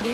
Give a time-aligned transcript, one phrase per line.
[0.00, 0.06] ao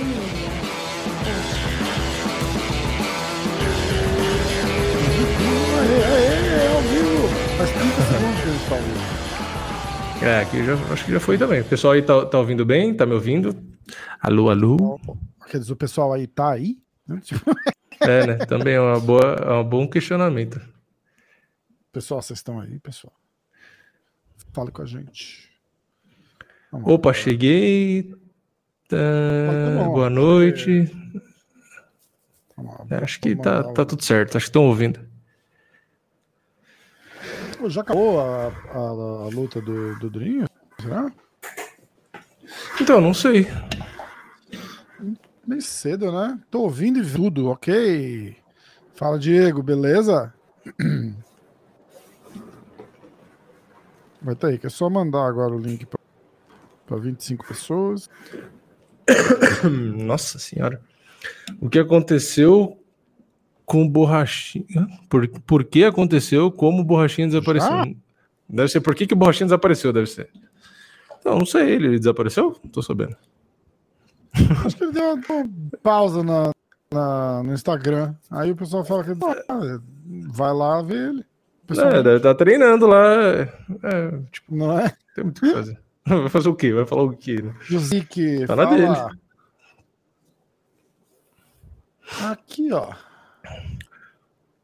[6.83, 7.29] vivo.
[7.57, 9.17] Faz 30 segundos que a gente tá ouvindo.
[10.25, 11.61] É, aqui já, acho que já foi também.
[11.61, 12.95] O pessoal aí tá, tá ouvindo bem?
[12.95, 13.55] Tá me ouvindo?
[14.21, 14.99] Alô, alô?
[15.49, 16.79] Quer dizer, o pessoal aí tá aí?
[18.01, 18.35] É, né?
[18.47, 20.61] Também é, uma boa, é um bom questionamento.
[21.93, 23.15] pessoal, vocês estão aí, pessoal?
[24.53, 25.49] Fala com a gente.
[26.73, 26.95] Vamos lá.
[26.95, 28.13] Opa, cheguei.
[28.89, 29.95] Tá, Tá bom.
[29.95, 30.85] boa noite.
[32.57, 34.37] Vamos lá, É, Acho que tá, tá tudo certo.
[34.37, 35.01] Acho que estão ouvindo.
[37.69, 40.47] Já acabou a, a- a luta do, do Durinho?
[40.81, 41.11] Será?
[42.81, 43.47] Então, não sei.
[45.45, 46.39] Bem cedo, né?
[46.51, 48.37] Tô ouvindo e tudo, ok.
[48.95, 50.33] Fala, Diego, beleza?
[54.23, 55.87] Vai ter aí, que é só mandar agora o link
[56.87, 58.09] para 25 pessoas.
[60.05, 60.81] Nossa senhora.
[61.61, 62.79] O que aconteceu
[63.65, 64.87] com o Borrachinha?
[65.09, 67.71] Por, por que aconteceu como o Borrachinha desapareceu?
[67.71, 67.87] Já?
[68.49, 70.29] Deve ser por que, que o Borrachinha desapareceu, deve ser.
[71.25, 72.57] Não, não sei, ele desapareceu?
[72.63, 73.17] Não tô sabendo.
[74.65, 75.23] Acho que ele deu uma
[75.83, 76.51] pausa na,
[76.93, 78.15] na- no Instagram.
[78.31, 79.13] Aí o pessoal fala que
[79.49, 79.81] ah,
[80.29, 81.25] vai lá ver ele.
[81.69, 83.13] É, deve estar treinando lá.
[83.33, 83.49] É,
[84.31, 84.95] tipo, Não é?
[85.17, 85.81] tem muito o que fazer.
[86.07, 86.73] Vai fazer o quê?
[86.73, 87.43] Vai falar o quê?
[87.43, 87.55] né?
[87.63, 88.77] Jusique, Tá na fala.
[88.77, 89.21] dele.
[92.31, 92.95] Aqui, ó.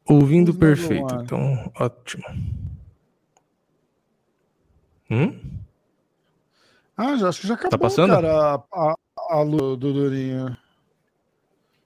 [0.05, 2.23] Ouvindo perfeito, então ótimo.
[5.09, 5.39] Hum?
[6.95, 8.11] Ah, já, acho que já acabou, passando?
[8.11, 8.95] cara, a, a,
[9.41, 10.55] a do Durinho.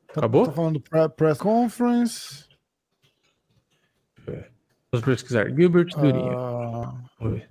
[0.07, 0.46] Tá, Acabou?
[0.46, 2.46] Tá falando pre- press conference.
[4.91, 5.50] Vamos pesquisar.
[5.53, 6.38] Gilbert Durinho.
[6.38, 7.50] Ah, Vamos ver.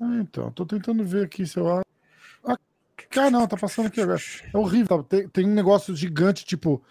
[0.00, 1.84] Ah, então, tô tentando ver aqui se eu acho.
[2.44, 2.56] Ah,
[3.10, 4.20] cara, não, tá passando aqui agora.
[4.52, 5.02] É horrível.
[5.02, 5.08] tá?
[5.16, 6.82] Tem, tem um negócio gigante, tipo.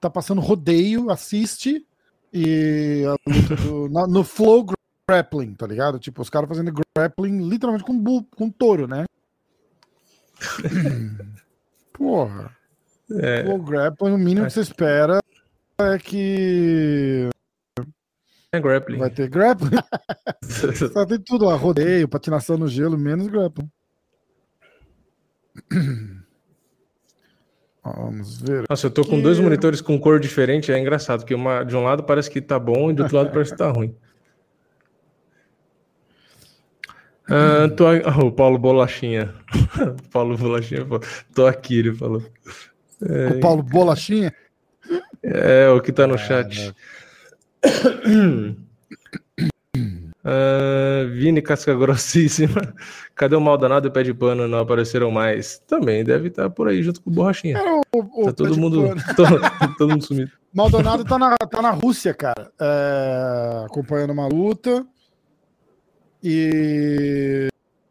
[0.00, 1.86] Tá passando rodeio, assiste.
[2.32, 4.64] E a luta do, na- no flow
[5.08, 5.98] grappling, tá ligado?
[5.98, 9.04] Tipo, os caras fazendo grappling literalmente com, bu, com touro, né?
[11.92, 12.56] Porra.
[13.12, 15.20] É, Flow grappling, o mínimo que você espera
[15.78, 17.28] é que
[18.52, 18.98] é grappling.
[18.98, 19.70] vai ter grappling.
[20.92, 23.70] Só tem tudo lá, rodeio, patinação no gelo, menos grappling.
[27.82, 28.64] Vamos ver.
[28.68, 31.82] Nossa, eu tô com dois monitores com cor diferente, é engraçado, porque uma, de um
[31.82, 33.96] lado parece que tá bom e do outro lado parece que tá ruim.
[37.28, 39.32] Ah, tô, ah, o Paulo Bolachinha.
[40.12, 42.22] Paulo Bolachinha falou, tô aqui, ele falou.
[43.00, 44.34] O Paulo Bolachinha.
[45.22, 46.74] É, o que tá no chat.
[50.22, 52.74] Ah, Vini Casca Grossíssima.
[53.14, 54.46] Cadê o mal danado e o pé de pano?
[54.46, 55.58] Não apareceram mais.
[55.66, 57.58] Também deve estar por aí junto com o Borrachinha.
[57.94, 58.82] O, o Tá todo mundo,
[59.16, 59.40] todo,
[59.78, 60.30] todo mundo sumido.
[60.52, 62.50] Maldonado tá na, tá na Rússia, cara.
[62.60, 64.86] é, acompanhando uma luta.
[66.22, 67.48] E,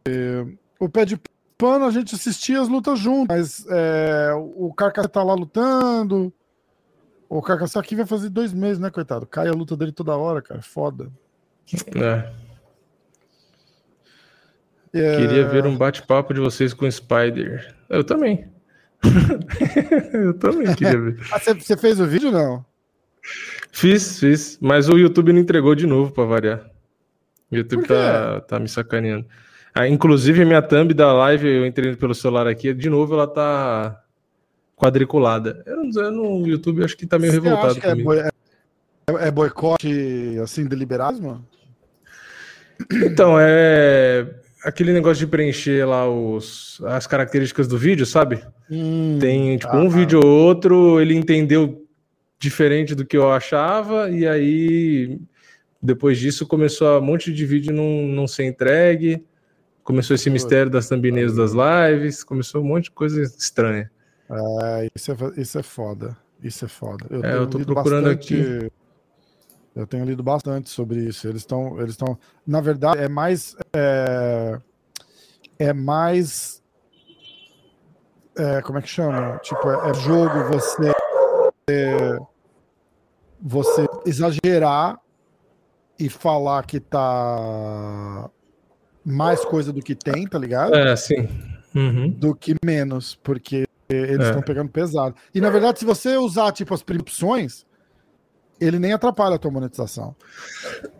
[0.08, 0.46] e
[0.80, 1.20] o pé de
[1.58, 6.32] pano a gente assistia as lutas juntos, mas é, o Carcaça tá lá lutando.
[7.30, 7.44] O
[7.78, 9.28] aqui vai fazer dois meses, né, coitado?
[9.28, 10.64] Cai a luta dele toda hora, cara.
[10.64, 11.12] Foda.
[11.96, 12.32] É.
[14.92, 17.76] É, Queria ver um bate-papo de vocês com o Spider.
[17.88, 18.48] Eu também.
[20.12, 21.20] eu também queria ver.
[21.32, 22.66] Ah, você- fez o vídeo, não?
[23.72, 24.58] Fiz, fiz.
[24.60, 26.68] Mas o YouTube não entregou de novo pra variar.
[27.52, 29.28] O YouTube tá, tá me sacaneando.
[29.74, 34.04] Ah, inclusive, minha thumb da live, eu entrei pelo celular aqui, de novo ela tá
[34.80, 35.62] quadriculada.
[35.66, 37.90] Eu não, eu não, o YouTube acho que tá meio Você revoltado acha que é,
[37.90, 38.10] comigo.
[38.10, 41.46] boi- é- é boicote, assim, deliberado, mano?
[42.92, 44.26] Então, é
[44.64, 48.42] aquele negócio de preencher lá os, as características do vídeo, sabe?
[49.20, 49.90] Tem, tipo, um ah.
[49.90, 51.86] vídeo ou outro, ele entendeu
[52.40, 55.20] diferente do que eu achava, e aí,
[55.82, 59.26] depois disso, começou a um monte de vídeo não, não ser entregue,
[59.84, 63.92] começou esse mistério das thumbnails das lives, começou um monte de coisa estranha.
[64.32, 66.18] É, isso é, isso é foda.
[66.42, 67.06] Isso é foda.
[67.10, 68.72] Eu, É, eu tô procurando bastante-
[69.76, 71.28] Eu tenho lido bastante sobre isso.
[71.28, 71.78] Eles estão.
[71.80, 72.18] Eles estão.
[72.46, 73.56] Na verdade, é mais.
[73.74, 74.58] É,
[75.58, 76.62] é mais
[78.38, 79.38] é, como é que chama?
[79.40, 80.92] Tipo, é, é jogo você
[83.42, 85.00] você exagerar
[85.98, 88.30] e falar que tá
[89.06, 90.76] mais coisa do que tem, tá ligado?
[90.76, 91.28] É, sim.
[91.76, 92.10] Uhum.
[92.10, 94.44] Do que menos, porque eles estão é.
[94.44, 95.16] pegando pesado.
[95.34, 97.66] E na verdade, se você usar tipo as opções,
[98.60, 100.16] ele nem atrapalha a tua monetização.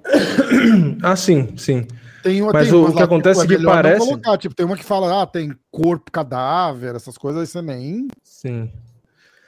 [1.04, 1.88] Ah, sim, sim.
[2.24, 4.00] Tem, Mas tem o, o que acontece tipo, é que parece.
[4.00, 8.08] Colocar, tipo, tem uma que fala, ah, tem corpo, cadáver, essas coisas, aí você nem.
[8.24, 8.72] Sim.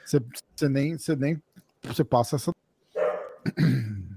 [0.04, 0.20] Você,
[0.54, 0.96] você nem.
[0.96, 1.42] Você nem.
[1.84, 2.52] Você passa essa.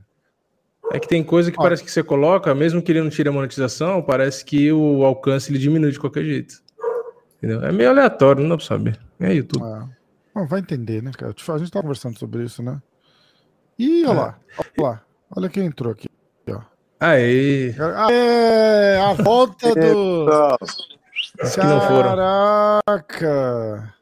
[0.94, 1.62] É que tem coisa que ah.
[1.62, 5.52] parece que você coloca, mesmo que ele não tire a monetização, parece que o alcance
[5.52, 6.64] ele diminui de qualquer jeito.
[7.46, 7.64] Entendeu?
[7.64, 9.00] É meio aleatório, não dá pra saber.
[9.20, 9.64] É YouTube.
[9.64, 9.84] É.
[10.34, 11.32] Bom, vai entender, né, cara?
[11.32, 12.82] A gente tá conversando sobre isso, né?
[13.78, 14.16] Ih, olha é.
[14.20, 14.40] lá.
[14.58, 15.02] Olha lá.
[15.36, 16.10] Olha quem entrou aqui.
[16.50, 16.60] Ó.
[17.00, 17.76] Aê!
[17.78, 18.98] Aê!
[18.98, 20.26] A volta do.
[21.44, 22.16] Os que não foram.
[22.16, 23.94] Caraca!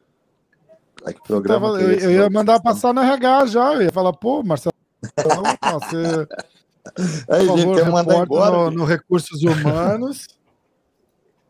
[1.06, 3.74] Ai, que programa Tava, que é eu, eu, ia mandar passar na RH já.
[3.74, 4.74] Eu ia falar, pô, Marcelo,
[5.74, 6.28] você.
[7.30, 10.28] Aí, por favor, quer mandar embora, no, no, Recursos Humanos.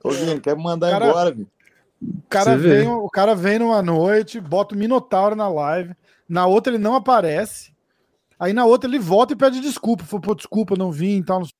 [0.03, 1.47] Ô, Vinho, quer mandar cara, embora, viu?
[2.03, 5.95] O cara, vem, o cara vem numa noite, bota o Minotauro na live,
[6.27, 7.73] na outra ele não aparece,
[8.39, 10.03] aí na outra ele volta e pede desculpa.
[10.03, 11.55] Falou, pô, desculpa, não vim e tal, não sei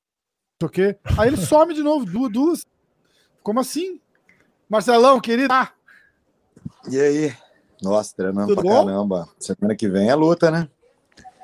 [0.62, 0.98] o quê.
[1.18, 2.66] Aí ele some de novo, duas, duas.
[3.42, 4.00] Como assim?
[4.68, 5.52] Marcelão, querido.
[5.52, 5.70] Ah.
[6.90, 7.36] E aí?
[7.82, 8.86] Nossa, treinando Tudo pra bom?
[8.86, 9.28] caramba.
[9.38, 10.68] Semana que vem é luta, né?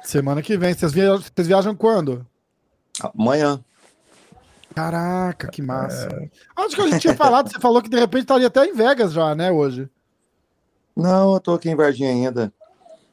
[0.03, 0.73] Semana que vem.
[0.73, 2.27] Vocês viajam, vocês viajam quando?
[3.15, 3.63] Amanhã.
[4.75, 6.09] Caraca, que massa.
[6.13, 6.31] É...
[6.57, 9.13] Acho que a gente tinha falado, você falou que de repente estaria até em Vegas
[9.13, 9.89] já, né, hoje.
[10.97, 12.53] Não, eu tô aqui em Varginha ainda.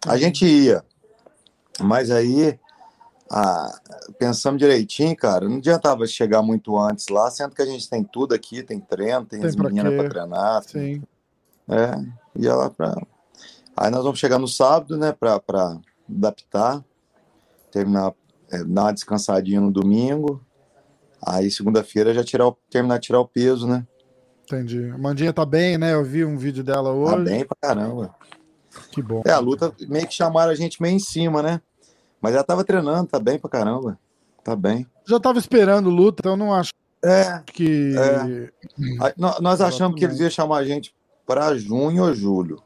[0.05, 0.83] A gente ia,
[1.79, 2.59] mas aí,
[3.29, 3.79] ah,
[4.19, 8.33] pensamos direitinho, cara, não adiantava chegar muito antes lá, sendo que a gente tem tudo
[8.33, 10.63] aqui, tem treino, tem, tem as meninas para treinar.
[10.63, 11.03] Sim.
[11.67, 11.91] É,
[12.35, 12.95] ia lá pra...
[13.75, 15.77] Aí nós vamos chegar no sábado, né, pra, pra
[16.09, 16.83] adaptar,
[17.71, 18.13] terminar,
[18.51, 20.41] é, dar uma descansadinha no domingo,
[21.25, 23.85] Aí segunda-feira já tirar o, terminar de tirar o peso, né?
[24.43, 24.89] Entendi.
[24.91, 25.93] A Mandinha tá bem, né?
[25.93, 27.15] Eu vi um vídeo dela tá hoje.
[27.15, 28.15] Tá bem pra caramba.
[28.91, 29.21] Que bom.
[29.25, 31.61] É, a luta meio que chamaram a gente meio em cima, né?
[32.21, 33.99] Mas ela tava treinando, tá bem pra caramba.
[34.43, 34.87] Tá bem.
[35.05, 36.71] Já tava esperando luta, então não acho
[37.03, 37.93] é, que.
[37.95, 38.49] É.
[39.01, 42.61] Aí, nós achamos que eles iam chamar a gente para junho ou julho.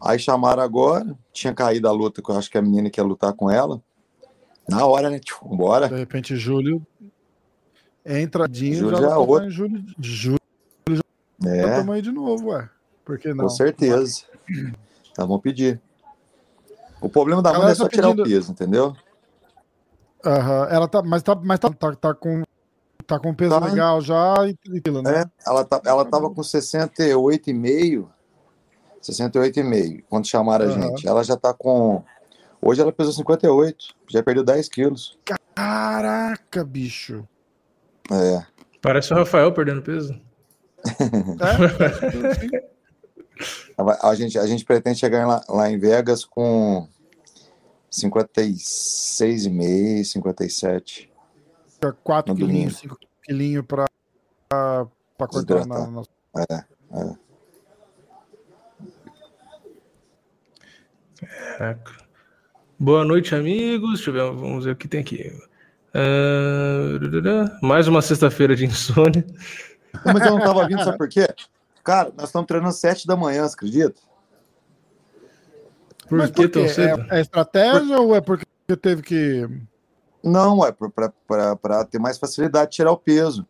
[0.00, 3.32] Aí chamaram agora, tinha caído a luta, que eu acho que a menina quer lutar
[3.32, 3.82] com ela.
[4.68, 5.18] Na hora, né?
[5.18, 5.88] Tipo, bora.
[5.88, 6.84] De repente, julho,
[8.06, 9.50] é entradinha Júlio já, já outro.
[9.50, 10.40] Júlio, Júlio
[10.88, 11.02] já
[11.50, 11.90] é.
[11.90, 12.68] aí de novo, ué.
[13.04, 13.44] Por que não?
[13.44, 14.22] Com certeza.
[15.14, 15.80] Tá, vamos pedir.
[17.00, 18.22] O problema da mulher é só tá tirar pedindo...
[18.22, 18.96] o peso, entendeu?
[20.24, 20.64] Uhum.
[20.70, 22.42] Ela tá, mas tá, mas tá, tá, tá com
[23.06, 23.66] tá com peso tá.
[23.66, 24.56] legal já e,
[25.02, 25.22] né?
[25.22, 28.06] É, ela tá, ela tava com 68,5
[29.02, 30.72] 68,5 quando chamaram uhum.
[30.72, 31.06] a gente.
[31.06, 32.02] Ela já tá com
[32.60, 35.18] Hoje ela pesou 58, já perdeu 10 quilos.
[35.54, 37.26] Caraca, bicho.
[38.10, 38.44] É.
[38.80, 40.18] Parece o Rafael perdendo peso.
[40.84, 40.86] é?
[44.02, 46.88] a, gente, a gente pretende chegar lá, lá em Vegas com
[47.90, 51.10] 56,5, 57.
[52.02, 53.86] 4 quilinhos, 5 quilinhos para
[55.18, 56.02] cortar na, na...
[56.38, 57.14] É, é.
[61.58, 62.06] Caraca.
[62.78, 63.94] Boa noite, amigos.
[63.94, 65.32] Deixa eu ver, vamos ver o que tem aqui.
[65.96, 69.24] Uh, mais uma sexta-feira de insônia.
[70.04, 71.26] Mas eu não tava vindo, sabe por quê?
[71.82, 74.00] Cara, nós estamos treinando sete da manhã, você acredita?
[76.06, 77.06] Por Mas que tão cedo?
[77.10, 78.04] É, é estratégia por...
[78.04, 79.48] ou é porque teve que.
[80.22, 83.46] Não, é para ter mais facilidade de tirar o peso.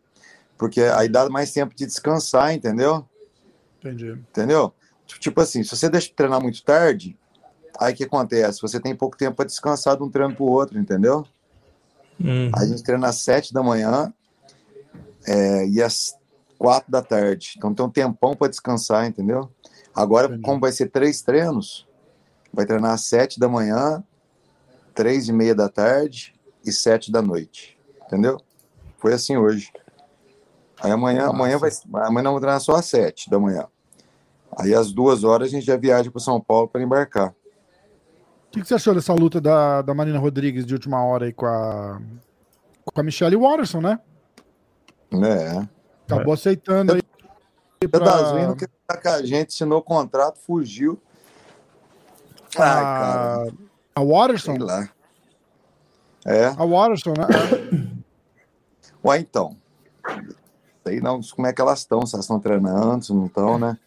[0.57, 3.05] Porque aí dá mais tempo de descansar, entendeu?
[3.79, 4.11] Entendi.
[4.11, 4.73] Entendeu?
[5.05, 7.17] Tipo assim, se você deixa de treinar muito tarde,
[7.79, 8.61] aí o que acontece?
[8.61, 11.25] Você tem pouco tempo para descansar de um treino para o outro, entendeu?
[12.19, 12.51] Uhum.
[12.55, 14.13] A gente treina às sete da manhã
[15.25, 16.15] é, e às
[16.57, 17.53] quatro da tarde.
[17.57, 19.49] Então tem um tempão para descansar, entendeu?
[19.93, 20.41] Agora, Entendi.
[20.43, 21.87] como vai ser três treinos,
[22.53, 24.03] vai treinar às sete da manhã,
[24.93, 26.33] três e meia da tarde
[26.65, 27.77] e sete da noite.
[28.05, 28.39] Entendeu?
[28.97, 29.71] Foi assim hoje.
[30.79, 31.71] Aí amanhã, amanhã vai,
[32.05, 33.67] amanhã não vou treinar só às sete da manhã.
[34.57, 37.35] Aí às duas horas a gente já viaja para São Paulo para embarcar.
[38.57, 41.33] O que, que, você achou dessa luta da, da Marina Rodrigues de última hora aí
[41.33, 42.01] com a,
[42.83, 43.99] com a Michelle Watterson, né?
[45.11, 45.67] É.
[46.07, 46.37] Acabou é.
[46.37, 47.01] aceitando aí.
[47.87, 48.55] Pra...
[48.55, 50.99] que tá com a gente, assinou o contrato, fugiu.
[52.57, 52.83] Ai, a...
[52.83, 53.53] cara.
[53.93, 54.55] A Watterson?
[54.55, 54.89] Sei lá.
[56.25, 56.45] É.
[56.47, 57.87] A Watterson, né?
[59.05, 59.55] Ué, então.
[60.83, 63.77] Sei não como é que elas estão, se elas estão treinando, se não estão, né?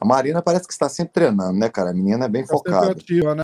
[0.00, 1.90] A Marina parece que está sempre treinando, né, cara?
[1.90, 2.94] A menina é bem Tá focada.
[3.34, 3.42] né?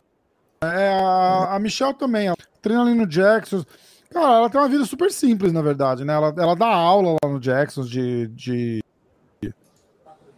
[0.63, 3.65] É, a, a Michelle também, ela treina ali no Jackson.
[4.11, 6.13] Cara, ela tem uma vida super simples, na verdade, né?
[6.15, 8.83] Ela, ela dá aula lá no Jackson de, de.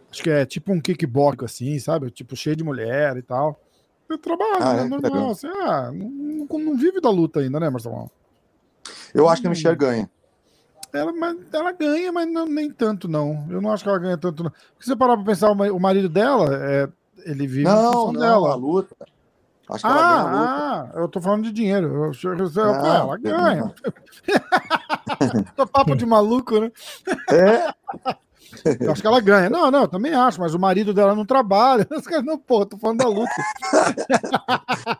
[0.09, 2.09] Acho que é tipo um kickbox, assim, sabe?
[2.09, 3.59] Tipo, cheio de mulher e tal.
[4.09, 4.81] Eu trabalho, Ah, né?
[4.83, 4.87] é?
[4.87, 5.31] Normal.
[5.31, 8.09] Assim, ah, não, não- vive da luta ainda, né, Marcelão?
[9.13, 10.09] Eu acho que a Michelle ganha.
[10.93, 13.45] Ela, mas ela ganha, mas não- nem tanto, não.
[13.49, 14.51] Eu não acho que ela ganha tanto, não.
[14.51, 16.87] Porque você parar pra pensar, o ma- o marido dela, é,
[17.25, 18.51] ele vive Não, não, dela.
[18.51, 18.95] a luta.
[19.69, 20.53] Acho que ela ganha luta.
[20.53, 21.87] Ah, ah, eu tô falando de dinheiro.
[21.87, 23.73] Eu, eu, eu, eu- Ah, ela ganha.
[25.55, 26.71] Tô papo de maluco, né?
[27.31, 27.73] É,
[28.79, 29.49] Eu acho que ela ganha.
[29.49, 31.87] Não, não, eu também acho, mas o marido dela não trabalha.
[31.91, 33.31] Os caras, não, pô, tô falando da luta.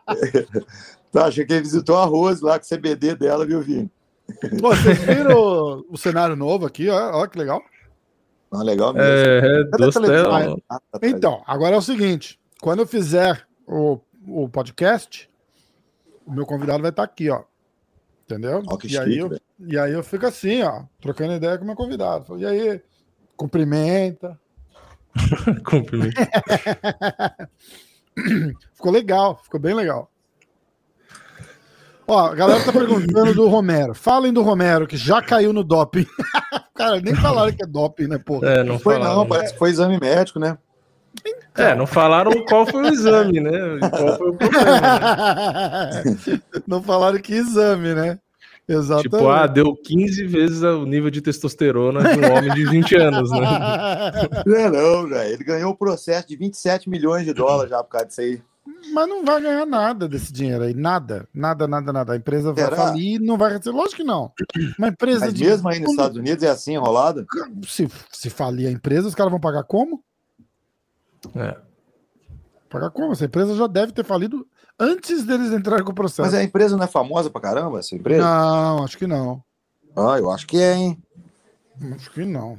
[1.12, 3.90] tá, achei que ele visitou a Rose lá com o CBD dela, viu, Vini?
[4.60, 6.88] Pô, vocês viram o, o cenário novo aqui?
[6.88, 7.62] Ó, ó, que legal.
[8.52, 9.08] Ah, legal mesmo.
[9.08, 9.64] É,
[10.08, 10.56] dela.
[10.68, 11.14] Ah, tá atrás.
[11.14, 15.30] Então, agora é o seguinte: quando eu fizer o, o podcast,
[16.26, 17.42] o meu convidado vai estar aqui, ó.
[18.24, 18.62] Entendeu?
[18.84, 22.24] E, aí eu, e aí eu fico assim, ó, trocando ideia com o meu convidado.
[22.24, 22.82] Falo, E aí,
[23.36, 24.38] cumprimenta.
[25.64, 26.16] Cumprimento.
[28.74, 30.10] Ficou legal, ficou bem legal.
[32.08, 33.94] Ó, a galera tá perguntando do Romero.
[33.94, 36.06] Falem do Romero, que já caiu no doping.
[36.74, 38.44] Cara, nem falaram que é doping, né, pô?
[38.44, 39.16] É, não Não foi falaram.
[39.16, 40.56] não, parece que foi exame médico, né?
[41.56, 43.50] É, não falaram qual foi o exame, né?
[43.90, 44.70] Qual foi o problema.
[44.70, 46.42] né?
[46.66, 48.18] Não falaram que exame, né?
[48.68, 49.10] Exatamente.
[49.10, 53.30] Tipo, ah, deu 15 vezes o nível de testosterona de um homem de 20 anos,
[53.30, 53.40] né?
[54.44, 55.34] Não é não, velho.
[55.34, 58.42] Ele ganhou o processo de 27 milhões de dólares já por causa disso aí.
[58.92, 60.74] Mas não vai ganhar nada desse dinheiro aí.
[60.74, 62.12] Nada, nada, nada, nada.
[62.12, 62.76] A empresa vai Será?
[62.76, 63.76] falir e não vai receber.
[63.76, 64.32] Lógico que não.
[64.76, 65.44] Uma empresa Mas de.
[65.44, 67.24] mesmo aí nos Estados Unidos é assim, enrolado?
[67.64, 70.02] Se, se falir a empresa, os caras vão pagar como?
[71.34, 71.56] É.
[72.68, 73.12] Pagar como?
[73.12, 74.46] Essa empresa já deve ter falido
[74.78, 76.22] antes deles entrarem com o processo.
[76.22, 78.22] Mas a empresa não é famosa pra caramba, essa empresa?
[78.22, 79.42] Não, acho que não.
[79.96, 81.02] Ah, eu acho que é, hein?
[81.94, 82.58] Acho que não.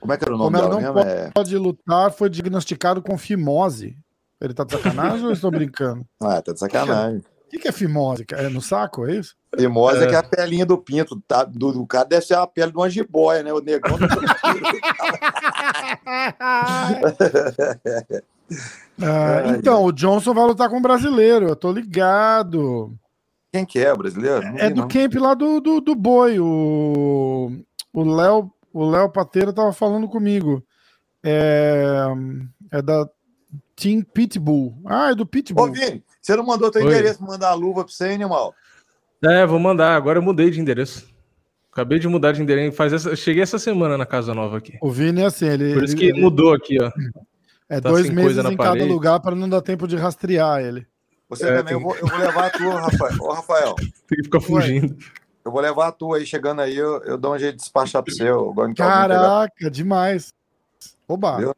[0.00, 1.10] Como é que era o nome Como ela dela não mesmo?
[1.10, 1.30] É...
[1.30, 3.96] Pode lutar, foi diagnosticado com fimose.
[4.40, 6.06] Ele tá de sacanagem ou eu estou brincando?
[6.20, 7.22] Ah, tá de sacanagem.
[7.46, 8.26] O que, que é fimose?
[8.32, 9.36] É no saco, é isso?
[9.56, 10.04] Fimosa é.
[10.04, 10.08] É.
[10.08, 12.90] que a pelinha do pinto tá, do, do cara deve ser a pele de uma
[12.90, 13.52] jiboia, né?
[13.52, 14.06] O negão tá
[19.02, 22.96] Ah, então, o Johnson vai lutar com o brasileiro, eu tô ligado.
[23.52, 24.42] Quem que é, brasileiro?
[24.42, 24.88] Não É vi, do não.
[24.88, 26.38] camp lá do, do, do boi.
[26.38, 27.52] O
[27.92, 30.62] o Léo o Léo Pateira tava falando comigo.
[31.24, 32.04] É,
[32.70, 33.08] é da
[33.74, 34.76] Team Pitbull.
[34.84, 35.72] Ah, é do Ô, Pitbull.
[35.72, 36.88] Vini, você não mandou teu Oi.
[36.88, 38.52] endereço pra mandar a luva pra você, animal?
[39.24, 39.94] É, vou mandar.
[39.96, 41.06] Agora eu mudei de endereço.
[41.72, 42.76] Acabei de mudar de endereço.
[42.76, 43.14] Faz essa...
[43.14, 44.76] Cheguei essa semana na casa nova aqui.
[44.82, 46.90] O Vini é assim, ele, Por isso que ele- mudou aqui, ó.
[47.68, 50.86] é tá dois meses em cada lugar para não dar tempo de rastrear ele.
[51.28, 53.16] Você É, também, eu tem- vou, eu vou levar a tua, Rafael.
[53.20, 53.74] Ô, Rafael,
[54.08, 54.96] Tem que ficar fugindo.
[55.44, 58.02] eu vou levar a tua aí, chegando aí, eu, eu dou um jeito de despachar
[58.06, 58.28] você.
[58.28, 59.08] Eu alguém pegar.
[59.08, 60.32] Caraca, demais.
[61.08, 61.54] Oba.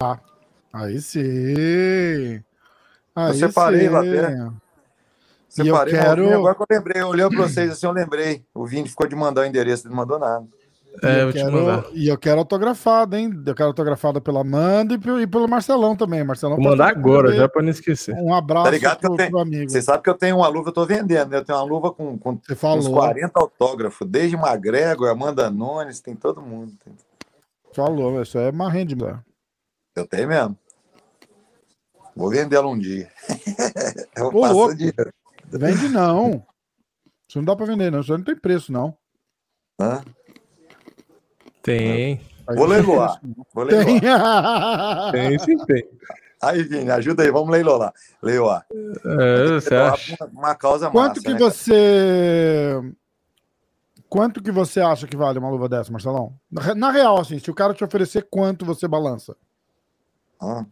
[0.00, 0.18] Ah,
[0.72, 2.42] aí sim.
[3.14, 4.32] Aí separei lá até.
[5.56, 8.44] E eu Separei, quero- agora que eu lembrei, eu olhei pra vocês assim, eu lembrei.
[8.52, 10.44] O Vini ficou de mandar o endereço, ele não mandou nada.
[11.00, 11.90] E É, eu vou te quero-.
[11.96, 13.30] E eu quero autografada, hein?
[13.46, 16.24] Eu quero autografada pela Amanda e pelo, e pelo Marcelão também.
[16.24, 17.38] Marcelão Vou mandar agora, também.
[17.40, 18.14] já pra não esquecer.
[18.16, 19.70] Um abraço Tá ligado eu pro, tenho- pro amigo.
[19.70, 21.36] Você sabe que eu tenho uma luva, eu tô vendendo, né?
[21.38, 26.16] Eu tenho uma luva com, com uns falou, 40 autógrafos, desde McGregor, Amanda Nunes, tem
[26.16, 26.72] todo mundo.
[26.84, 26.94] Tem-
[27.72, 28.20] falou.
[28.22, 29.18] Isso é marrende, mulher.
[29.96, 30.56] Eu tenho mesmo.
[32.16, 33.10] Vou vendê-la um dia.
[34.16, 34.74] eu Ô, passo louco.
[34.74, 35.12] dinheiro.
[35.46, 36.46] Vende não.
[37.28, 38.00] Isso não dá pra vender, não.
[38.00, 38.96] Isso aí não tem preço, não.
[39.80, 40.02] Hã?
[41.62, 42.20] Tem.
[42.46, 43.20] Aí Vou leiloar.
[43.52, 43.70] Vou não.
[43.70, 44.00] Tem.
[44.00, 45.12] leiloar.
[45.12, 45.88] Tem, sim, tem.
[46.40, 47.92] Aí, Vini, ajuda aí, vamos leiloar.
[48.22, 48.66] Leiloar.
[48.70, 50.16] É, você Leiloar acha?
[50.20, 52.94] Uma, uma causa Quanto massa, que né, você.
[54.08, 56.38] Quanto que você acha que vale uma luva dessa, Marcelão?
[56.50, 59.34] Na na real, assim, se o cara te oferecer quanto você balança?
[60.40, 60.66] Hã?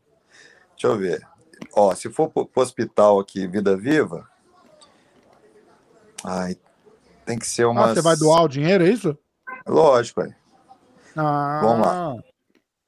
[0.73, 1.27] Deixa eu ver.
[1.75, 4.29] Ó, se for pro, pro hospital aqui, Vida Viva.
[6.25, 6.57] Ai,
[7.25, 7.95] tem que ser Ah, umas.
[7.95, 9.17] você vai doar o dinheiro, é isso?
[9.67, 10.35] Lógico, aí.
[11.17, 12.17] Ah, Vamos lá.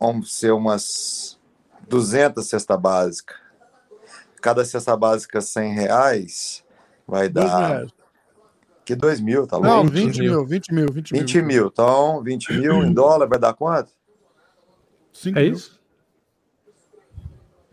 [0.00, 1.38] Vamos ser umas
[1.88, 3.35] 200 cesta básica.
[4.40, 6.64] Cada cesta básica 100 reais
[7.07, 7.69] vai dar.
[7.69, 7.90] reais.
[8.85, 9.90] Que 2 mil, tá Não, louco?
[9.93, 10.31] 20 mil.
[10.33, 11.21] mil, 20 mil, 20 mil.
[11.23, 11.66] 20 mil.
[11.69, 13.90] Então, 20 mil em dólar vai dar quanto?
[15.12, 15.52] Cinco É mil.
[15.54, 15.74] isso?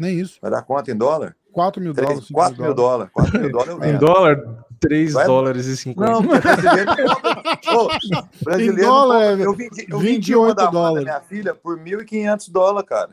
[0.01, 0.39] Nem isso.
[0.41, 1.35] Vai dar quanto em dólar?
[1.53, 2.19] 4 mil dólares.
[2.25, 3.11] 5 4 mil dólares.
[3.13, 6.11] 4 mil dólares eu Em dólar, 3 Vai- dólares e 50.
[6.11, 6.91] Não, brasileiro.
[8.43, 11.03] Brasileiro Em dólar, é eu vendi, eu vendi uma 28 da Amanda, dólares.
[11.05, 13.11] minha filha, por 1.500 dólares, cara.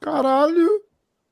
[0.00, 0.68] Caralho!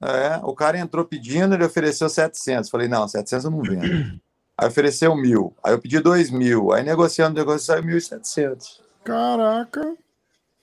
[0.03, 2.69] É, o cara entrou pedindo, ele ofereceu 700.
[2.69, 3.83] Falei, não, 700 eu não vendo.
[4.59, 5.57] Aí ofereceu mil.
[5.65, 6.73] Aí eu pedi dois mil.
[6.73, 8.81] Aí negociando, negociando, saiu 1.700.
[9.05, 9.95] Caraca!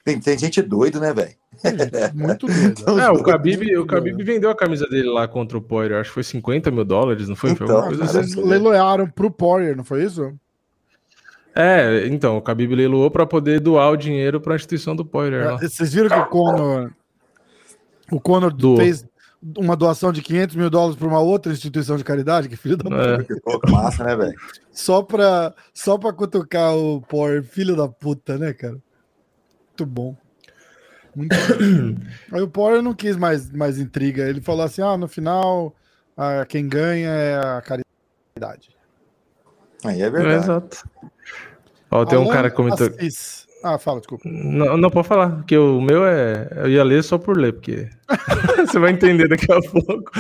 [0.06, 1.36] Tem, tem gente doido, né, velho?
[2.13, 3.00] Muito doido.
[3.00, 6.00] É, o Khabib, o Khabib vendeu a camisa dele lá contra o Poirier.
[6.00, 7.56] Acho que foi 50 mil dólares, não foi?
[7.56, 8.34] foi Então, alguma coisa cara, assim.
[8.34, 10.34] Vocês leiloaram pro Poirier, não foi isso?
[11.56, 15.46] É, então, o Khabib leiloou para poder doar o dinheiro para a instituição do Poirier
[15.46, 15.58] lá.
[15.58, 16.92] Vocês viram que o Conor,
[18.12, 18.78] o Conor Doou.
[18.78, 19.06] fez
[19.58, 22.48] uma doação de 500 mil dólares para uma outra instituição de caridade?
[22.48, 23.18] Que filho da É.
[23.18, 23.42] puta.
[23.44, 24.36] Pô, que massa, né, velho?
[24.72, 28.78] Só pra, só pra cutucar o Poirier, filho da puta, né, cara?
[29.70, 30.16] Muito bom.
[31.16, 31.36] Muito.
[32.32, 34.28] Aí o Poirier não quis mais, mais intriga.
[34.28, 35.75] Ele falou assim: ah, no final,
[36.18, 38.70] ah, quem ganha é a caridade.
[39.84, 40.44] Aí é É, verdade.
[40.44, 40.89] exato.
[41.92, 42.88] Ó, tem um cara que comentou.
[42.88, 43.48] Assis.
[43.62, 44.24] Ah, fala, desculpa.
[44.30, 46.48] Não, não pode falar, que o meu é.
[46.56, 47.89] Eu ia ler só por ler, porque.
[48.66, 50.12] Você vai entender daqui a pouco.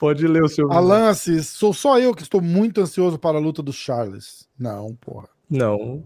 [0.00, 0.72] Pode ler o seu.
[0.72, 4.48] Alan Assis, sou só eu que estou muito ansioso para a luta do Charles.
[4.58, 5.28] Não, porra.
[5.48, 6.02] Não.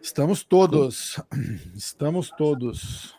[0.00, 1.20] Estamos todos.
[1.74, 3.17] Estamos todos.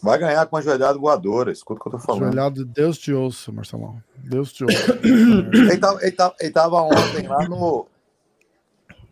[0.00, 1.50] Vai ganhar com uma joelhada voadora.
[1.50, 2.24] Escuta o que eu tô falando.
[2.24, 4.02] Ajoelhado, Deus te ouça, Marcelão.
[4.16, 4.98] Deus te ouça.
[5.02, 7.86] Ele tava, ele, tava, ele tava ontem lá no.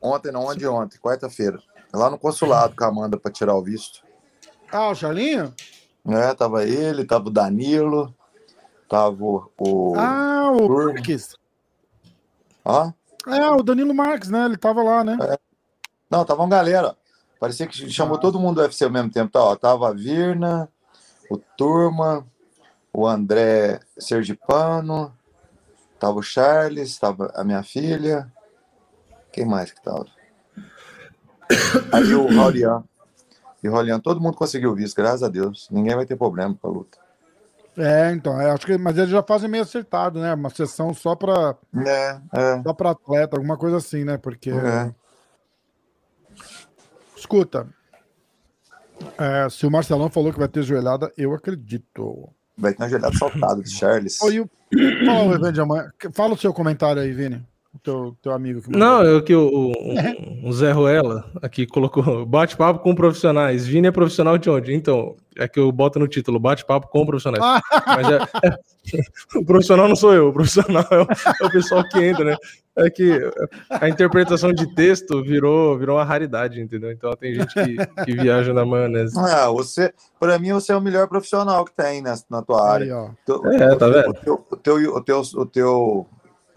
[0.01, 0.99] Ontem, não, onde ontem?
[0.99, 1.59] Quarta-feira.
[1.93, 4.03] Lá no consulado com a Amanda pra tirar o visto.
[4.71, 5.53] ah, o Charlinho?
[6.07, 8.15] É, tava ele, tava o Danilo,
[8.89, 9.51] tava o.
[9.59, 9.95] o...
[9.97, 10.69] Ah, o.
[10.69, 11.35] Marques.
[12.65, 12.95] Hã?
[13.27, 14.45] É, o Danilo Marques, né?
[14.45, 15.17] Ele tava lá, né?
[16.09, 16.97] Não, tava uma galera.
[17.41, 19.33] Parecia que chamou todo mundo do UFC ao mesmo tempo.
[19.33, 20.69] Tá, ó, tava a Virna,
[21.31, 22.27] o Turma,
[22.93, 25.15] o André Sergipano,
[25.99, 28.31] tava o Charles, tava a minha filha.
[29.33, 30.07] Quem mais que tava?
[31.93, 32.85] Aí o Raulian.
[33.63, 35.69] E o Raulian, todo mundo conseguiu visto, graças a Deus.
[35.71, 36.99] Ninguém vai ter problema com a luta.
[37.77, 40.33] É, então, é, acho que, mas eles já fazem meio acertado, né?
[40.33, 41.55] Uma sessão só para
[41.87, 44.17] É, é, só para atleta, alguma coisa assim, né?
[44.17, 44.95] Porque é.
[47.15, 47.69] escuta,
[49.19, 52.29] é, se o Marcelão falou que vai ter joelhada, eu acredito.
[52.57, 54.21] Vai ter uma gelada saltada do Charles.
[54.23, 54.51] Oi, o...
[55.05, 55.93] Fala o de amanhã.
[56.13, 57.45] Fala o seu comentário aí, Vini.
[57.83, 62.81] Teu, teu amigo que Não, eu que o, o, o Zé Ruela aqui colocou bate-papo
[62.81, 63.67] com profissionais.
[63.67, 64.73] Vini é profissional de onde?
[64.75, 67.45] Então, é que eu boto no título bate-papo com profissionais.
[67.87, 68.17] Mas é,
[68.49, 68.57] é-
[69.39, 71.07] o profissional não sou eu, o profissional é o,
[71.43, 72.37] é o pessoal que entra, né?
[72.79, 73.19] É que
[73.71, 76.93] a interpretação de texto virou, virou uma raridade, entendeu?
[76.93, 79.19] Então tem gente que, que viaja na maionese.
[79.19, 82.85] Ah, você, pra mim, você é o melhor profissional que tem na, na tua área.
[82.87, 83.09] Aí, ó.
[83.25, 84.11] Teu- É, tá vendo?
[84.11, 86.07] O teu, o teu, o teu, o teu,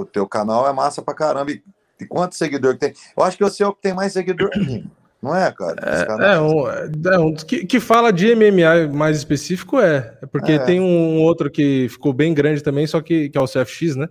[0.02, 1.52] o teu canal é massa pra caramba.
[1.52, 1.62] E,
[2.00, 2.94] e quantos seguidores que tem?
[3.18, 4.86] Eu acho que você é o que tem mais seguidor aqui.
[5.22, 6.06] Não é, cara?
[6.06, 6.22] Canal.
[6.32, 10.18] É, um, é um que, que fala de MMA mais específico, é.
[10.22, 10.60] É porque É.
[10.60, 14.08] tem um outro que ficou bem grande também, só que, que é o CFX, né?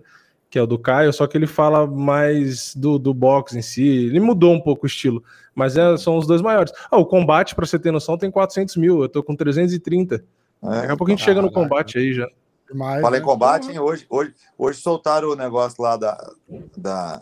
[0.51, 3.83] Que é o do Caio, só que ele fala mais do, do boxe em si.
[3.83, 5.23] Ele mudou um pouco o estilo,
[5.55, 6.71] mas é, são os dois maiores.
[6.91, 9.01] Ah, o combate, pra você ter noção, tem 400 mil.
[9.01, 10.15] Eu tô com 330.
[10.15, 10.21] É.
[10.69, 12.27] Daqui a pouco a gente chega no combate aí já.
[12.71, 13.25] Demais, Falei né?
[13.25, 13.79] combate, hein?
[13.79, 16.31] Hoje, hoje, hoje soltaram o negócio lá da,
[16.77, 17.19] da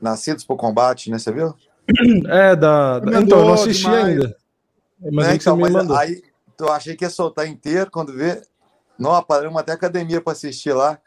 [0.00, 1.18] Nascidos por Combate, né?
[1.18, 1.54] Você viu?
[2.28, 2.98] É, da.
[2.98, 4.04] da- então, eu não assisti demais.
[4.06, 4.36] ainda.
[5.12, 5.96] Mas Né, é que você então, me mas mandou.
[5.96, 6.22] aí
[6.58, 8.42] eu achei que ia soltar inteiro quando vê.
[8.98, 10.98] Não, apareceu até academia pra assistir lá.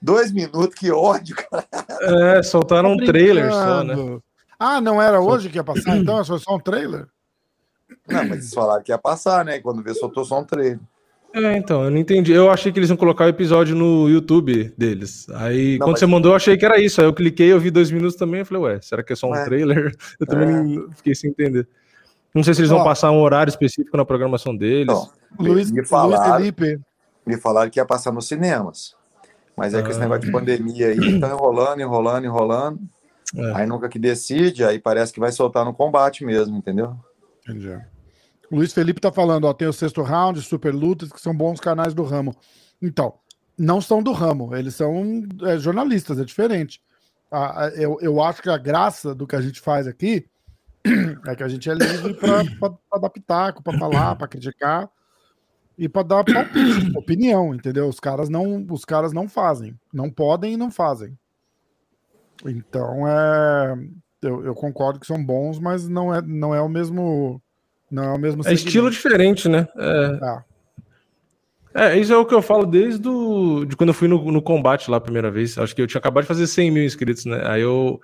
[0.00, 1.66] Dois minutos, que ódio, cara.
[2.36, 3.94] É, soltaram um Tô trailer só, né?
[4.58, 6.22] Ah, não era hoje que ia passar, então?
[6.24, 7.06] Foi só um trailer?
[8.06, 9.60] Não, mas eles falaram que ia passar, né?
[9.60, 10.80] Quando vê, soltou só um treino.
[11.34, 12.30] É, então, eu não entendi.
[12.32, 15.26] Eu achei que eles iam colocar o episódio no YouTube deles.
[15.30, 17.00] Aí, Não, quando mas- você mandou, eu achei que era isso.
[17.00, 18.40] Aí eu cliquei, eu vi dois minutos também.
[18.40, 19.44] Eu falei, ué, será que é só um É.
[19.44, 19.92] trailer?
[20.20, 20.52] Eu também É.
[20.62, 21.66] não- fiquei sem entender.
[22.32, 22.84] Não sei se eles vão Ó.
[22.84, 24.84] passar um horário específico na programação deles.
[24.94, 26.78] Então, Luiz, me Luiz falaram, Felipe.
[27.26, 28.94] me falaram que ia passar nos cinemas.
[29.56, 30.02] Mas é que esse Ah.
[30.02, 32.80] negócio de pandemia aí tá enrolando, enrolando, enrolando.
[33.36, 33.52] É.
[33.56, 36.94] Aí nunca que decide, aí parece que vai soltar no combate mesmo, entendeu?
[37.48, 37.76] Entendi.
[38.54, 41.94] Luiz Felipe tá falando, ó, tem o sexto round, super lutas, que são bons canais
[41.94, 42.34] do ramo.
[42.80, 43.14] Então,
[43.58, 46.80] não são do ramo, eles são é, jornalistas, é diferente.
[47.76, 50.26] Eu, eu acho que a graça do que a gente faz aqui
[51.26, 52.42] é que a gente é livre para
[53.00, 54.88] dar pitaco, para falar, para criticar
[55.76, 57.88] e para dar palpite, opinião, entendeu?
[57.88, 61.18] Os caras não, os caras não fazem, não podem e não fazem.
[62.44, 63.74] Então é,
[64.22, 67.42] eu, eu concordo que são bons, mas não é, não é o mesmo,
[67.90, 68.42] não é o mesmo.
[68.46, 68.90] É estilo segmento.
[68.90, 69.68] diferente, né?
[69.76, 70.44] É, Ah,
[71.74, 74.40] é, isso é o que eu falo desde do, de quando eu fui no, no
[74.40, 75.58] combate lá a primeira vez.
[75.58, 77.42] Acho que eu tinha acabado de fazer 100 mil inscritos, né?
[77.44, 78.00] Aí eu.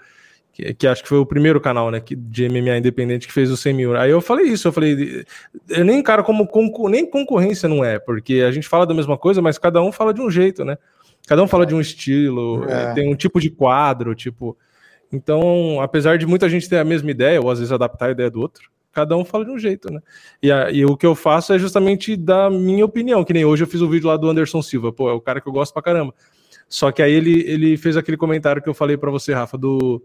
[0.53, 3.49] que, que, acho que foi o primeiro canal, né, que, de MMA independente que fez
[3.49, 3.97] o 100 mil.
[3.97, 5.25] Aí eu falei isso, eu falei,
[5.69, 9.17] eu nem cara como concor nem concorrência não é, porque a gente fala da mesma
[9.17, 10.77] coisa, mas cada um fala de um jeito, né?
[11.29, 12.93] Cada um fala de um estilo, é.
[12.93, 14.57] tem um tipo de quadro, tipo.
[15.13, 18.31] Então, apesar de muita gente ter a mesma ideia, ou às vezes adaptar a ideia
[18.31, 20.01] do outro, cada um fala de um jeito, né?
[20.43, 23.65] E, a, e o que eu faço é justamente da minha opinião, que nem hoje
[23.65, 25.53] eu fiz o um vídeo lá do Anderson Silva, pô, é o cara que eu
[25.53, 26.15] gosto pra caramba.
[26.69, 30.01] Só que aí ele, ele fez aquele comentário que eu falei para você, Rafa, do.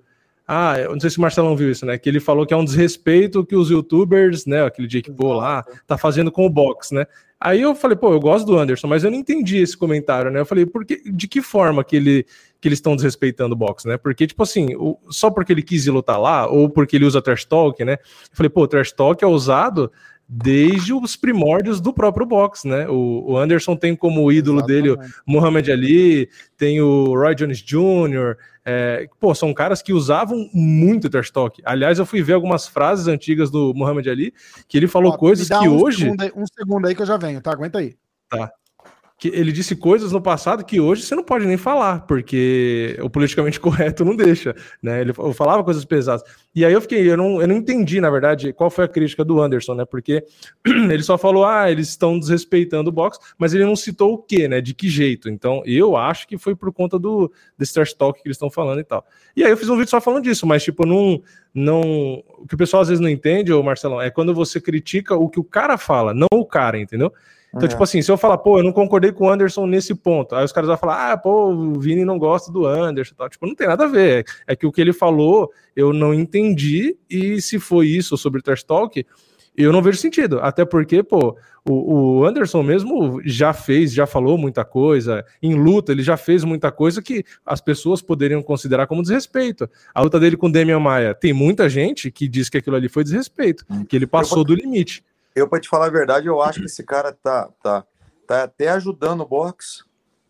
[0.48, 1.98] Ah, eu não sei se o Marcelão viu isso, né?
[1.98, 4.64] Que ele falou que é um desrespeito que os youtubers, né?
[4.64, 7.06] Aquele Jake Paul lá, tá fazendo com o box, né?
[7.46, 10.40] Aí eu falei, pô, eu gosto do Anderson, mas eu não entendi esse comentário, né?
[10.40, 12.26] Eu falei, por que, de que forma que ele
[12.60, 13.98] que eles estão desrespeitando o box, né?
[13.98, 17.22] Porque, tipo assim, o, só porque ele quis ir lutar lá, ou porque ele usa
[17.22, 17.94] trash talk, né?
[17.94, 19.92] Eu falei, pô, trash talk é usado
[20.28, 22.88] desde os primórdios do próprio boxe, né?
[22.88, 24.84] O, o Anderson tem como ídolo Exatamente.
[24.84, 28.36] dele o Muhammad Ali, tem o Roy Jones Jr.,
[28.68, 31.62] é, pô, são caras que usavam muito trash talk.
[31.64, 34.34] Aliás, eu fui ver algumas frases antigas do Muhammad Ali
[34.68, 36.00] que ele falou Ó, coisas que um hoje.
[36.00, 37.52] Segundo aí, um segundo aí que eu já venho, tá?
[37.52, 37.96] Aguenta aí.
[38.28, 38.52] Tá
[39.18, 43.10] que ele disse coisas no passado que hoje você não pode nem falar, porque o
[43.10, 45.02] politicamente correto não deixa, né?
[45.02, 46.24] Ele falava coisas pesadas.
[46.54, 49.24] E aí eu fiquei, eu não, eu não entendi, na verdade, qual foi a crítica
[49.24, 49.86] do Anderson, né?
[49.86, 50.26] Porque
[50.66, 54.50] ele só falou, ah, eles estão desrespeitando o box, mas ele não citou o que,
[54.50, 54.60] né?
[54.60, 55.30] De que jeito.
[55.30, 58.82] Então, eu acho que foi por conta do desse trash talk que eles estão falando
[58.82, 59.06] e tal.
[59.36, 61.22] E aí eu fiz um vídeo só falando disso, mas tipo, não,
[61.54, 65.16] não, o que o pessoal às vezes não entende, ô Marcelão, é quando você critica
[65.16, 67.14] o que o cara fala, não o cara, entendeu?
[67.56, 67.70] Então, é.
[67.70, 70.44] tipo assim, se eu falar, pô, eu não concordei com o Anderson nesse ponto, aí
[70.44, 73.30] os caras vão falar, ah, pô, o Vini não gosta do Anderson, tal.
[73.30, 74.26] tipo, não tem nada a ver.
[74.46, 78.44] É que o que ele falou eu não entendi, e se foi isso sobre o
[78.44, 79.06] Trash Talk,
[79.58, 80.40] eu não vejo sentido.
[80.42, 81.38] Até porque, pô,
[81.68, 85.24] o, o, Anderson mesmo já fez, já falou muita coisa.
[85.42, 89.70] Em luta, ele já fez muita coisa que as pessoas poderiam considerar como desrespeito.
[89.94, 92.90] A luta dele com o Demian Maia, tem muita gente que diz que aquilo ali
[92.90, 93.86] foi desrespeito, hum.
[93.86, 95.04] que ele passou do limite.
[95.36, 97.86] Eu, para te falar a verdade, eu acho que esse cara tá, tá,
[98.26, 99.84] tá até ajudando o boxe.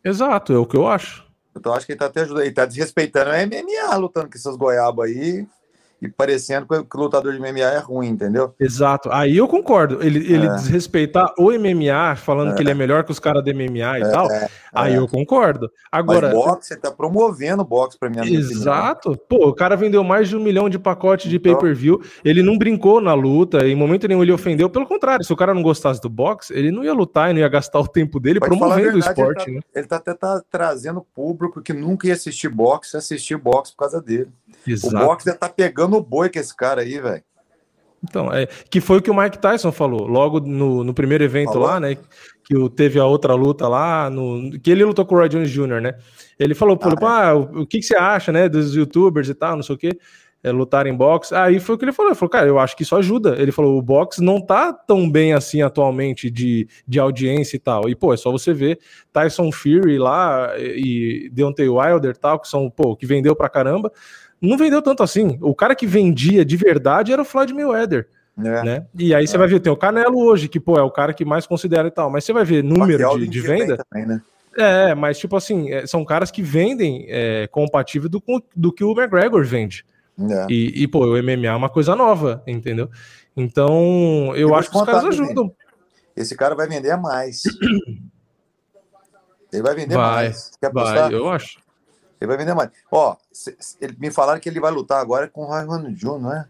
[0.04, 1.26] Exato, é o que eu acho.
[1.56, 4.56] Então acho que ele tá até ajudando, ele tá desrespeitando a MMA lutando com essas
[4.56, 5.48] goiabas aí
[6.02, 8.54] e parecendo que o lutador de MMA é ruim, entendeu?
[8.60, 9.10] Exato.
[9.12, 10.04] Aí eu concordo.
[10.04, 10.56] Ele, ele é.
[10.56, 12.56] desrespeitar o MMA, falando é.
[12.56, 14.10] que ele é melhor que os caras do MMA e é.
[14.10, 14.28] tal.
[14.74, 14.98] Aí é.
[14.98, 15.70] eu concordo.
[15.92, 16.28] Agora.
[16.28, 18.20] Mas boxe, você tá promovendo boxe pra mim.
[18.34, 19.18] Exato.
[19.30, 21.54] Pô, o cara vendeu mais de um milhão de pacotes de então...
[21.54, 22.02] pay-per-view.
[22.24, 24.70] Ele não brincou na luta, em momento nenhum ele ofendeu.
[24.70, 27.40] Pelo contrário, se o cara não gostasse do boxe, ele não ia lutar e não
[27.40, 29.50] ia gastar o tempo dele Pode promovendo verdade, o esporte.
[29.50, 29.72] Ele tá, né?
[29.76, 34.02] ele tá até tá trazendo público que nunca ia assistir boxe, assistir boxe por causa
[34.02, 34.30] dele.
[34.68, 34.96] Exato.
[34.96, 37.24] O boxe tá pegando o boi com esse cara aí, velho.
[38.08, 41.54] Então, é, que foi o que o Mike Tyson falou, logo no, no primeiro evento
[41.54, 41.68] falou?
[41.68, 41.98] lá, né?
[42.44, 45.82] Que teve a outra luta lá, no, que ele lutou com o Roy Jones Jr.,
[45.82, 45.96] né?
[46.38, 47.06] Ele falou, ah, é.
[47.06, 49.78] ah o, o, que, que você acha, né, dos youtubers e tal, não sei o
[49.78, 49.98] quê,
[50.44, 51.34] é, lutar em boxe.
[51.34, 53.36] Aí foi o que ele falou, ele falou, cara, eu acho que isso ajuda.
[53.39, 57.89] Ele falou, o boxe não tá tão bem assim atualmente de, de audiência e tal.
[57.89, 58.80] E, pô, é só você ver
[59.12, 63.91] Tyson Fury lá e Deontay Wilder e tal, que são, pô, que vendeu pra caramba
[64.41, 65.38] não vendeu tanto assim.
[65.41, 68.08] O cara que vendia de verdade era o Floyd Mayweather.
[68.38, 68.63] É.
[68.63, 68.86] Né?
[68.93, 69.39] E aí você é.
[69.39, 71.91] vai ver, tem o Canelo hoje, que pô, é o cara que mais considera e
[71.91, 73.84] tal, mas você vai ver número de, de venda.
[73.89, 74.21] Também, né?
[74.58, 78.24] É, mas tipo assim, é, são caras que vendem é, compatível do,
[78.56, 79.86] do que o McGregor vende.
[80.17, 80.48] É.
[80.50, 82.89] E, e, pô, o MMA é uma coisa nova, entendeu?
[83.36, 85.54] Então, eu, eu acho que os caras ajudam.
[86.15, 87.43] Esse cara vai vender mais.
[89.52, 90.52] Ele vai vender vai, mais.
[90.60, 91.60] Quer vai, eu acho.
[92.19, 92.69] Ele vai vender mais.
[92.91, 93.15] Ó,
[93.82, 96.45] ele, me falaram que ele vai lutar agora com o Ryan Jr., não é?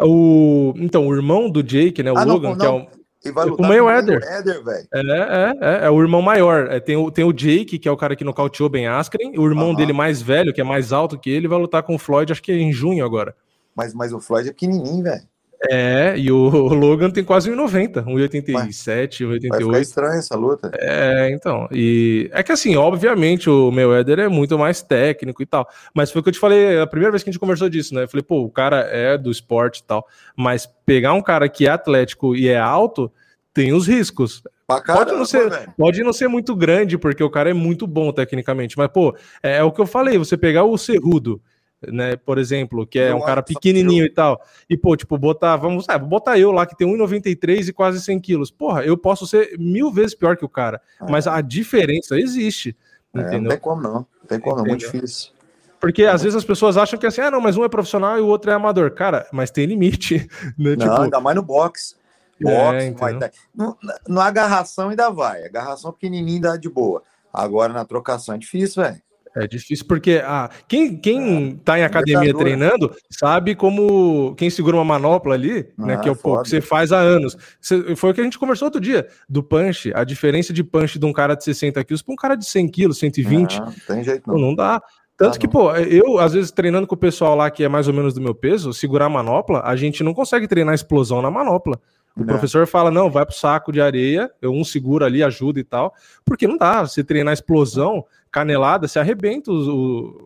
[0.00, 2.12] O, então, o irmão do Jake, né?
[2.12, 2.86] O ah, Logan, não, que é um.
[3.24, 4.20] Ele vai lutar com o Mayweather.
[4.64, 4.88] velho.
[4.94, 6.70] É, é, é, é, o irmão maior.
[6.70, 9.32] É, tem, o, tem o Jake, que é o cara que nocauteou Ben Askren.
[9.36, 11.98] O irmão dele mais velho, que é mais alto que ele, vai lutar com o
[11.98, 13.34] Floyd, acho que é em junho agora.
[13.74, 15.22] Mas, mas o Floyd é pequenininho, velho.
[15.70, 19.48] É, e o Logan tem quase 1,90, 1,87, 1,88.
[19.48, 20.70] Vai ficar estranho essa luta.
[20.74, 21.68] É, então.
[21.72, 25.68] E é que assim, obviamente, o Mayweather é muito mais técnico e tal.
[25.92, 27.94] Mas foi o que eu te falei a primeira vez que a gente conversou disso,
[27.94, 28.04] né?
[28.04, 30.06] Eu falei, pô, o cara é do esporte e tal.
[30.36, 33.10] Mas pegar um cara que é atlético e é alto,
[33.52, 34.42] tem os riscos.
[34.68, 38.12] Caramba, pode, não ser, pode não ser muito grande, porque o cara é muito bom
[38.12, 38.76] tecnicamente.
[38.76, 41.40] Mas, pô, é, é o que eu falei: você pegar o Cerrudo
[41.86, 45.56] né, por exemplo, que é eu um cara pequenininho e tal, e pô, tipo, botar,
[45.56, 49.26] vamos, ah, botar eu lá que tem 1,93 e quase 100 quilos, porra, eu posso
[49.26, 52.76] ser mil vezes pior que o cara, ah, mas a diferença existe,
[53.14, 53.42] é, entendeu?
[53.42, 55.32] Não tem como não, não tem como não, é muito difícil.
[55.80, 58.20] Porque às vezes as pessoas acham que assim, ah, não, mas um é profissional e
[58.20, 58.90] o outro é amador.
[58.90, 60.28] Cara, mas tem limite.
[60.58, 60.74] Né?
[60.76, 61.02] Não, tipo...
[61.02, 61.94] ainda mais no boxe.
[62.40, 63.32] Boxe, é, vai ter...
[63.54, 63.76] no,
[64.08, 65.44] no agarração ainda vai.
[65.44, 67.02] Agarração pequenininha dá de boa.
[67.32, 69.00] Agora na trocação é difícil, velho.
[69.40, 74.76] É difícil, porque ah, quem, quem é, tá em academia treinando sabe como quem segura
[74.76, 75.96] uma manopla ali, ah, né?
[75.98, 77.36] Que é o pouco que você faz há anos.
[77.60, 80.98] Você, foi o que a gente conversou outro dia do punch, a diferença de punch
[80.98, 83.60] de um cara de 60 quilos para um cara de 100 quilos, 120.
[83.60, 84.34] Não, tem jeito não.
[84.34, 84.82] Pô, não dá.
[85.16, 87.88] Tanto ah, que, pô, eu, às vezes, treinando com o pessoal lá que é mais
[87.88, 91.28] ou menos do meu peso, segurar a manopla, a gente não consegue treinar explosão na
[91.28, 91.80] manopla.
[92.16, 92.26] O é.
[92.26, 95.94] professor fala: não, vai pro saco de areia, eu um segura ali, ajuda e tal.
[96.24, 99.66] Porque não dá, você treinar explosão, canelada, você arrebenta os,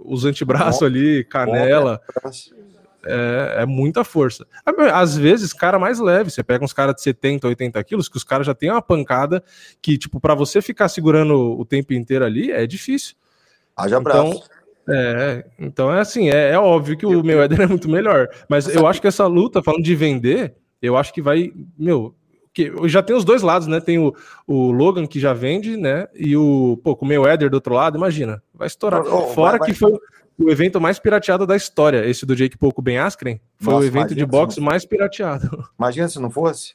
[0.05, 2.01] os antebraços ali, canela.
[3.05, 4.47] É, é, muita força.
[4.93, 8.23] Às vezes, cara mais leve, você pega uns caras de 70, 80 quilos, que os
[8.23, 9.43] caras já têm uma pancada
[9.81, 13.17] que, tipo, para você ficar segurando o tempo inteiro ali, é difícil.
[13.77, 14.51] Haja então, braço.
[14.88, 18.29] É, então é assim, é, é óbvio que o meu Éder é muito melhor.
[18.49, 22.15] Mas eu acho que essa luta, falando de vender, eu acho que vai, meu,
[22.53, 23.81] que já tem os dois lados, né?
[23.81, 24.15] Tem o,
[24.47, 26.07] o Logan que já vende, né?
[26.15, 29.03] E o, pô, com o do outro lado, imagina, vai estourar.
[29.03, 29.91] Oh, Fora vai, que vai.
[29.91, 30.01] foi
[30.38, 33.88] o evento mais pirateado da história, esse do Jake Pouco Ben Askren, foi Nossa, o
[33.88, 35.65] evento de boxe mais pirateado.
[35.79, 36.75] Imagina se não fosse.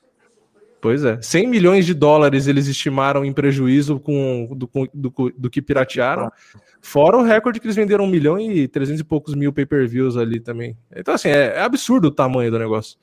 [0.80, 5.60] Pois é, 100 milhões de dólares eles estimaram em prejuízo com, do, do, do que
[5.60, 6.32] piratearam,
[6.80, 10.40] fora o recorde que eles venderam 1 milhão e 300 e poucos mil pay-per-views ali
[10.40, 10.78] também.
[10.96, 12.98] Então, assim, é, é, absurdo o tamanho do negócio.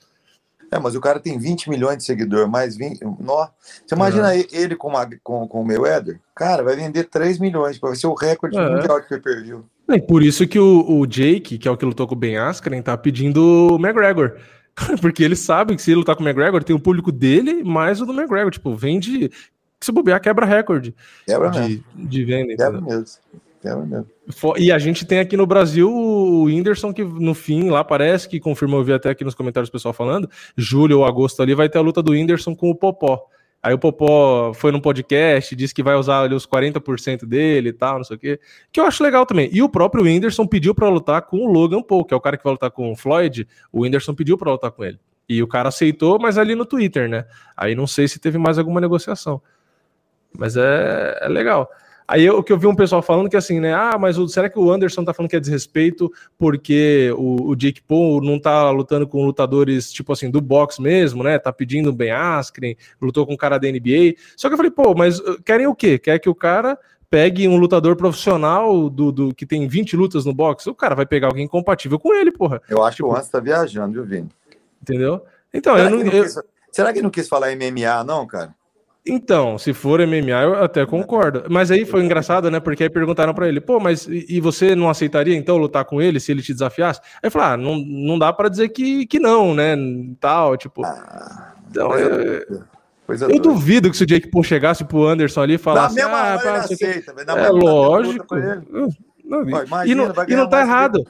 [0.75, 3.05] É, mas o cara tem 20 milhões de seguidores, mais 20.
[3.21, 3.47] Nó.
[3.87, 4.45] Você imagina uhum.
[4.51, 6.19] ele com, uma, com, com o Mayweather?
[6.35, 8.69] Cara, vai vender 3 milhões, vai ser o recorde é.
[8.69, 9.65] mundial de pay-per-view.
[9.89, 12.39] É por isso que o, o, Jake, que é o que lutou com o Ben
[12.39, 14.37] Askren, tá pedindo o McGregor.
[15.01, 18.01] Porque ele sabe que se ele lutar com o McGregor, tem o público dele mais
[18.01, 18.51] o do McGregor.
[18.51, 19.31] Tipo, vende.
[19.81, 20.93] Se bobear, quebra recorde
[21.25, 21.85] quebra de, mesmo.
[21.95, 22.57] de venda.
[22.57, 23.07] Quebra mesmo.
[23.64, 24.07] Quebra mesmo.
[24.59, 28.38] E a gente tem aqui no Brasil o Whindersson, que no fim lá parece que
[28.38, 31.66] confirmou, eu vi até aqui nos comentários o pessoal falando, julho ou agosto ali vai
[31.66, 33.27] ter a luta do Whindersson com o Popó.
[33.62, 37.72] Aí o Popó foi num podcast, disse que vai usar ali os 40% dele e
[37.72, 38.38] tal, não sei o quê.
[38.70, 39.48] Que eu acho legal também.
[39.50, 42.37] E o próprio Whindersson pediu para lutar com o Logan Paul, que é o cara
[42.37, 43.48] que vai lutar com o Floyd.
[43.72, 45.00] O Whindersson pediu para lutar com ele.
[45.27, 47.24] E o cara aceitou, mas ali no Twitter, né?
[47.57, 49.40] Aí não sei se teve mais alguma negociação.
[50.37, 51.70] Mas é, é legal.
[52.07, 53.73] Aí o que eu vi um pessoal falando que assim, né?
[53.73, 57.57] Ah, mas o, será que o Anderson tá falando que é desrespeito porque o, o
[57.57, 61.38] Jake Paul não tá lutando com lutadores, tipo assim, do boxe mesmo, né?
[61.38, 64.17] Tá pedindo bem Askren, lutou com o cara da NBA.
[64.37, 65.99] Só que eu falei, pô, mas uh, querem o quê?
[65.99, 70.35] Quer que o cara pegue um lutador profissional do, do que tem 20 lutas no
[70.35, 70.69] boxe?
[70.69, 72.61] O cara vai pegar alguém compatível com ele, porra.
[72.69, 74.29] Eu acho tipo, que o Anderson tá viajando, viu, Vini?
[74.83, 75.25] Entendeu?
[75.53, 76.05] Então, será eu não.
[76.05, 76.23] não eu...
[76.25, 76.38] quis,
[76.71, 78.55] será que não quis falar MMA, não, cara?
[79.07, 81.45] Então, se for MMA, eu até concordo.
[81.51, 82.59] Mas aí foi engraçado, né?
[82.59, 86.19] Porque aí perguntaram para ele, pô, mas e você não aceitaria então lutar com ele
[86.19, 87.01] se ele te desafiasse?
[87.23, 89.77] Aí falou, ah, não, não dá para dizer que, que não, né?
[90.19, 90.85] Tal, tipo.
[90.87, 92.64] Ah, então, eu,
[93.29, 95.95] eu duvido que se o Jake Paul chegasse pro Anderson ali e falasse.
[95.97, 98.35] Da mesma ah, pá, aceita, é lógico.
[99.23, 101.05] Não, Imagina, e não, e não tá errado.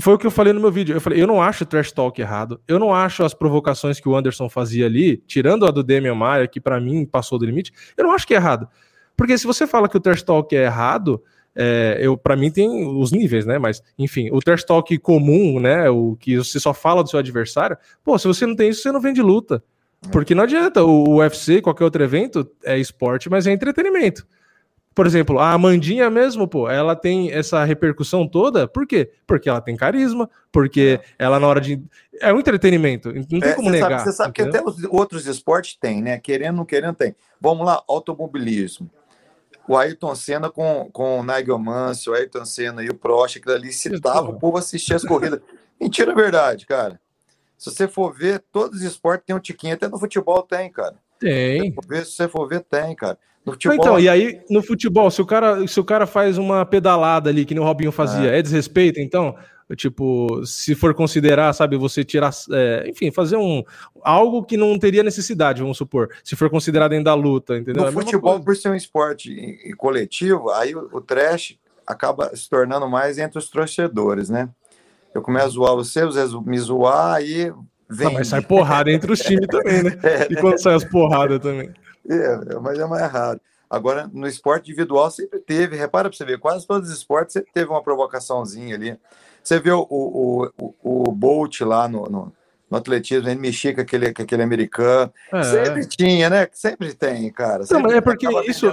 [0.00, 0.94] Foi o que eu falei no meu vídeo.
[0.94, 2.60] Eu falei, eu não acho o trash talk errado.
[2.68, 6.46] Eu não acho as provocações que o Anderson fazia ali, tirando a do Damian Maia,
[6.46, 8.68] que para mim passou do limite, eu não acho que é errado.
[9.16, 11.20] Porque se você fala que o trash talk é errado,
[11.54, 13.58] é, eu para mim tem os níveis, né?
[13.58, 15.90] Mas enfim, o trash talk comum, né?
[15.90, 18.92] O que você só fala do seu adversário, pô, se você não tem isso, você
[18.92, 19.62] não vende luta.
[20.12, 20.84] Porque não adianta.
[20.84, 24.24] O UFC, qualquer outro evento, é esporte, mas é entretenimento.
[24.98, 29.12] Por exemplo, a Amandinha mesmo, pô, ela tem essa repercussão toda, por quê?
[29.28, 31.24] Porque ela tem carisma, porque é.
[31.24, 31.80] ela na hora de.
[32.20, 34.00] É um entretenimento, não tem é, como negar.
[34.00, 34.50] Sabe, você sabe entendeu?
[34.50, 36.18] que até os outros esportes tem, né?
[36.18, 37.14] Querendo, não querendo, tem.
[37.40, 38.90] Vamos lá, automobilismo.
[39.68, 43.54] O Ayrton Senna com, com o Nigel Mansell, o Ayrton Senna e o Prost, aquilo
[43.54, 45.38] ali citava, o povo assistia as corridas.
[45.80, 47.00] Mentira, é verdade, cara.
[47.56, 50.96] Se você for ver, todos os esportes têm um tiquinho, até no futebol tem, cara.
[51.20, 51.60] Tem.
[51.60, 53.16] Se você for ver, se você for ver tem, cara.
[53.48, 53.76] No futebol...
[53.76, 57.44] Então, e aí, no futebol, se o, cara, se o cara faz uma pedalada ali,
[57.44, 59.34] que nem o Robinho fazia, é, é desrespeito, então?
[59.76, 63.62] Tipo, se for considerar, sabe, você tirar, é, enfim, fazer um
[64.02, 67.82] algo que não teria necessidade, vamos supor, se for considerado dentro da luta, entendeu?
[67.82, 72.88] No é futebol, por ser um esporte coletivo, aí o, o trash acaba se tornando
[72.88, 74.48] mais entre os torcedores, né?
[75.14, 77.52] Eu começo a zoar você, você me zoar, aí
[77.90, 78.08] vem.
[78.08, 79.98] Ah, mas sai porrada entre os times também, né?
[80.02, 81.70] É, e quando sai as porradas também.
[82.08, 83.40] É, é, mas é mais raro.
[83.70, 87.52] Agora, no esporte individual sempre teve, repara para você ver, quase todos os esportes sempre
[87.52, 88.98] teve uma provocaçãozinha ali.
[89.42, 92.32] Você vê o, o, o, o Bolt lá no, no,
[92.70, 95.12] no atletismo, ele mexia com aquele, com aquele americano.
[95.32, 95.42] É.
[95.42, 96.46] Sempre tinha, né?
[96.52, 97.64] Sempre tem, cara.
[97.64, 98.66] Sempre Não, é porque isso,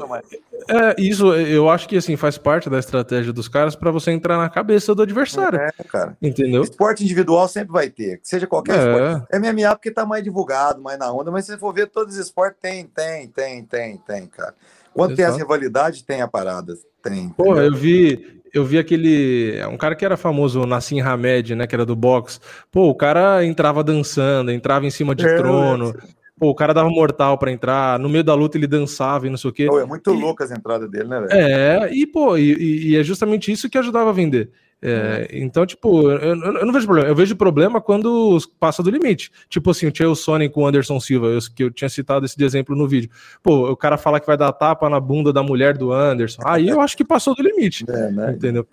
[0.68, 4.38] é, isso eu acho que assim faz parte da estratégia dos caras para você entrar
[4.38, 5.60] na cabeça do adversário.
[5.60, 6.18] É, cara.
[6.22, 6.64] Entendeu?
[6.64, 8.80] Esporte individual sempre vai ter, seja qualquer é.
[8.80, 9.28] esporte.
[9.32, 12.16] É MMA porque tá mais divulgado, mais na onda, mas se você for ver todos
[12.16, 14.54] os esportes, tem, tem, tem, tem, tem, cara.
[14.94, 15.18] Quando Exato.
[15.18, 16.74] tem as rivalidades, tem a parada.
[17.04, 17.30] Tem.
[17.30, 19.62] Pô, eu vi, eu vi aquele.
[19.70, 21.68] Um cara que era famoso, Nassim Hamed, né?
[21.68, 22.40] Que era do box.
[22.72, 25.94] Pô, o cara entrava dançando, entrava em cima de é, trono.
[26.40, 29.38] Pô, o cara dava mortal para entrar, no meio da luta ele dançava e não
[29.38, 29.68] sei o quê.
[29.68, 30.18] Pô, é muito e...
[30.18, 31.32] louco as entradas dele, né, velho?
[31.34, 34.50] É, e pô, e, e, é justamente isso que ajudava a vender.
[34.82, 35.28] É.
[35.32, 37.10] Então, tipo, eu, eu, não vejo problema.
[37.10, 39.32] Eu vejo problema quando passa do limite.
[39.50, 42.38] Tipo assim, o Chael Sonnen com o Anderson Silva, eu, que eu tinha citado esse
[42.38, 43.10] de exemplo no vídeo.
[43.42, 46.42] Pô, o cara fala que vai dar tapa na bunda da mulher do Anderson.
[46.46, 47.86] Aí eu acho que passou do limite.
[47.90, 48.34] É, né?
[48.34, 48.68] Entendeu?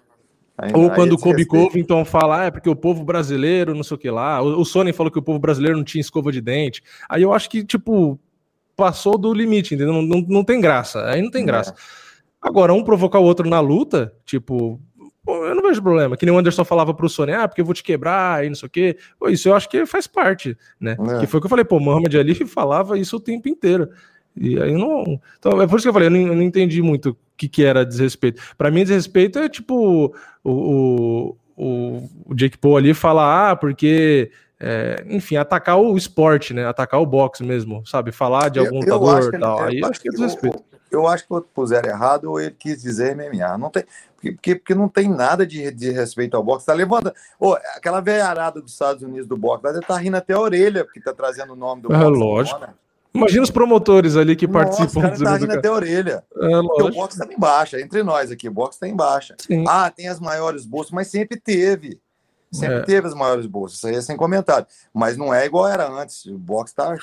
[0.75, 3.99] Ou quando o Kobe Covington fala, ah, é porque o povo brasileiro, não sei o
[3.99, 4.41] que lá.
[4.43, 6.83] O, o Sony falou que o povo brasileiro não tinha escova de dente.
[7.09, 8.21] Aí eu acho que, tipo,
[8.77, 9.95] passou do limite, entendeu?
[9.95, 11.05] Não, não, não tem graça.
[11.07, 11.47] Aí não tem é.
[11.47, 11.71] graça.
[11.71, 11.75] É.
[12.41, 14.81] Agora, um provocar o outro na luta, tipo,
[15.25, 16.17] pô, eu não vejo problema.
[16.17, 18.57] Que nem o Anderson falava pro Sony, ah, porque eu vou te quebrar e não
[18.57, 18.97] sei o quê.
[19.19, 20.97] Pô, isso eu acho que faz parte, né?
[21.17, 21.21] É.
[21.21, 23.89] Que foi o que eu falei, pô, Muhammad Ali falava isso o tempo inteiro.
[24.37, 25.21] E aí não.
[25.39, 27.49] Então, é por isso que eu falei, eu não, eu não entendi muito o que,
[27.49, 28.43] que era desrespeito.
[28.57, 34.31] Para mim, desrespeito é tipo o, o, o Jake Paul ali falar, ah, porque.
[34.65, 36.65] É, enfim, atacar o esporte, né?
[36.65, 38.13] Atacar o boxe mesmo, sabe?
[38.13, 39.61] Falar de algum eu, lutador e tal.
[39.61, 40.63] aí acho que é desrespeito.
[40.93, 43.59] Eu, acho que puseram errado ou ele quis dizer MMA.
[43.59, 43.85] Não tem,
[44.21, 46.67] porque, porque não tem nada de, de respeito ao boxe.
[46.67, 47.13] Tá levando.
[47.41, 51.01] Oh, aquela velharada dos Estados Unidos do boxe, ela tá rindo até a orelha, porque
[51.01, 52.19] tá trazendo o nome do é, boxe.
[52.19, 52.61] Lógico.
[52.61, 52.69] Né?
[53.15, 55.03] Imagina os promotores ali que Nossa, participam.
[55.03, 56.25] Cara, tá rindo até a orelha.
[56.35, 59.35] É, o boxe tá em baixa, entre nós aqui, o boxe tá em baixa.
[59.39, 59.65] Sim.
[59.69, 62.01] Ah, tem as maiores bolsas, mas sempre teve.
[62.51, 62.83] Sempre é.
[62.83, 64.67] teve as maiores bolsas, isso aí é sem comentário.
[64.93, 66.27] Mas não é igual era antes.
[66.27, 66.95] O boxe tá,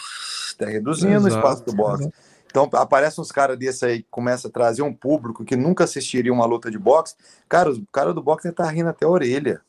[0.57, 1.33] tá reduzindo Exato.
[1.33, 2.11] o espaço do boxe.
[2.49, 6.33] Então aparecem uns caras desse aí que começa a trazer um público que nunca assistiria
[6.33, 7.15] uma luta de boxe.
[7.47, 9.61] Cara, o cara do boxe tá rindo até a orelha.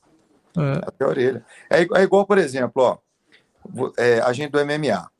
[0.56, 0.80] É.
[0.86, 1.44] Até a orelha.
[1.68, 2.98] É, é igual, por exemplo, ó,
[3.98, 5.10] é, a gente do MMA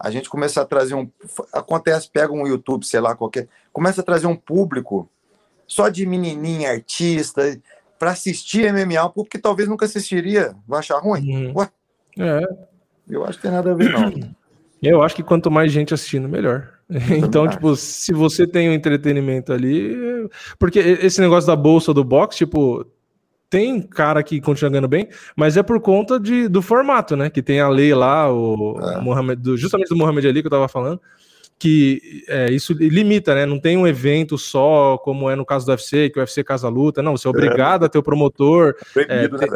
[0.00, 1.10] a gente começa a trazer um.
[1.52, 3.46] Acontece, pega um YouTube, sei lá, qualquer.
[3.70, 5.06] Começa a trazer um público
[5.66, 7.42] só de menininha, artista,
[7.98, 10.56] para assistir MMA, um público que talvez nunca assistiria.
[10.66, 11.48] Vai achar ruim?
[11.48, 11.52] Uhum.
[11.54, 11.70] Ué?
[12.18, 12.40] É.
[13.10, 14.10] Eu acho que tem nada a ver, não.
[14.82, 16.79] Eu acho que quanto mais gente assistindo, melhor.
[17.16, 19.96] Então, tipo, se você tem o um entretenimento ali.
[20.58, 22.84] Porque esse negócio da bolsa do box, tipo,
[23.48, 27.28] tem cara que continua ganhando bem, mas é por conta de, do formato, né?
[27.28, 29.00] Que tem a lei lá, o é.
[29.00, 31.00] Mohamed, do, justamente do Mohamed Ali que eu tava falando,
[31.58, 33.44] que é, isso limita, né?
[33.44, 36.68] Não tem um evento só, como é no caso do UFC, que o UFC casa
[36.68, 37.02] luta.
[37.02, 37.86] Não, você é obrigado é.
[37.86, 38.74] a ter o promotor.
[38.96, 39.48] É, né, tem,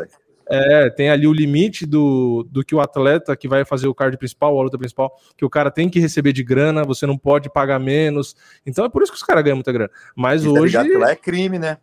[0.48, 4.16] é, tem ali o limite do, do que o atleta que vai fazer o card
[4.16, 7.50] principal, a luta principal, que o cara tem que receber de grana, você não pode
[7.50, 8.36] pagar menos.
[8.66, 9.90] Então é por isso que os caras ganham muita grana.
[10.14, 10.72] Mas e tá hoje.
[10.74, 11.78] Tá lá é crime, né?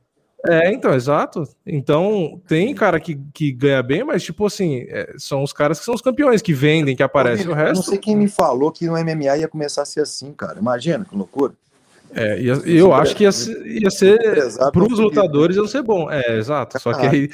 [0.47, 1.43] É, então, exato.
[1.65, 5.86] Então, tem cara que, que ganha bem, mas, tipo assim, é, são os caras que
[5.86, 7.47] são os campeões, que vendem, que aparecem.
[7.47, 7.69] o resto.
[7.69, 10.58] Eu não sei quem me falou que no MMA ia começar a ser assim, cara.
[10.60, 11.54] Imagina que loucura.
[12.13, 13.30] É, ia, eu acho que ia,
[13.65, 14.19] ia ser.
[14.71, 16.12] Para os lutadores ia ser bom.
[16.12, 16.80] É, exato.
[16.80, 17.30] Só que aí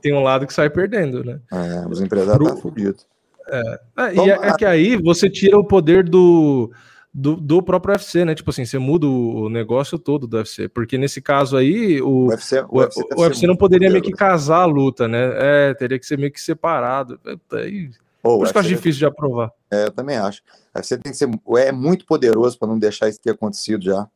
[0.00, 1.40] tem um lado que sai perdendo, né?
[1.52, 2.72] É, os empresários Pro...
[2.72, 3.04] tá.
[3.50, 6.70] É, é e é, é que aí você tira o poder do
[7.12, 8.34] do, do próprio UFC, né?
[8.34, 12.26] Tipo assim, você muda o negócio todo do UFC, porque nesse caso aí o, o
[12.28, 15.32] UFC, o, o UFC, o UFC não poderia meio que casar a luta, né?
[15.34, 17.18] É, teria que ser meio que separado.
[17.52, 17.90] Aí,
[18.22, 19.50] oh, por isso que eu acho difícil de aprovar.
[19.70, 20.42] É, eu também acho.
[20.74, 24.06] O UFC tem que ser é muito poderoso para não deixar isso ter acontecido já.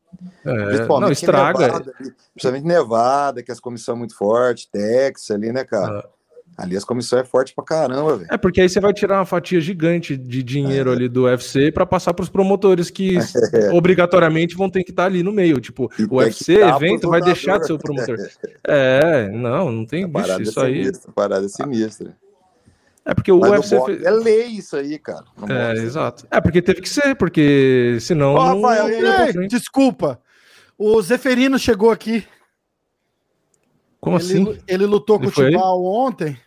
[0.44, 1.66] É, Principalmente não, estraga.
[1.66, 1.94] Nevada,
[2.34, 6.00] principalmente Nevada, que as comissões são muito fortes, Texas ali, né, cara?
[6.00, 6.22] É.
[6.56, 8.28] Ali as comissões é forte pra caramba, velho.
[8.30, 10.92] É, porque aí você vai tirar uma fatia gigante de dinheiro é.
[10.92, 13.16] ali do UFC para passar para os promotores que
[13.54, 13.70] é.
[13.72, 15.60] obrigatoriamente vão ter que estar tá ali no meio.
[15.60, 18.18] Tipo, e o UFC, evento, vai deixar de ser o promotor.
[18.68, 20.92] é, não, não tem bicho, é isso é aí.
[21.14, 22.14] Parada sinistra.
[23.04, 23.84] É porque o Mas UFC.
[23.84, 24.02] Fez...
[24.02, 25.24] É lei isso aí, cara.
[25.48, 26.26] É, exato.
[26.30, 28.34] É porque teve que ser, porque senão.
[28.34, 28.88] Ô, Rafael,
[29.34, 29.46] não...
[29.48, 30.20] desculpa.
[30.78, 32.26] O Zeferino chegou aqui.
[34.00, 34.58] Como ele, assim?
[34.66, 36.38] Ele lutou ele com o Tibal ontem.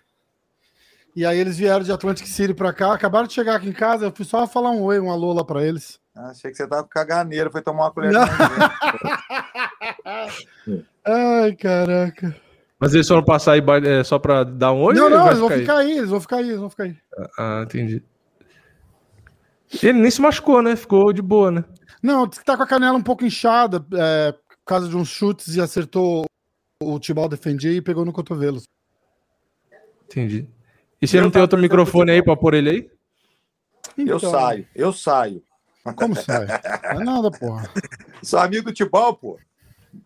[1.15, 4.07] E aí eles vieram de Atlantic City pra cá, acabaram de chegar aqui em casa,
[4.07, 5.97] eu fui só falar um oi, um alô lá pra eles.
[6.13, 8.11] Ah, achei que você tava com caganeira, foi tomar uma colher
[11.05, 12.35] Ai, caraca.
[12.85, 14.93] Mas eles foram passar aí é, só pra dar um oi?
[14.93, 15.93] Não, não, eles vão ficar aí?
[15.93, 16.95] aí, eles vão ficar aí, eles vão ficar aí.
[17.35, 18.03] Ah, entendi.
[19.81, 20.75] Ele nem se machucou, né?
[20.75, 21.65] Ficou de boa, né?
[21.99, 25.61] Não, tá com a canela um pouco inchada, é, por causa de uns chutes e
[25.61, 26.25] acertou
[26.79, 28.61] o Tibal defendia e pegou no cotovelo.
[30.05, 30.47] Entendi.
[31.01, 32.91] E você não tem outro microfone aí para pôr ele aí?
[33.97, 35.43] Então, eu saio, eu saio.
[35.95, 36.45] Como sai?
[36.93, 37.67] Não é nada, porra.
[38.21, 39.39] Sou amigo do Tibal, pô.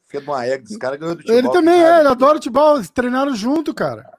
[0.10, 1.38] Fica de uma égua, esse cara ganhou do Tibal.
[1.38, 4.10] Ele também é, ele adora o Tibal, eles treinaram junto, cara.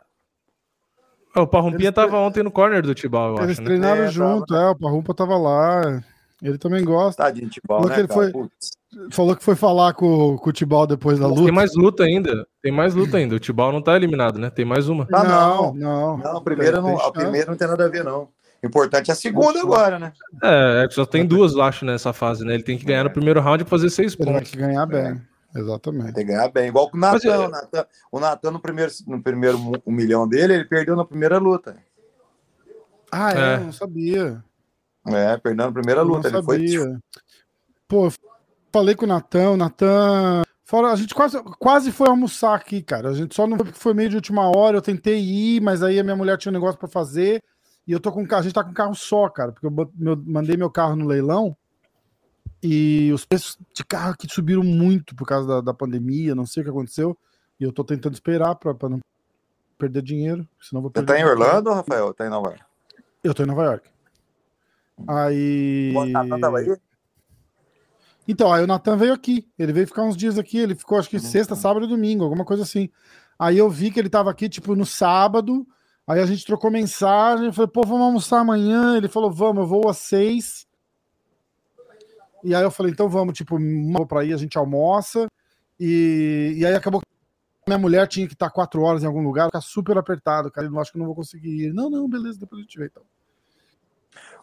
[1.35, 2.17] O Parrumpinha eles tava tre...
[2.19, 3.67] ontem no corner do Tibal, eu Eles acho, né?
[3.67, 4.11] treinaram né?
[4.11, 4.63] junto, tava...
[4.63, 6.03] é, o Parrumpa tava lá.
[6.41, 7.25] Ele também gosta.
[7.25, 8.31] Tadinho de Tibau, Falou né, que ele cara?
[8.33, 9.11] foi-.
[9.11, 11.43] Falou que foi falar com, com o Tibal depois da luta.
[11.43, 12.47] Tem mais luta ainda.
[12.63, 13.35] Tem mais luta ainda.
[13.35, 14.49] O Tibau não tá eliminado, né?
[14.51, 15.07] Tem mais uma.
[15.13, 15.75] Ah, não, não.
[15.75, 16.19] não.
[16.19, 18.29] Não, a primeira Tem não, a primeira não tem nada a ver, não.
[18.63, 20.13] O importante é a segunda agora, né?
[20.43, 22.55] É, é só tem duas, eu acho, nessa fase, né?
[22.55, 24.51] Ele tem que ganhar no primeiro round e fazer seis Ele vai pontos.
[24.51, 25.21] que ganhar bem.
[25.55, 26.13] Exatamente.
[26.15, 26.69] Tem que ganhar bem.
[26.69, 27.29] Igual com o Natan.
[27.29, 31.05] eu- O Natan, o Natan no primeiro, no primeiro um milhão dele, ele perdeu na
[31.05, 31.77] primeira luta.
[33.11, 33.55] Ah, é?
[33.55, 33.59] É.
[33.59, 34.45] Não sabia.
[35.07, 36.29] É, perdeu na primeira Eu luta.
[36.29, 36.69] Ele foi.
[36.69, 37.01] sabia.
[37.89, 38.13] Pô, eu
[38.73, 40.43] falei com o Natan, o Natan.
[40.65, 43.09] Fora, a gente quase, quase foi almoçar aqui, cara.
[43.09, 44.77] A gente só não foi porque foi meio de última hora.
[44.77, 47.43] Eu tentei ir, mas aí a minha mulher tinha um negócio pra fazer.
[47.89, 50.23] E eu tô com carro, a gente tá com carro só, cara, porque eu meu-
[50.25, 51.57] mandei meu carro no leilão
[52.63, 56.63] e os preços de carro aqui subiram muito por causa da, da pandemia, não sei
[56.63, 57.17] o que aconteceu.
[57.59, 59.01] E eu tô tentando esperar pra, pra não
[59.79, 61.13] perder dinheiro, senão vou Você perder.
[61.15, 62.13] tá em Orlando, Rafael?
[62.15, 62.65] Tá em Nova York?
[63.25, 63.89] Eu tô em Nova York.
[65.09, 65.93] Aí.
[65.97, 66.77] O Natan tava aí?
[68.29, 69.49] Então, aí o Natan veio aqui.
[69.59, 70.59] Ele veio ficar uns dias aqui.
[70.59, 71.23] Ele ficou, acho que Uhum.
[71.23, 72.89] sexta, sábado e domingo, alguma coisa assim.
[73.39, 75.67] Aí eu vi que ele tava aqui, tipo, no sábado.
[76.07, 77.47] Aí a gente trocou mensagem.
[77.47, 78.97] Eu falei, pô, vamos almoçar amanhã.
[78.97, 80.67] Ele falou, vamos, eu vou às seis.
[82.43, 83.59] E aí eu falei, então vamos, tipo,
[83.93, 85.27] vou pra aí, a gente almoça.
[85.79, 87.07] E, e aí acabou que
[87.67, 90.67] minha mulher tinha que estar quatro horas em algum lugar, ficar super apertado, cara.
[90.67, 91.73] Eu acho que eu não vou conseguir ir.
[91.73, 92.87] Não, não, beleza, depois a gente vê.
[92.87, 93.03] Então.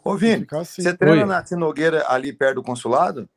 [0.03, 0.81] Ô, Vini, assim.
[0.81, 1.25] você treina Oi.
[1.25, 3.27] na Tinogueira ali perto do consulado?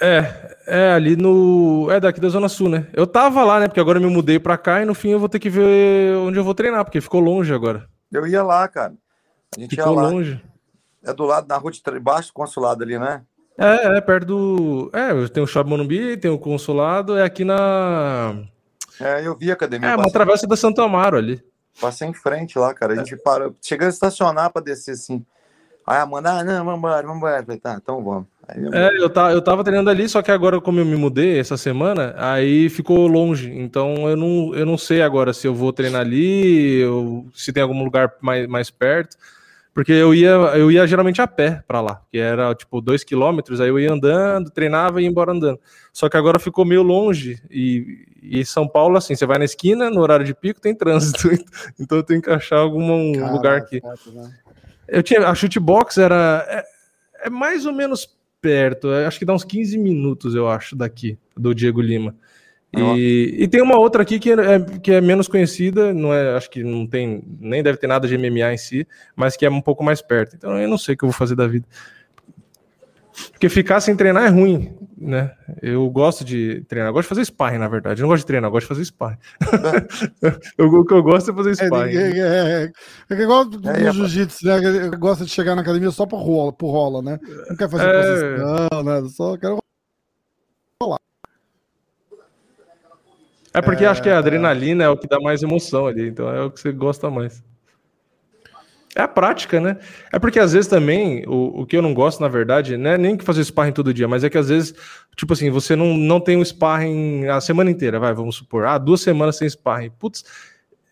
[0.00, 1.88] É, é ali no.
[1.90, 2.88] É daqui da Zona Sul, né?
[2.92, 3.68] Eu tava lá, né?
[3.68, 6.16] Porque agora eu me mudei pra cá e no fim eu vou ter que ver
[6.16, 7.88] onde eu vou treinar, porque ficou longe agora.
[8.10, 8.94] Eu ia lá, cara.
[9.56, 10.08] A gente Ficou ia lá.
[10.08, 10.42] longe.
[11.04, 13.22] É do lado da rua de baixo do consulado ali, né?
[13.58, 14.90] É, é perto do.
[14.92, 18.36] É, tem o Shopping Morumbi, tem o consulado, é aqui na.
[19.00, 19.90] É, eu vi a academia.
[19.90, 21.42] É, uma travessa da Santo Amaro ali.
[21.80, 22.94] passei em frente lá, cara.
[22.94, 25.24] A gente parou, chegando a estacionar pra descer assim.
[25.86, 27.42] Aí a Amanda, ah, não, vambora, vambora.
[27.42, 28.26] Falei, tá, então vamos.
[28.46, 30.96] Aí eu- É, eu, tá, eu tava treinando ali, só que agora, como eu me
[30.96, 33.50] mudei essa semana, aí ficou longe.
[33.52, 37.62] Então eu não, eu não sei agora se eu vou treinar ali, ou se tem
[37.62, 39.16] algum lugar mais, mais perto.
[39.74, 43.58] Porque eu ia, eu ia geralmente a pé pra lá, que era tipo dois quilômetros,
[43.58, 45.58] aí eu ia andando, treinava e ia embora andando.
[45.92, 47.40] Só que agora ficou meio longe.
[47.50, 51.30] E, e São Paulo, assim, você vai na esquina, no horário de pico tem trânsito.
[51.80, 53.80] Então eu tenho que achar algum um lugar aqui.
[54.12, 54.34] né?
[54.86, 59.32] Eu tinha, a chutebox era é, é mais ou menos perto, é, acho que dá
[59.32, 62.14] uns 15 minutos, eu acho, daqui, do Diego Lima.
[62.74, 66.48] E, e tem uma outra aqui que é, que é menos conhecida, não é, acho
[66.48, 69.60] que não tem, nem deve ter nada de MMA em si, mas que é um
[69.60, 70.34] pouco mais perto.
[70.36, 71.66] Então eu não sei o que eu vou fazer da vida.
[73.32, 75.32] Porque ficar sem treinar é ruim, né?
[75.60, 78.00] Eu gosto de treinar, eu gosto de fazer sparring, na verdade.
[78.00, 79.18] Eu não gosto de treinar, eu gosto de fazer sparring.
[80.56, 81.94] eu, o que eu gosto é fazer É, sparring.
[81.96, 82.72] é, é,
[83.10, 84.88] é, é igual do É, é, jiu-jitsu, né?
[84.98, 87.18] Gosta de chegar na academia só pro rola, pro rola né?
[87.50, 88.00] Não quer fazer É.
[88.00, 89.58] posição, nada, só quero
[93.54, 96.42] É porque acho que a adrenalina é o que dá mais emoção ali, então é
[96.42, 97.42] o que você gosta mais.
[98.94, 99.78] É a prática, né?
[100.12, 102.98] É porque às vezes também, o, o que eu não gosto, na verdade, não é
[102.98, 104.74] nem que fazer sparring todo dia, mas é que às vezes,
[105.16, 108.76] tipo assim, você não, não tem um sparring a semana inteira, vai, vamos supor, ah,
[108.76, 109.90] duas semanas sem sparring.
[109.98, 110.24] Putz,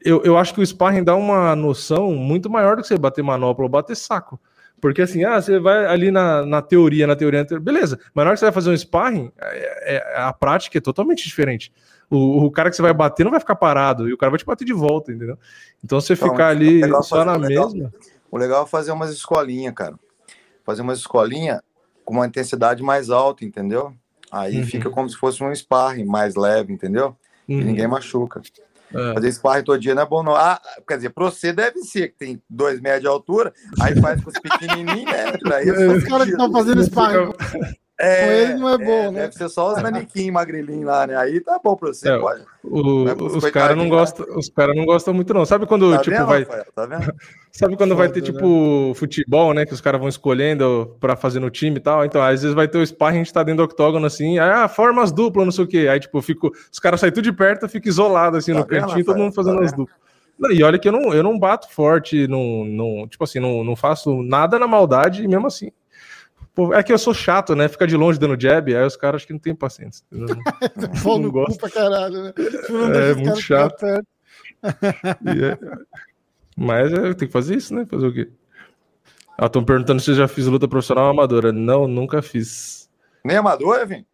[0.02, 3.22] eu, eu acho que o sparring dá uma noção muito maior do que você bater
[3.22, 4.40] manopla ou bater saco.
[4.80, 8.24] Porque assim, ah, você vai ali na, na teoria, na teoria, na teoria, beleza, mas
[8.24, 11.70] na hora que você vai fazer um sparring, é- é- a prática é totalmente diferente.
[12.10, 14.38] O, o cara que você vai bater não vai ficar parado, e o cara vai
[14.38, 15.38] te bater de volta, entendeu?
[15.84, 17.70] Então você Então, ficar ali legal só fazer- na legal.
[17.72, 17.92] mesma.
[18.30, 19.94] O legal é fazer umas escolinhas, cara.
[20.64, 21.60] Fazer umas escolinhas
[22.04, 23.94] com uma intensidade mais alta, entendeu?
[24.30, 24.64] Aí Uhum.
[24.66, 27.16] fica como se fosse um sparring mais leve, entendeu?
[27.48, 27.62] E Uhum.
[27.64, 28.40] ninguém machuca.
[28.92, 29.14] É.
[29.14, 30.34] Fazer sparring todo dia não é bom, não.
[30.34, 34.20] Ah, quer dizer, pra você deve ser, que tem dois metros de altura, aí faz
[34.20, 35.26] com os pequenininhos, né?
[35.54, 37.32] Aí é Os caras que estão fazendo sparring
[38.02, 39.20] É, com ele não é bom, né?
[39.22, 41.16] Deve ser só os manequim magrelinhos lá, né?
[41.16, 42.42] Aí tá bom pra você, É, pode.
[42.64, 45.44] O- pros os caras não coitadinhos, gostam, os cara não gostam muito não.
[45.44, 46.64] Sabe quando Tá tipo vendo, vai, Rafael?
[46.74, 47.12] Tá vendo?
[47.52, 51.40] sabe quando vai ter Foda, tipo futebol, né, que os caras vão escolhendo pra fazer
[51.40, 52.04] no time e tal.
[52.04, 54.50] Então, às vezes vai ter o sparring, a gente tá dentro do octógono assim, aí,
[54.50, 55.86] ah, formas duplas, não sei o quê.
[55.90, 58.66] Aí tipo, fico, os caras saem tudo de perto, eu fico isolado assim Tá no
[58.66, 59.24] vendo, cantinho, todo Rafael?
[59.26, 59.96] mundo fazendo Tá as duplas.
[60.52, 63.76] E olha que eu não, eu não bato forte, não, não, tipo assim, não, não
[63.76, 65.70] faço nada na maldade, e mesmo assim.
[66.54, 67.68] Pô, é que eu sou chato, né?
[67.68, 70.04] Ficar de longe dando jab, aí os caras acho que não tem paciência.
[71.02, 71.58] pau não gosto.
[71.58, 72.32] pra caralho, né?
[72.94, 73.84] É, muito chato.
[73.84, 74.00] é-
[76.56, 77.86] Mas eu tenho que fazer isso, né?
[77.86, 78.28] Fazer o quê?
[79.38, 81.50] Ah, estão perguntando se eu já fiz luta profissional ou amadora.
[81.50, 82.90] Não, nunca fiz.
[83.24, 84.04] Nem amador, Vim?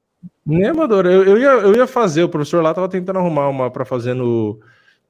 [0.44, 1.10] Nem amadora.
[1.12, 4.14] Eu, eu, ia, eu ia fazer, o professor lá tava tentando arrumar uma para fazer
[4.14, 4.60] no,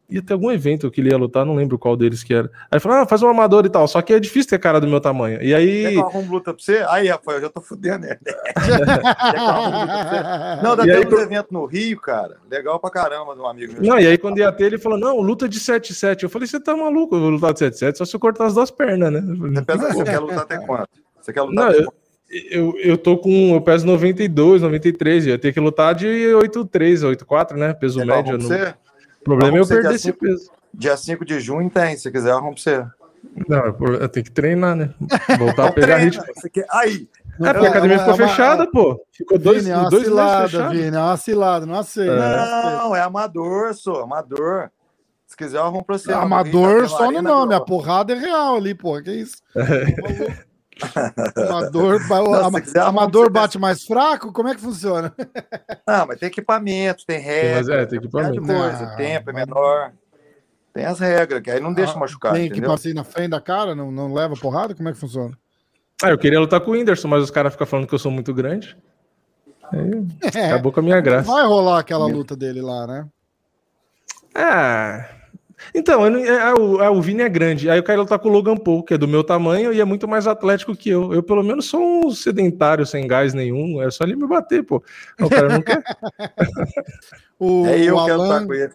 [0.09, 2.51] ia ter algum evento que ele ia lutar, não lembro qual deles que era.
[2.71, 4.87] Aí falou, ah, faz um amador e tal, só que é difícil ter cara do
[4.87, 5.43] meu tamanho.
[5.43, 5.95] E aí.
[5.97, 6.85] Quer que luta pra você?
[6.89, 8.19] Aí, Rafael, eu já tô fudendo ele.
[10.63, 12.37] não, dá até aí, uns eventos no Rio, cara.
[12.51, 13.83] Legal pra caramba, de um amigo meu.
[13.83, 16.23] Não, e aí quando ia ter, ele falou, não, luta de 7-7.
[16.25, 18.55] Eu falei, você tá maluco, eu vou lutar de 7-7 só se eu cortar as
[18.55, 19.21] duas pernas, né?
[19.21, 20.89] Você, pensa, você quer lutar até quanto?
[21.21, 21.97] Você quer lutar Não, até eu, quanto?
[22.51, 23.55] eu, eu tô com.
[23.55, 25.27] Eu peso 92, 93.
[25.27, 27.73] Eu ia ter que lutar de 8,3, 8,4, né?
[27.75, 28.39] Peso que eu médio.
[28.39, 28.75] não- você?
[29.27, 30.19] Problema é eu perder dia esse cinco.
[30.21, 30.51] peso.
[30.75, 32.87] Dia 5 de junho tem, se quiser, eu arrumo pra você.
[33.49, 34.93] Não, eu por- eu tenho que treinar, né?
[35.39, 36.25] Voltar a pegar Treina, ritmo.
[36.35, 37.09] você quer- Aí,
[37.41, 39.01] É, porque a academia ficou fechada, pô.
[39.13, 40.71] Ficou dois, Vini, é uma dois meses cilada, fechado.
[40.73, 42.15] Vini, é uma cilada, não aceita.
[42.15, 44.71] não não, é amador, sou amador.
[45.27, 46.13] Se quiser, eu arrumo pra você.
[46.13, 49.01] Amador só no no nome, a porrada é real ali, pô.
[49.03, 49.37] Que isso?
[51.49, 52.01] Amador,
[52.45, 54.33] ama- amador bate mais fraco?
[54.33, 55.15] Como é que funciona?
[55.87, 57.57] Não, mas tem equipamento, tem regra.
[57.57, 58.43] mas é, tem equipamento.
[58.43, 59.93] coisa, Não, o tempo é menor.
[60.75, 63.41] Tem as regras, que aí não deixa Ah, machucar, Tem que passar na frente da
[63.41, 64.75] cara, não, não leva porrada?
[64.75, 65.37] Como é que funciona?
[66.03, 68.11] Ah, eu queria lutar com o Whindersson, mas os caras ficam falando que eu sou
[68.13, 68.77] muito grande.
[69.73, 69.91] Aí
[70.37, 71.33] É, acabou com a minha graça.
[71.33, 73.07] vai rolar aquela luta dele lá, né?
[74.35, 75.09] Ah.
[75.75, 77.69] Então, eu não- é, o, é, o Vini é grande.
[77.71, 79.85] Aí eu quero lutar com o Logan Paul, que é do meu tamanho e é
[79.85, 81.13] muito mais atlético que eu.
[81.13, 83.81] Eu, pelo menos, sou um sedentário, sem gás nenhum.
[83.83, 84.83] É só ele me bater, pô.
[85.21, 85.83] O cara não quer.
[87.39, 88.73] O, É eu o que quero Alan, lutar com ele.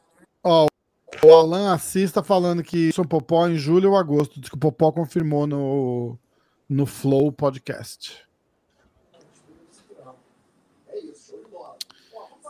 [1.24, 4.40] o Alan Assis tá falando que sou Popó em julho ou agosto.
[4.40, 6.16] Diz que o Popó confirmou no,
[6.70, 8.18] no Flow Podcast.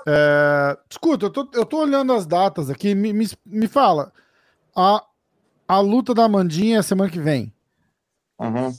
[0.08, 2.96] É, escuta, eu tô, eu tô olhando as datas aqui.
[2.96, 4.12] Me, me, me fala.
[4.76, 5.04] A,
[5.68, 7.54] a luta da Amandinha é semana que vem.
[8.40, 8.72] Uhum.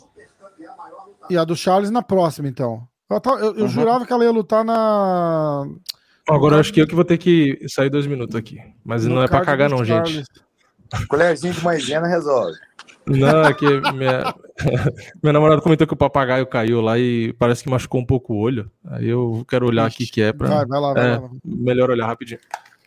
[1.31, 2.87] E a do Charles na próxima, então.
[3.09, 3.69] Eu, eu- eu Uhum.
[3.69, 5.65] jurava que ela ia lutar na.
[6.29, 8.59] Agora eu acho que eu que vou ter que sair dois minutos aqui.
[8.85, 10.09] Mas no não é pra cagar, não, gente.
[10.13, 10.27] Charles.
[11.09, 12.59] Colherzinho de maisena resolve.
[13.07, 14.35] Não, é que minha,
[15.23, 18.39] minha namorada comentou que o papagaio caiu lá e parece que machucou um pouco o
[18.39, 18.71] olho.
[18.85, 20.49] Aí eu quero olhar aqui que é pra.
[20.49, 21.31] Vai, vai lá, vai É, lá.
[21.45, 22.39] melhor olhar rapidinho.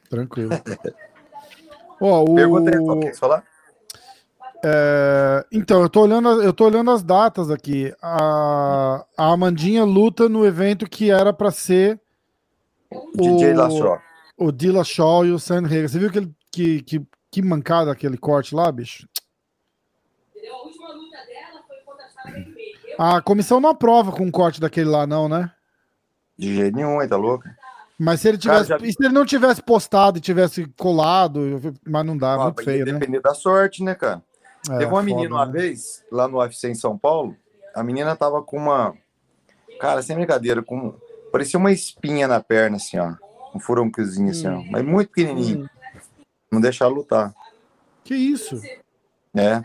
[0.09, 0.51] Tranquilo.
[1.99, 2.36] Ó, o...
[2.36, 3.43] Pergunta aí, qual que que você falar?
[4.63, 7.93] é, Então, eu tô, olhando, eu tô olhando as datas aqui.
[8.01, 11.99] A, a Amandinha luta no evento que era pra ser
[13.16, 13.97] DJ o, Lassó.
[14.38, 15.89] o Dilla Shaw e o Sam Hager.
[15.89, 17.01] Você viu que, ele- que, que,
[17.32, 19.07] que mancada aquele corte lá, bicho?
[20.52, 22.06] A última luta dela foi contra
[22.98, 23.18] a.
[23.18, 25.52] A comissão não aprova com um corte daquele lá, não, né?
[26.38, 27.46] De jeito nenhum, hein, tá louco?
[27.98, 28.70] Mas se ele Cara, tivesse.
[28.70, 28.89] já vi.
[28.89, 31.39] e se ele não tivesse postado e tivesse colado,
[31.86, 32.93] mas não dá, Ah, muito feio, né?
[32.93, 34.22] depender da sorte, né, cara?
[34.70, 35.52] É, Teve uma foda, menina uma né?
[35.52, 37.36] vez, lá no UFC em São Paulo,
[37.74, 38.93] a menina tava com uma.
[39.80, 40.93] Cara, sem brincadeira, com.
[41.32, 43.14] Parecia uma espinha na perna, assim, ó.
[43.54, 44.62] Um furuncozinho, assim, ó.
[44.70, 45.70] Mas muito pequenininho.
[46.52, 47.34] Não deixar lutar.
[48.04, 48.62] Que isso?
[49.34, 49.62] É.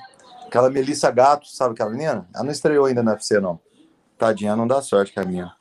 [0.50, 2.26] Aquela Melissa Gato, sabe aquela menina?
[2.34, 3.60] Ela não estreou ainda na UFC, não.
[4.18, 5.52] Tadinha, não dá sorte com a minha.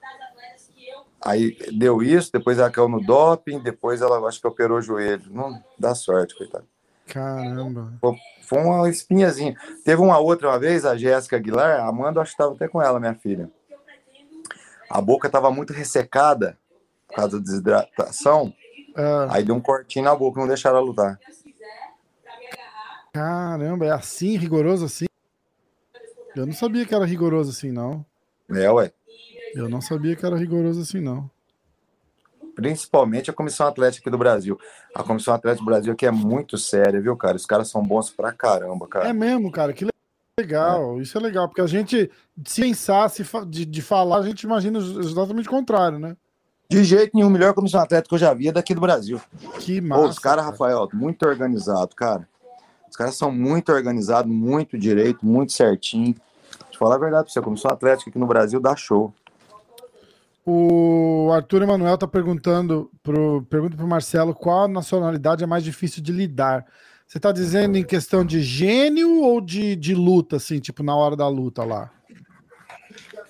[1.22, 5.32] Aí deu isso, depois ela caiu no doping, depois ela acho que operou o joelho.
[5.32, 6.66] Não dá sorte, coitado.
[7.06, 7.94] Caramba.
[8.42, 9.56] Foi uma espinhazinha.
[9.86, 12.82] Teve uma outra uma vez, a Jéssica Aguilar, a Amanda, acho que estava até com
[12.82, 13.48] ela, minha filha.
[14.90, 16.58] A boca estava muito ressecada
[17.08, 18.52] por causa da desidratação.
[18.98, 21.20] É, Aí deu um cortinho na boca, não deixaram ela lutar.
[23.24, 25.06] Caramba, é assim, rigoroso assim?
[26.36, 28.06] Eu não sabia que era rigoroso assim, não.
[28.50, 28.94] É, ué.
[29.54, 31.30] Eu não sabia que era rigoroso assim, não.
[32.56, 34.58] Principalmente a Comissão Atlética aqui do Brasil.
[34.96, 37.36] A Comissão Atlética do Brasil aqui é muito séria, viu, cara?
[37.36, 39.14] Os caras são bons pra caramba, É cara.
[39.14, 39.86] mesmo, cara, que
[40.40, 41.02] legal.
[41.02, 42.10] Isso é legal, porque a gente,
[42.46, 46.16] se pensar, se fa- de, de falar, a gente imagina exatamente o contrário, né?
[46.70, 49.20] De jeito nenhum, melhor Comissão Atlética que eu já vi é daqui do Brasil.
[49.60, 50.08] Que Pô, massa.
[50.10, 52.28] os caras, Rafael, muito organizado, cara.
[52.90, 56.16] Os caras são muito organizados, muito direito, muito certinho.
[56.72, 59.14] Eu falar a verdade pra você, a Comissão Atlética aqui no Brasil dá show.
[60.46, 66.12] O Arthur Emanuel tá perguntando pro, pergunta pro Marcelo qual nacionalidade é mais difícil de
[66.12, 66.66] lidar.
[67.06, 71.16] Você tá dizendo em questão de gênio ou de, de luta, assim, tipo, na hora
[71.16, 71.92] da luta lá?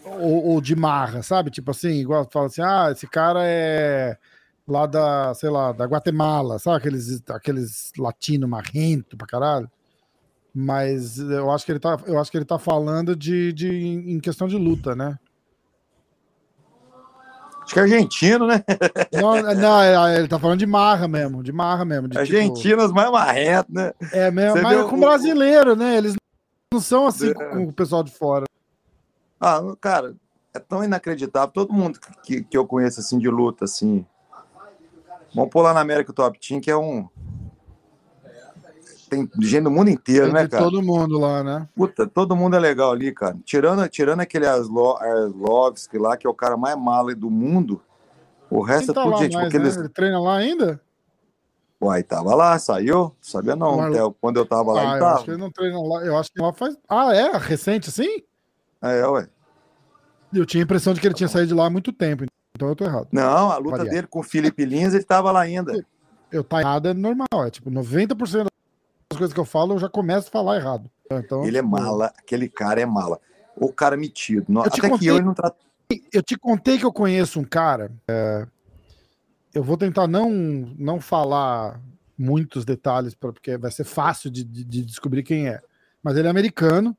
[0.05, 1.49] Ou, ou de marra, sabe?
[1.49, 4.17] Tipo assim, igual fala assim, ah, esse cara é
[4.69, 6.77] lá da, sei lá, da Guatemala, sabe?
[6.77, 9.69] Aqueles, aqueles latino marrento pra caralho.
[10.53, 14.19] Mas eu acho que ele tá, eu acho que ele tá falando de, de em
[14.19, 15.17] questão de luta, né?
[17.63, 18.63] Acho que é argentino, né?
[19.13, 22.07] Não, não, é- ele tá falando de marra mesmo, de marra mesmo.
[22.07, 23.93] De, tipo, Argentinos mais marrento, né?
[24.11, 25.97] é mesmo, Você mas viu com o- brasileiro, né?
[25.97, 26.15] Eles
[26.73, 27.33] não são assim É.
[27.33, 28.45] com o pessoal de fora.
[29.39, 30.15] Ah, cara,
[30.51, 31.49] é tão inacreditável.
[31.53, 34.03] Todo mundo que, que eu conheço, assim, de luta, assim.
[35.33, 37.07] Vamos pôr lá na América Top Team, que é um.
[39.09, 40.63] tem gente do mundo inteiro, Tem né, cara?
[40.63, 41.67] todo mundo lá, né?
[41.75, 43.37] Puta, todo mundo é legal ali, cara.
[43.43, 47.81] Tirando, tirando aquele Aslo- Arlovski lá, que é o cara mais mala do mundo,
[48.49, 49.33] o resto tá é tudo gente.
[49.33, 49.65] mais, porque né?
[49.65, 49.77] eles...
[49.77, 50.81] Ele treina lá ainda?
[51.81, 53.15] Uai, tava lá, saiu?
[53.21, 53.79] Sabia não.
[53.81, 55.15] Até quando eu tava lá, Ah, eu tava.
[55.15, 56.05] acho que ele não treina lá.
[56.05, 56.77] Eu acho que lá faz.
[56.89, 57.37] Ah, é?
[57.37, 58.21] Recente assim?
[58.81, 59.29] É, ué.
[60.33, 62.25] Eu tinha a impressão de que ele tinha saído de lá há muito tempo.
[62.59, 63.07] Então eu tô errado.
[63.13, 63.95] Não, a luta Variar.
[63.95, 65.71] dele com o Felipe Lins, ele tava lá ainda.
[66.29, 67.25] Eu tá errado é normal.
[67.45, 68.43] É tipo, 90%
[69.09, 70.91] das coisas que eu falo, eu já começo a falar errado.
[71.09, 73.17] Então, Ele é tipo, mala, aquele cara é mala.
[73.55, 74.45] O cara metido.
[74.49, 75.55] Não- Eu te Até que contei- eu ele não trata.
[76.11, 77.89] Eu te contei que eu conheço um cara.
[78.09, 78.45] é,
[79.53, 81.79] eu vou tentar não, não falar
[82.17, 85.61] muitos detalhes, porque vai ser fácil de, de- de descobrir quem é.
[86.03, 86.95] Mas ele é americano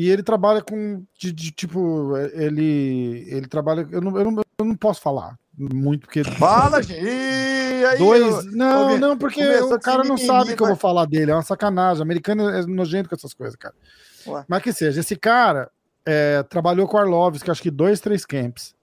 [0.00, 1.02] e ele trabalha com.
[1.18, 3.84] De, de, tipo, ele, ele trabalha.
[3.90, 6.22] Eu não, eu, não, eu não posso falar muito, porque.
[6.22, 7.98] Fala, gente!
[7.98, 8.44] Dois.
[8.44, 11.32] Não, não, porque começou o cara não sabe que eu vou falar dele.
[11.32, 12.00] É uma sacanagem.
[12.00, 13.74] Americano é nojento com essas coisas, cara.
[14.24, 14.44] Ué.
[14.46, 15.68] Mas que seja, esse cara
[16.06, 18.76] é, trabalhou com o Arlovski, acho que dois, três camps.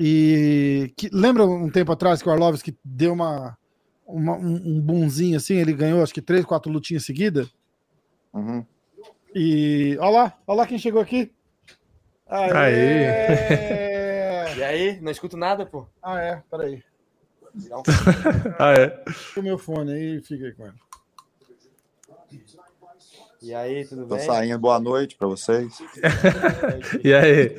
[0.00, 3.56] E que, lembra um tempo atrás que o Arlovski deu uma,
[4.04, 5.54] uma- um, um bonzinho assim?
[5.54, 7.48] Ele ganhou acho que três, quatro lutinhas seguidas.
[8.34, 8.66] Uhum.
[9.38, 11.30] E olha lá, olha lá quem chegou aqui.
[12.26, 13.04] Aê!
[14.56, 15.86] E aí, não escuto nada, pô.
[16.02, 16.82] ah, é, peraí.
[18.58, 19.04] Ah, é.
[19.38, 20.76] O meu fone aí, fica aí com ele.
[23.42, 24.24] E aí, tudo Tô bem?
[24.24, 25.82] saindo, boa noite pra vocês.
[27.04, 27.58] E aí?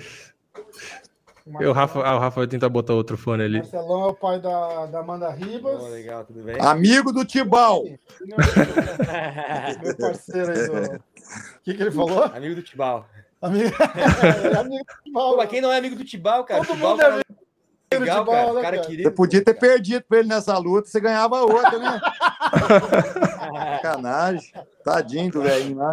[1.62, 3.60] O Rafa, ah, o Rafa vai tentar botar outro fone ali.
[3.60, 5.82] Marcelão é o pai da, da Amanda Ribas.
[5.82, 6.60] Pô, legal, tudo bem?
[6.60, 7.84] Amigo do Tibal!
[9.82, 10.95] Meu parceiro aí do.
[10.95, 11.00] O
[11.64, 12.24] que, que ele falou?
[12.24, 13.06] amigo do Tibau.
[13.41, 13.70] Amigo.
[14.52, 15.38] É amigo do Pô, Tibau.
[15.38, 16.64] mas quem não é amigo do Tibau, cara?
[16.66, 17.26] Todo Tibau mundo é cara, amigo
[17.93, 18.54] legal, Tibau, cara.
[18.54, 18.88] né, cara cara?
[18.88, 19.10] querido.
[19.10, 22.02] Você podia ter perdido pra ele nessa luta, você ganhava outra, né?
[23.76, 24.52] Sacanagem.
[24.84, 25.91] Tadinho do velhinho lá.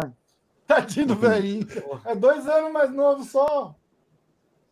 [0.67, 1.67] Tadinho do velhinho.
[2.05, 3.75] É dois anos mais novo só.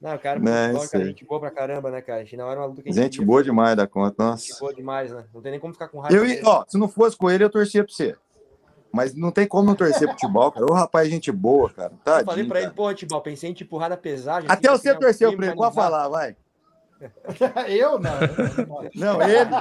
[0.04, 1.06] Não, cara, eu cara, sei.
[1.06, 2.20] gente boa pra caramba, né, cara?
[2.20, 4.49] A gente não era uma luta que a gente Gente boa demais da conta, Gente
[4.49, 4.60] nossa.
[4.60, 5.24] boa demais, né?
[5.34, 6.18] Não tem nem como ficar com raiva.
[6.18, 6.41] Eu, dele.
[6.43, 8.14] ó, se não fosse com ele, eu torcia pra você.
[8.91, 10.66] Mas não tem como não torcer pro Tibal, cara.
[10.70, 11.93] Ô, rapaz, gente boa, cara.
[11.93, 12.76] eu Tadinho, falei pra ele, cara.
[12.76, 14.51] pô, Tibau, pensei em te empurrar na pesagem.
[14.51, 15.56] Até assim, você assim, torceu pra ele.
[15.56, 16.36] Pode falar, vai.
[17.70, 18.12] Eu não.
[18.95, 19.56] Não, ele.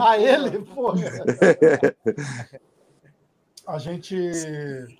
[0.00, 0.92] A ele, pô.
[3.66, 4.99] A gente.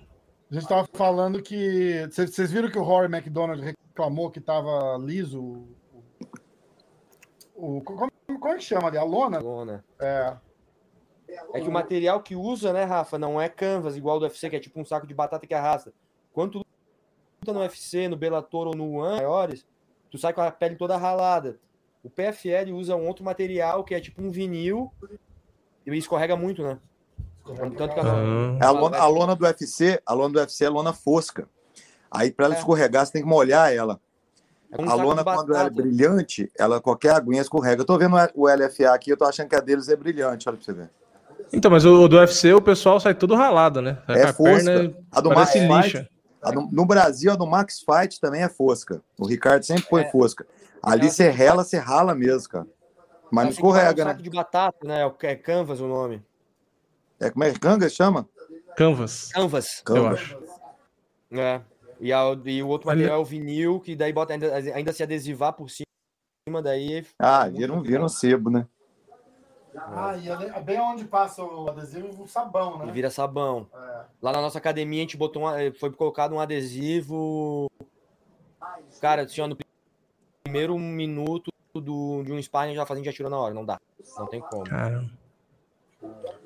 [0.51, 2.05] A gente tava falando que.
[2.11, 5.41] Vocês viram que o Rory McDonald reclamou que tava liso?
[5.41, 5.75] o-
[7.55, 8.97] O, como, como é que chama ali?
[8.97, 9.39] A lona?
[9.39, 9.85] Lona.
[9.99, 10.35] É.
[11.53, 14.55] É que o material que usa, né, Rafa, não é canvas igual do UFC, que
[14.55, 15.93] é tipo um saco de batata que arrasta.
[16.33, 16.65] Quando tu
[17.41, 19.65] luta no UFC, no Bellator ou no One maiores,
[20.09, 21.57] tu sai com a pele toda ralada.
[22.03, 24.91] O PFL usa um outro material que é tipo um vinil
[25.85, 26.79] e escorrega muito, né?
[27.45, 28.03] Tanto que a-
[28.61, 31.47] Ah, A lona, a lona do UFC, a lona do UFC é lona fosca.
[32.09, 32.57] Aí, pra ela É.
[32.57, 33.99] escorregar, você tem que molhar ela.
[34.71, 37.81] é A lona, quando ela é brilhante, ela qualquer aguinha escorrega.
[37.81, 40.57] Eu tô vendo o LFA aqui, eu tô achando que a deles é brilhante, olha
[40.57, 40.89] pra você ver.
[41.51, 43.97] Então, mas o, do UFC o pessoal sai todo ralado, né?
[44.07, 44.93] É a fosca.
[45.11, 46.09] A do Max Fight,
[46.53, 49.01] do- no Brasil, a do Max Fight também é fosca.
[49.19, 50.11] O Ricardo sempre põe É.
[50.11, 50.45] fosca.
[50.81, 52.67] Ali Ela você rela, você rala mesmo, cara.
[53.29, 54.11] Mas não escorrega, um né?
[54.11, 55.11] saco de batata, né?
[55.23, 56.23] É canvas o nome.
[57.21, 58.27] É como é que canga chama?
[58.75, 59.79] Canvas, Canvas.
[59.79, 60.13] eu Canga.
[60.15, 60.37] acho.
[61.31, 61.61] É.
[61.99, 64.91] E, a- e o outro Ali- material é o vinil, que daí bota ainda, ainda
[64.91, 67.05] se adesivar por cima, daí.
[67.19, 68.67] Ah, vira um, vira um sebo, né?
[69.75, 72.91] Ah, e bem onde passa o adesivo, o sabão, E né?
[72.91, 73.67] vira sabão.
[73.73, 74.05] É.
[74.21, 77.69] Lá na nossa academia a gente botou um, foi colocado um adesivo.
[78.99, 79.55] Cara, assim, ó, no
[80.43, 83.79] primeiro minuto do, de um sparring já fazendo já tirou na hora, não dá.
[84.17, 84.63] Não tem como.
[84.63, 85.09] Caramba.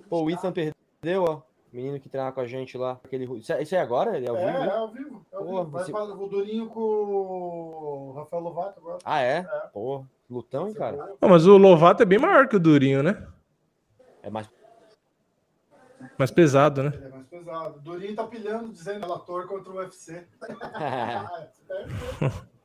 [0.10, 1.36] Pô, o Ethan perdeu, ó.
[1.38, 3.00] O menino que treinava com a gente lá.
[3.04, 3.26] Aquele...
[3.38, 4.16] Isso, é, isso é agora?
[4.16, 4.58] Ele é ao É, vivo?
[4.58, 4.72] é né?
[4.72, 5.26] ao vivo.
[5.32, 5.72] É ao Pô, vivo.
[5.72, 9.00] Vai fazer o Durinho com o Rafael Lovato agora.
[9.04, 9.44] Ah, é?
[9.74, 11.16] Pô, lutão, hein, cara?
[11.20, 13.28] Não, mas o Lovato é bem maior que o Durinho, né?
[14.24, 14.50] É mais.
[16.18, 16.92] Mais pesado, né?
[16.94, 17.78] Ele é mais pesado.
[17.78, 20.26] O Durinho tá pilhando, dizendo relator contra o UFC.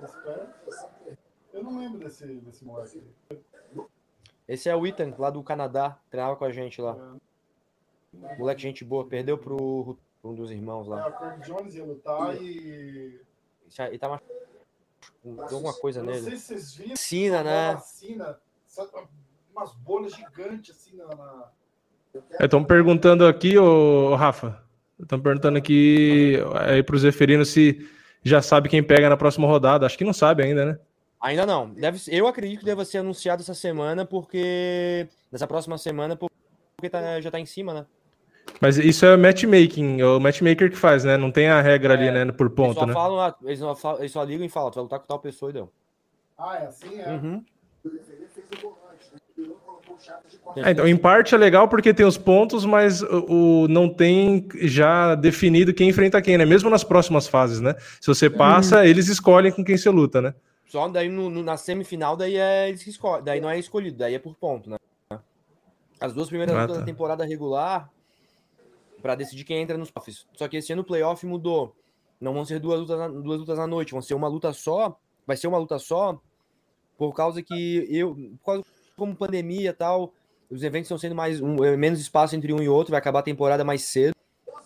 [1.52, 3.02] Eu não lembro desse, desse moleque.
[4.50, 5.96] Esse é o Ethan, lá do Canadá.
[6.10, 6.96] Treinava com a gente lá.
[8.36, 9.06] Moleque, gente boa.
[9.06, 11.06] Perdeu pro, pro um dos irmãos É, lá.
[11.06, 13.20] o Kirk Jones ia lutar e.
[13.78, 14.20] Ele tá mais.
[15.24, 16.24] Deu alguma coisa Eu não nele.
[16.24, 17.34] sei se vocês viram.
[17.36, 17.74] Uma né?
[17.74, 18.90] Vacina, sabe,
[19.54, 21.48] umas bolhas gigantes assim na.
[22.40, 24.60] Estão perguntando aqui, ô Rafa.
[25.00, 26.38] Estão perguntando aqui
[26.68, 27.88] aí para os referinos se
[28.24, 29.86] já sabe quem pega na próxima rodada.
[29.86, 30.78] Acho que não sabe ainda, né?
[31.20, 31.68] Ainda não.
[31.70, 35.06] Deve, eu acredito que deva ser anunciado essa semana, porque.
[35.30, 37.86] Nessa próxima semana, porque tá- já tá em cima, né?
[38.60, 41.16] Mas isso é matchmaking, é o matchmaker que faz, né?
[41.16, 42.32] Não tem a regra ali, É, né?
[42.32, 42.92] Por Eles ponto, só né?
[42.92, 45.50] falam, eles, só falam- eles só ligam e falam, tu vai lutar com tal pessoa
[45.50, 45.70] e deu.
[46.38, 47.00] Ah, é assim?
[47.00, 47.08] É.
[47.10, 47.44] Uhum.
[50.56, 53.26] É, então, em parte é legal porque tem os pontos, mas o,
[53.64, 56.44] o- não tem já definido quem enfrenta quem, né?
[56.44, 57.74] Mesmo nas próximas fases, né?
[58.00, 60.34] Se você passa, eles escolhem com quem você luta, né?
[60.70, 63.24] Só daí no, no- na semifinal, daí é eles que escolhem.
[63.24, 64.76] Daí não é escolhido, daí é por ponto, né?
[66.00, 66.80] As duas primeiras Ah, lutas tá.
[66.80, 67.90] da temporada regular
[69.02, 70.26] pra decidir quem entra nos playoffs.
[70.34, 71.74] Só que esse ano o playoff mudou.
[72.20, 74.96] Não vão ser duas lutas, na, duas lutas na noite, vão ser uma luta só.
[75.26, 76.20] Vai ser uma luta só
[76.96, 78.64] por causa que eu, por causa
[78.96, 80.12] como pandemia e tal,
[80.50, 83.20] os eventos estão sendo mais um, é, menos espaço entre um e outro, vai acabar
[83.20, 84.14] a temporada mais cedo,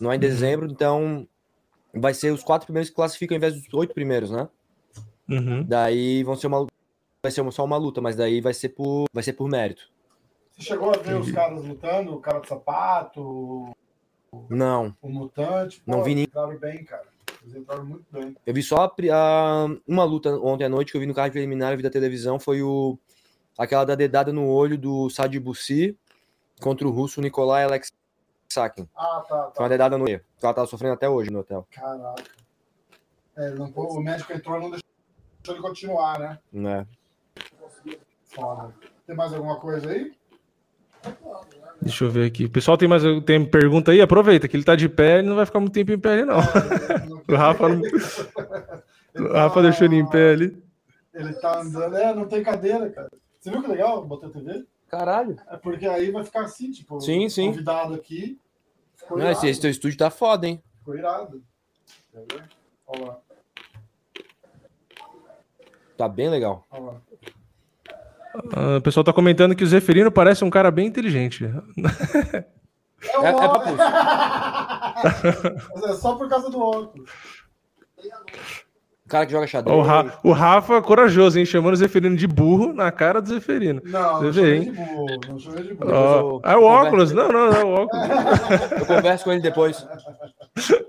[0.00, 1.28] não é em dezembro, então
[1.94, 4.48] vai ser os quatro primeiros que classificam ao invés dos oito primeiros, né?
[5.28, 5.64] Uhum.
[5.64, 6.66] Daí vão ser uma
[7.22, 9.90] vai ser só uma luta, mas daí vai ser por vai ser por mérito.
[10.52, 15.82] Você chegou a ver os caras lutando, o cara de sapato, o Não, o mutante?
[15.86, 17.06] Não vi nem- Entraram bem, cara.
[17.42, 18.36] Eles entraram muito bem.
[18.46, 21.30] eu vi só a a- uma luta ontem à noite que eu vi no card
[21.32, 22.98] preliminar, eu vi da televisão, foi o
[23.58, 25.96] aquela da dedada no olho do Sadi Bussi
[26.60, 28.88] contra o russo Nikolai Alexakin.
[28.94, 29.68] Ah, tá, Foi uma tá.
[29.68, 30.20] dedada no olho.
[30.42, 31.66] Ela tava sofrendo até hoje no hotel.
[31.70, 32.22] Caraca.
[33.36, 34.84] É, não, o médico entrou e não deixou
[35.52, 36.38] ele continuar, né?
[36.52, 36.86] Né?
[38.24, 38.74] Foda.
[39.06, 40.12] Tem mais alguma coisa aí?
[41.80, 42.48] Deixa eu ver aqui.
[42.48, 44.00] Pessoal, tem mais tem pergunta aí?
[44.00, 46.24] Aproveita que ele tá de pé, ele não vai ficar muito tempo em pé ali,
[46.24, 46.38] não.
[47.28, 47.82] O Rafa, não-
[49.28, 50.62] o Rafa deixou ele em pé ali.
[51.12, 51.96] Ele tá andando.
[51.96, 53.10] É, não tem cadeira, cara.
[53.38, 54.04] Você viu que legal?
[54.04, 54.64] Botei a TV?
[54.88, 55.36] Caralho.
[55.48, 57.48] É porque aí vai ficar assim, tipo, Sim, sim.
[57.50, 58.38] convidado aqui.
[59.10, 60.62] Não, esse, teu estúdio tá foda, hein?
[60.78, 61.42] Ficou irado.
[62.10, 62.44] Quer ver?
[62.86, 63.18] Olha lá,
[65.96, 66.66] Tá bem legal.
[68.52, 71.44] Ah, o pessoal tá comentando que o Zeferino parece um cara bem inteligente.
[71.44, 71.48] É,
[73.12, 73.30] É, o é
[75.90, 77.08] é só por causa do óculos.
[79.06, 79.76] O cara que joga xadrez.
[79.78, 81.44] O, Ra- o Rafa, corajoso, hein?
[81.44, 83.80] Chamando o Zeferino de burro na cara do Zeferino.
[83.84, 84.62] Não, Você não vê, hein?
[84.64, 85.06] de burro.
[85.28, 85.92] Não chamei de burro.
[85.92, 87.12] Ó, eu- ah, o óculos.
[87.12, 87.14] converso.
[87.14, 88.08] Não, não, não, o óculos.
[88.80, 89.86] Eu converso com ele depois.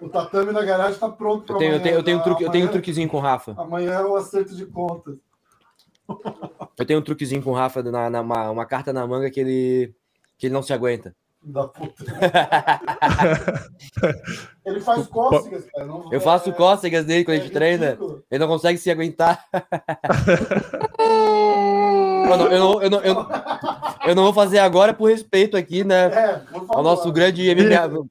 [0.00, 2.44] O tatame na garagem tá pronto Eu tenho, eu tenho, eu tenho, um, amanhã, truque,
[2.44, 3.54] eu tenho um amanhã- truquezinho com o Rafa.
[3.58, 5.16] Amanhã é o acerto de contas.
[6.78, 9.40] Eu tenho um truquezinho com o Rafa, na, na- uma, uma carta na manga que
[9.40, 9.94] ele,
[10.38, 11.14] que ele não se aguenta.
[11.42, 12.04] Da puta.
[14.62, 15.86] Ele faz cócegas, cara.
[15.86, 17.86] Não, Eu faço é- cócegas dele quando a gente é treina.
[17.86, 18.22] ridículo.
[18.30, 19.42] Ele não consegue se aguentar.
[21.00, 23.26] eu, não, eu, não, eu, não, eu,
[24.08, 26.08] eu não vou fazer agora por respeito aqui, né?
[26.12, 26.42] É.
[26.68, 28.04] Ao nosso grande MMA,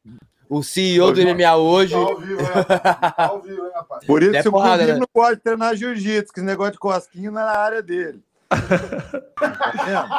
[0.50, 1.94] o CEO do MMA hoje.
[1.94, 2.64] Tá ao vivo, né?
[2.64, 4.06] Tá ao vivo, hein, rapaz?
[4.06, 5.00] Por isso É que o porrada, Cubinho né?
[5.00, 8.20] não pode treinar jiu-jitsu, que esse negócio de cosquinho não é na área dele.
[8.50, 8.58] tá
[9.86, 10.10] vendo?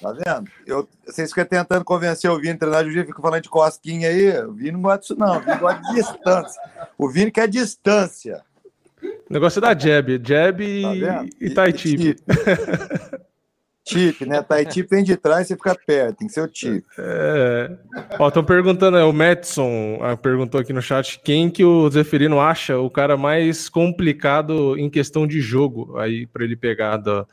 [0.00, 0.50] Tá vendo?
[0.66, 4.38] Eu, vocês ficam tentando convencer o Vini a treinar jiu-jitsu, ficam falando de cosquinha aí.
[4.44, 5.36] O Vini não gosta disso, não.
[5.36, 6.62] O Vini gosta de distância.
[6.96, 8.42] O Vini quer distância.
[9.02, 10.20] O negócio é da jab.
[10.24, 11.30] Jab e, Tá vendo?
[11.40, 12.16] e tai chi.
[13.84, 14.12] Chip.
[14.18, 14.40] Chip, né?
[14.42, 16.18] Tai chip vem de trás e você fica perto.
[16.18, 16.84] Tem que ser o chip.
[16.98, 17.76] É.
[18.18, 22.38] Ó, estão perguntando, é, o Madison ah, perguntou aqui no chat quem que o Zeferino
[22.40, 27.26] acha o cara mais complicado em questão de jogo aí para ele pegar da-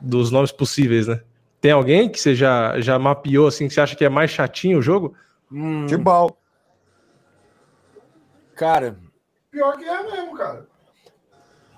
[0.00, 1.20] dos nomes possíveis, né?
[1.60, 4.78] Tem alguém que você já, já mapeou assim, que você acha que é mais chatinho
[4.78, 5.14] o jogo?
[5.52, 6.38] Hum, Tibal.
[8.56, 8.96] cara,
[9.50, 10.66] Pior que é mesmo, cara.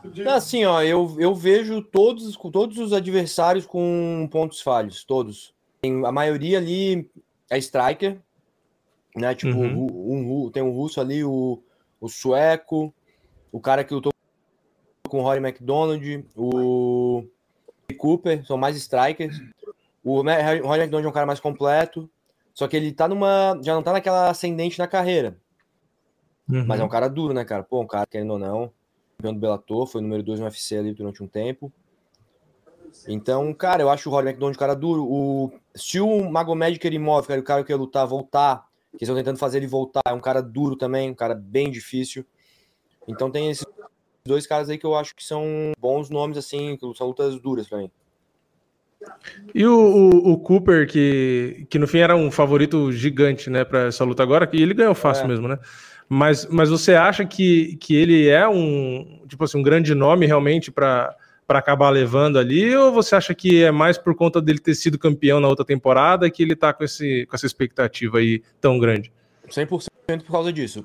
[0.04, 5.54] De- assim, ó, eu, eu vejo todos, todos os adversários com pontos falhos, todos.
[5.80, 7.10] Tem, a maioria ali
[7.50, 8.20] é striker,
[9.16, 9.34] né?
[9.34, 9.86] Tipo, Uhum.
[9.86, 11.62] um, um- tem um russo ali, o,
[12.00, 12.94] o sueco,
[13.50, 14.12] o cara que lutou
[15.08, 17.24] com o Rory McDonald, o
[17.98, 19.40] Cooper, são mais strikers.
[20.02, 22.10] O Rory McDonald é um cara mais completo,
[22.54, 23.58] só que ele tá numa.
[23.62, 25.38] já não tá naquela ascendente na carreira.
[26.66, 27.62] Mas é um cara duro, né, cara?
[27.62, 28.72] Pô, um cara, querendo ou não,
[29.22, 31.72] campeão do Bellator, foi número 2 no UFC ali durante um tempo.
[33.08, 35.04] Então, cara, eu acho o Rory McDonald um cara duro.
[35.04, 35.52] O...
[35.74, 39.38] Se o Magomed Kerimov, cara, o cara que ia lutar, voltar, que eles estão tentando
[39.38, 42.24] fazer ele voltar, é um cara duro também, um cara bem difícil.
[43.08, 43.64] Então tem esses
[44.26, 47.68] dois caras aí que eu acho que são bons nomes, assim, que são lutas duras
[47.68, 47.90] pra mim.
[49.54, 53.86] E o, o- o Cooper, que, que no fim era um favorito gigante, né, para
[53.86, 55.28] essa luta agora, e ele ganhou fácil É.
[55.28, 55.58] mesmo, né?
[56.14, 60.70] Mas, mas você acha que, que ele é um, tipo assim, um grande nome realmente
[60.70, 64.74] para para acabar levando ali, ou você acha que é mais por conta dele ter
[64.74, 68.78] sido campeão na outra temporada que ele tá com, esse, com essa expectativa aí tão
[68.78, 69.12] grande?
[69.48, 69.88] 100%
[70.24, 70.84] por causa disso.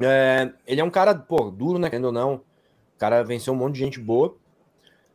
[0.00, 1.90] É, ele é um cara, pô, duro, né?
[1.90, 2.34] Querendo ou não.
[2.34, 4.34] O cara venceu um monte de gente boa.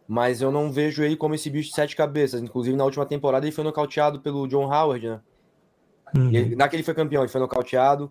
[0.07, 2.41] Mas eu não vejo ele como esse bicho de sete cabeças.
[2.41, 5.19] Inclusive, na última temporada, ele foi nocauteado pelo John Howard, né?
[6.15, 6.29] Uhum.
[6.31, 8.09] Ele- naquele foi campeão, ele foi nocauteado.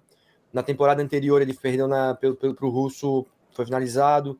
[0.53, 4.39] Na temporada anterior, ele perdeu na, pelo, pelo, pro russo, foi finalizado.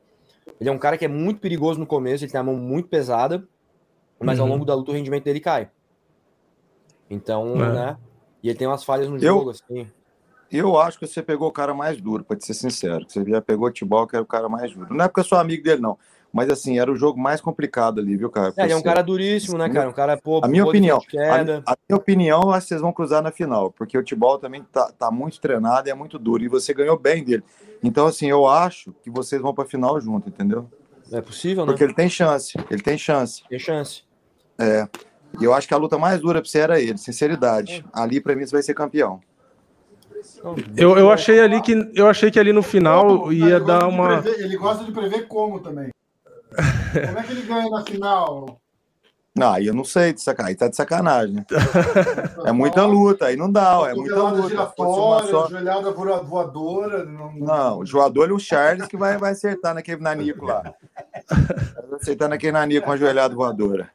[0.59, 2.89] Ele é um cara que é muito perigoso no começo, ele tem a mão muito
[2.89, 3.47] pesada,
[4.19, 4.53] mas ao Uhum.
[4.53, 5.69] longo da luta o rendimento dele cai.
[7.09, 7.73] Então, É.
[7.73, 7.97] né?
[8.41, 9.87] E ele tem umas falhas no Eu- jogo, assim.
[10.51, 13.05] Eu acho que você pegou o cara mais duro, pra te ser sincero.
[13.07, 14.93] Você já pegou o Tibal, que era o cara mais duro.
[14.95, 15.95] Não é porque eu sou amigo dele, não.
[16.31, 18.53] Mas assim, era o jogo mais complicado ali, viu, cara?
[18.55, 19.89] É, ele é um cara duríssimo, né, cara?
[19.89, 20.99] Um cara, pô, A minha opinião.
[21.65, 24.37] A, a minha opinião, eu acho que vocês vão cruzar na final, porque o Tibal
[24.37, 26.43] também tá, tá muito treinado e é muito duro.
[26.43, 27.43] E você ganhou bem dele.
[27.83, 30.69] Então, assim, eu acho que vocês vão pra final junto, entendeu?
[31.11, 31.71] É possível, né?
[31.71, 33.43] Porque ele tem chance, ele tem chance.
[33.49, 34.03] Tem chance.
[35.39, 37.83] E eu acho que a luta mais dura pra você era ele, sinceridade.
[37.93, 39.19] Ali, pra mim, você vai ser campeão.
[40.35, 44.21] Então, Eu, eu achei ali que eu achei que ali no final ia dar uma.
[44.21, 45.89] prever- ele gosta de prever como também.
[46.49, 48.59] Como é que ele ganha na final?
[49.35, 51.35] Não, aí eu não sei de aí tá de sacanagem.
[51.35, 51.45] né?
[52.45, 54.49] É muita luta, aí não dá, é muita Cotovelada luta.
[54.49, 57.05] Giratória, só- joelhada voa- voadora.
[57.05, 60.73] Não, Não, o jogador e o Charles que vai, vai acertar naquele nanico lá.
[61.89, 63.89] Vai acertar naquele nanico com a joelhada voadora.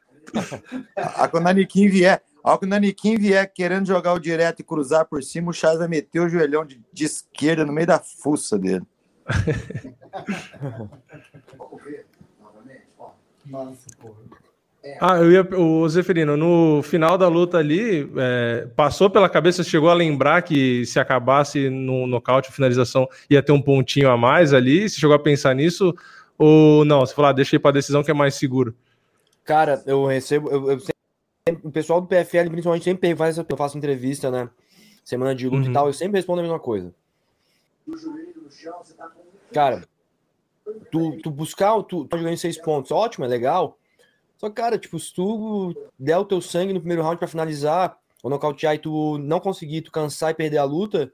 [0.97, 4.61] A, quando o naniquinho vier, a hora que o naniquinho vier querendo jogar o direto
[4.61, 7.87] e cruzar por cima, o Charles vai meter o joelhão de, de esquerda no meio
[7.87, 8.85] da fuça dele.
[13.47, 14.15] Nossa, porra.
[15.01, 15.43] Ah, eu ia.
[15.59, 20.85] O Zeferino, no final da luta ali, é, passou pela cabeça, chegou a lembrar que
[20.85, 24.87] se acabasse no nocaute, finalização, ia ter um pontinho a mais ali.
[24.89, 25.95] Você chegou a pensar nisso?
[26.37, 27.01] Ou não?
[27.01, 28.75] Você falou, ah, deixa ir pra decisão que é mais seguro.
[29.43, 30.51] Cara, eu recebo.
[30.51, 33.47] Eu, eu sempre- o pessoal do PFL, principalmente, sempre faz essa.
[33.49, 34.51] Eu faço entrevista, né?
[35.03, 35.71] Semana de luta Uhum.
[35.71, 36.93] e tal, eu sempre respondo a mesma coisa.
[39.53, 39.83] Cara,
[40.91, 43.77] tu, tu buscar, tu tá jogando seis pontos, ótimo, é legal.
[44.39, 47.97] Só que, cara, tipo, se tu der o teu sangue no primeiro round pra finalizar,
[48.23, 51.13] ou nocautear e tu não conseguir, tu cansar e perder a luta,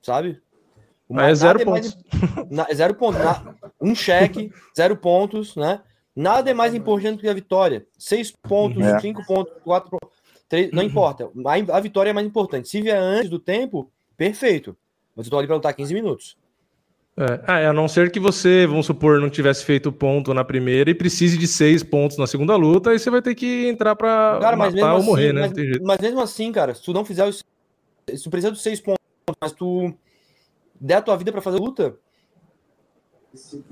[0.00, 0.28] sabe?
[0.30, 0.36] Aí
[1.10, 1.98] é mais- zero nada mais-
[2.50, 3.20] na- é zero pontos.
[3.20, 5.82] na- um cheque, zero pontos, né?
[6.14, 7.86] Nada é mais importante do que a vitória.
[7.98, 8.98] Seis pontos, É.
[9.00, 10.18] cinco pontos, quatro pontos.
[10.48, 11.30] Três, não importa.
[11.46, 12.68] A, a vitória é mais importante.
[12.68, 14.76] Se vier antes do tempo, perfeito.
[15.16, 16.36] Mas eu tô ali pra lutar 15 minutos.
[17.16, 20.42] É, ah, é, a não ser que você, vamos supor, não tivesse feito ponto na
[20.44, 23.94] primeira e precise de seis pontos na segunda luta, aí você vai ter que entrar
[23.94, 25.42] pra Cara, matar ou assim, morrer, né?
[25.54, 27.44] mas, mas mesmo assim, cara, se tu não fizer os.
[28.08, 28.98] Se tu precisa dos seis pontos,
[29.40, 29.92] mas tu
[30.80, 31.94] der a tua vida pra fazer luta.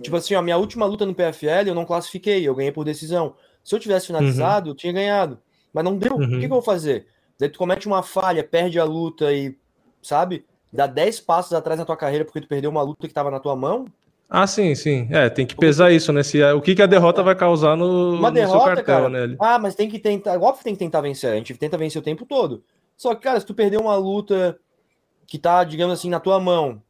[0.02, 3.34] Tipo assim, a minha última luta no PFL eu não classifiquei, eu ganhei por decisão.
[3.64, 5.38] Se eu tivesse finalizado, eu tinha ganhado.
[5.72, 6.14] Mas não deu.
[6.14, 6.28] O Uhum.
[6.30, 7.06] que, que eu vou fazer?
[7.38, 9.56] Daí tu comete uma falha, perde a luta e,
[10.02, 10.44] sabe?
[10.72, 13.40] Dá 10 passos atrás na tua carreira porque tu perdeu uma luta que tava na
[13.40, 13.86] tua mão.
[14.28, 15.08] Ah, sim, sim.
[15.10, 16.22] É, tem que pesar isso, né?
[16.22, 19.08] Se, o que, que a derrota vai causar no, Uma no seu derrota, cartel, cara.
[19.08, 19.22] né?
[19.22, 19.36] ali.
[19.40, 20.34] Ah, mas tem que tentar.
[20.36, 21.32] Óbvio que tem que tentar vencer.
[21.32, 22.62] A gente tenta vencer o tempo todo.
[22.96, 24.56] Só que, cara, se tu perder uma luta
[25.26, 26.80] que tá, digamos assim, na tua mão,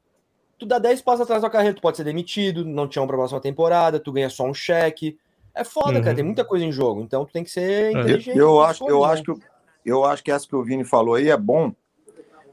[0.59, 3.07] tu dá 10 passos atrás da tua carreira, tu pode ser demitido, não te chama
[3.07, 5.17] pra próxima temporada, tu ganha só um cheque.
[5.55, 6.03] É foda, Uhum.
[6.05, 6.15] cara.
[6.15, 7.01] Tem muita coisa em jogo.
[7.01, 7.93] Então tu tem que ser É.
[7.93, 8.37] inteligente.
[8.39, 9.33] Eu nas acho, eu acho que
[9.87, 11.73] eu acho que essa que o Vini falou aí é bom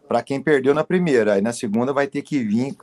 [0.07, 1.33] para quem perdeu na primeira.
[1.33, 2.75] Aí na segunda vai ter que vir.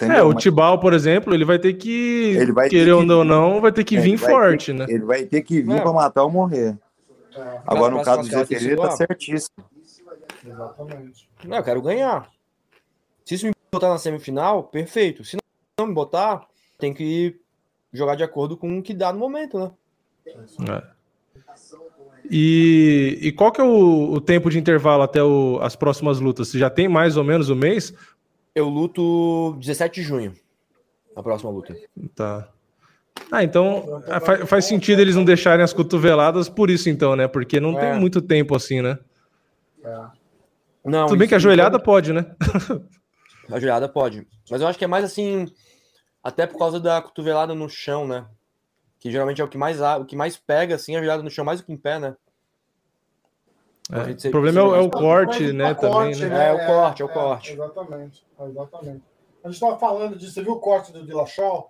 [0.00, 0.28] É, Entendeu?
[0.28, 3.24] o Mas Tibal, por exemplo, ele vai ter que, Ele vai ter querendo que- ou
[3.24, 4.86] não, vai ter que É, vir forte, ter- né?
[4.88, 5.80] Ele vai ter que vir É.
[5.80, 6.76] para matar ou morrer.
[7.34, 9.64] É, Agora, no caso do Zé Ferreira, tá certíssimo.
[10.46, 11.28] exatamente.
[11.44, 12.28] Não, eu quero ganhar.
[13.24, 15.24] Se isso me botar na semifinal, perfeito.
[15.24, 15.36] Se
[15.78, 16.46] não me botar,
[16.78, 17.38] tem que
[17.92, 19.70] jogar de acordo com o que dá no momento, né?
[20.70, 20.82] É.
[22.30, 26.48] E, e qual que é o, o tempo de intervalo até o- as próximas lutas?
[26.48, 27.92] Você já tem mais ou menos um mês?
[28.54, 30.34] Eu luto 17 de junho.
[31.16, 31.74] A próxima luta.
[32.14, 32.48] Tá.
[33.32, 37.26] Ah, então ah, fa- faz sentido eles não deixarem as cotoveladas por isso, então, né?
[37.26, 37.90] Porque não É.
[37.92, 38.98] tem muito tempo assim, né?
[40.84, 42.26] Não, Tudo bem que a joelhada pode, né?
[43.50, 44.26] A joelhada pode.
[44.50, 45.46] Mas eu acho que é mais assim,
[46.22, 48.26] até por causa da cotovelada no chão, né?
[48.98, 51.30] Que geralmente é o que mais, a- o que mais pega, assim, a joelhada no
[51.30, 52.16] chão, mais do que em pé, né?
[53.90, 55.74] É, O problema é o, é o corte, né?
[55.74, 56.48] corte, Também, né?
[56.48, 57.52] É, o corte, é o corte.
[57.52, 59.02] Exatamente, exatamente.
[59.42, 61.68] A gente estava falando disso, você viu o corte do Dillashaw?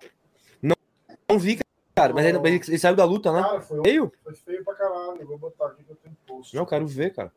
[1.29, 1.59] Não vi,
[1.95, 3.41] cara, mas ele, ele- saiu da luta, né?
[3.41, 4.11] Cara, foi, Feio?
[4.23, 5.27] foi feio pra caralho.
[5.27, 6.55] Vou botar aqui que eu tenho post.
[6.55, 7.31] Não, eu quero ver, cara.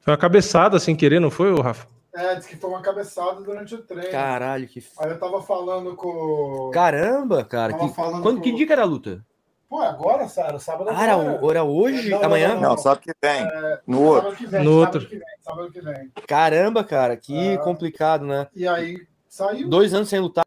[0.00, 1.88] Foi uma cabeçada sem querer, não foi, Rafa?
[2.14, 4.10] É, disse que foi uma cabeçada durante o treino.
[4.10, 4.82] Caralho, que.
[4.98, 6.70] Aí eu tava falando com.
[6.72, 7.72] Caramba, cara.
[7.72, 7.94] Tava Que...
[7.94, 9.24] falando Quando, com- que dia que era a luta?
[9.68, 11.12] Pô, agora, Sara, sábado Ah, era,
[11.50, 12.10] era hoje?
[12.10, 12.54] Não, não, Amanhã?
[12.54, 13.44] não, Não, sabe que vem.
[13.86, 14.22] No outro.
[14.30, 15.08] Sábado que vem, No sábado outro.
[15.08, 16.12] que vem, sábado que vem.
[16.28, 17.58] Caramba, cara, que Ah.
[17.58, 18.46] complicado, né?
[18.54, 19.68] E aí saiu.
[19.68, 20.44] Dois anos sem lutar,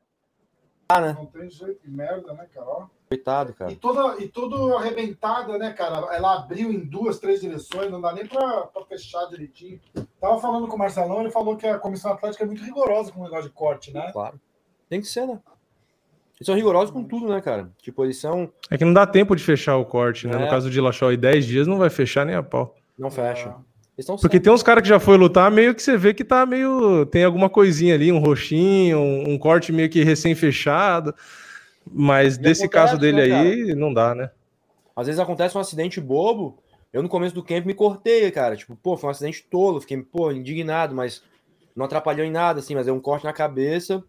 [0.89, 1.17] né?
[1.19, 2.85] Não tem jeito, que merda, né, cara?
[3.09, 3.71] Coitado, cara.
[3.71, 6.15] E toda, e tudo arrebentada, né, cara?
[6.15, 9.81] Ela abriu em duas, três direções, não dá nem pra, pra fechar direitinho.
[10.19, 13.21] Tava falando com o Marcelão, ele falou que a Comissão Atlética é muito rigorosa com
[13.21, 14.09] o negócio de corte, né?
[14.11, 14.39] Claro.
[14.89, 15.39] Tem que ser, né?
[16.37, 17.69] Eles são rigorosos com tudo, né, cara?
[17.81, 18.51] Tipo, eles são.
[18.69, 20.35] É que não dá tempo de fechar o corte, né?
[20.35, 20.39] É.
[20.39, 22.75] No caso de Lachol, em 10 dias não vai fechar nem a pau.
[22.97, 23.09] Não
[23.97, 26.45] estão Porque tem uns caras que já foi lutar, meio que você vê que tá
[26.45, 27.05] meio.
[27.07, 31.15] Tem alguma coisinha ali, um roxinho, um, um corte meio que recém-fechado.
[31.91, 34.29] Mas E desse acontece, caso dele né, aí, não dá, né?
[34.95, 36.59] Às vezes acontece um acidente bobo.
[36.97, 38.55] Eu, no começo do camp, me cortei, cara.
[38.55, 39.79] Tipo, pô, foi um acidente tolo.
[39.79, 41.21] Fiquei, pô, indignado, mas
[41.75, 42.73] não atrapalhou em nada, assim.
[42.73, 44.03] Mas deu um corte na cabeça.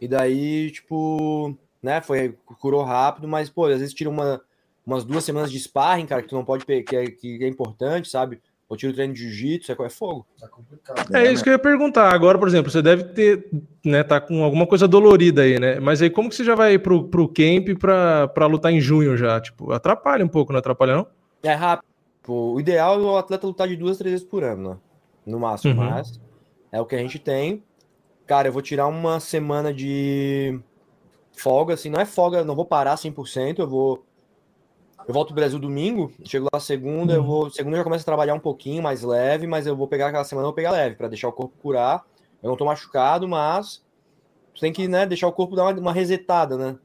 [0.00, 3.28] E daí, tipo, né, foi, curou rápido.
[3.28, 4.40] Mas, pô, às vezes tira uma,
[4.86, 8.08] umas duas semanas de sparring, cara, que tu não pode, que é, que é importante,
[8.08, 8.40] sabe?
[8.66, 10.26] Ou tira o treino de jiu-jitsu, é, é fogo.
[10.40, 11.14] Tá complicado.
[11.14, 12.14] É isso que eu ia perguntar.
[12.14, 13.50] Agora, por exemplo, você deve ter,
[13.84, 15.78] né, tá com alguma coisa dolorida aí, né?
[15.78, 19.18] Mas aí como que você já vai pro, pro camp pra, pra lutar em junho
[19.18, 19.38] já?
[19.38, 21.06] Tipo, atrapalha um pouco, não atrapalha não?
[21.42, 21.86] É rápido.
[22.22, 24.78] Pô, o ideal é o atleta lutar de duas, três vezes por ano, né?
[25.26, 25.88] No máximo, Uhum.
[25.90, 26.20] mas
[26.70, 27.64] é o que a gente tem.
[28.26, 30.60] Cara, eu vou tirar uma semana de
[31.36, 34.04] folga, assim, não é folga, não vou parar 100%, eu vou...
[35.06, 37.50] Eu volto pro Brasil domingo, chego lá segunda, eu vou...
[37.50, 40.22] Segunda eu já começo a trabalhar um pouquinho mais leve, mas eu vou pegar aquela
[40.22, 42.04] semana, eu vou pegar leve, pra deixar o corpo curar.
[42.40, 43.82] Eu não tô machucado, mas
[44.60, 46.78] tem que, né, deixar o corpo dar uma, uma resetada, né?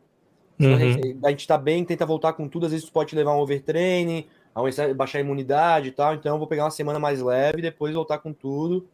[0.59, 0.79] A, Uhum.
[0.79, 4.25] gente, a gente tá bem, tenta voltar com tudo, às vezes pode levar um overtraining,
[4.65, 7.61] a baixar a imunidade e tal, então eu vou pegar uma semana mais leve e
[7.61, 8.87] depois voltar com tudo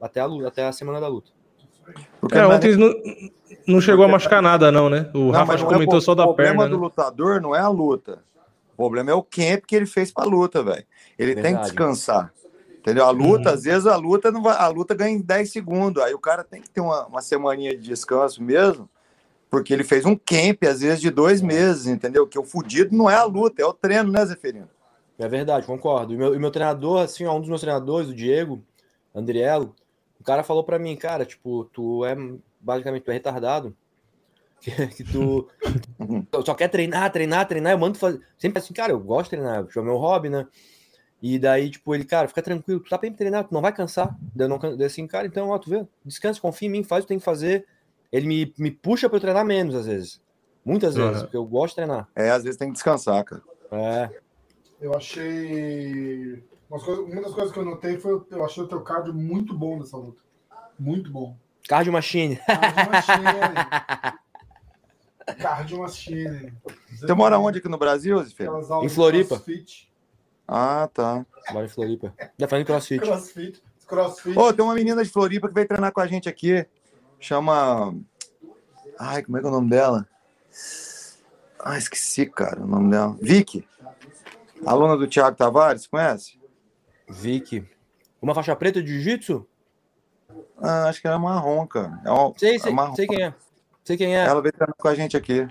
[0.00, 1.30] até a, luta, até a semana da luta.
[2.20, 2.94] Porque É, mas- ontem não,
[3.66, 5.10] não chegou a machucar nada não, né?
[5.14, 6.82] O Não, Rafa não é comentou o só da problema perna, do né?
[6.82, 8.22] lutador não é a luta.
[8.72, 10.84] O problema é o camp que ele fez pra luta, velho.
[11.18, 12.32] Ele tem que descansar.
[12.78, 13.04] Entendeu?
[13.04, 13.54] A luta, Uhum.
[13.54, 16.02] às vezes a luta não vai, a luta ganha em 10 segundos.
[16.02, 18.88] Aí o cara tem que ter uma, uma semaninha de descanso mesmo,
[19.48, 22.26] porque ele fez um camp, às vezes, de dois meses, entendeu?
[22.26, 24.68] Que o fudido não é a luta, é o treino, né, Zeferino?
[25.18, 26.12] É verdade, concordo.
[26.12, 28.62] E meu, e meu treinador, assim, ó, um dos meus treinadores, o Diego
[29.14, 29.74] Andriello,
[30.20, 32.16] o cara falou pra mim, cara, tipo, tu é
[32.60, 33.74] basicamente tu é retardado.
[34.64, 35.46] Que, que tu
[36.46, 37.72] só quer treinar, treinar, treinar.
[37.74, 38.18] Eu mando fazer.
[38.38, 40.46] Sempre assim, cara, eu gosto de treinar, é meu hobby, né?
[41.20, 43.74] E daí, tipo, ele, cara, fica tranquilo, tu tá bem pra treinar, tu não vai
[43.74, 44.16] cansar.
[44.34, 47.06] Eu não daí assim, cara, então, ó, tu vê, descansa, confia em mim, faz o
[47.06, 47.66] que tem que fazer.
[48.10, 50.18] Ele me, me puxa pra eu treinar menos, às vezes.
[50.64, 51.22] Muitas vezes, Uhum.
[51.24, 52.08] porque eu gosto de treinar.
[52.16, 53.42] É, às vezes tem que descansar, cara.
[53.70, 54.10] É,
[54.84, 56.44] Eu achei.
[56.68, 59.56] umas coisas- uma das coisas que eu notei foi eu achei o teu cardio muito
[59.56, 60.20] bom nessa luta.
[60.78, 61.38] Muito bom.
[61.66, 62.36] cardio machine.
[62.36, 63.24] Cardio machine.
[65.40, 66.52] Cardio machine.
[67.00, 68.34] Você mora onde aqui no Brasil, aulas
[68.84, 69.36] Em Floripa.
[69.36, 69.90] Crossfit.
[70.46, 71.24] Ah, tá.
[71.50, 72.12] Bora em Floripa.
[72.38, 73.00] Já falando de crossfit.
[73.00, 73.62] Crossfit.
[73.86, 74.38] Crossfit.
[74.38, 76.66] Ô, tem uma menina de Floripa que veio treinar com a gente aqui.
[77.18, 77.94] Chama.
[78.98, 80.06] Ai, como é que é o nome dela?
[81.58, 83.16] Ah, esqueci, cara, o nome dela.
[83.18, 83.66] Vicky.
[84.66, 86.40] Aluna do Thiago Tavares, conhece?
[87.08, 87.68] Vicky.
[88.20, 89.46] Uma faixa preta de jiu-jitsu?
[90.58, 92.00] Ah, acho que ela é marrom, cara.
[92.04, 92.94] É uma- Sei, é sei, marrom.
[92.94, 93.34] sei quem é.
[93.84, 94.24] Sei quem é.
[94.24, 95.46] Ela veio treinar com a gente aqui,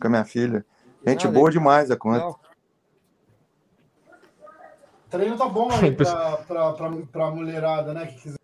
[0.00, 0.64] com a minha filha.
[1.06, 2.16] Gente Ah, boa demais, a conta.
[2.18, 2.40] Legal.
[5.10, 8.06] treino tá bom aí pra, pra, pra, pra mulherada, né?
[8.06, 8.38] Que quiser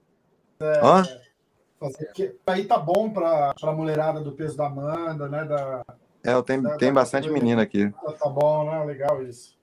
[0.82, 1.02] Hã?
[1.78, 2.12] fazer.
[2.12, 5.44] Que, aí tá bom pra, pra mulherada do peso da Amanda, né?
[5.44, 5.84] Da,
[6.24, 7.90] É, eu tenho, tem bastante menina aqui.
[8.18, 8.84] tá bom, né?
[8.84, 9.58] Legal isso.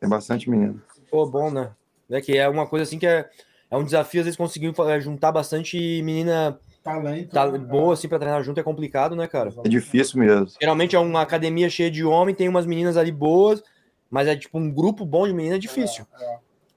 [0.00, 0.76] Tem bastante menina.
[1.10, 1.72] Pô, bom, né?
[2.10, 3.28] É que é uma coisa assim que é,
[3.70, 7.30] é um desafio, às vezes, conseguir fa- juntar bastante menina Talento.
[7.32, 7.58] tá, né?
[7.58, 9.52] boa, assim, pra treinar junto é complicado, né, cara?
[9.64, 10.46] É difícil mesmo.
[10.60, 13.62] Geralmente é uma academia cheia de homem, tem umas meninas ali boas,
[14.10, 16.06] mas é tipo um grupo bom de menina é difícil.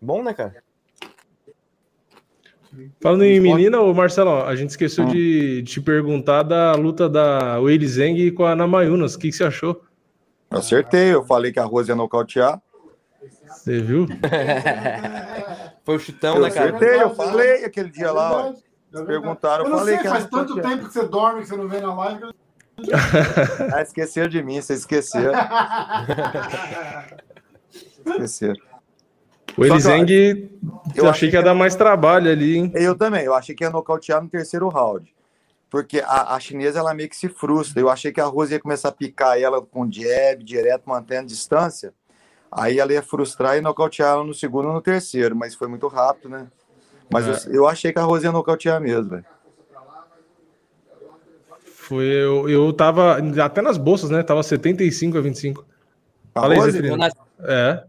[0.01, 0.55] Bom, né, cara?
[3.01, 5.09] Falando em menina, ô Marcelo, a gente esqueceu Hum.
[5.09, 9.15] de te perguntar da luta da Weili Zeng com a Namayunas.
[9.15, 9.81] O que, que você achou?
[10.51, 12.61] Eu acertei, eu falei que a Rose ia nocautear.
[13.51, 14.07] Você viu?
[15.85, 16.75] Foi o chutão, Eu né, cara?
[16.75, 18.31] acertei, eu falei aquele dia lá.
[18.31, 18.39] ó.
[18.39, 18.63] É verdade.
[19.07, 21.55] Perguntaram, eu não falei sei, que era faz tanto tempo que você dorme que você
[21.55, 22.23] não vem na live.
[22.23, 22.33] eu-
[23.75, 25.33] Ah, esqueceram de mim, vocês esqueceram.
[28.05, 28.55] Esqueceram.
[29.57, 30.49] O Weili Só que, ó, Zeng,
[30.95, 32.71] eu eu achei que ia dar mais trabalho ali, hein?
[32.75, 35.13] Eu também, eu achei que ia nocautear no terceiro round.
[35.69, 37.79] Porque a, a chinesa, ela meio que se frustra.
[37.79, 41.93] Eu achei que a Rose ia começar a picar ela com jab, direto, mantendo distância.
[42.51, 45.87] Aí ela ia frustrar e nocautear ela no segundo ou no terceiro, mas foi muito
[45.87, 46.47] rápido, né?
[47.11, 47.49] Mas É.
[47.49, 49.25] eu, eu achei que a Rose ia nocautear mesmo, velho.
[51.65, 54.21] Foi, eu, eu tava até nas bolsas, né?
[54.21, 55.65] Tava 75 a 25.
[56.35, 56.87] A Fala aí, Rose.
[56.87, 57.17] Vou nessa.
[57.41, 57.83] É.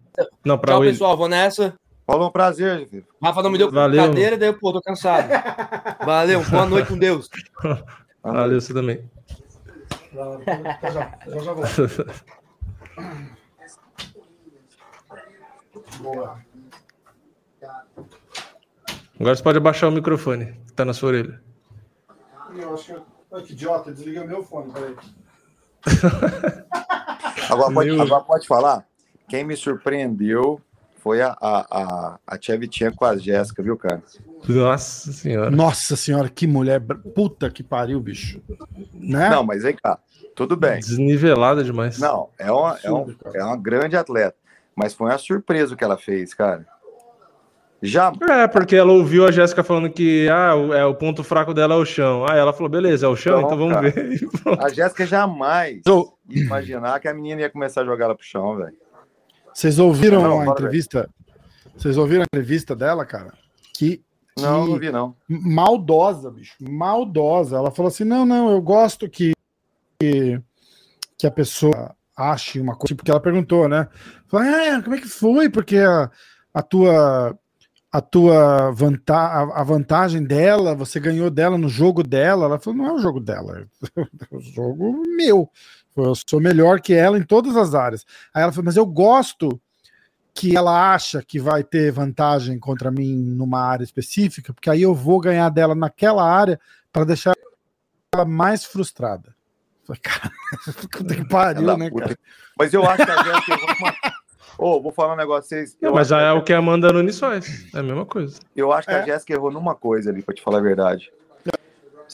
[0.45, 0.93] Não, pra Tchau, Weili.
[0.95, 1.17] pessoal.
[1.17, 1.75] Vou nessa.
[2.07, 3.05] falou um prazer, filho.
[3.23, 4.03] Rafa não me deu Valeu.
[4.07, 5.29] cadeira, daí eu, pô, tô cansado.
[6.05, 7.29] Valeu, boa noite com Deus.
[8.23, 9.03] Valeu, você também.
[10.13, 10.39] Já,
[10.91, 11.65] já, já, já vou.
[16.01, 16.39] Boa.
[19.19, 21.43] Agora você pode abaixar o microfone, que tá na sua orelha.
[22.57, 23.01] Eu acho que...
[23.33, 24.97] Ai, que idiota, desliguei o meu fone, peraí.
[27.49, 28.85] Agora pode, Meu- agora pode falar?
[29.29, 30.61] Quem me surpreendeu
[30.99, 34.03] foi a, a, a, a Tchevchenko com a Jéssica, viu, cara?
[34.49, 35.51] Nossa senhora.
[35.51, 36.81] Nossa senhora, que mulher.
[37.15, 38.41] Puta que pariu, bicho.
[38.93, 39.31] Né?
[39.31, 39.99] Não, mas vem cá.
[40.37, 40.79] Tudo bem.
[40.79, 41.99] Desnivelada demais.
[41.99, 44.37] Não, é uma, é, um, é uma grande atleta.
[44.81, 46.67] Mas foi uma surpresa o que ela fez, cara.
[47.83, 48.13] Já.
[48.31, 51.75] É, porque ela ouviu a Jéssica falando que ah, o, é, o ponto fraco dela
[51.75, 52.27] é o chão.
[52.29, 53.91] Aí ela falou, beleza, é o chão, então, Então, vamos cara.
[53.91, 54.65] ver.
[54.65, 58.25] A Jéssica jamais Então, ia imaginar que a menina ia começar a jogar ela pro
[58.25, 58.77] chão, velho.
[59.53, 61.11] Vocês ouviram Não, a entrevista?
[61.77, 63.35] Vocês ouviram a entrevista dela, cara?
[63.75, 64.03] Que,
[64.39, 65.17] Não, que não vi, não.
[65.29, 66.55] maldosa, bicho.
[66.61, 67.57] Maldosa.
[67.57, 69.33] Ela falou assim: não, não, eu gosto que,
[69.99, 70.41] que,
[71.19, 72.89] que a pessoa ache uma coisa.
[72.89, 73.89] Tipo, que ela perguntou, né?
[74.27, 75.49] Falou, ah, como é que foi?
[75.49, 76.11] Porque a,
[76.55, 77.39] a tua.
[77.93, 82.45] A tua vanta a, a vantagem dela, você ganhou dela no jogo dela.
[82.45, 83.67] Ela falou: não é o jogo dela,
[83.97, 84.01] é
[84.31, 85.51] o jogo meu.
[85.97, 88.07] Eu sou melhor que ela em todas as áreas.
[88.33, 89.61] Aí ela falou: mas eu gosto
[90.33, 94.95] que ela acha que vai ter vantagem contra mim numa área específica, porque aí eu
[94.95, 96.61] vou ganhar dela naquela área
[96.93, 97.35] para deixar
[98.15, 99.35] ela mais frustrada.
[99.99, 100.31] Cara,
[100.91, 102.05] puta que pariu, né, puta.
[102.05, 102.19] cara?
[102.59, 103.95] Mas eu acho que a Jéssica errou numa...
[104.59, 105.77] Ô, vou falar um negócio vocês.
[105.81, 107.67] Não, Eu, mas acho, é o que a Amanda Nunes faz.
[107.75, 108.39] É a mesma coisa.
[108.55, 109.01] eu acho que É.
[109.01, 111.11] a Jéssica errou numa coisa ali, pra te falar a verdade.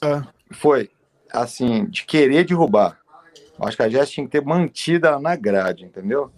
[0.05, 0.23] É.
[0.53, 0.91] Foi,
[1.33, 2.99] assim, de querer derrubar.
[3.59, 6.31] Eu acho que a Jéssica tinha que ter mantido ela na grade, entendeu?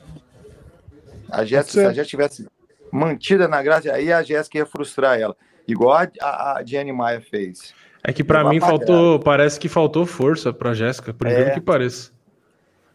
[1.30, 2.49] A Jéssica, se a Jéssica tivesse
[2.91, 5.36] mantida na grade, aí a Jéssica ia frustrar ela.
[5.66, 7.74] Igual a, a, a Jenny Maia fez.
[8.09, 11.54] É que pra Levar mim faltou, parece que faltou força pra Jéssica, por incrível É.
[11.54, 12.11] que pareça.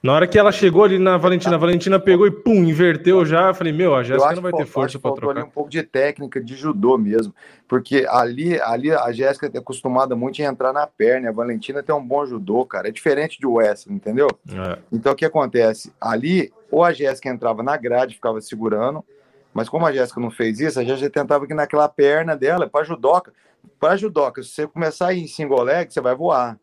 [0.01, 3.49] Na hora que ela chegou ali na Valentina, a Valentina pegou e pum, inverteu já.
[3.49, 5.47] Eu falei, meu, a Jéssica não vai ter força pra faltou ali trocar.
[5.49, 7.33] um pouco de técnica de judô mesmo,
[7.67, 11.83] porque ali, ali a Jéssica é acostumada muito em entrar na perna, e a Valentina
[11.83, 14.27] tem um bom judô, cara, é diferente de Wesley, entendeu?
[14.51, 14.79] É.
[14.91, 15.93] Então o que acontece?
[16.01, 19.05] Ali, ou a Jéssica entrava na grade, ficava segurando,
[19.53, 22.83] mas como a Jéssica não fez isso, a Jéssica tentava que naquela perna dela, para
[22.83, 23.31] judoca,
[23.79, 26.57] para judoca, se você começar a ir em single leg, você vai voar.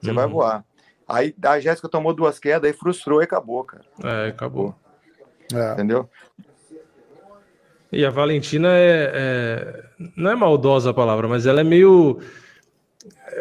[0.00, 0.32] Você vai Uhum.
[0.32, 0.64] voar.
[1.08, 3.84] Aí a Jéssica tomou duas quedas, aí frustrou e acabou, cara.
[4.02, 4.74] É, acabou.
[5.52, 5.72] É.
[5.72, 6.08] Entendeu?
[7.92, 9.84] E a Valentina é, é-
[10.16, 12.18] Não é maldosa a palavra, mas ela é meio.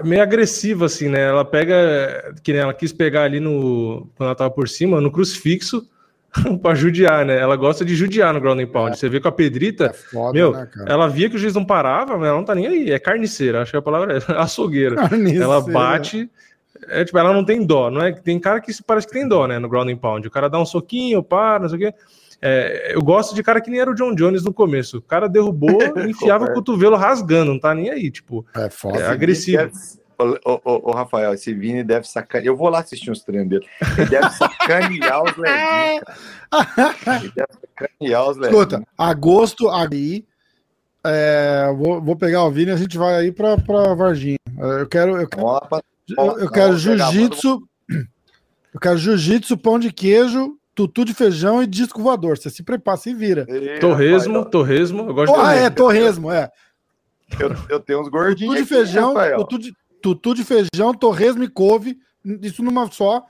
[0.04, 1.22] meio agressiva, assim, né?
[1.22, 2.36] Ela pega.
[2.44, 4.10] Que nem ela quis pegar ali no.
[4.16, 5.88] Quando ela tava por cima, no crucifixo,
[6.62, 7.38] pra judiar, né?
[7.38, 8.98] Ela gosta de judiar no ground and pound.
[8.98, 9.86] Você vê com a Pedrita.
[9.86, 10.68] É foda, Meu, né?
[10.88, 12.92] Ela via que o juiz não parava, mas ela não tá nem aí.
[12.92, 14.96] É carniceira, acho que a palavra é açougueira.
[14.96, 15.44] Carniceira.
[15.46, 16.30] Ela bate.
[16.88, 18.12] É, tipo, ela não tem dó, não é?
[18.12, 19.58] Tem cara que parece que tem dó, né?
[19.60, 20.28] No ground and pound.
[20.28, 21.94] O cara dá um soquinho, para, não sei o quê.
[22.42, 24.98] É, eu gosto de cara que nem era o John Jones no começo.
[24.98, 28.46] O cara derrubou e enfiava o cotovelo rasgando, não tá nem aí, tipo.
[28.54, 28.98] É foda.
[29.00, 29.60] É agressivo.
[29.60, 29.72] Deve-
[30.24, 32.48] Ô, ô, ô, ô, Rafael, esse Vini deve sacanear.
[32.48, 33.66] Eu vou lá assistir uns treinos dele.
[33.98, 36.04] Ele deve sacanear os leguinhos,
[37.04, 37.20] cara.
[37.22, 38.64] Ele deve sacanear os leguinhos.
[38.64, 40.26] Escuta, agosto aí.
[41.06, 44.38] é, vou, vou pegar o Vini e a gente vai aí pra, pra Varginha.
[44.58, 45.82] É, Eu quero, eu quero, pra...
[46.18, 47.62] eu, eu quero jiu-jitsu.
[48.74, 52.38] Eu quero jiu-jitsu, pão de queijo, tutu de feijão e disco voador.
[52.38, 53.46] Você se prepara, se vira.
[53.48, 55.08] Ei, Torresmo, Rafael, torresmo.
[55.10, 56.24] Eu gosto de Ah, é, torresmo.
[56.28, 56.50] torresmo, é.
[57.40, 58.54] Eu, eu tenho uns gordinhos.
[58.56, 59.38] Tutu de aqui, feijão, Rafael.
[59.40, 59.74] tutu de,
[60.04, 61.98] tutu de feijão, torresmo e couve.
[62.42, 63.26] Isso numa só.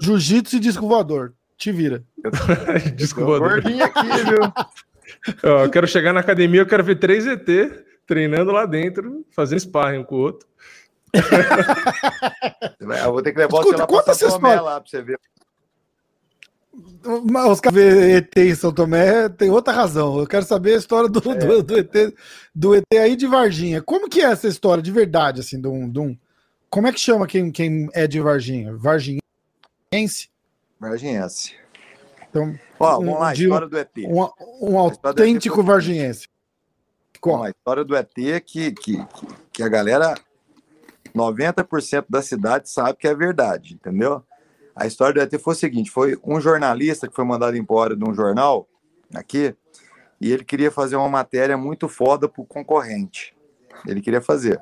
[0.00, 1.34] Jiu-jitsu e disco voador.
[1.56, 2.02] Te vira.
[2.96, 3.38] Desculpa.
[3.38, 4.40] gordinhos aqui, viu?
[5.44, 7.46] Ó, Eu quero chegar na academia, eu quero ver três ET
[8.06, 10.48] treinando lá dentro, fazendo sparring um com o outro.
[12.80, 14.62] Eu vou ter que levar Escuta, você lá conta pra essa São Tomé história.
[14.62, 15.20] lá pra você ver.
[17.30, 20.18] Mas Os caras ver ET em São Tomé tem outra razão.
[20.18, 22.14] Eu quero saber a história do, do, do ET,
[22.54, 23.80] do ET aí de Varginha.
[23.80, 25.88] Como que é essa história de verdade, assim, de um.
[25.88, 26.16] De um
[26.74, 28.74] como é que chama quem, quem é de Varginha?
[28.76, 30.28] Varginhense?
[30.80, 31.54] Varginhense.
[32.28, 33.90] Então, Ó, Um- vamos lá, de- história do ET.
[34.08, 34.22] um,
[34.60, 36.28] um ET autêntico foi- varginhense.
[37.20, 37.44] Como?
[37.44, 40.14] a história do ET é que, que, que, que a galera,
[41.14, 44.24] 90% da cidade sabe que é verdade, entendeu?
[44.74, 48.04] A história do ET foi o seguinte: foi um jornalista que foi mandado embora de
[48.04, 48.68] um jornal
[49.14, 49.54] aqui,
[50.20, 53.32] e ele queria fazer uma matéria muito foda pro concorrente.
[53.86, 54.60] Ele queria fazer.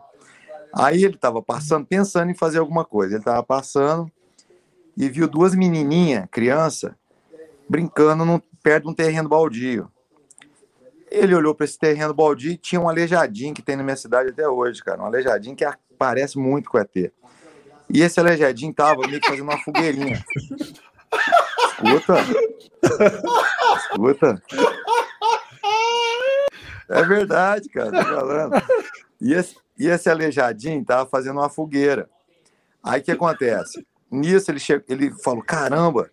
[0.72, 3.14] Aí ele estava passando, pensando em fazer alguma coisa.
[3.14, 4.10] Ele estava passando
[4.96, 6.96] e viu duas menininhas, criança,
[7.68, 9.90] brincando perto de um terreno baldio.
[11.10, 14.30] Ele olhou para esse terreno baldio e tinha um aleijadinho que tem na minha cidade
[14.30, 15.02] até hoje, cara.
[15.02, 15.64] Um aleijadinho que
[15.98, 17.12] parece muito com o ET.
[17.90, 20.24] E esse aleijadinho tava meio que fazendo uma fogueirinha.
[21.68, 22.16] Escuta.
[23.76, 24.42] Escuta.
[26.88, 28.62] É verdade, cara, tô falando.
[29.20, 32.08] E esse, e esse aleijadinho tava fazendo uma fogueira.
[32.82, 33.86] Aí o que acontece?
[34.10, 34.82] Nisso ele, che...
[34.88, 36.10] ele falou: caramba,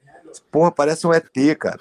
[0.52, 1.80] porra, parece um ET, cara.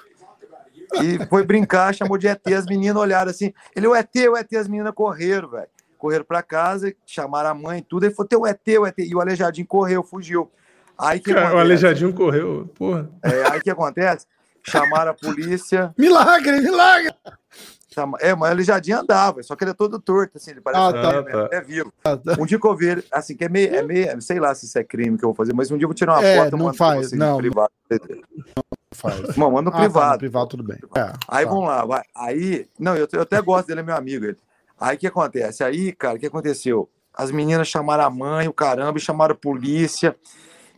[1.01, 3.53] E foi brincar, chamou de ET, as meninas olharam assim.
[3.75, 5.67] Ele, o ET, o ET, as meninas correram, velho.
[5.97, 8.05] Correram pra casa, chamaram a mãe e tudo.
[8.05, 8.97] Ele falou: teu ET, o ET.
[8.97, 10.51] E o aleijadinho correu, fugiu.
[10.97, 11.59] Aí que Cara, o?
[11.59, 13.09] Aleijadinho correu, porra.
[13.23, 14.25] É, aí o que acontece?
[14.63, 15.93] Chamaram a polícia.
[15.97, 17.13] Milagre, milagre!
[17.99, 20.81] Chama- É, mas o aleijadinho andava, só que ele é todo torto, assim, ele parece
[20.81, 21.49] Ah, tá.
[21.51, 21.91] é, é vivo.
[22.03, 22.35] Ah, tá.
[22.39, 24.65] Um dia que eu vi ele, assim, que é meio, é meio, sei lá se
[24.65, 26.37] isso é crime que eu vou fazer, mas um dia eu vou tirar uma É,
[26.43, 27.37] foto não faz, não.
[27.37, 27.69] privado.
[28.93, 29.35] Faz.
[29.37, 30.11] Mano, manda no Ah, tá, privado.
[30.13, 30.77] no privado, tudo bem.
[30.95, 31.51] É, Aí tá.
[31.51, 32.03] vamos lá, vai.
[32.15, 34.25] Aí, não, eu, eu até gosto dele, é meu amigo.
[34.25, 34.37] Ele.
[34.79, 35.63] Aí o que acontece?
[35.63, 36.89] Aí, cara, o que aconteceu?
[37.13, 40.15] As meninas chamaram a mãe, o caramba, e chamaram a polícia.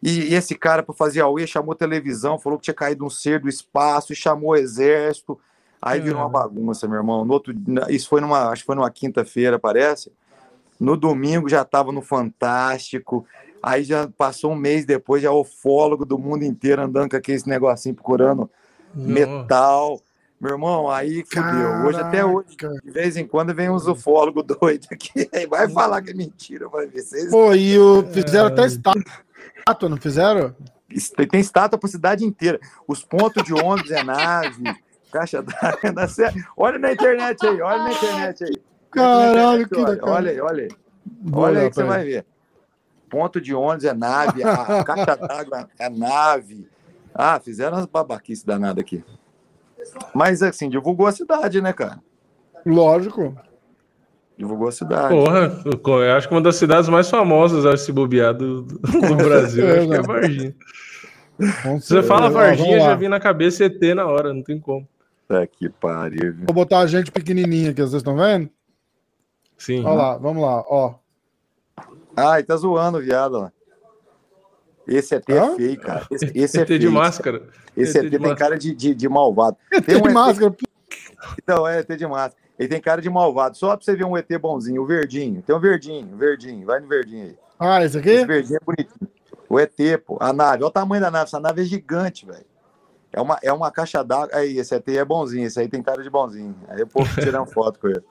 [0.04, 3.10] E, e esse cara, para fazer a UE, chamou televisão, falou que tinha caído um
[3.10, 5.40] ser do espaço, e chamou o exército.
[5.82, 7.26] Aí virou uma bagunça, meu irmão.
[7.26, 7.54] No outro,
[7.90, 10.12] isso foi numa, acho que foi numa quinta-feira, parece.
[10.80, 13.26] No domingo já estava no Fantástico.
[13.64, 17.96] Aí já passou um mês depois, já ufólogo do mundo inteiro andando com aquele negocinho
[17.96, 18.50] procurando
[18.94, 20.00] metal.
[20.40, 21.70] Meu irmão, aí fudeu.
[21.86, 25.30] Hoje, até hoje, de vez em quando, vem uns ufólogos doidos aqui.
[25.48, 27.04] Vai falar que é mentira, vai ver.
[27.04, 27.30] Vocês...
[27.30, 30.56] Pô, e o, fizeram até estátua, não fizeram?
[31.30, 32.60] Tem estátua pra cidade inteira.
[32.88, 34.64] Os pontos de ônibus é nave,
[35.12, 35.92] caixa d'água.
[35.94, 36.40] dá certo.
[36.56, 38.62] Olha na internet aí, olha na internet aí.
[38.92, 40.12] Caralho, que olha, da cara.
[40.12, 40.70] olha aí, olha aí.
[41.32, 42.26] Olha aí que você vai ver.
[43.10, 46.68] Ponto de ônibus é nave, a a caixa d'água é nave.
[47.14, 49.04] Ah, fizeram umas babaquices danadas aqui.
[50.14, 52.00] Mas assim, divulgou a cidade, né, cara?
[52.66, 53.36] Lógico.
[54.38, 55.14] Divulgou a cidade.
[55.14, 55.62] Porra,
[56.06, 59.88] eu acho que uma das cidades mais famosas, acho, se bobear do, do Brasil, acho
[59.88, 60.02] que é certeza.
[60.02, 60.56] Varginha.
[61.80, 64.88] Você fala Varginha, já vem na cabeça ET na hora, não tem como.
[65.32, 66.36] Tá que pariu.
[66.46, 68.50] Vou botar a gente pequenininha aqui, vocês estão vendo?
[69.58, 69.84] Sim.
[69.86, 70.96] Olha lá, vamos lá, ó.
[72.18, 73.40] Ai, tá zoando, viado.
[73.40, 73.52] lá.
[74.86, 75.54] Esse ET Hã?
[75.54, 76.06] é feio, cara.
[76.12, 76.92] Esse, esse é ET de feio.
[76.92, 77.48] máscara.
[77.78, 78.36] Esse ET ET de tem máscara.
[78.50, 79.56] cara de, de, de malvado.
[79.72, 80.56] Tem Tem um ET máscara.
[81.42, 82.36] Então, é ET de máscara.
[82.60, 83.56] Ele tem cara de malvado.
[83.58, 85.42] Só pra você ver um ET bonzinho, o verdinho.
[85.42, 86.66] Tem um verdinho, verdinho.
[86.66, 87.38] Vai no verdinho aí.
[87.58, 88.10] Ah, esse aqui?
[88.10, 89.10] Esse verdinho é bonitinho.
[89.48, 89.74] O ET,
[90.06, 90.18] pô.
[90.20, 90.58] A nave.
[90.64, 91.24] Olha o tamanho da nave.
[91.26, 92.46] Essa nave é gigante, velho.
[93.14, 94.30] É uma, é uma caixa d'água.
[94.34, 95.46] Aí, esse ET é bonzinho.
[95.46, 96.56] Esse aí tem cara de bonzinho.
[96.70, 98.04] Aí o povo tirando foto com ele.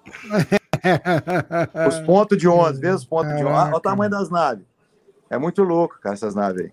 [1.89, 3.63] Os pontos de ônibus, vê os pontos de ônibus.
[3.65, 4.65] Olha o tamanho das naves.
[5.29, 6.73] É muito louco, cara, essas naves aí.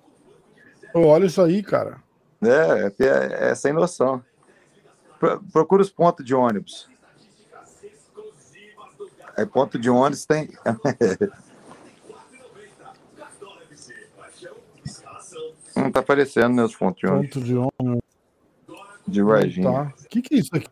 [0.94, 1.98] Olha isso aí, cara.
[2.42, 4.24] É, é, é sem noção.
[5.20, 6.90] Pro- Procura os pontos de ônibus.
[9.36, 10.50] Aí, ponto de ônibus tem.
[15.76, 17.98] Não tá aparecendo meus pontos de ônibus Ponto de honra.
[19.08, 19.72] De Varginha.
[19.72, 19.94] Tá.
[20.04, 20.68] O que, que é isso aqui?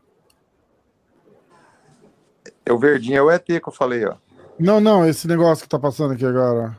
[2.65, 4.15] É o verdinho, é o ET que eu falei, ó.
[4.59, 6.77] Não, não, esse negócio que tá passando aqui agora.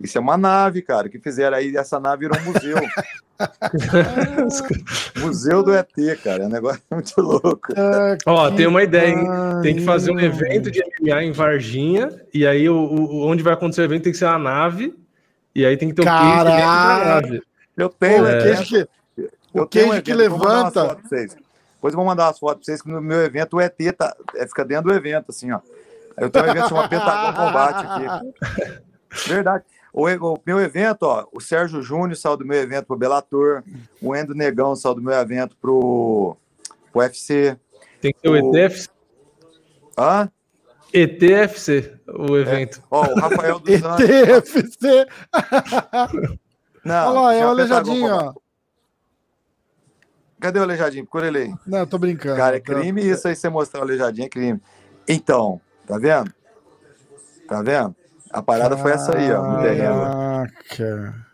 [0.00, 1.76] Isso é uma nave, cara, que fizeram aí.
[1.76, 2.76] Essa nave virou um museu.
[5.18, 5.88] museu do ET,
[6.22, 6.44] cara.
[6.44, 7.72] É um negócio muito louco.
[7.74, 9.26] É, Ó, tem uma ideia, hein?
[9.62, 13.54] Tem que fazer um evento de MMA em Varginha, e aí o, o- onde vai
[13.54, 14.94] acontecer o evento tem que ser uma nave,
[15.54, 17.04] e aí tem que ter um case dentro da Caralho!
[17.28, 17.42] nave.
[17.76, 18.88] Eu tenho, o é, queijo
[19.52, 20.96] que, Eu o tenho um queijo que levanta.
[21.10, 24.16] Depois eu vou mandar umas fotos pra vocês que no meu evento o ET tá,
[24.34, 25.60] é, fica dentro do evento, assim, ó.
[26.16, 29.28] Eu tenho um evento chamado Pentagon Combate aqui.
[29.28, 29.64] Verdade.
[29.92, 33.62] O, o meu evento, ó, o Sérgio Júnior saiu do meu evento pro Belator,
[34.02, 36.36] o Endo Negão saiu do meu evento pro,
[36.92, 37.56] pro UFC.
[38.00, 38.88] Tem que ter o O- ETFC,
[39.96, 40.30] Hã?
[40.92, 42.82] ETFC, o evento.
[42.90, 44.08] Ó, o Rafael dos Anjos.
[44.10, 45.06] ETFC.
[46.84, 48.47] Não, Olha lá, é o Aleijadinho, Pentagon ó.
[50.40, 51.04] Cadê o Aleijadinho?
[51.04, 51.54] Procura ele aí.
[51.66, 52.36] Não, tô brincando.
[52.36, 54.60] Cara, é crime isso aí, você mostrar o aleijadinho é crime.
[55.06, 56.32] Então, tá vendo?
[57.48, 57.94] Tá vendo?
[58.30, 60.00] A parada foi essa aí, ó, no terreno.
[60.76, 61.28] Caraca.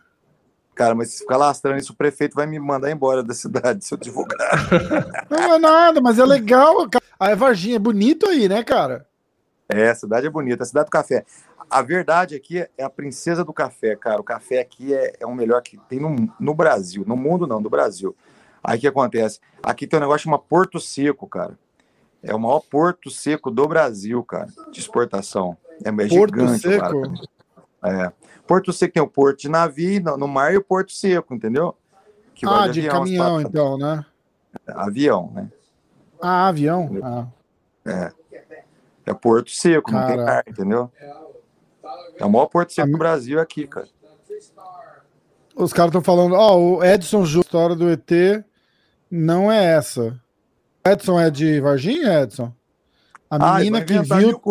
[0.75, 3.93] Cara, mas se ficar lastrando isso, o prefeito vai me mandar embora da cidade se
[3.93, 4.67] eu divulgar.
[5.29, 6.87] Não é nada, mas é legal.
[7.17, 9.07] A Varginha é bonito aí, né, cara?
[9.69, 11.25] É, a cidade é bonita, a cidade do café.
[11.69, 14.19] A verdade aqui é a princesa do café, cara.
[14.19, 17.03] O café aqui é, é o melhor que tem no, no Brasil.
[17.07, 18.13] No mundo, não, no Brasil.
[18.65, 19.39] Aí o que acontece?
[19.61, 21.57] Aqui tem um negócio chamado Porto Seco, cara.
[22.23, 25.55] É o maior porto seco do Brasil, cara, de exportação.
[25.83, 26.09] É, é Porto
[26.39, 27.01] gigante, Seco?
[27.81, 28.05] cara.
[28.07, 28.11] É.
[28.47, 31.75] Porto Seco tem o porto de navio no, no mar e o porto seco, entendeu?
[32.33, 34.05] Que Ah, de avião, caminhão, então, né?
[34.65, 35.51] patas- Avião, né?
[36.19, 36.89] Ah, avião.
[37.85, 38.11] Ah.
[39.05, 40.91] É porto seco, não tem mar, entendeu?
[42.17, 43.87] É o maior porto seco do Brasil aqui, cara.
[45.55, 48.09] Os caras estão falando, ó, o Edson Júnior, história do ET
[49.15, 50.19] não é essa.
[50.85, 52.53] Edson é de Varginha, Edson?
[53.29, 54.41] A Ah, menina vai que viu,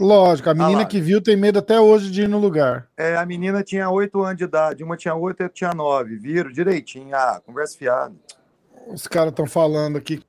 [0.00, 0.84] lógico, a menina lá.
[0.84, 2.88] que viu tem medo até hoje de ir no lugar.
[2.96, 6.16] É, a menina tinha 8 anos de idade, uma tinha 8 e outra tinha 9.
[6.16, 7.14] Viram direitinho.
[7.14, 8.14] Ah, conversa fiada.
[8.88, 10.22] Os caras estão falando aqui.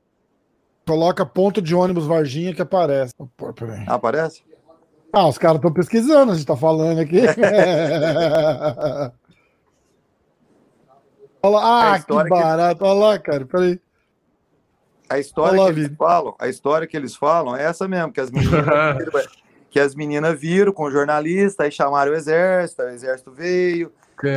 [0.85, 3.14] Coloca ponto de ônibus Varginha que aparece.
[3.38, 3.53] Pô.
[3.88, 4.43] Ah, aparece?
[5.14, 7.22] Ah, os caras estão pesquisando, a gente tá falando aqui.
[11.43, 12.85] Olha lá, ah, que história que- barato.
[12.85, 13.80] Olha lá, cara, peraí.
[15.09, 18.22] A história Olá, que eles falam, a história que eles falam é essa mesmo, que
[18.22, 18.53] as meninas
[18.97, 19.23] viram,
[19.69, 23.91] que as meninas viram com o jornalista, aí chamaram o exército, aí o exército veio,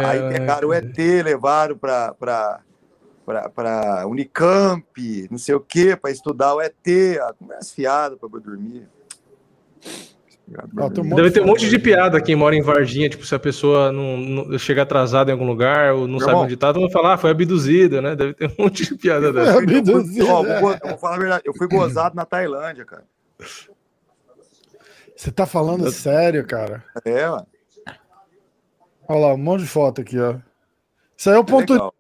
[0.05, 2.13] aí pegaram o ET, levaram para
[3.25, 8.89] para Unicamp, não sei o quê, para estudar o ET, ah, conversa fiada para dormir.
[10.79, 13.25] Ó, tem um monte Deve ter um monte de piada quem mora em Varginha, tipo,
[13.25, 16.45] se a pessoa não, não chega atrasada em algum lugar ou não sabe Irmão.
[16.45, 18.15] onde tá, vão falar, ah, foi abduzida, né?
[18.15, 19.53] Deve ter um monte de piada dessa.
[19.53, 20.79] É, Eu fui- abduzido, ó, vou, é.
[20.83, 23.05] eu vou falar a verdade, eu fui gozado na Tailândia, cara.
[25.17, 26.85] Você tá falando sério, cara?
[27.05, 27.47] É, mano.
[29.09, 30.37] Olha lá, um monte de foto aqui, ó.
[31.17, 31.95] Isso aí é o ponto legal.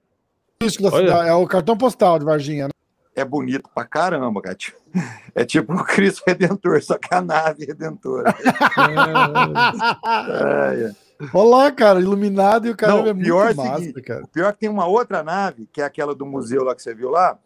[0.58, 1.06] turístico da Olha.
[1.08, 2.73] cidade, é o cartão postal de Varginha, né?
[3.16, 4.54] É bonito pra caramba, cara.
[4.56, 4.78] Tipo,
[5.34, 8.34] É tipo o Cristo Redentor, só que a nave Redentora.
[10.28, 11.04] É, é.
[11.32, 14.24] Olha lá, cara, iluminado e o cara Não, é pior muito é massa, seguinte, cara.
[14.24, 16.82] O pior é que tem uma outra nave, que é aquela do museu lá que
[16.82, 17.38] você viu lá,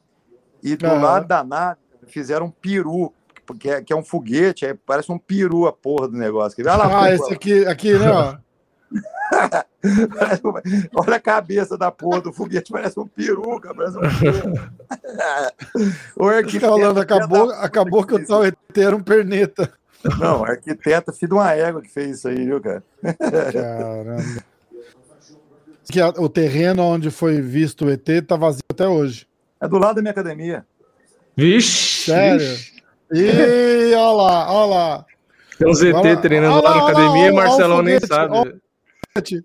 [0.62, 1.00] e do Aham.
[1.00, 3.12] lado da nave fizeram um peru,
[3.60, 6.56] que é, que é um foguete, parece um peru a porra do negócio.
[6.64, 8.36] Olha lá, Ah, pô, esse aqui, aqui, né, ó.
[10.94, 14.54] olha a cabeça da porra do foguete, parece um peru, cara, parece um peru.
[16.16, 19.72] o Os arquiteto, falando, acabou, acabou que puta o tal ET era um perneta.
[20.20, 22.82] Não, arquiteto, filho de uma égua que fez isso aí, viu, cara?
[23.52, 24.22] Caramba.
[25.90, 29.26] Que a- o terreno onde foi visto o ET tá vazio até hoje.
[29.60, 30.64] É do lado da minha academia.
[31.36, 32.04] Vixe!
[32.10, 32.38] Sério?
[32.38, 32.78] vixe.
[33.12, 35.06] Ih, olha lá, olha lá.
[35.58, 38.60] Tem um Olha lá, treinando olha lá lá, na academia lá, e Marcelão nem sabe.
[39.18, 39.44] Olha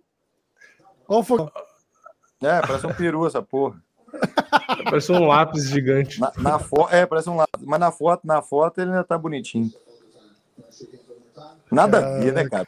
[1.09, 1.51] Olha o fogo.
[2.41, 3.81] É, parece um peru essa porra.
[4.85, 6.19] Parece um lápis gigante.
[6.19, 7.49] Na, na foto, é, parece um lado.
[7.61, 9.71] Mas na foto, na foto ele ainda tá bonitinho.
[11.71, 12.67] Nada a ver, né, cara?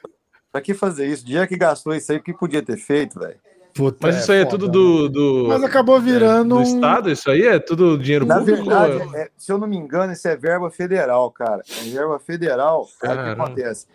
[0.52, 1.24] Pra que fazer isso?
[1.24, 3.38] O dia que gastou isso aí, o que podia ter feito, velho?
[3.74, 4.72] Puta, Mas isso aí é foda, tudo né?
[4.72, 7.12] do, do, Mas acabou virando do um- Estado?
[7.12, 8.64] Isso aí é tudo dinheiro Na público?
[8.66, 11.62] verdade, é, se eu não me engano, isso é verba federal, cara.
[11.78, 12.88] É verba federal.
[13.04, 13.86] Aí o que acontece?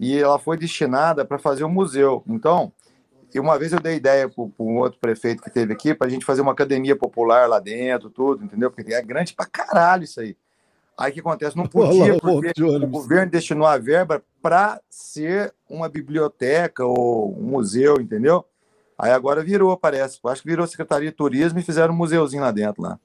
[0.00, 2.24] E ela foi destinada para fazer um museu.
[2.26, 2.72] Então,
[3.36, 6.24] uma vez eu dei ideia para um outro prefeito que teve aqui para a gente
[6.24, 8.70] fazer uma academia popular lá dentro, tudo, entendeu?
[8.70, 10.34] Porque é grande pra caralho isso aí.
[10.98, 11.54] Aí o que acontece?
[11.54, 18.00] Não podia, porque o governo destinou a verba para ser uma biblioteca ou um museu,
[18.00, 18.42] entendeu?
[18.98, 20.18] Aí agora virou, parece.
[20.24, 22.98] Acho que virou Secretaria de Turismo e fizeram um museuzinho lá dentro lá.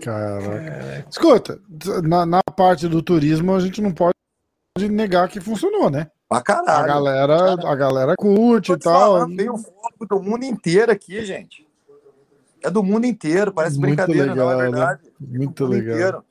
[0.00, 1.06] Caraca.
[1.08, 1.60] Escuta,
[2.02, 4.14] na, na parte do turismo a gente não pode
[4.82, 6.08] negar que funcionou, né?
[6.28, 6.86] Pra A caralho.
[6.86, 9.12] galera, a galera curte e tal.
[9.18, 11.66] falando, veio foto do mundo inteiro aqui, gente.
[12.62, 14.62] É do mundo inteiro, parece Muito brincadeira, não, é legal, né?
[14.70, 15.00] verdade.
[15.20, 15.94] Muito Do mundo legal.
[15.96, 16.24] inteiro.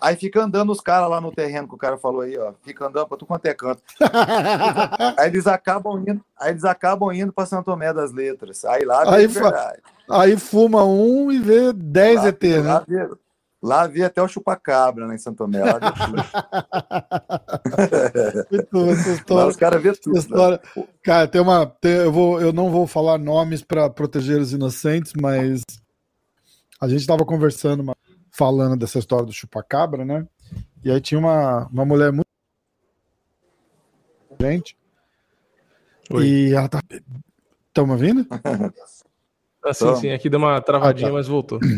[0.00, 2.52] Aí fica andando os caras lá no terreno que o cara falou aí, ó.
[2.62, 3.82] Fica andando pra tu quanto é canto.
[5.18, 8.64] Aí eles acabam indo, aí eles acabam indo pra Santo Tomé das Letras.
[8.64, 9.74] Aí lá Aí de fa-.
[10.08, 12.82] Aí fuma um e vê 10 Lá, ET, né?
[12.86, 13.08] vê,
[13.62, 15.62] lá vê até o chupacabra né, em Santo Tomé.
[15.64, 15.78] Lá.
[18.50, 19.04] Muito
[19.34, 20.16] Lá os caras vê tudo.
[20.18, 20.60] Essa história.
[21.02, 21.66] Cara, tem uma.
[21.66, 25.62] tem- eu, vou, eu não vou falar nomes para proteger os inocentes, mas
[26.80, 27.96] a gente estava conversando, uma-
[28.30, 30.26] falando dessa história do chupacabra, né?
[30.84, 32.26] E aí tinha uma, uma mulher muito.
[34.40, 34.76] Gente.
[36.10, 36.24] Oi.
[36.26, 36.80] E ela tá.
[37.68, 38.26] Estão me ouvindo?
[39.60, 39.96] Ah, sim, Então.
[39.96, 41.16] sim, aqui deu uma travadinha, Ah, tá.
[41.16, 41.58] mas voltou.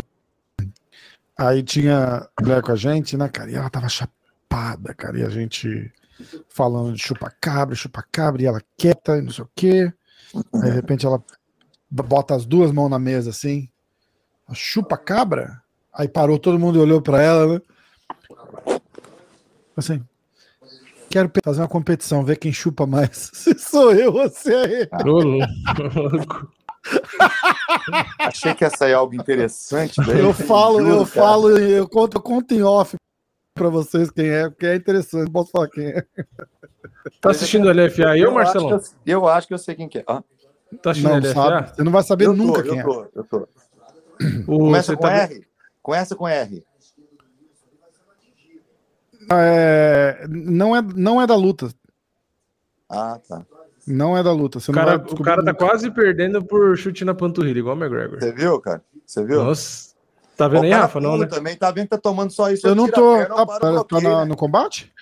[1.40, 3.50] Aí tinha mulher com a gente, né, cara?
[3.50, 5.18] E ela tava chapada, cara.
[5.18, 5.90] E a gente
[6.50, 9.90] falando de chupa-cabra, chupa-cabra, e ela quieta e não sei o quê.
[10.56, 11.24] Aí, de repente, ela
[11.90, 13.70] bota as duas mãos na mesa assim.
[14.52, 15.62] Chupa-cabra?
[15.94, 17.60] Aí parou todo mundo e olhou pra ela, né?
[19.74, 20.04] Assim.
[21.08, 23.30] Quero fazer uma competição, ver quem chupa mais.
[23.32, 24.90] Se sou eu ou se é ele.
[24.92, 26.52] Ô, louco.
[28.18, 29.96] Achei que ia sair algo interessante.
[30.06, 32.96] daí, Eu falo, juro, eu falo, eu conto, eu conto em off
[33.54, 35.24] pra vocês quem é, porque é interessante.
[35.26, 36.04] Não posso falar quem é.
[37.20, 38.70] Tá assistindo o LFA aí, Eu acho, Marcelão?
[38.70, 40.04] eu, eu acho que eu sei quem que é.
[40.06, 40.22] Ah,
[40.82, 41.34] Tá assistindo Não LFA?
[41.34, 41.68] sabe.
[41.76, 42.82] Você não vai saber eu tô, nunca eu quem é.
[42.82, 43.48] tô, eu tô.
[44.46, 45.46] O, Começa com tá- R?
[45.82, 46.64] Começa com R.
[49.32, 51.68] É, não, é, não é da luta.
[52.88, 53.44] Ah, tá.
[53.86, 54.60] Não é da luta.
[54.60, 57.76] Você O não cara, vai o cara tá quase perdendo por chute na panturrilha, igual
[57.76, 58.20] o McGregor.
[58.20, 58.82] Você viu, cara?
[59.06, 59.42] Você viu?
[59.44, 59.90] Nossa.
[60.36, 61.00] Tá vendo o aí, cara Rafa?
[61.00, 61.26] Não, né?
[61.26, 62.66] também, tá vendo que tá tomando só isso.
[62.66, 63.16] Eu não tô.
[63.16, 64.24] perna, Tá, para o tá- tá bloqueio, na- né?
[64.26, 64.92] no combate?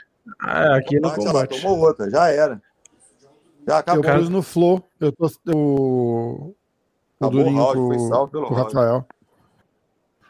[0.40, 1.62] Ah, aqui no Combate, lá, combate.
[1.62, 2.60] tomou outra, já era.
[3.66, 4.04] Já acabou.
[4.04, 4.82] eu pus no flow.
[5.00, 5.26] Eu tô.
[5.46, 6.54] O, o
[7.20, 8.56] Acabou o Durinho round, com, foi salvo pelo com o.
[8.56, 9.06] Rafael.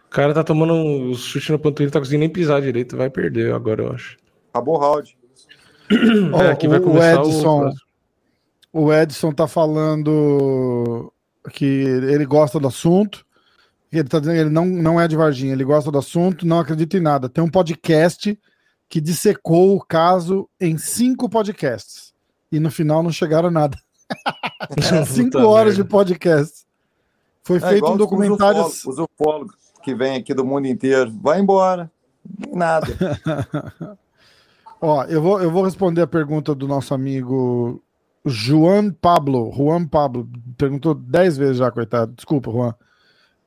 [0.07, 2.97] O cara tá tomando um chute na panturrilha, tá conseguindo nem pisar direito.
[2.97, 4.17] Vai perder agora, eu acho.
[4.53, 5.17] Acabou o round.
[6.43, 7.61] É, aqui vai o, o começar o Edson.
[7.61, 7.88] próximo.
[8.73, 11.13] O Edson tá falando
[11.53, 13.25] que ele gosta do assunto.
[13.91, 16.61] Ele tá dizendo que ele não, não é de Varginha, ele gosta do assunto, não
[16.61, 17.29] acredita em nada.
[17.29, 18.39] Tem um podcast
[18.89, 22.13] que dissecou o caso em cinco podcasts.
[22.53, 23.79] E no final não chegaram a nada.
[25.07, 25.91] cinco Puta horas de merda.
[25.91, 26.67] podcast.
[27.43, 28.61] Foi É feito um os documentário.
[28.61, 31.11] ufólogos, Os ufólogos que vêm aqui do mundo inteiro.
[31.23, 31.91] Vai embora.
[32.53, 32.87] Nada.
[34.81, 37.83] Ó, eu vou, eu vou responder a pergunta do nosso amigo
[38.29, 39.53] Juan Pablo.
[39.53, 42.13] Juan Pablo perguntou dez vezes já, coitado.
[42.13, 42.75] Desculpa, Juan.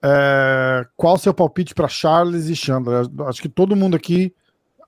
[0.03, 3.05] É, qual o seu palpite para Charles e Chandler?
[3.27, 4.33] Acho que todo mundo aqui.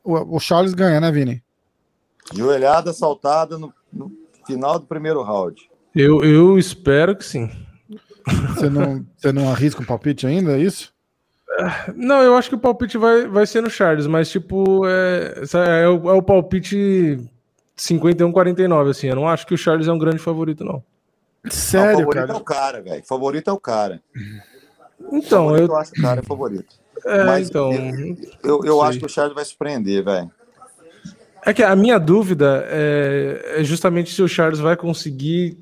[0.04, 1.44] O, o Charles ganha, né, Vini?
[2.34, 4.12] Joelhada saltada no, no
[4.46, 5.70] final do primeiro round.
[5.96, 7.50] Eu, eu espero que sim.
[8.56, 10.94] Você não, você não arrisca um palpite ainda, é isso?
[11.96, 15.44] Não, eu acho que o palpite vai, vai ser no Charles, mas tipo, é,
[15.84, 17.20] é, o, é o palpite
[17.78, 19.08] 51-49, assim.
[19.08, 20.84] Eu não acho que o Charles é um grande favorito, não.
[21.44, 22.40] Não, Sério, favorito é cara?
[22.40, 23.04] o cara, velho.
[23.06, 24.02] Favorito é o cara.
[25.12, 25.68] Então, favorito, eu.
[25.68, 26.76] eu acho que o cara é favorito.
[27.06, 27.72] É, Mas então.
[28.44, 28.88] Eu, eu Sei.
[28.88, 30.32] acho que o Charles vai surpreender, velho.
[31.46, 35.58] É que a minha dúvida é, é justamente se o Charles vai conseguir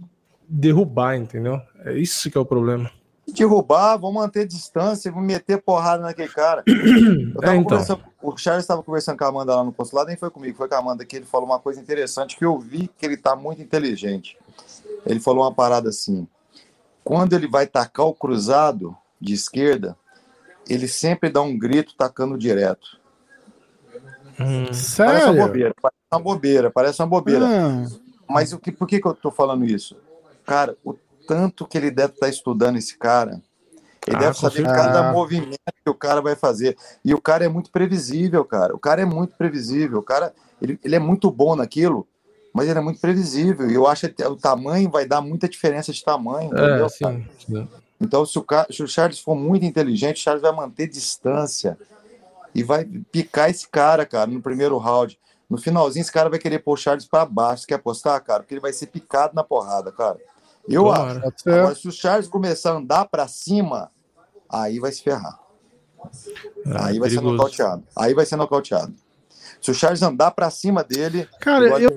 [0.48, 1.60] derrubar, entendeu?
[1.84, 2.92] É isso que é o problema.
[3.27, 6.64] Derrubar, vão manter distância, vão meter porrada naquele cara.
[6.68, 7.64] Eu tava É, então.
[7.64, 10.68] conversando- o Charles estava conversando com a Amanda lá no consulado, nem foi comigo, foi
[10.68, 13.35] com a Amanda que ele falou uma coisa interessante que eu vi que ele tá
[13.35, 14.38] muito inteligente.
[15.06, 16.27] Ele falou uma parada assim:
[17.03, 19.98] quando ele vai tacar o cruzado de esquerda,
[20.69, 22.99] ele sempre dá um grito tacando direto.
[24.39, 25.35] Hum, Parece uma Sério?
[25.48, 27.45] bobeira, parece uma bobeira, parece uma bobeira.
[27.48, 27.88] Ah,
[28.27, 29.95] Mas o que, por que, que eu tô falando isso?
[30.45, 30.93] Cara, o
[31.27, 33.41] tanto que ele deve estar estudando esse cara,
[34.07, 36.76] ele Ah, deve saber cada movimento que o cara vai fazer.
[37.06, 38.76] E o cara é muito previsível, cara.
[38.76, 39.99] O cara é muito previsível.
[39.99, 42.07] O cara, ele, ele é muito bom naquilo,
[42.53, 43.69] mas ele é muito previsível.
[43.69, 47.68] E eu acho que o tamanho vai dar muita diferença de tamanho, é, sim, sim.
[47.99, 51.77] Então, se o, se o Charles for muito inteligente, o Charles vai manter distância
[52.53, 55.19] e vai picar esse cara, cara, no primeiro round.
[55.48, 57.61] No finalzinho, esse cara vai querer pôr o Charles para baixo.
[57.61, 58.41] Você quer apostar, cara?
[58.41, 60.18] Porque ele vai ser picado na porrada, cara.
[60.68, 61.02] Eu acho.
[61.02, 61.34] Tomara.
[61.38, 61.54] ser.
[61.54, 63.92] Agora, se o Charles começar a andar para cima,
[64.50, 65.40] aí vai se ferrar.
[66.66, 67.36] É, aí vai ser perigoso.
[67.36, 67.84] nocauteado.
[67.96, 68.94] Aí vai ser nocauteado.
[69.62, 71.92] Se o Charles andar para cima dele, Cara, eu.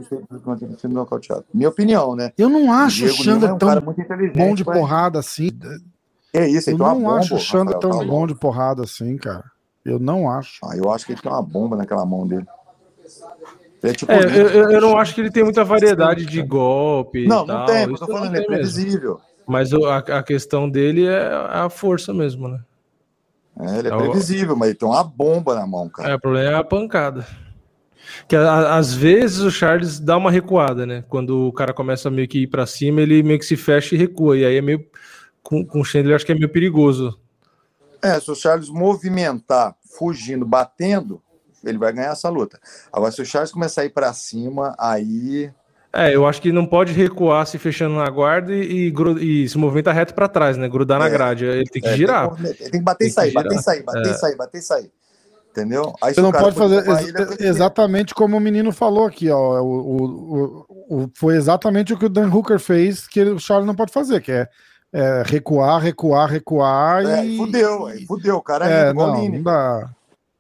[1.52, 2.30] Minha opinião, né?
[2.36, 4.36] eu não acho o Diego Chandler é um tão cara muito inteligente.
[4.36, 4.78] bom de vai.
[4.78, 5.50] porrada assim.
[6.32, 9.16] É isso, Eu não bomba, acho o Chandler Rafael, tão tá bom de porrada assim,
[9.16, 9.44] cara.
[9.84, 10.58] Eu não acho.
[10.64, 12.46] Ah, eu acho que ele tem uma bomba naquela mão dele.
[13.84, 14.10] Ele é tipo.
[14.10, 17.24] É, eu, eu- eu não acho que ele tem muita variedade de golpe.
[17.24, 19.20] e Não, não tal, tem, isso tô falando, não é previsível.
[19.46, 22.60] Mas a, a questão dele é a força mesmo, né?
[23.60, 26.08] É, ele é É o- previsível, mas ele tem uma bomba na mão, cara.
[26.10, 27.26] É, o problema é a pancada.
[28.26, 31.04] Que a- a- às vezes o Charles dá uma recuada, né?
[31.08, 33.98] Quando o cara começa meio que ir pra cima, ele meio que se fecha e
[33.98, 34.38] recua.
[34.38, 34.82] E aí é meio.
[35.42, 37.18] Com, com o Chandler, eu acho que é meio perigoso.
[38.02, 41.20] É, se o Charles movimentar, fugindo, batendo,
[41.66, 42.58] ele vai ganhar essa luta.
[42.92, 45.50] Agora, se o Charles começar a ir pra cima, aí.
[45.92, 49.56] É, eu acho que não pode recuar se fechando na guarda e, e e se
[49.56, 50.68] movimentar reto pra trás, né?
[50.68, 51.10] Grudar na É.
[51.10, 51.44] grade.
[51.44, 52.34] Ele tem que é, girar.
[52.34, 54.10] Tem que, tem que bater e sair, bater e sair, bater É.
[54.10, 54.90] e sair, bater e sair.
[55.52, 55.94] Entendeu?
[56.02, 59.30] Aí, Você não cara pode fazer ex- ele, é exatamente como o menino falou aqui,
[59.30, 59.60] ó.
[59.62, 63.64] O, o- o- o- foi exatamente o que o Dan Hooker fez, que o Charles
[63.64, 64.48] não pode fazer, que é,
[64.92, 67.36] é recuar, recuar, recuar É, e.
[67.36, 68.34] fudeu, fudeu.
[68.38, 69.90] O cara É, é igual não, não dá.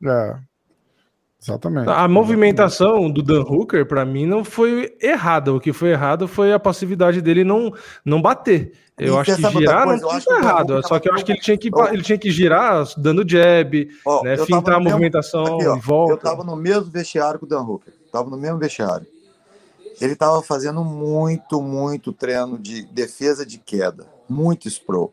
[0.04, 0.34] É.
[1.44, 1.90] Exatamente.
[1.90, 5.52] A movimentação do Dan Hooker, pra mim, não foi errada.
[5.52, 7.70] O que foi errado foi a passividade dele não,
[8.02, 8.72] não bater.
[8.96, 10.16] Eu E acho que girar não coisa?
[10.16, 10.86] Acho Dan errado.
[10.88, 14.22] Só que eu acho que ele tinha que, ele tinha que girar dando jab, Ó,
[14.22, 14.38] né?
[14.38, 16.12] Fintar a mesmo- movimentação Aqui, ó, em volta.
[16.14, 17.92] Eu tava no mesmo vestiário que o Dan Hooker.
[18.10, 19.06] Tava no mesmo vestiário.
[20.00, 24.06] Ele tava fazendo muito, muito treino de defesa de queda.
[24.28, 25.12] Muito sprawl.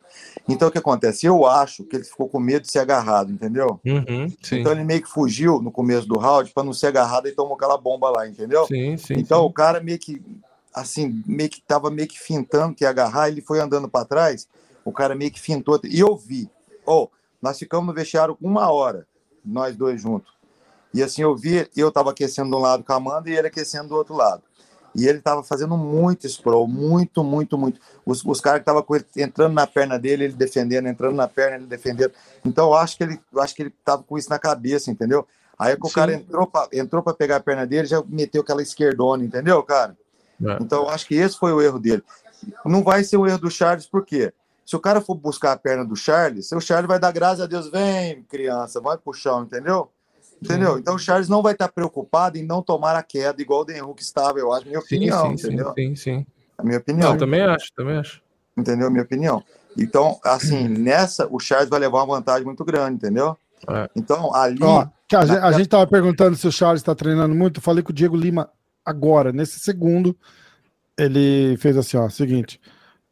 [0.50, 1.26] Então o que acontece?
[1.26, 3.80] Eu acho que ele ficou com medo de ser agarrado, entendeu?
[3.86, 4.28] Uhum.
[4.52, 7.56] Então ele meio que fugiu no começo do round para não ser agarrado e tomou
[7.56, 8.66] aquela bomba lá, entendeu?
[8.66, 9.14] sim, sim.
[9.18, 9.46] então sim.
[9.46, 10.22] o cara meio que
[10.74, 14.48] assim, meio que tava meio que fintando que ia agarrar, ele foi andando para trás,
[14.86, 16.50] o cara meio que fintou e eu vi.
[16.86, 17.08] Oh,
[17.42, 19.06] nós ficamos no vestiário uma hora,
[19.44, 20.32] nós dois juntos.
[20.94, 23.48] E assim eu vi, eu tava aquecendo de um lado com a Amanda e ele
[23.48, 24.44] aquecendo do outro lado.
[24.94, 27.80] E ele tava fazendo muito sprawl, muito, muito, muito.
[28.06, 28.86] Os, os caras que estavam
[29.16, 32.12] entrando na perna dele, ele defendendo, entrando na perna, ele defendendo.
[32.44, 35.26] Então eu acho que ele, acho que ele tava com isso na cabeça, entendeu?
[35.58, 35.96] Aí que o Sim.
[35.96, 39.96] cara entrou pra, entrou para pegar a perna dele, já meteu aquela esquerdona, entendeu, cara?
[40.44, 40.58] É.
[40.60, 42.04] Então eu acho que esse foi o erro dele.
[42.66, 44.34] Não vai ser o erro do Charles, por quê?
[44.66, 47.46] Se o cara for buscar a perna do Charles, o Charles vai dar graças a
[47.46, 49.44] Deus, vem, criança, vai pro chão,
[50.42, 50.78] entendeu?
[50.78, 53.82] Então o Charles não vai estar preocupado em não tomar a queda, igual o Den
[53.82, 55.74] Hulk estava, eu acho, minha opinião, sim, entendeu?
[55.78, 56.26] sim, sim.
[56.58, 58.22] A minha opinião, Não, também acho, também acho.
[58.58, 58.90] entendeu?
[58.92, 59.44] Minha opinião.
[59.78, 63.38] Então, assim, nessa, o Charles vai levar uma vantagem muito grande, entendeu?
[63.68, 63.90] É.
[63.96, 64.62] Então, ali.
[64.62, 67.58] Ó, que a, gente, a gente tava perguntando se o Charles tá treinando muito.
[67.60, 68.50] Eu falei com o Diego Lima
[68.86, 70.16] agora, nesse segundo.
[70.98, 72.60] Ele fez assim, ó, seguinte.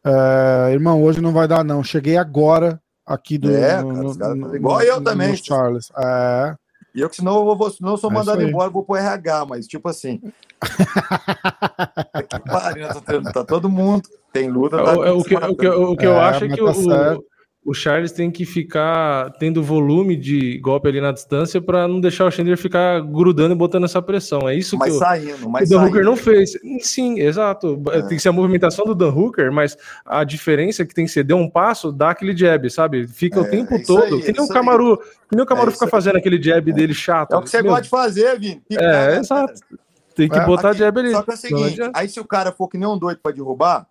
[0.03, 1.83] é, irmão, hoje não vai dar, não.
[1.83, 3.49] Cheguei agora aqui do.
[3.51, 5.35] É, cara, os caras fazem igual eu também.
[5.37, 5.91] Charles.
[5.97, 6.55] É.
[6.93, 8.47] E eu que senão eu vou, senão eu sou É mandado aí.
[8.47, 10.19] embora, vou pro RH, mas tipo assim.
[12.29, 14.09] que pariu, tá, tá todo mundo.
[14.33, 14.77] Tem luta.
[14.77, 16.63] Tá O, é, o que, o que, o que eu É, acho é que tá
[16.63, 17.25] o, certo.
[17.69, 22.25] O Charles tem que ficar tendo volume de golpe ali na distância para não deixar
[22.25, 24.49] o Chandler ficar grudando e botando essa pressão.
[24.49, 26.05] É isso mas que saindo, o mas Dan Hooker saindo.
[26.05, 26.53] não fez.
[26.81, 27.81] Sim, exato.
[27.91, 28.01] É.
[28.01, 31.11] Tem que ser a movimentação do Dan Hooker, mas a diferença é que tem que
[31.11, 33.07] ser deu um passo, dá aquele jab, sabe?
[33.07, 34.15] Fica É, o tempo é todo.
[34.15, 36.71] aí, que nem é o Camaru, que nem o Camaru É fica fazendo aquele jab
[36.73, 37.33] dele chato.
[37.33, 38.61] É o que você Meu, gosta de fazer, Vini.
[38.67, 39.53] Picar, É, né, exato.
[40.15, 41.11] Tem que É, botar Aqui, jab ali.
[41.11, 43.31] Só que é o seguinte, aí se o cara for que nem um doido pra
[43.31, 43.85] derrubar,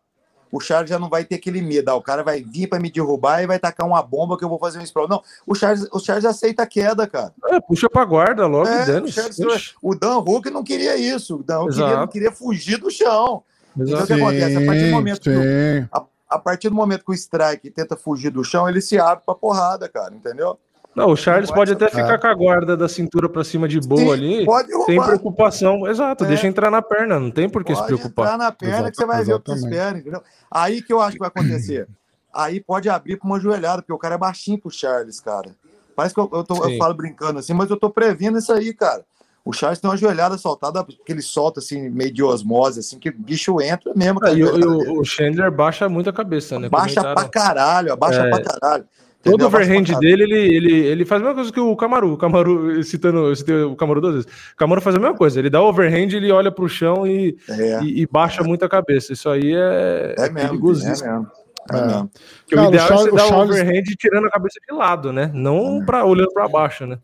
[0.50, 1.88] o Charles já não vai ter aquele medo.
[1.90, 4.48] Ah, o cara vai vir pra me derrubar e vai tacar uma bomba que eu
[4.48, 5.08] vou fazer um sprawl.
[5.08, 7.32] Não, o Charles, o Charles aceita a queda, cara.
[7.46, 11.36] É, puxa pra guarda logo É, o, Charles- o Dan Hulk não queria isso.
[11.36, 13.42] O Dan Hulk queria, não queria fugir do chão.
[13.76, 14.56] Então, o que acontece?
[14.56, 18.30] A partir do momento que o- a partir do momento que o strike tenta fugir
[18.30, 20.58] do chão, ele se abre pra porrada, cara, entendeu?
[20.98, 23.80] Não, o Charles pode pode até ficar com a guarda da cintura pra cima de
[23.80, 24.44] boa Sim, ali.
[24.44, 25.86] pode Sem preocupação.
[25.86, 26.28] Exato, É.
[26.28, 28.24] deixa entrar na perna, não tem por que se Pode preocupar.
[28.26, 29.74] entrar na perna Exata- que você vai ver o que exatamente.
[29.76, 30.22] espera, entendeu?
[30.50, 31.88] Aí que eu acho que vai acontecer.
[32.34, 35.50] Aí pode abrir pra uma joelhada, porque o cara é baixinho pro Charles, cara.
[35.96, 38.72] Parece que eu, eu, tô- eu falo brincando assim, mas eu tô prevendo isso aí,
[38.74, 39.04] cara.
[39.44, 43.08] O Charles tem uma joelhada soltada, que ele solta assim, meio de osmose, assim, que
[43.08, 44.20] o bicho entra mesmo.
[44.20, 46.68] com Ah, e o, o Chandler baixa muito a cabeça, né?
[46.68, 48.30] Baixa Comentaram- pra caralho, abaixa É.
[48.30, 48.84] pra caralho.
[49.22, 52.12] Todo overhand dele, ele, ele, ele faz a mesma coisa que o Camaru.
[52.12, 54.30] O Camaru, citando, eu citei o Camaru duas vezes.
[54.52, 55.38] O Camaru faz a mesma coisa.
[55.38, 58.68] Ele dá o overhand, ele olha pro chão e, É, e, e baixa muito a
[58.68, 59.12] cabeça.
[59.12, 61.10] Isso aí é, é mesmo, é perigosíssimo.
[61.10, 61.30] mesmo.
[61.72, 61.86] É É.
[61.86, 62.10] mesmo.
[62.44, 64.30] Porque Cara, o o ideal Charles- é você o dar o Charles- overhand tirando a
[64.30, 65.30] cabeça de lado, né?
[65.34, 66.98] Não pra, olhando pra baixo, né?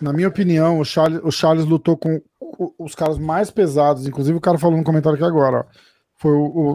[0.00, 4.06] Na minha opinião, o Charles, o Charles lutou com o- os caras mais pesados.
[4.08, 5.58] Inclusive, o cara falou no comentário aqui agora.
[5.58, 5.64] Ó,
[6.16, 6.72] foi o, o-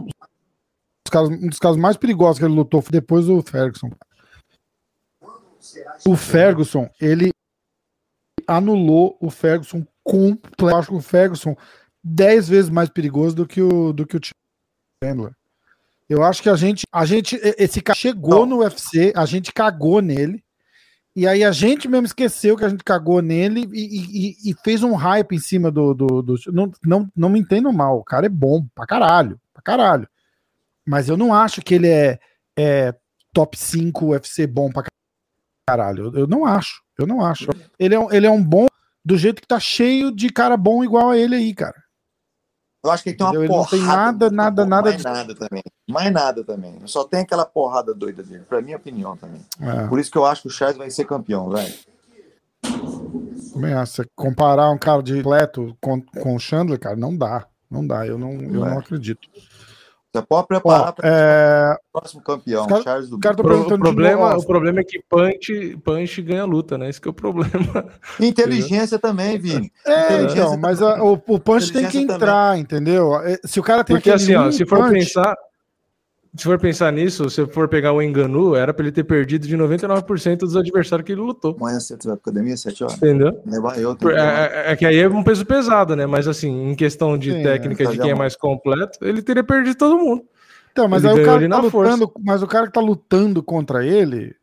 [1.06, 3.90] os caras- um dos caras mais perigosos que ele lutou foi depois do Ferguson.
[6.06, 7.30] O Ferguson, ele
[8.46, 10.70] anulou o Ferguson completo.
[10.70, 11.56] Eu acho que o Ferguson
[12.02, 14.20] 10 vezes mais perigoso do que o, do que o
[15.02, 15.32] Chandler.
[16.08, 20.00] Eu acho que a gente, a gente, esse cara chegou no UFC, a gente cagou
[20.00, 20.42] nele.
[21.16, 24.82] E aí a gente mesmo esqueceu que a gente cagou nele e, e- e fez
[24.82, 25.94] um hype em cima do.
[25.94, 29.62] do, do- não, não, não me entendo mal, o cara é bom pra caralho, pra
[29.62, 30.06] caralho.
[30.86, 32.20] Mas eu não acho que ele é,
[32.56, 32.94] é
[33.32, 34.90] top 5 UFC bom pra caralho.
[35.68, 37.48] Eu, eu não acho, eu não acho.
[37.76, 38.66] Ele é, um- ele é um bom
[39.04, 41.74] do jeito que tá cheio de cara bom igual a ele aí, cara.
[42.84, 43.44] Eu acho que ele tem uma Entendeu?
[43.48, 44.28] Ele não porrada.
[44.28, 45.62] tem nada, nada, boa, nada Mais de- nada também.
[45.90, 46.78] Mais nada também.
[46.86, 49.40] Só tem aquela porrada doida dele, pra minha opinião também.
[49.60, 51.74] É, Por isso que eu acho que o Charles vai ser campeão, velho.
[52.62, 53.86] acho.
[53.86, 57.44] Você comparar um cara de completo com, com o Chandler, cara, não dá.
[57.68, 58.70] Não dá, eu não, eu É.
[58.70, 59.28] não acredito.
[60.20, 63.78] Você pode preparar para é, o próximo campeão, cara- Charles do o cara tá O,
[63.78, 66.88] problema, o problema é que punch, punch ganha luta, né?
[66.88, 67.86] Esse que é o problema.
[68.20, 69.70] Inteligência também, Vini.
[69.84, 70.98] É, então, mas também.
[70.98, 73.14] a- o, o punch tem que entrar, entendeu?
[73.20, 75.36] É, Se o cara tem Porque aquele assim, ó, se for punch- pensar.
[76.36, 79.56] Se for pensar nisso, se for pegar o Enganu, era pra ele ter perdido de
[79.56, 81.56] 99% dos adversários que ele lutou.
[81.58, 82.96] Amanhã você vai pra academia, 7 horas?
[82.96, 83.40] Entendeu?
[83.46, 83.94] Levar eu.
[83.94, 84.16] Também.
[84.16, 84.20] É,
[84.68, 86.04] é- é que aí é um peso pesado, né?
[86.04, 89.42] Mas assim, em questão de Sim, técnica é, de quem é mais completo, ele teria
[89.44, 90.24] perdido todo mundo.
[90.72, 93.86] Então, mas ele aí o cara tá lutando, mas o cara que tá lutando contra
[93.86, 94.34] ele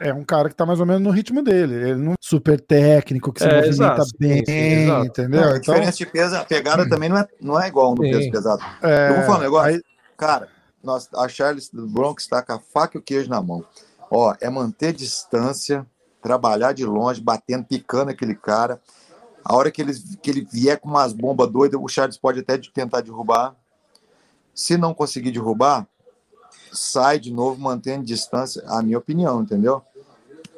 [0.00, 1.74] é um cara que tá mais ou menos no ritmo dele.
[1.74, 5.40] Ele não é super técnico, que se É, movimenta exato, bem, sim, entendeu?
[5.40, 8.04] Não, a então, diferença de peso, a pegada também não é, não é igual no
[8.04, 8.10] Sim.
[8.12, 8.62] peso pesado.
[8.80, 9.70] é, Eu vou falar um negócio.
[9.74, 9.82] aí-
[10.16, 10.48] Cara,
[10.82, 13.64] nós, a Charles do Bronx está com a faca e o queijo na mão.
[14.10, 15.86] Ó, é manter distância,
[16.22, 18.80] trabalhar de longe, batendo, picando aquele cara.
[19.44, 19.92] A hora que ele,
[20.22, 23.56] que ele vier com umas bombas doidas, o Charles pode até tentar derrubar.
[24.54, 25.86] Se não conseguir derrubar,
[26.72, 29.82] sai de novo, mantendo distância, a minha opinião, entendeu?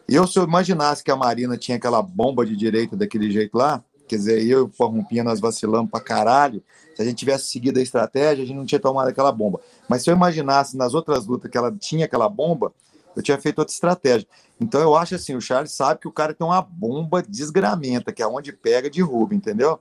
[0.09, 3.85] Eu, se eu imaginasse que a Marina tinha aquela bomba de direita daquele jeito lá,
[4.11, 6.61] Quer dizer, eu e o Rompinha nós vacilamos pra caralho.
[6.97, 9.61] Se a gente tivesse seguido a estratégia, a gente não tinha tomado aquela bomba.
[9.89, 12.73] Mas se eu imaginasse nas outras lutas que ela tinha aquela bomba,
[13.15, 14.27] eu tinha feito outra estratégia.
[14.61, 18.21] Então eu acho assim, o Charles sabe que o cara tem uma bomba desgramenta, que
[18.21, 19.79] é onde pega derruba, entendeu?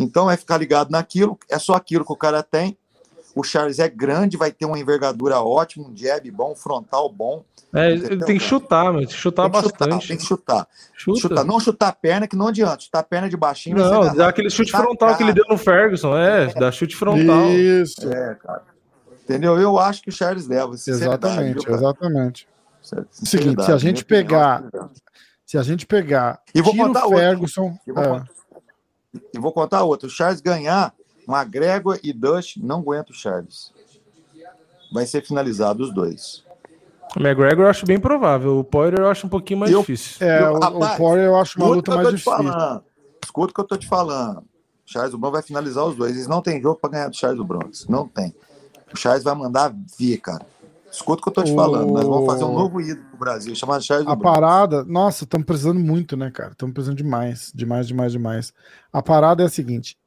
[0.00, 2.78] Então é ficar ligado naquilo, é só aquilo que o cara tem.
[3.36, 7.44] O Charles é grande, vai ter uma envergadura ótima, um jab bom, um frontal bom.
[7.74, 10.08] É, ele tem que chutar, mas chutar Tem que chutar, bastante.
[10.08, 10.66] tem que chutar.
[10.94, 11.20] Chuta.
[11.20, 11.44] Chutar.
[11.44, 12.80] Não chutar a perna, que não adianta.
[12.84, 13.76] Chutar a perna de baixinho.
[13.76, 15.44] Não, dá aquele chute Chutar frontal que ele cara.
[15.46, 16.16] deu no Ferguson.
[16.16, 17.50] É, dá chute frontal.
[17.50, 18.10] Isso.
[18.10, 18.62] É, cara.
[19.24, 19.60] Entendeu?
[19.60, 20.72] Eu acho que o Charles leva.
[20.74, 21.76] Exatamente, viu, cara?
[21.76, 22.48] exatamente.
[22.80, 24.90] Sinceridade, Seguinte, se a gente opinião, pegar- leva.
[25.44, 27.18] Se a gente pegar E vou o contar outra.
[27.18, 27.76] Ferguson.
[27.86, 28.26] E vou, é, contar,
[29.34, 30.06] e vou contar outra.
[30.06, 30.94] O Charles ganhar,
[31.28, 33.72] McGregor e Dutch não aguenta o Charles.
[34.92, 36.44] Vai ser finalizado os dois.
[37.16, 38.58] O McGregor eu acho bem provável.
[38.58, 40.24] O Poirier eu acho um pouquinho mais Eu- difícil.
[40.26, 42.32] é, Eu- o, rapaz, o Poirier eu acho uma luta o que mais difícil.
[42.32, 42.84] falando.
[43.24, 44.38] Escuta o que eu tô te falando.
[44.38, 44.44] O
[44.92, 46.12] Charles Bronx vai finalizar os dois.
[46.14, 47.86] Eles não tem jogo pra ganhar do Charles Bronx.
[47.88, 48.34] Não tem.
[48.92, 50.46] O Charles vai mandar ver, cara.
[50.90, 51.92] Escuta o que eu tô te O- falando.
[51.92, 54.34] Nós vamos fazer um novo ídolo pro Brasil, chamado Charles A Bronx.
[54.34, 56.52] parada, nossa, estamos precisando muito, né, cara?
[56.52, 58.52] Estamos precisando demais, demais, demais, demais.
[58.92, 59.98] A parada é a seguinte: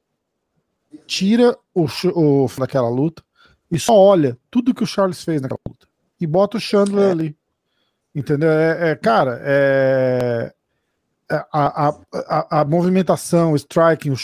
[1.08, 1.86] tira o,
[2.16, 3.24] o daquela luta
[3.72, 5.88] e só olha tudo que o Charles fez naquela luta
[6.20, 7.12] e bota o Chandler É.
[7.12, 7.38] ali.
[8.14, 8.50] Entendeu?
[8.50, 10.54] É, é, cara, é,
[11.32, 14.18] é a, a, a, a movimentação, o striking, o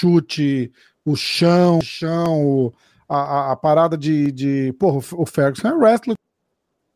[0.00, 0.72] chute,
[1.04, 2.72] o chão, o chão, o-
[3.08, 4.72] a, a, a parada de, de.
[4.78, 6.16] Porra, o Ferguson é wrestler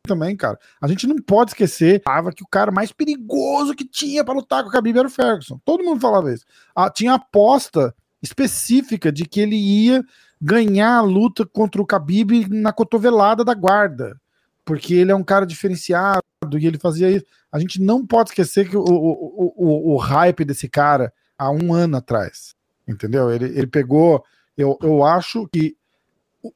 [0.07, 0.59] também, cara.
[0.81, 4.63] A gente não pode esquecer tava que o cara mais perigoso que tinha pra lutar
[4.63, 5.61] com o Khabib era o Ferguson.
[5.65, 6.45] Todo mundo falava isso.
[6.75, 10.03] Ah, tinha aposta específica de que ele ia
[10.41, 14.21] ganhar a luta contra o Khabib na cotovelada da guarda,
[14.65, 16.21] porque ele é um cara diferenciado
[16.59, 17.25] e ele fazia isso.
[17.51, 21.73] A gente não pode esquecer que o, o, o, o hype desse cara há um
[21.73, 22.55] ano atrás,
[22.87, 23.31] entendeu?
[23.31, 24.25] Ele, ele pegou.
[24.57, 25.77] Eu, eu acho que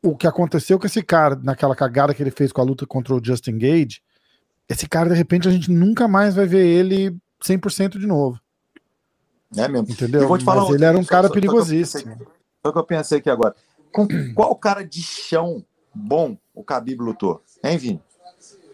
[0.03, 3.15] o- que aconteceu com esse cara naquela cagada que ele fez com a luta contra
[3.15, 4.01] o Justin Gage,
[4.69, 8.39] esse cara, de repente, a gente nunca mais vai ver ele 100% de novo,
[9.56, 9.89] É mesmo.
[9.90, 10.22] entendeu?
[10.22, 12.16] Eu vou te falar Mas outra ele era um cara só- perigosíssimo.
[12.62, 13.55] Foi o que eu pensei aqui agora.
[13.93, 15.64] Com qual cara de chão
[15.94, 17.43] bom o Khabib lutou?
[17.64, 18.02] Hein, Vini?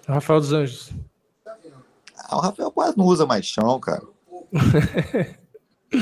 [0.06, 0.90] Rafael dos Anjos.
[2.18, 4.02] Ah, o Rafael quase não usa mais chão, cara.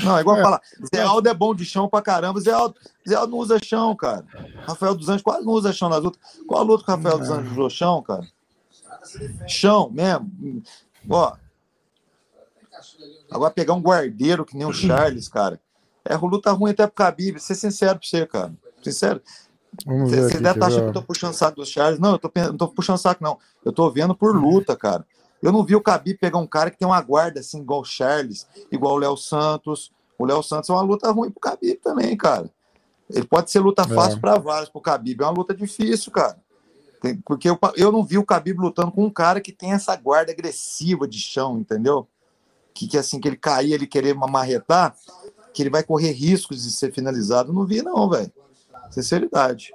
[0.02, 0.42] Não, é igual É.
[0.42, 0.60] falar.
[0.94, 2.40] Zé Aldo é bom de chão pra caramba.
[2.40, 2.74] Zé Aldo,
[3.06, 4.24] Zé Aldo não usa chão, cara.
[4.66, 6.20] Rafael dos Anjos quase não usa chão nas lutas.
[6.48, 8.26] Qual a luta que o Rafael dos Anjos usou chão, cara?
[9.46, 10.62] Chão mesmo.
[11.08, 11.36] Ó.
[13.34, 15.60] Agora pegar um guardeiro que nem o Charles, cara.
[16.04, 17.40] É luta ruim até pro Khabib.
[17.40, 18.54] Ser sincero pra você, cara.
[18.82, 19.20] Sincero.
[19.84, 21.98] Vamos Você aqui, deve quer estar achando que eu tô puxando saco do Charles.
[21.98, 23.38] Não, eu tô, não tô puxando saco, não.
[23.64, 25.04] Eu tô vendo por luta, cara.
[25.42, 27.84] Eu não vi o Khabib pegar um cara que tem uma guarda assim, igual o
[27.84, 29.90] Charles, igual o Léo Santos.
[30.16, 32.48] O Léo Santos é uma luta ruim pro Khabib também, cara.
[33.10, 36.38] Ele pode ser luta fácil para vários, pro Khabib é uma luta difícil, cara.
[37.02, 39.94] Tem- porque eu, eu não vi o Khabib lutando com um cara que tem essa
[39.96, 42.08] guarda agressiva de chão, entendeu?
[42.74, 44.94] Que, que assim, que ele cair, ele querer marretar,
[45.52, 47.50] que ele vai correr riscos de ser finalizado.
[47.50, 48.30] Eu não vi, não, velho.
[48.90, 49.72] Sinceridade.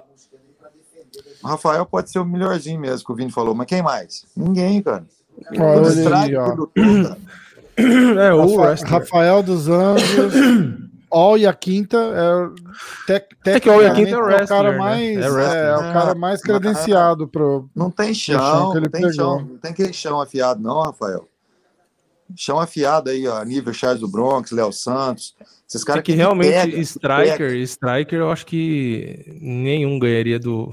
[1.42, 4.26] O Rafael pode ser o melhorzinho mesmo que o Vini falou, mas quem mais?
[4.36, 5.04] Ninguém, cara.
[5.58, 6.34] Olha ele strike.
[8.18, 8.86] É, o Rafa-.
[8.86, 10.34] Rafael dos Anjos,
[11.10, 14.44] All e a Quinta é, tec, É que o All e a Quinta é tecnicamente,
[14.44, 14.78] o cara wrestler, né?
[14.78, 15.64] mais É wrestler.
[15.64, 19.12] é, o cara mais credenciado pro Não tem chão chão, que ele não tem pegou.
[19.14, 21.26] chão, não tem aquele chão afiado, não, Rafael.
[22.36, 25.34] Chão afiado aí, ó, nível Charles do Bronx, Léo Santos.
[25.68, 27.56] Esses É caras que realmente pega, striker, pega.
[27.56, 30.72] striker, eu acho que nenhum ganharia do.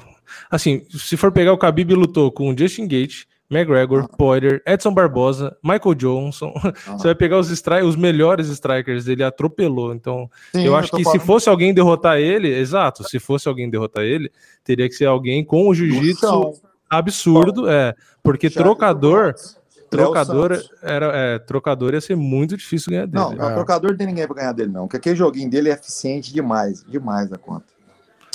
[0.49, 5.55] Assim, se for pegar o Khabib lutou com o Justin Gate, McGregor, Poirier, Edson Barbosa,
[5.63, 6.53] Michael Johnson.
[6.55, 6.73] Ah.
[6.97, 9.93] Você vai pegar os, stri os melhores strikers, ele atropelou.
[9.93, 13.47] Então, Sim, eu acho tô que se falando fosse alguém derrotar ele, exato, se fosse
[13.47, 14.31] alguém derrotar ele,
[14.63, 16.53] teria que ser alguém com o jiu-jitsu
[16.89, 17.93] absurdo, é,
[18.23, 19.56] porque Charles trocador, Bronx,
[19.89, 23.23] trocador era, é, trocador ia ser muito difícil ganhar dele.
[23.23, 23.53] Não, não, É.
[23.53, 24.83] trocador não tem ninguém pra ganhar dele, não.
[24.83, 27.65] Porque aquele joguinho dele é eficiente demais, demais da conta.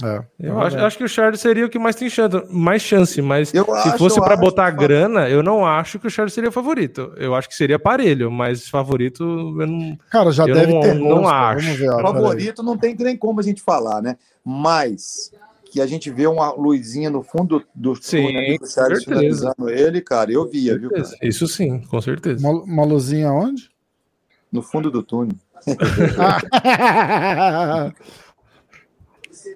[0.02, 3.22] é, Eu acho, acho que o Charles seria o que mais tem chance, mais chance
[3.22, 6.32] mas Eu se acho, fosse para botar que- grana, eu não acho que o Charles
[6.34, 7.12] seria favorito.
[7.16, 9.96] Eu acho que seria parelho, mas favorito eu não.
[10.10, 11.74] Cara, já Eu deve não- ter não rosto, acho.
[11.76, 11.90] Ver.
[12.02, 14.16] Favorito não tem nem como a gente falar, né?
[14.44, 15.30] Mas
[15.72, 19.04] que a gente vê uma luzinha no fundo do Sim, túnel do com Charles certeza.
[19.04, 21.08] finalizando ele, cara, eu via, viu, cara?
[21.22, 22.46] Isso sim, com certeza.
[22.46, 23.70] Uma, uma luzinha onde?
[24.52, 25.34] No fundo do túnel.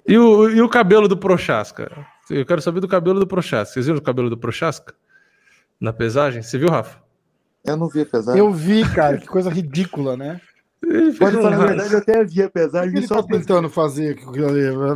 [0.05, 2.05] E o, e o cabelo do Prochaska?
[2.29, 3.73] Eu quero saber do cabelo do Prochaska.
[3.73, 4.93] Vocês viram o cabelo do Prochaska?
[5.79, 6.41] Na pesagem?
[6.41, 6.99] Você viu, Rafa?
[7.63, 8.37] Eu não vi, apesar.
[8.37, 10.41] eu vi, cara, que coisa ridícula, né?
[10.83, 13.27] Ele fez Pode um falar verdade, eu até vi, apesar O que de só tá
[13.27, 14.19] tentando fazer?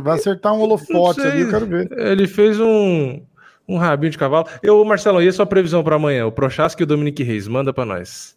[0.00, 1.90] Vai acertar um holofote ali, eu quero ver.
[1.98, 3.20] Ele fez um,
[3.68, 4.46] um rabinho de cavalo.
[4.62, 6.26] Eu, Marcelo, e a sua previsão para amanhã?
[6.26, 7.48] O Prochaska e o Dominique Reis.
[7.48, 8.36] Manda para nós.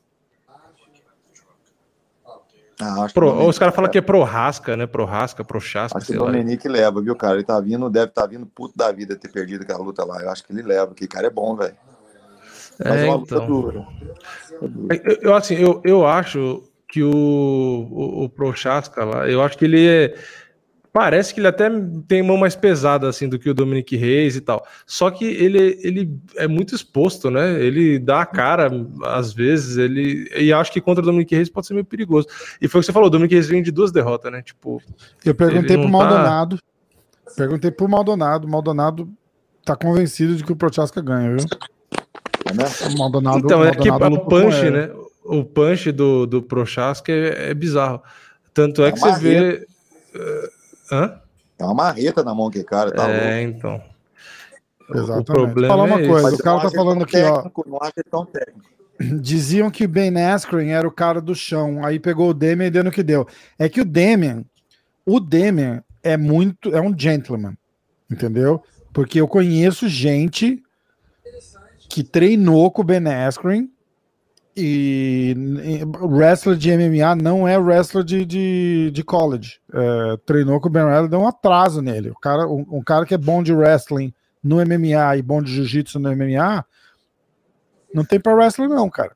[2.82, 4.86] Ah, acho que Pro, os caras falam que é Prorasca, né?
[4.86, 6.32] Prorasca, Prochaska, Acho que sei o lá.
[6.32, 7.36] Dominique leva, viu, cara?
[7.36, 10.22] Ele tá vindo, deve estar vindo puto da vida ter perdido aquela luta lá.
[10.22, 11.76] Eu acho que ele leva, porque o cara é bom, velho.
[12.84, 13.48] Mas É, uma luta então.
[13.48, 13.88] dura.
[15.06, 16.64] Eu, eu, assim, eu, eu acho
[16.96, 20.16] que o, o, o Prochaska lá, eu acho que ele é.
[20.94, 21.70] Parece que ele até
[22.08, 24.66] tem mão mais pesada assim do que o Dominic Reis e tal.
[24.88, 27.62] Só que ele, ele é muito exposto, né?
[27.62, 28.70] Ele dá a cara,
[29.04, 30.30] às vezes, ele.
[30.38, 32.28] E acho que contra o Dominic Reis pode ser meio perigoso.
[32.62, 34.42] E foi o que você falou, o Dominic Reis vem de duas derrotas, né?
[34.42, 34.82] Tipo,
[35.26, 36.60] Eu perguntei pro tá- Maldonado.
[37.36, 38.48] Perguntei pro Maldonado.
[38.48, 39.10] O Maldonado
[39.66, 41.46] tá convencido de que o Prochaska ganha, viu?
[42.46, 42.96] É mesmo?
[42.96, 43.40] O Maldonado.
[43.40, 44.90] então, o é que Maldonado o punch, né?
[45.26, 48.02] O punch do, do Prochaska é, é bizarro.
[48.54, 49.68] Tanto é, É que você vê.
[50.14, 50.50] eh,
[50.92, 51.20] Hã?
[51.58, 53.58] É uma marreta na mão que cara, tá é, louco.
[53.58, 53.84] então.
[54.88, 55.22] O- Exatamente.
[55.32, 56.42] O problema Falar uma é coisa, esse.
[56.42, 57.38] o cara tá falando aqui, ó.
[57.38, 58.70] técnico, Não acho ele tão técnico.
[59.20, 61.84] Diziam que o Ben Askren era o cara do chão.
[61.84, 63.28] Aí pegou o Demian e deu no que deu.
[63.58, 64.46] É que o Demian,
[65.06, 67.58] o Demian é muito, é um gentleman,
[68.12, 68.62] entendeu?
[68.94, 70.62] Porque eu conheço gente
[71.90, 73.68] que treinou com o Ben Askren
[74.58, 75.36] e
[76.02, 79.60] wrestler de MMA não é wrestler de, de, de college.
[79.74, 82.10] É, treinou com o Ben deu um atraso nele.
[82.10, 84.14] O cara, um, um cara que é bom de wrestling
[84.44, 86.64] no MMA e bom de jiu-jitsu no MMA
[87.94, 89.12] não tem pra wrestler não, cara.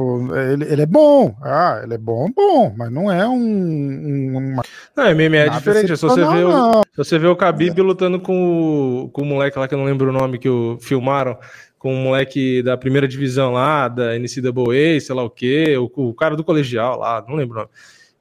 [0.00, 4.38] O- Ele, ele é bom, ah, ele é bom, bom, mas não é um, um
[4.54, 4.62] uma
[4.96, 5.92] Não, MMA é diferente.
[5.92, 6.82] É só você ver o, excepcional, não.
[6.82, 9.84] se você vê o Khabib lutando com o, com o moleque lá, que eu não
[9.84, 11.36] lembro o nome, que o, filmaram,
[11.80, 16.14] com o moleque da primeira divisão lá, da NCAA, sei lá o quê, o, o
[16.14, 17.70] cara do colegial lá, não lembro o nome.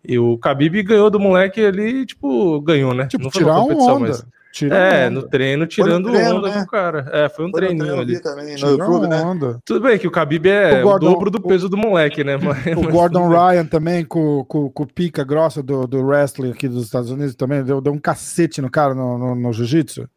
[0.03, 3.06] E o Khabib ganhou do moleque ali, tipo, ganhou, né?
[3.07, 4.07] Tipo, não foi uma competição, onda.
[4.07, 5.11] mas- Tira É, onda.
[5.22, 6.53] no treino, tirando treino, onda né?
[6.56, 7.07] com o cara.
[7.14, 8.19] É, foi um Foi treininho treino, ali.
[8.19, 9.22] também YouTube, né?
[9.22, 9.60] onda.
[9.64, 12.36] Tudo bem que o Khabib é O Gordon- o dobro do peso do moleque, né?
[12.41, 13.27] Mas, O Gordon.
[13.30, 17.36] Ryan também, com, com, com o pica grossa do, do wrestling aqui dos Estados Unidos,
[17.36, 20.10] também deu, deu um cacete no cara no, no, no jiu-jitsu.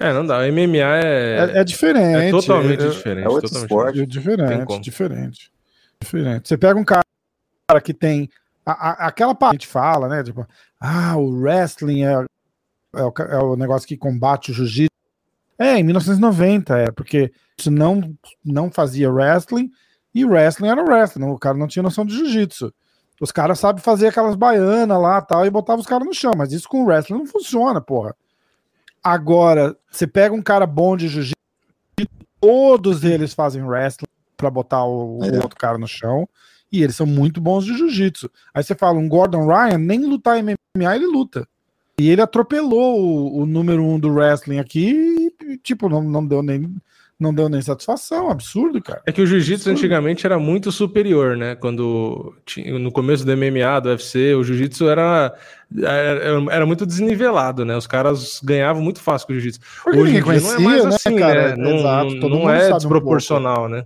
[0.00, 0.38] É, não dá.
[0.38, 2.26] O MMA é, É, é diferente.
[2.26, 3.24] é totalmente é- diferente.
[3.24, 4.06] é outro totalmente esporte.
[4.06, 4.42] diferente.
[4.52, 5.52] É diferente, diferente.
[6.00, 6.48] Diferente.
[6.48, 7.02] Você pega um cara
[7.82, 8.28] que tem
[8.66, 10.22] a- a- aquela parte que a gente fala, né?
[10.22, 10.46] Tipo,
[10.80, 12.12] ah, o wrestling é,
[12.96, 14.90] é, o, é o negócio que combate o jiu-jitsu.
[15.58, 19.70] É, em 1990 é, porque isso não, não fazia wrestling
[20.14, 21.24] e wrestling era wrestling.
[21.26, 22.72] O cara não tinha noção de jiu-jitsu.
[23.20, 26.52] Os caras sabem fazer aquelas baianas lá tal, e botava os caras no chão, mas
[26.52, 28.16] isso com wrestling não funciona, porra.
[29.02, 31.34] Agora, você pega um cara bom de jiu-jitsu,
[32.40, 34.06] todos eles fazem wrestling
[34.36, 35.36] pra botar o, o É.
[35.36, 36.28] outro cara no chão,
[36.70, 38.30] e eles são muito bons de jiu-jitsu.
[38.54, 41.46] Aí você fala, um Gordon Ryan, nem lutar MMA ele luta.
[41.98, 46.42] E ele atropelou o, o número um do wrestling aqui e, tipo, não, não deu
[46.42, 46.74] nem
[47.22, 49.00] não deu nem satisfação, absurdo, cara.
[49.06, 51.54] É que o jiu-jitsu antigamente era muito superior, né?
[51.54, 55.34] Quando tinha, no começo do MMA, do UFC, o jiu-jitsu era,
[55.78, 57.76] era, era muito desnivelado, né?
[57.76, 59.60] Os caras ganhavam muito fácil com o jiu-jitsu.
[59.86, 61.56] Hoje em ninguém dia não é mais né, assim, cara?
[61.56, 61.62] né?
[61.62, 63.84] Não, Exato, não- todo não mundo é sabe um desproporcional, né?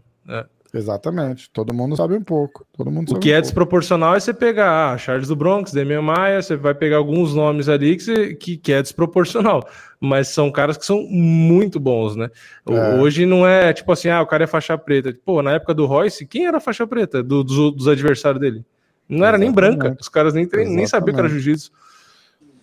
[0.76, 2.66] Exatamente, todo mundo sabe um pouco.
[2.76, 3.42] Todo mundo O que um é pouco.
[3.42, 7.68] desproporcional é você pegar ah, Charles do Bronx, Demian Maia, você vai pegar alguns nomes
[7.68, 9.66] ali que, você- que, que é desproporcional,
[10.00, 12.28] mas são caras que são muito bons, né?
[12.68, 12.94] É.
[13.00, 15.16] Hoje não é tipo assim, ah, o cara é faixa preta.
[15.24, 18.64] Pô, na época do Royce, quem era faixa preta do- dos, dos adversários dele?
[19.08, 21.70] Não era nem branca, os caras nem, trein- nem sabiam que era jiu-jitsu.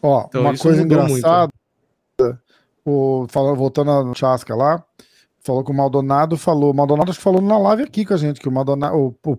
[0.02, 1.50] Ó, Então, uma coisa mudou engraçada,
[2.86, 4.84] o, falando, voltando ao Chasca lá,
[5.44, 8.18] falou que o Maldonado falou, o Maldonado acho que falou na live aqui com a
[8.18, 9.38] gente, que o Maldonado, o, o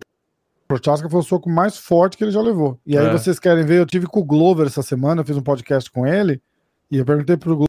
[0.68, 2.78] Prochaska foi o soco mais forte que ele já levou.
[2.86, 3.12] E aí É.
[3.12, 6.06] vocês querem ver, eu tive com o Glover essa semana, eu fiz um podcast com
[6.06, 6.40] ele,
[6.90, 7.64] e eu perguntei pro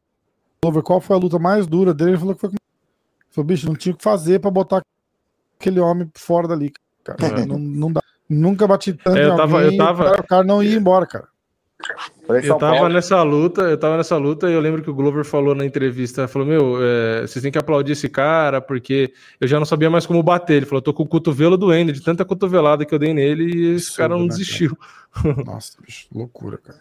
[0.63, 2.55] Glover qual foi a luta mais dura dele, ele falou que foi com...
[2.55, 4.81] Ele falou, bicho, não tinha o que fazer pra botar
[5.59, 6.71] aquele homem fora dali,
[7.03, 7.17] cara.
[7.41, 7.45] É.
[7.45, 8.01] Não, não dá.
[8.29, 10.75] Nunca bati tanto É, eu tava- alguém, eu tava- o cara- o cara não ia
[10.75, 11.27] embora, cara.
[12.25, 12.89] Falei Eu São tava Paulo.
[12.93, 16.27] nessa luta, eu tava nessa luta e eu lembro que o Glover falou na entrevista,
[16.27, 20.05] falou, meu, é, vocês têm que aplaudir esse cara, porque eu já não sabia mais
[20.05, 20.57] como bater.
[20.57, 23.75] Ele falou, tô com o cotovelo doendo, de tanta cotovelada que eu dei nele, e
[23.75, 24.77] esse Absurdo, cara não né, desistiu.
[25.45, 26.79] Nossa, bicho, loucura, cara.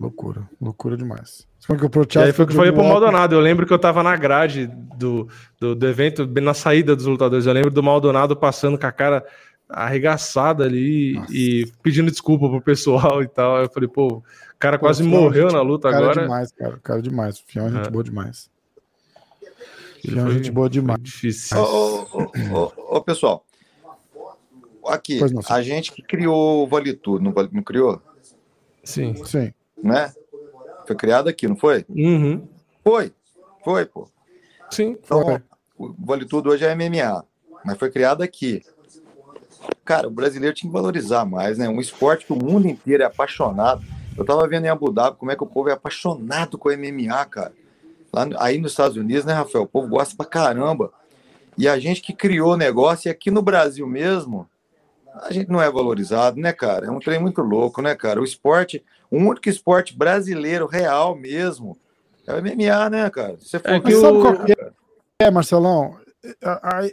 [0.00, 1.46] Loucura, loucura demais.
[1.66, 3.34] Falou que o E aí foi que eu falei pro Maldonado.
[3.34, 4.66] Eu lembro que eu tava na grade
[4.98, 7.46] do, do, do evento, na saída dos lutadores.
[7.46, 9.24] Eu lembro do Maldonado passando com a cara
[9.68, 11.32] arregaçada ali Nossa.
[11.32, 13.62] e pedindo desculpa pro pessoal e tal.
[13.62, 14.22] Eu falei, pô, o
[14.58, 16.22] cara Pô, quase Fião, morreu gente- na luta cara agora.
[16.22, 16.78] demais, cara.
[16.82, 17.38] Cara demais.
[17.46, 18.50] Fião é gente boa demais.
[20.04, 21.02] Ele Fião é gente boa demais.
[21.02, 21.56] Difícil.
[21.58, 22.22] Ô, ô,
[22.52, 23.44] ô, ô, ô, pessoal,
[24.86, 28.00] aqui, não, a gente que criou o Vale Tudo, não, não criou?
[28.82, 29.14] Sim.
[29.24, 29.52] Sim.
[29.82, 30.12] Né?
[30.86, 31.86] Foi criado aqui, não foi?
[31.88, 32.46] Uhum.
[32.82, 33.12] Foi,
[33.64, 34.06] foi, pô.
[34.70, 34.96] Sim.
[35.02, 35.42] Então, Foi.
[35.78, 37.24] o Vale Tudo hoje é MMA,
[37.64, 38.62] mas foi criado aqui.
[39.84, 41.68] Cara, o brasileiro tinha que valorizar mais, né?
[41.68, 43.82] Um esporte que o mundo inteiro é apaixonado.
[44.16, 47.24] Eu tava vendo em Abu Dhabi como é que o povo é apaixonado com MMA,
[47.26, 47.52] cara.
[48.12, 49.64] Lá, aí nos Estados Unidos, né, Rafael?
[49.64, 50.92] O povo gosta pra caramba.
[51.58, 54.48] E a gente que criou o negócio, e aqui no Brasil mesmo,
[55.22, 56.86] a gente não é valorizado, né, cara?
[56.86, 58.20] É um trem muito louco, né, cara?
[58.20, 61.76] O esporte, o único esporte brasileiro real mesmo
[62.26, 63.36] é o MMA, né, cara?
[63.38, 64.34] Você for É que sabe o- qual
[65.20, 65.96] é, Marcelão?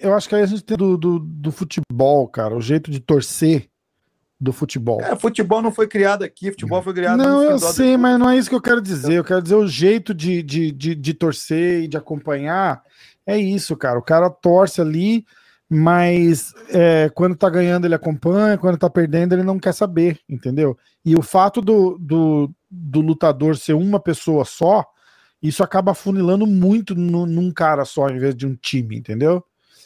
[0.02, 3.00] Eu acho que aí a gente tem do, do, do futebol, cara, o jeito de
[3.00, 3.70] torcer
[4.40, 5.00] do futebol.
[5.02, 8.36] É, futebol não foi criado aqui, futebol foi criado Não, eu sei, mas não é
[8.36, 9.14] isso que eu quero dizer.
[9.14, 12.82] Eu quero dizer o jeito de, de, de, de torcer e de acompanhar.
[13.26, 14.00] É isso, cara.
[14.00, 15.24] O cara torce ali,
[15.70, 20.76] mas é, quando tá ganhando ele acompanha, quando tá perdendo ele não quer saber, entendeu?
[21.06, 24.84] E o fato do, do, do lutador ser uma pessoa só,
[25.42, 29.44] isso acaba funilando muito no- num cara só, em vez de um time, entendeu?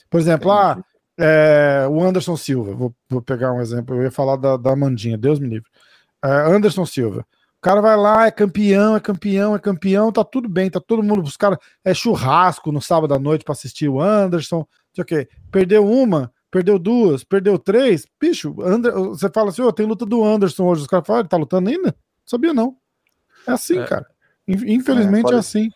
[0.10, 0.84] Por exemplo, ah,
[1.18, 5.18] é, o Anderson Silva, vou, vou pegar um exemplo, eu ia falar da, da Mandinha,
[5.18, 5.69] Deus me livre.
[6.23, 7.26] É, Anderson Silva.
[7.57, 11.02] O cara vai lá, é campeão, é campeão, é campeão, tá tudo bem, tá todo
[11.02, 15.02] mundo, os caras, é churrasco no sábado à noite pra assistir o Anderson, não sei
[15.02, 15.30] o quê.
[15.52, 20.23] Perdeu uma, perdeu duas, perdeu três, bicho, Ander, você fala assim, ô, tem luta do
[20.23, 21.88] Anderson hoje, os caras falam, ele tá lutando ainda?
[21.88, 21.95] Não
[22.27, 22.76] sabia não.
[23.48, 23.86] É assim, É.
[23.88, 24.06] cara.
[24.48, 25.70] In- Infelizmente é, foda- assim.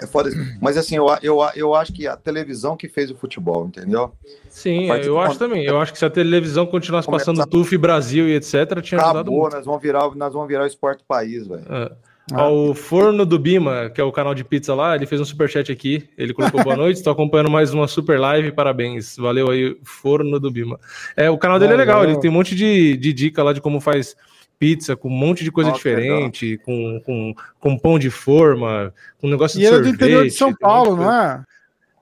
[0.00, 0.30] É foda.
[0.60, 4.12] Mas assim, eu, eu, eu acho que a televisão que fez o futebol, entendeu?
[4.48, 5.64] Sim, eu acho também.
[5.64, 9.18] Eu acho que se a televisão continuasse Começar- passando TUF Brasil e etc, tinha ajudado
[9.18, 9.56] Acabou, muito.
[9.56, 11.62] nós vamos virar, nós vamos virar o esporte do país, velho.
[11.68, 11.92] É.
[12.32, 12.48] Ah.
[12.48, 15.72] O Forno do Bima, que é o canal de pizza lá, ele fez um superchat
[15.72, 16.08] aqui.
[16.16, 19.16] Ele colocou boa noite, estou acompanhando mais uma super live, parabéns.
[19.16, 20.78] Valeu aí, Forno do Bima.
[21.16, 22.12] É, o canal dele é legal, Valeu.
[22.12, 24.14] ele tem um monte de, de dica lá de como faz
[24.60, 29.26] pizza, com um monte de coisa Nossa, diferente, com, com, com pão de forma, com
[29.28, 29.94] negócio E de ele é do sorvete.
[29.96, 31.42] interior de São um Paulo, não é?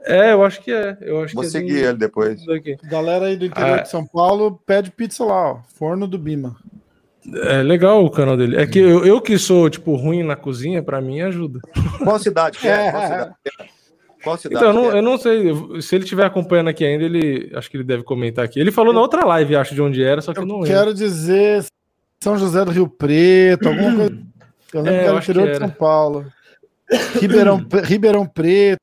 [0.04, 0.96] É, eu acho que é.
[1.00, 2.44] Eu acho Vou que é seguir do- ele depois.
[2.46, 2.76] daqui.
[2.84, 3.82] Galera aí do interior Ah.
[3.82, 5.58] de São Paulo pede pizza lá, ó.
[5.74, 6.56] Forno do Bima.
[7.44, 8.56] É legal o canal dele.
[8.56, 11.60] É que eu, eu que sou, tipo, ruim na cozinha, pra mim ajuda.
[12.02, 12.86] Qual cidade que é?
[12.86, 12.90] É.
[12.92, 13.66] Qual cidade que é?
[14.24, 14.98] Qual cidade Então, eu não, é?
[14.98, 15.82] eu não sei.
[15.82, 17.50] Se ele estiver acompanhando aqui ainda, ele.
[17.54, 18.58] Acho que ele deve comentar aqui.
[18.58, 20.68] Ele falou na outra live, acho, de onde era, só que eu, Eu não lembro.
[20.78, 21.64] quero dizer
[22.20, 24.18] São José do Rio Preto, alguma coisa.
[24.74, 25.58] Eu lembro É, que era interior que de.
[25.58, 26.26] São Paulo.
[27.20, 28.80] Ribeirão, Ribeirão Preto,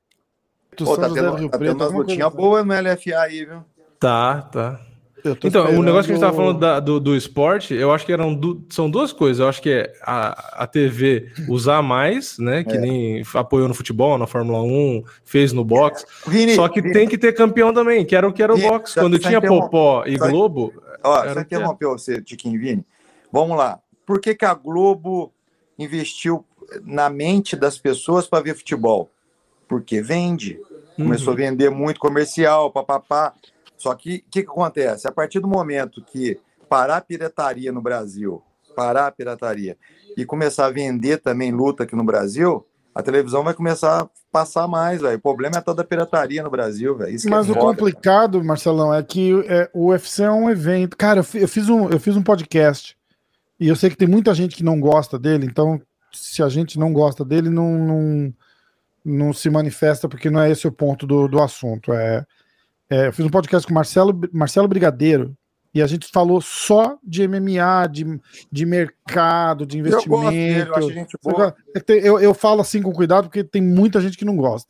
[0.78, 1.72] Pô, São tá José do tendo, Rio tá Preto.
[1.74, 2.38] tendo umas lutinhas assim.
[2.38, 3.60] boas no LFA aí, viu?
[3.99, 4.80] Tá, tá.
[5.20, 8.06] Então, o esperando- negócio que a gente tava falando da- do, do esporte, eu acho
[8.06, 9.40] que eram du- são duas coisas.
[9.40, 12.64] Eu acho que é a, a TV usar mais, né?
[12.64, 12.80] Que É.
[12.80, 16.06] nem apoiou no futebol, na Fórmula 1, fez no boxe.
[16.28, 18.56] Vini, Só que Vini, tem que ter campeão também, que era o que era o
[18.56, 18.94] Vini, boxe.
[18.99, 20.72] Quando só tinha interrom- Popó e só- Globo.
[21.03, 22.86] Ó, só o interrompeu você, Tiquinho Vini.
[23.36, 23.82] Vamos lá.
[24.06, 25.30] Por que, que a Globo
[25.78, 26.45] investiu
[26.84, 29.10] na mente das pessoas para ver futebol?
[29.68, 30.57] Porque vende.
[30.95, 31.34] Começou Uhum.
[31.34, 33.34] a vender muito comercial, papapá.
[33.76, 35.06] Só que o que, que acontece?
[35.06, 36.40] A partir do momento que
[36.70, 38.41] parar a pirataria no Brasil,
[38.74, 39.78] parar a pirataria
[40.16, 44.66] e começar a vender também luta aqui no Brasil, a televisão vai começar a passar
[44.66, 45.18] mais, velho.
[45.18, 47.18] O problema é toda a pirataria no Brasil, velho.
[47.26, 50.95] Mas é o complicado, Marcelão, é que é, o UFC é um evento.
[50.95, 52.95] Cara, eu eu fiz, um, eu fiz um podcast
[53.60, 56.80] e eu sei que tem muita gente que não gosta dele, então se a gente
[56.80, 58.34] não gosta dele, não, não,
[59.03, 61.94] não se manifesta, porque não é esse o ponto do, do assunto.
[61.94, 62.26] É,
[62.90, 65.36] é, eu fiz um podcast com o Marcelo, Marcelo Brigadeiro
[65.73, 68.19] e a gente falou só de MMA, de,
[68.49, 71.19] de mercado, de Eu gosto dele, investimento.
[71.22, 71.45] eu boa.
[71.45, 71.94] gosta?
[71.94, 74.69] É Eu, eu falo assim com cuidado porque tem muita gente que não gosta.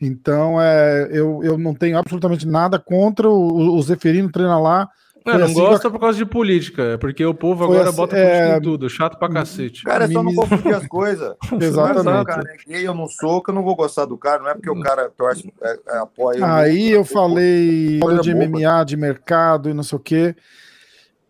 [0.00, 4.88] Então, é, eu, eu não tenho absolutamente nada contra o, o Zeferino treina lá.
[5.32, 7.96] Foi não assim gosta por causa de política, é porque o povo Foi agora assim,
[7.96, 9.84] bota é, em tudo, chato pra cacete.
[9.84, 11.34] Cara, é só não confundir as coisas.
[11.50, 12.04] Não Exatamente.
[12.04, 14.42] porque o cara é gay, eu não sou, que eu não vou gostar do cara.
[14.42, 16.54] Não é porque o cara torce, é, é, apoia.
[16.54, 18.46] Aí eu falei Coisa de boba.
[18.46, 20.36] MMA, de mercado e não sei o quê.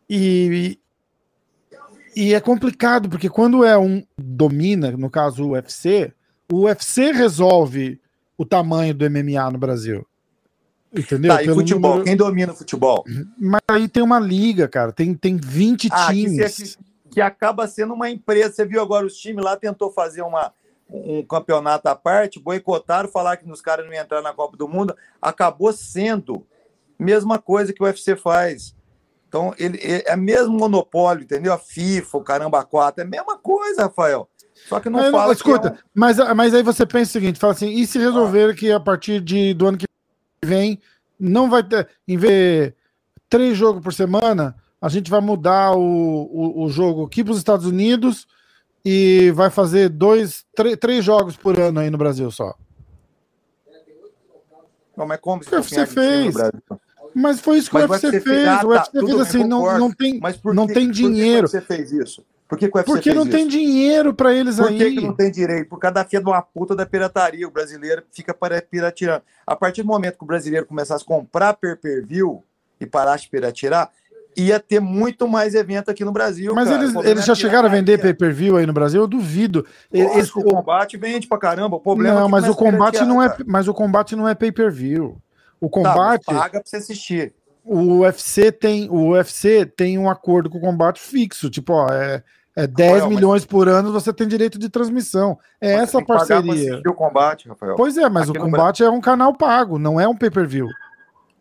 [0.08, 0.78] E,
[2.16, 6.12] e é complicado, porque quando é um domina, no caso o UFC,
[6.50, 8.00] o UFC resolve
[8.36, 10.06] o tamanho do MMA no Brasil.
[10.94, 11.34] Entendeu?
[11.34, 11.90] Tá, e Pelo futebol?
[11.90, 13.04] número- Quem domina o futebol?
[13.38, 14.92] Mas aí tem uma liga, cara.
[14.92, 16.54] Tem, tem 20 Ah, que, times.
[16.54, 16.78] se-
[17.10, 18.52] que acaba sendo uma empresa.
[18.54, 20.52] Você viu agora os times lá tentou fazer uma,
[20.88, 24.66] um campeonato à parte, boicotaram, falaram que os caras não iam entrar na Copa do
[24.66, 24.96] Mundo.
[25.20, 26.46] Acabou sendo
[26.98, 28.74] mesma coisa que o UFC faz.
[29.28, 31.52] Então, ele, ele- é mesmo monopólio, entendeu?
[31.52, 34.26] A FIFA, o Caramba 4, é a mesma coisa, Rafael.
[34.68, 37.12] Só que não Mas, fala escuta, que é um- mas, mas aí você pensa o
[37.12, 39.86] seguinte: fala assim, e se resolver que a partir de, do ano que
[40.44, 40.80] vem
[41.18, 42.74] não vai ter, em vez de
[43.28, 47.38] três jogos por semana, a gente vai mudar o, o, o jogo aqui para os
[47.38, 48.26] Estados Unidos
[48.84, 50.46] e vai fazer dois,
[50.80, 52.54] três jogos por ano aí no Brasil só.
[54.96, 56.34] Não, mas como o UFC fez?
[57.14, 58.48] Mas foi isso que mas o UFC fez.
[58.48, 61.48] Ah, o UFC tá, fez assim, não, não tem, mas não que, tem dinheiro.
[61.48, 62.24] Por que UFC fez isso?
[62.48, 63.30] Por que, que o UFC Porque não isso?
[63.30, 64.78] tem dinheiro para eles Por aí.
[64.78, 65.68] Por que, não tem direito?
[65.68, 67.46] Por causa da fia de uma puta da pirataria.
[67.46, 69.22] O brasileiro fica para piratear.
[69.46, 72.42] A partir do momento que o brasileiro começasse a comprar per-per-view
[72.80, 73.90] e parasse de piratear,
[74.34, 76.54] ia ter muito mais evento aqui no Brasil.
[76.54, 76.82] Mas cara.
[76.82, 79.02] eles, eles já chegaram a vender pay-per-view aí no Brasil?
[79.02, 79.66] Eu duvido.
[79.92, 81.76] Esse, o combate vende pra caramba.
[81.76, 85.20] O problema não, é mas o combate não é, mas o combate não é pay-per-view.
[85.60, 87.34] O tá, combate tá, paga pra você assistir.
[87.62, 92.22] O UFC tem, o UFC tem um acordo com o combate fixo, tipo, ó, é
[92.58, 93.46] é 10 Rafael, milhões mas...
[93.46, 95.38] por ano, você tem direito de transmissão.
[95.60, 96.82] É mas essa parceria.
[96.84, 97.76] o combate, Rafael.
[97.76, 100.66] Pois é, mas Aqui o combate é um canal pago, não é um pay-per-view.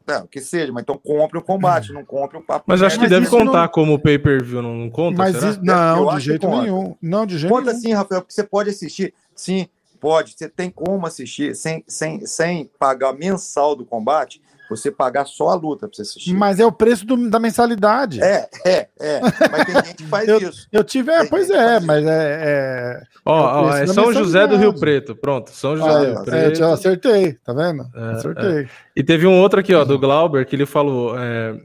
[0.07, 2.65] É, o que seja, mas então compre o combate, não compre o papo.
[2.68, 3.68] Mas acho que mas deve contar não...
[3.68, 5.18] como pay-per-view, não, não conta?
[5.18, 6.95] Mas isso, não, de jeito nenhum.
[7.02, 7.81] Não, de jeito conta nenhum.
[7.81, 9.11] sim, Rafael, porque você pode assistir.
[9.35, 9.68] Sim,
[9.99, 10.35] pode.
[10.38, 14.39] Você tem como assistir sem, sem, sem pagar mensal do combate
[14.69, 16.34] você pagar só a luta para você assistir.
[16.34, 18.22] Mas é o preço do, da mensalidade.
[18.22, 19.22] É, é, é.
[19.22, 20.68] Mas tem gente que faz eu, isso.
[20.72, 22.41] Eu tive, é, pois é, mas é.
[22.41, 25.52] é ó, é, é São José do Rio Preto, pronto.
[25.52, 26.61] São José ah, do Rio Preto.
[26.61, 27.85] Eu acertei, tá vendo?
[27.95, 28.64] É, acertei.
[28.64, 28.69] É.
[28.95, 31.56] E teve um outro aqui, ó, do Glauber, que ele falou, é,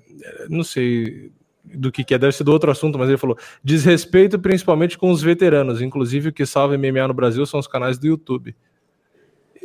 [0.49, 1.33] não sei
[1.74, 5.11] do que, que é, deve ser do outro assunto, mas ele falou: desrespeito principalmente com
[5.11, 8.55] os veteranos, inclusive o que salva MMA no Brasil são os canais do YouTube.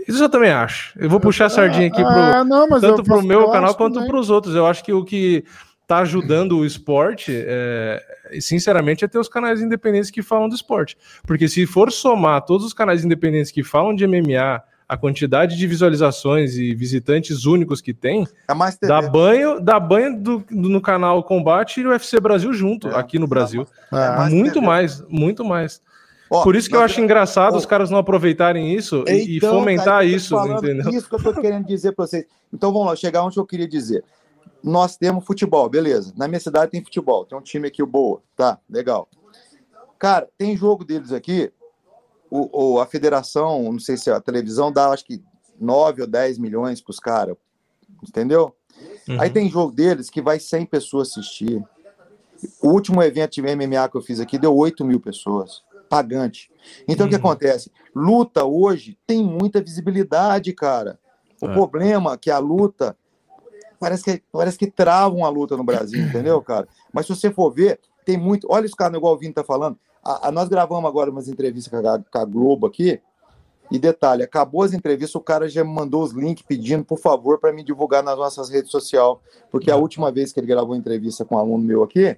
[0.08, 0.98] Isso eu também acho.
[0.98, 4.06] Eu vou puxar a sardinha aqui pro, ah, não, tanto para o meu canal quanto
[4.06, 4.56] para os outros.
[4.56, 5.44] Eu acho que o que
[5.82, 8.04] está ajudando o esporte, é,
[8.42, 10.98] sinceramente, é ter os canais independentes que falam do esporte.
[11.26, 15.68] Porque se for somar todos os canais independentes que falam de MMA, a quantidade de
[15.68, 21.22] visualizações e visitantes únicos que tem, é dá banho, dá banho do, do, no canal
[21.24, 23.68] Combate e o UFC Brasil junto, é, aqui no Brasil.
[23.92, 25.82] É, mais muito mais, muito mais.
[26.30, 29.40] Ó, Por isso que eu acho engraçado ó, os caras não aproveitarem isso então, e
[29.40, 30.90] fomentar cara, isso, entendeu?
[30.92, 32.26] Isso que eu tô querendo dizer para vocês.
[32.54, 34.04] Então vamos lá, chegar onde eu queria dizer.
[34.64, 36.14] Nós temos futebol, beleza.
[36.18, 39.08] Na minha cidade tem futebol, tem um time aqui, o Boa, tá, legal.
[39.98, 41.52] Cara, tem jogo deles aqui,
[42.30, 45.24] o, o, a federação, não sei se a televisão dá, acho que
[45.60, 47.36] 9 ou 10 milhões para os caras,
[48.04, 48.54] entendeu?
[49.08, 49.20] Uhum.
[49.22, 51.64] Aí tem jogo deles que vai 100 pessoas assistir.
[52.62, 56.52] O último evento de MMA que eu fiz aqui deu 8 mil pessoas pagante.
[56.88, 57.22] Então, o que uhum.
[57.22, 57.72] acontece?
[57.96, 61.00] Luta hoje tem muita visibilidade, cara.
[61.42, 61.54] O é.
[61.54, 62.98] problema é que a luta
[63.80, 66.68] parece que, parece que travam a luta no Brasil, entendeu, cara?
[66.92, 68.48] Mas se você for ver, tem muito.
[68.50, 69.78] Olha os caras, igual o Vini tá falando.
[70.04, 73.02] A, a, nós gravamos agora umas entrevistas com a, com a Globo aqui.
[73.70, 77.38] E detalhe, acabou as entrevistas, o cara já me mandou os links pedindo, por favor,
[77.38, 79.18] para me divulgar nas nossas redes sociais.
[79.52, 79.82] Porque a uhum.
[79.82, 82.16] última vez que ele gravou entrevista com um aluno meu aqui,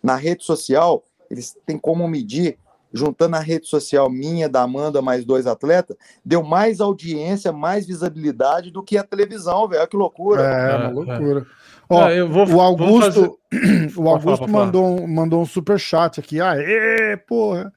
[0.00, 2.56] na rede social, eles têm como medir
[2.92, 8.70] juntando a rede social minha, da Amanda, mais dois atletas, deu mais audiência, mais visibilidade
[8.70, 9.86] do que a televisão, velho.
[9.88, 10.42] Que loucura.
[10.42, 11.40] É, uma é, loucura.
[11.40, 11.62] É.
[11.88, 13.92] Ó, é, vou, o Augusto, fazer...
[13.96, 16.40] o Augusto mandou, um, mandou um super chat aqui.
[16.40, 17.72] Aê, porra.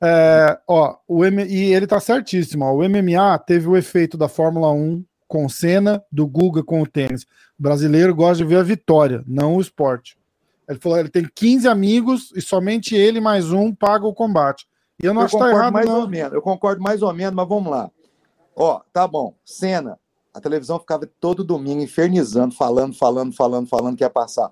[0.00, 1.44] É, ó, o M...
[1.44, 2.64] E ele tá certíssimo.
[2.64, 6.86] Ó, o MMA teve o efeito da Fórmula 1 com Senna, do Guga com o
[6.86, 7.22] tênis.
[7.58, 10.16] O brasileiro gosta de ver a vitória, não o esporte.
[10.68, 14.66] Ele falou ele tem 15 amigos e somente ele mais um paga o combate.
[15.02, 16.00] E eu não eu acho que tá errado, mais não.
[16.00, 17.90] Ou menos, eu concordo mais ou menos, mas vamos lá.
[18.54, 19.34] Ó, tá bom.
[19.44, 19.98] Cena.
[20.32, 24.50] A televisão ficava todo domingo infernizando, falando, falando, falando, falando que ia passar.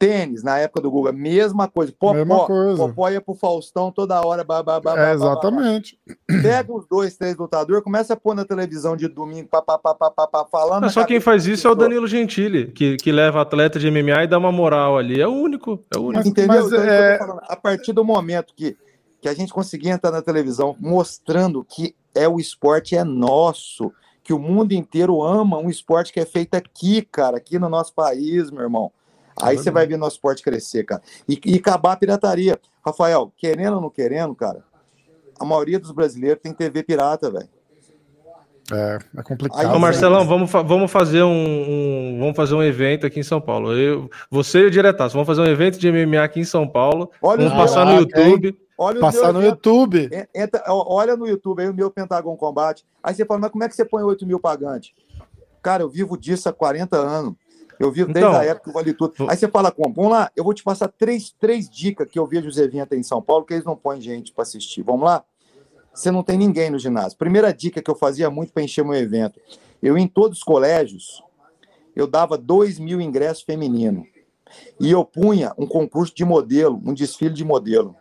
[0.00, 1.92] Tênis, na época do Google, mesma coisa.
[1.92, 2.78] Popó, mesma coisa.
[2.78, 4.42] Popó ia pro Faustão toda hora.
[4.42, 6.00] Bah, bah, bah, é, exatamente.
[6.26, 9.94] Pega os dois, três lutadores, começa a pôr na televisão de domingo, pá, pá, pá,
[9.94, 10.84] pá, pá, pá falando.
[10.84, 14.24] Mas só quem faz isso é o Danilo Gentili, que, que leva atleta de MMA
[14.24, 15.20] e dá uma moral ali.
[15.20, 15.84] É o único.
[15.94, 16.16] É o único.
[16.16, 16.62] Mas, entendeu?
[16.62, 17.18] Mas, então, é...
[17.46, 18.78] A partir do momento que,
[19.20, 23.92] que a gente conseguir entrar na televisão mostrando que é o esporte é nosso,
[24.24, 27.92] que o mundo inteiro ama um esporte que é feito aqui, cara, aqui no nosso
[27.92, 28.90] país, meu irmão.
[29.42, 31.02] Aí você vai ver nosso esporte crescer, cara.
[31.28, 32.58] E, e acabar a pirataria.
[32.84, 34.64] Rafael, querendo ou não querendo, cara,
[35.38, 37.48] a maioria dos brasileiros tem TV pirata, velho.
[38.72, 39.60] É, é complicado.
[39.60, 43.40] Aí, Ô, Marcelão, vamos, vamos, fazer um, um, vamos fazer um evento aqui em São
[43.40, 43.76] Paulo.
[43.76, 47.10] Eu, você e o Diretaço, vamos fazer um evento de MMA aqui em São Paulo.
[47.20, 48.56] Olha vamos passar no YouTube.
[48.78, 50.08] Olha passar no YouTube.
[50.34, 52.84] Entra, olha no YouTube aí o meu Pentagon Combate.
[53.02, 54.92] Aí você fala, mas como é que você põe 8 mil pagantes?
[55.62, 57.34] Cara, eu vivo disso há 40 anos.
[57.80, 59.14] Eu vi desde então, a época que vale tudo.
[59.26, 59.94] Aí você fala como?
[59.94, 63.02] Vamos lá, eu vou te passar três, três dicas que eu vejo os eventos em
[63.02, 64.82] São Paulo, que eles não põem gente para assistir.
[64.82, 65.24] Vamos lá?
[65.94, 67.16] Você não tem ninguém no ginásio.
[67.16, 69.40] Primeira dica que eu fazia muito para encher meu evento.
[69.82, 71.24] Eu, em todos os colégios,
[71.96, 74.06] eu dava dois mil ingressos femininos.
[74.78, 77.96] E eu punha um concurso de modelo, um desfile de modelo.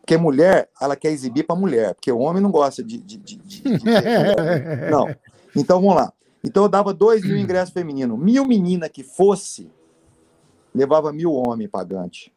[0.00, 2.96] Porque mulher, ela quer exibir para mulher, porque o homem não gosta de.
[2.96, 3.62] de, de, de
[4.88, 5.12] não.
[5.56, 6.12] Então vamos lá.
[6.42, 8.18] Então eu dava dois mil ingressos femininos.
[8.18, 9.70] Mil menina que fosse,
[10.74, 12.32] levava mil homem pagante.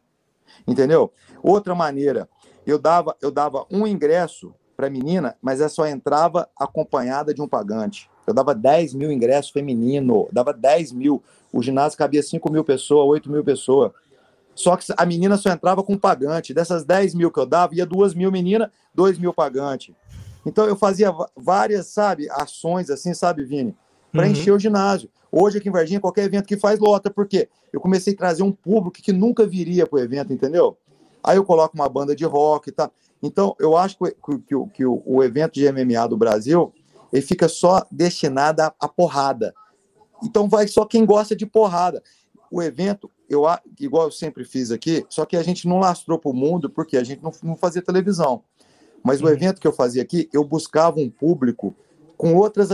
[0.66, 1.12] Entendeu?
[1.42, 2.28] Outra maneira,
[2.66, 7.48] eu dava, eu dava um ingresso para menina, mas ela só entrava acompanhada de um
[7.48, 8.10] pagante.
[8.26, 11.22] Eu dava 10 mil ingressos feminino, dava 10 mil.
[11.52, 13.92] O ginásio cabia 5 mil pessoas, 8 mil pessoas.
[14.54, 16.54] Só que a menina só entrava com pagante.
[16.54, 19.94] Dessas 10 mil que eu dava, ia 2 mil menina, 2 mil pagante.
[20.46, 23.74] Então eu fazia várias, sabe, ações assim, sabe, Vini?
[24.14, 24.30] Para uhum.
[24.30, 25.10] encher o ginásio.
[25.30, 27.10] Hoje aqui em Varginha, qualquer evento que faz, lota.
[27.10, 27.48] Por quê?
[27.72, 30.78] Eu comecei a trazer um público que nunca viria para o evento, entendeu?
[31.20, 32.88] Aí eu coloco uma banda de rock e tá.
[33.20, 36.72] Então, eu acho que, que, que, que o, o, evento de MMA do Brasil
[37.12, 39.52] ele fica só destinado a, a, porrada.
[40.22, 42.00] Então, vai só quem gosta de porrada.
[42.48, 43.42] O evento, eu
[43.80, 46.96] igual eu sempre fiz aqui, só que a gente não lastrou para o mundo porque
[46.96, 48.44] a gente não, não fazia televisão.
[49.02, 49.32] Mas o uhum.
[49.32, 51.74] evento que eu fazia aqui, eu buscava um público
[52.16, 52.68] com outras,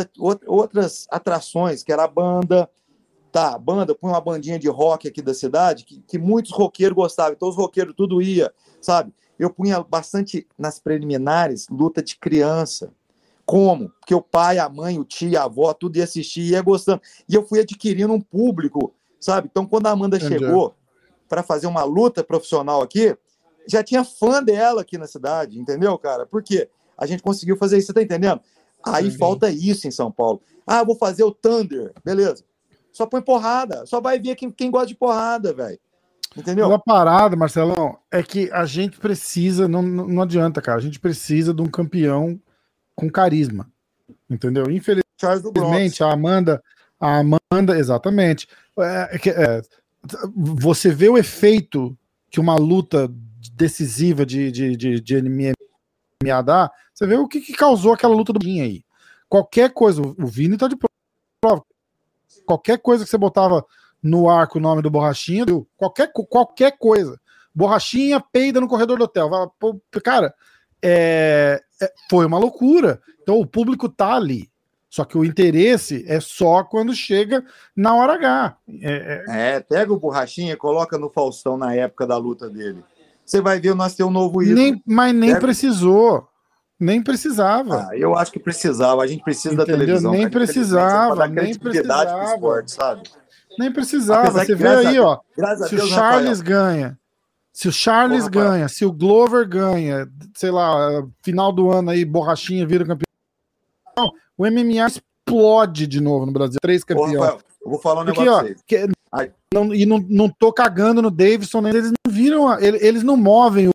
[0.47, 2.69] outras atrações, que era a banda,
[3.31, 6.95] tá, a banda, põe uma bandinha de rock aqui da cidade, que, que muitos roqueiros
[6.95, 9.13] gostavam, então os roqueiros tudo ia, sabe?
[9.39, 12.93] Eu punha bastante nas preliminares luta de criança.
[13.47, 13.89] Como?
[13.89, 17.01] Porque o pai, a mãe, o tio, a avó, tudo ia assistir e ia gostando.
[17.29, 19.49] E eu fui adquirindo um público, sabe?
[19.51, 20.39] Então, quando a Amanda Entendi.
[20.39, 20.75] chegou
[21.29, 23.17] para fazer uma luta profissional aqui,
[23.67, 26.27] já tinha fã dela aqui na cidade, entendeu, cara?
[26.27, 26.69] Por quê?
[26.97, 28.41] A gente conseguiu fazer isso, você tá entendendo?
[28.85, 30.41] Aí falta isso em São Paulo.
[30.67, 32.45] Ah, vou fazer o Thunder, beleza.
[32.93, 35.79] Só põe porrada, só vai ver quem, quem gosta de porrada, velho.
[36.37, 36.73] Entendeu?
[36.73, 41.53] A parada, Marcelão, é que a gente precisa, não, não adianta, cara, a gente precisa
[41.53, 42.41] de um campeão
[42.95, 43.69] com carisma.
[44.29, 44.71] Entendeu?
[44.71, 46.63] Infelizmente, a Amanda,
[47.01, 48.47] a Amanda, exatamente.
[48.79, 49.63] É, é,
[50.35, 51.97] você vê o efeito
[52.31, 53.11] que uma luta
[53.53, 56.71] decisiva de, de, de, de MMA dá,
[57.01, 58.85] você vê o que, que causou aquela luta do Vinha aí.
[59.27, 61.65] Qualquer coisa, o Vini tá de prova.
[62.45, 63.65] Qualquer coisa que você botava
[64.03, 65.47] no arco o nome do Borrachinha,
[65.79, 67.19] qualquer, qualquer coisa.
[67.55, 69.31] Borrachinha peida no corredor do hotel.
[70.05, 70.35] Cara,
[70.83, 73.01] é, é, foi uma loucura.
[73.23, 74.51] Então o público tá ali.
[74.91, 77.43] Só que o interesse é só quando chega
[77.75, 78.59] na hora H.
[78.83, 79.57] É, é...
[79.57, 82.85] é pega o Borrachinha, coloca no Faustão na época da luta dele.
[83.25, 84.57] Você vai ver nós ter um novo ídolo.
[84.59, 85.41] Nem, mas nem pega...
[85.41, 86.29] precisou.
[86.81, 87.89] Nem precisava.
[87.91, 89.03] Ah, eu acho que precisava.
[89.03, 89.67] A gente precisa Entendeu?
[89.67, 90.13] da televisão.
[90.13, 91.29] Nem precisava.
[91.29, 92.25] Nem precisava.
[92.25, 93.03] Esporte, sabe?
[93.59, 94.29] Nem precisava.
[94.29, 95.19] Apesar você vê aí, ó.
[95.69, 96.65] Se Deus, o Charles Rafael.
[96.65, 96.99] ganha,
[97.53, 102.05] se o Charles Porra, ganha, se o Glover ganha, sei lá, final do ano aí,
[102.05, 103.05] borrachinha vira campeão.
[104.39, 106.59] O MMA explode de novo no Brasil.
[106.63, 107.17] Três campeões.
[107.17, 108.57] Porra, eu vou falar um Porque, negócio.
[108.57, 108.89] Ó, que,
[109.53, 113.73] não, e não, não tô cagando no Davidson, eles não viram, eles não movem o,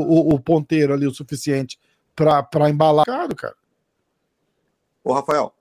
[0.00, 1.78] o, o ponteiro ali o suficiente
[2.14, 3.06] para embalar,
[3.36, 3.54] cara.
[5.02, 5.52] Ô, Rafael,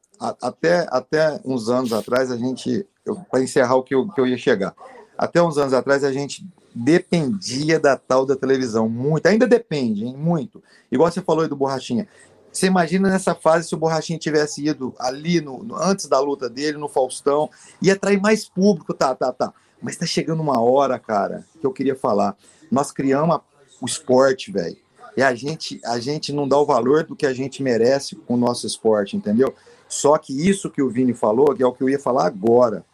[0.42, 2.86] até, até uns anos atrás, a gente,
[3.32, 4.76] para encerrar o que eu, que eu ia chegar,
[5.18, 10.16] até uns anos atrás a gente dependia da tal da televisão, muito, ainda depende, hein,
[10.16, 10.62] muito.
[10.92, 12.08] Igual você falou aí do Borrachinha.
[12.52, 16.50] Você imagina nessa fase se o Borrachinha tivesse ido ali no, no, antes da luta
[16.50, 17.50] dele, no Faustão,
[17.82, 19.54] ia atrair mais público, tá, tá, tá.
[19.82, 22.36] Mas tá chegando uma hora, cara, que eu queria falar.
[22.72, 23.42] Nós criamos a,
[23.82, 24.78] o esporte, velho.
[25.18, 28.36] E a gente, a gente não dá o valor do que a gente merece com
[28.36, 29.54] o nosso esporte, entendeu?
[29.88, 32.86] Só que isso que o Vini falou, que é o que eu ia falar agora,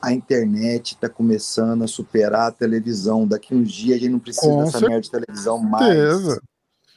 [0.00, 3.26] a internet está começando a superar a televisão.
[3.26, 4.88] Daqui uns dias a gente não precisa Com dessa certeza.
[4.88, 6.38] merda de televisão mais.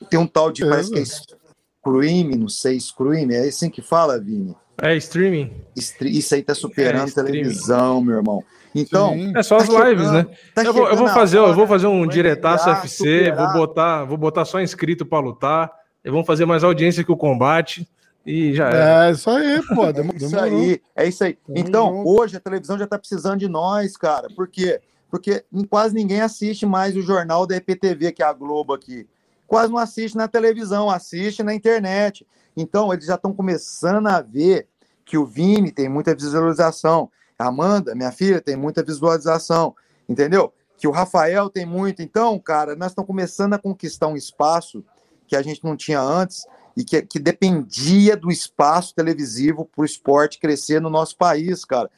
[0.10, 4.20] Tem um tal de, parece que é Scream, não sei, Scream, é assim que fala,
[4.20, 4.56] Vini?
[4.82, 5.52] É streaming.
[5.76, 8.44] Isso aí tá superando é, televisão, meu irmão.
[8.76, 9.34] Então, Sim.
[9.36, 10.36] é só as tá lives, chegando, né?
[10.56, 14.18] Tá eu, vou, eu vou fazer, eu vou fazer um diretaço UFC, vou botar, vou
[14.18, 15.72] botar só inscrito para lutar.
[16.04, 17.88] E vamos fazer mais audiência que o combate.
[18.26, 19.08] E já é.
[19.08, 19.92] É isso aí, pô.
[19.94, 20.16] Demorou.
[20.18, 21.38] isso aí, é isso aí.
[21.50, 24.28] Então, hoje a televisão já tá precisando de nós, cara.
[24.36, 24.82] Por quê?
[25.10, 29.08] Porque quase ninguém assiste mais o jornal da EPTV, que é a Globo aqui.
[29.46, 32.26] Quase não assiste na televisão, assiste na internet.
[32.56, 34.68] Então, eles já estão começando a ver
[35.06, 37.12] que o Vini tem muita visualização.
[37.48, 39.76] Amanda, minha filha, tem muita visualização.
[40.08, 40.54] Entendeu?
[40.78, 42.02] Que o Rafael tem muito.
[42.02, 44.84] Então, cara, nós estamos começando a conquistar um espaço
[45.28, 46.46] que a gente não tinha antes
[46.76, 51.90] e que, que dependia do espaço televisivo para o esporte crescer no nosso país, cara.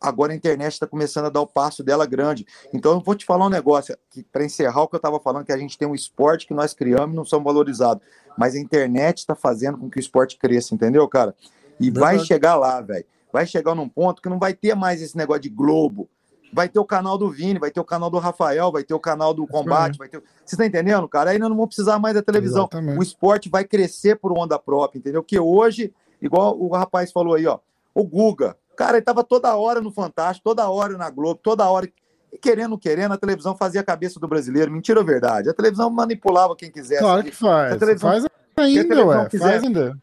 [0.00, 2.46] Agora a internet está começando a dar o passo dela grande.
[2.72, 3.96] Então eu vou te falar um negócio,
[4.32, 6.72] para encerrar o que eu estava falando, que a gente tem um esporte que nós
[6.72, 8.02] criamos e não somos valorizados.
[8.38, 11.34] Mas a internet está fazendo com que o esporte cresça, entendeu, cara?
[11.78, 13.04] E vai chegar lá, velho.
[13.32, 16.08] Vai chegar num ponto que não vai ter mais esse negócio de Globo.
[16.52, 18.98] Vai ter o canal do Vini, vai ter o canal do Rafael, vai ter o
[18.98, 20.20] canal do Combate, vai ter.
[20.44, 21.30] Você tá entendendo, cara?
[21.30, 22.62] Aí nós não vamos precisar mais da televisão.
[22.64, 22.98] Exatamente.
[22.98, 25.22] O esporte vai crescer por onda própria, entendeu?
[25.22, 27.60] Porque hoje, igual o rapaz falou aí, ó,
[27.94, 31.88] o Guga, cara, ele tava toda hora no Fantástico, toda hora na Globo, toda hora.
[32.32, 34.72] E querendo, querendo, a televisão fazia a cabeça do brasileiro.
[34.72, 35.48] Mentira ou verdade?
[35.48, 37.00] A televisão manipulava quem quisesse.
[37.00, 37.74] Claro que faz.
[37.74, 39.28] A televisão- Faz Se a ainda, televisão ué.
[39.28, 39.98] quiser- Faz ainda.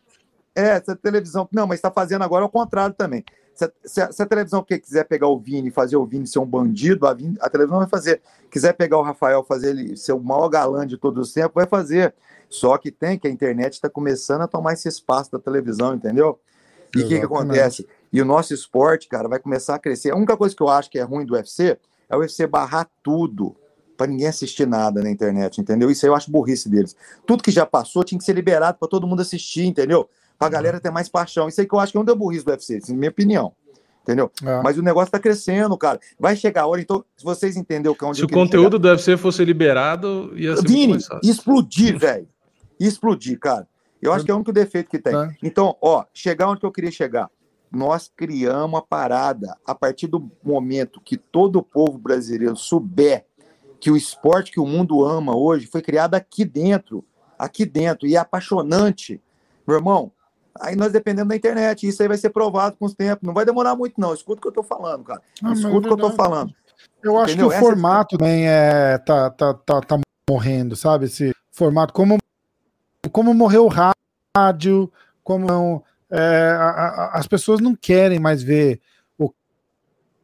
[0.58, 1.48] É, se a televisão.
[1.52, 3.24] Não, mas está fazendo agora ao contrário também.
[3.54, 6.06] Se a, se a- se a televisão que quiser pegar o Vini e fazer o
[6.06, 8.22] Vini ser um bandido, a, Vini- a televisão vai fazer.
[8.50, 11.68] Quiser pegar o Rafael fazer ele ser o maior galã de todos os tempos, vai
[11.68, 12.14] fazer.
[12.50, 16.40] Só que tem que a internet está começando a tomar esse espaço da televisão, entendeu?
[16.96, 17.88] E o que, que acontece?
[18.12, 20.12] E o nosso esporte, cara, vai começar a crescer.
[20.12, 21.78] A única coisa que eu acho que é ruim do UFC
[22.10, 23.56] é o UFC barrar tudo
[23.98, 25.90] para ninguém assistir nada na internet, entendeu?
[25.92, 26.96] Isso aí eu acho burrice deles.
[27.26, 30.08] Tudo que já passou tinha que ser liberado para todo mundo assistir, entendeu?
[30.38, 31.48] Pra galera ter mais paixão.
[31.48, 33.10] Isso aí que eu acho que é um da burrice do UFC, isso é minha
[33.10, 33.54] opinião.
[34.04, 34.32] Entendeu?
[34.42, 34.62] É.
[34.62, 36.00] Mas o negócio tá crescendo, cara.
[36.18, 38.88] Vai chegar a hora, então, se vocês entenderam que é onde Se o conteúdo do
[38.88, 42.28] UFC fosse liberado, ia ser Vini, explodir, velho.
[42.80, 43.68] Explodir, cara.
[44.02, 45.14] Eu acho que é o único defeito que tem.
[45.14, 45.36] É.
[45.44, 47.30] Então, ó, chegar onde eu queria chegar.
[47.70, 53.26] Nós criamos uma parada a partir do momento que todo o povo brasileiro souber
[53.80, 57.06] que o esporte que o mundo ama hoje foi criado aqui dentro,
[57.38, 59.22] aqui dentro, e é apaixonante.
[59.68, 60.12] Meu irmão,
[60.62, 63.26] aí nós dependemos da internet, isso aí vai ser provado com os tempos.
[63.26, 64.14] Não vai demorar muito, não.
[64.14, 65.22] Escuta o que eu tô falando, cara.
[65.44, 66.16] Ah, é Escuta o que eu tô verdade.
[66.16, 66.54] falando.
[67.04, 67.50] Eu acho Entendeu?
[67.50, 71.06] que o Essa- formato também é, tá, tá, tá, tá morrendo, sabe?
[71.06, 72.18] Esse formato, como,
[73.12, 73.72] como morreu o
[74.38, 74.92] rádio,
[75.24, 78.80] como não, é, a- a- as pessoas não querem mais ver
[79.18, 79.32] o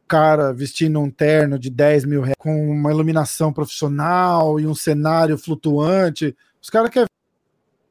[0.06, 5.36] cara vestindo um terno de 10 mil reais com uma iluminação profissional e um cenário
[5.38, 6.36] flutuante.
[6.62, 7.08] Os caras querem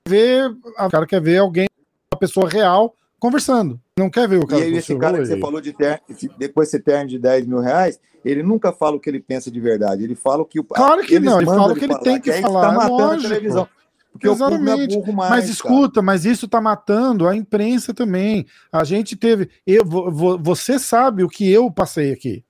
[0.07, 1.67] ver, o cara quer ver alguém,
[2.13, 3.79] uma pessoa real conversando.
[3.97, 4.63] Não quer ver o E cara.
[4.63, 5.75] aí, esse cara que você falou de
[6.09, 9.49] esse- depois esse terno de 10 mil reais, ele nunca fala o que ele pensa
[9.51, 10.03] de verdade.
[10.03, 10.63] Ele fala o que o.
[10.63, 12.75] Claro que não, ele fala o que ele tem que é isso falar, Tá é
[12.77, 13.25] matando lógico.
[13.25, 13.67] a televisão.
[14.11, 14.95] Porque é Exatamente.
[14.97, 15.29] burro mais.
[15.31, 15.51] Mas cara.
[15.51, 18.45] escuta, mas isso tá matando a imprensa também.
[18.71, 19.49] A gente teve.
[19.65, 22.43] Eu, vo- vo- você sabe o que eu passei aqui.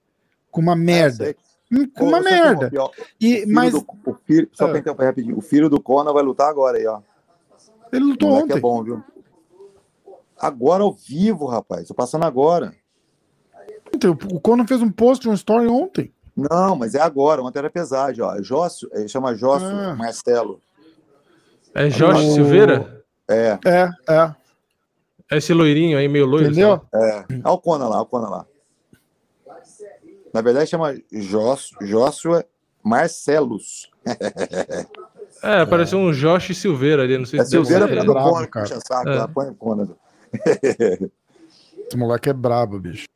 [0.51, 1.29] Com uma merda.
[1.29, 1.35] É,
[1.71, 2.71] Hum, com uma você merda.
[3.19, 4.69] E, mas do- o filho, só Ah.
[4.69, 5.37] pra interromper rapidinho.
[5.37, 6.99] O filho do Conan vai lutar agora aí, ó.
[7.91, 8.57] ele lutou ontem.
[8.57, 9.01] é bom, viu?
[10.43, 11.87] Agora ao vivo, rapaz.
[11.87, 12.73] Tô passando agora.
[13.93, 14.09] ontem.
[14.09, 16.11] O Conan fez um post, um story ontem.
[16.35, 17.41] Não, mas é agora.
[17.41, 18.41] Ontem era pesagem, ó.
[18.41, 19.95] Jócio, ele chama Jócio Ah.
[19.95, 20.59] Marcelo.
[21.73, 23.03] É Jorge O- Silveira?
[23.27, 24.35] É, É, é.
[25.31, 26.47] É esse loirinho aí, meio loiro.
[26.47, 26.81] Entendeu?
[26.93, 27.25] é.
[27.43, 28.45] Olha o Conan lá, olha o Conan lá.
[30.33, 30.93] Na verdade chama
[31.81, 32.43] Joshua
[32.83, 33.89] Marcelos.
[35.41, 38.01] É, pareceu um Jorge Silveira ali, não sei É se deu Silveira certo.
[38.01, 38.65] é do Conan, cara.
[38.67, 39.15] puxa saco, É.
[39.15, 39.87] lá, põe o Conan.
[41.87, 43.07] Esse moleque é brabo, bicho.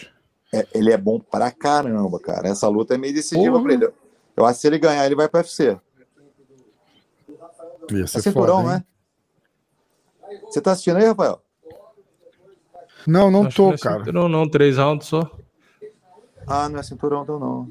[0.54, 2.50] É, ele é bom pra caramba, cara.
[2.50, 3.64] Essa luta é meio decisiva Porra.
[3.64, 3.90] pra ele.
[4.36, 5.78] Eu acho que se ele ganhar, ele vai pro UFC.
[7.92, 8.84] Ia É ser cinturão, foda, né?
[10.46, 11.42] Você tá assistindo aí, Rafael?
[13.06, 14.00] Não, não Acho tô, não é cara.
[14.00, 15.30] cinturão, não, três rounds só.
[16.46, 17.70] Ah, não é cinturão, então não.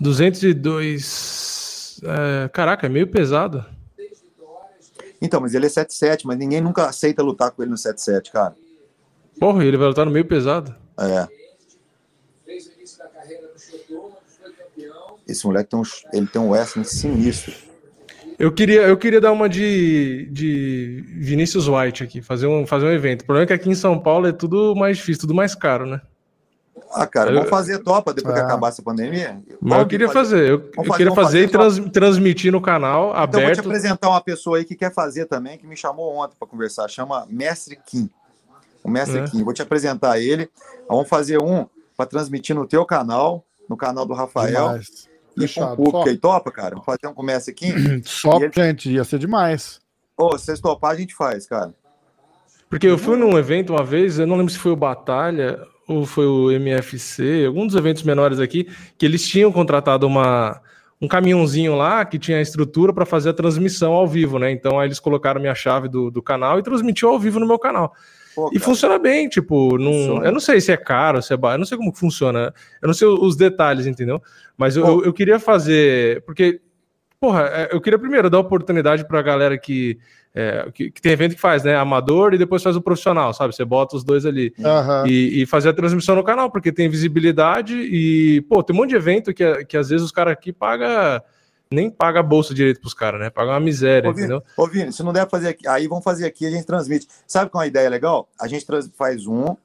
[0.00, 2.00] 202.
[2.04, 3.64] É, caraca, é meio pesado.
[5.20, 8.54] Então, mas ele é 7-7, mas ninguém nunca aceita lutar com ele no 7-7, cara.
[9.38, 10.74] Porra, ele vai lutar no meio pesado.
[10.98, 11.28] É.
[15.26, 15.82] Esse moleque tem um,
[16.12, 17.52] ele tem um wrestling sinistro.
[18.38, 22.92] Eu queria, eu queria dar uma de, de Vinícius White aqui, fazer um, fazer um
[22.92, 23.22] evento.
[23.22, 25.86] O problema é que aqui em São Paulo é tudo mais difícil, tudo mais caro,
[25.86, 26.00] né?
[27.02, 28.44] Ah, cara, vamos fazer topa depois que Ah.
[28.44, 29.40] acabar essa pandemia?
[29.60, 33.18] Mas eu queria fazer, eu, eu fazer, queria fazer e trans- transmitir no canal Então,
[33.20, 33.60] eu vou te aberto.
[33.66, 36.88] apresentar uma pessoa aí que quer fazer também, que me chamou ontem para conversar.
[36.88, 38.08] Chama Mestre Kim.
[38.82, 39.24] O Mestre É.
[39.24, 39.42] Kim.
[39.44, 40.48] Vou te apresentar ele.
[40.88, 41.66] Vamos fazer um
[41.96, 44.68] para transmitir no teu canal, no canal do Rafael.
[44.68, 45.08] Demais.
[45.38, 46.16] E com o público aí.
[46.16, 46.70] Topa, cara?
[46.70, 47.72] Vamos fazer um com o Mestre Kim?
[48.04, 49.80] só ele- gente, ia ser demais.
[50.16, 51.74] Ô, se vocês topar, a gente faz, cara.
[52.70, 55.58] Porque eu fui num evento uma vez, eu não lembro se foi o Batalha
[55.88, 58.68] ou foi o MFC, algum dos eventos menores aqui,
[58.98, 60.60] que eles tinham contratado uma,
[61.00, 64.50] um caminhãozinho lá que tinha a estrutura para fazer a transmissão ao vivo, né?
[64.50, 67.58] Então aí eles colocaram minha chave do, do canal e transmitiu ao vivo no meu
[67.58, 67.94] canal.
[68.34, 70.26] Pô, E funciona bem, tipo, não, Funciona.
[70.26, 72.52] eu não sei se é caro, se é barato, eu não sei como funciona,
[72.82, 74.20] eu não sei os detalhes, entendeu?
[74.58, 76.60] Mas eu, eu, eu queria fazer, porque,
[77.18, 79.98] porra, é, eu queria primeiro dar oportunidade pra galera que,
[80.38, 83.56] é, que, que tem evento que faz, né, amador e depois faz o profissional, sabe?
[83.56, 84.52] Você bota os dois ali.
[84.62, 85.04] Aham.
[85.06, 88.90] E, e fazer a transmissão no canal, porque tem visibilidade e, pô, tem um monte
[88.90, 91.22] de evento que, que às vezes os caras aqui pagam,
[91.70, 93.30] nem paga a bolsa direito pros caras, né?
[93.30, 94.42] Paga uma miséria, Ô, Vini, entendeu?
[94.58, 97.08] Ô, Vini, se não der pra fazer aqui, aí vamos fazer aqui, a gente transmite.
[97.26, 98.28] Sabe qual é uma ideia legal?
[98.38, 99.56] A gente trans- faz um,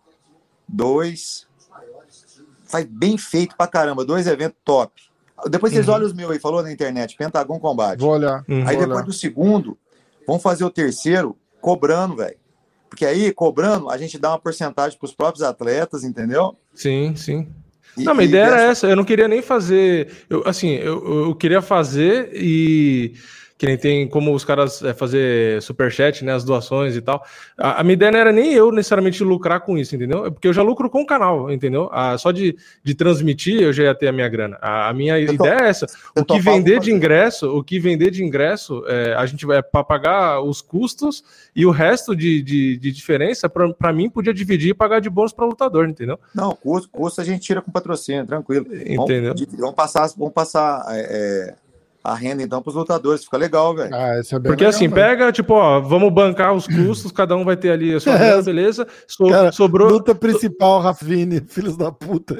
[0.67, 1.45] dois.
[2.65, 4.05] Faz bem feito pra caramba.
[4.05, 4.93] Dois eventos top.
[5.49, 5.95] Depois vocês Uhum.
[5.95, 7.99] olham os meus aí, falou na internet, Pentagon Combate.
[7.99, 8.43] Vou olhar.
[8.47, 8.61] Uhum.
[8.67, 9.03] Aí depois olhar.
[9.03, 9.77] do segundo,
[10.27, 12.35] vamos fazer o terceiro cobrando, velho.
[12.89, 16.57] Porque aí, cobrando, a gente dá uma porcentagem pros próprios atletas, entendeu?
[16.73, 17.47] Sim, sim.
[17.97, 18.87] E- Não, minha ideia era dessa- essa.
[18.87, 20.11] Eu não queria nem fazer.
[20.29, 23.13] Eu, assim, eu, eu queria fazer e.
[23.61, 26.33] Que nem tem como os caras é, fazer superchat, né?
[26.33, 27.23] As doações e tal.
[27.55, 30.25] A, a minha ideia não era nem eu necessariamente lucrar com isso, entendeu?
[30.25, 31.87] É Porque eu já lucro com o canal, entendeu?
[31.91, 34.57] Ah, só de, de transmitir eu já ia ter a minha grana.
[34.59, 35.85] A, a minha tô- ideia é essa.
[36.17, 39.83] O que vender de ingresso, o que vender de ingresso, é, a gente vai para
[39.83, 41.23] pagar os custos
[41.55, 45.33] e o resto de, de, de diferença, para mim, podia dividir e pagar de bônus
[45.33, 46.19] para lutador, entendeu?
[46.33, 48.65] Não, custo, custo a gente tira com patrocínio, tranquilo.
[48.73, 49.35] Entendeu?
[49.35, 51.55] Vamos, vamos passar, vamos passar é, é,
[52.03, 53.93] a renda então pros lutadores, fica legal, velho.
[53.93, 54.93] Ah, é bem Porque legal, assim, velho.
[54.95, 58.41] pega, tipo, ó, vamos bancar os custos, cada um vai ter ali a sua grana,
[58.41, 58.87] beleza?
[59.07, 59.89] So- Cara, sobrou.
[59.89, 62.37] Luta principal, Rafine, filhos da puta.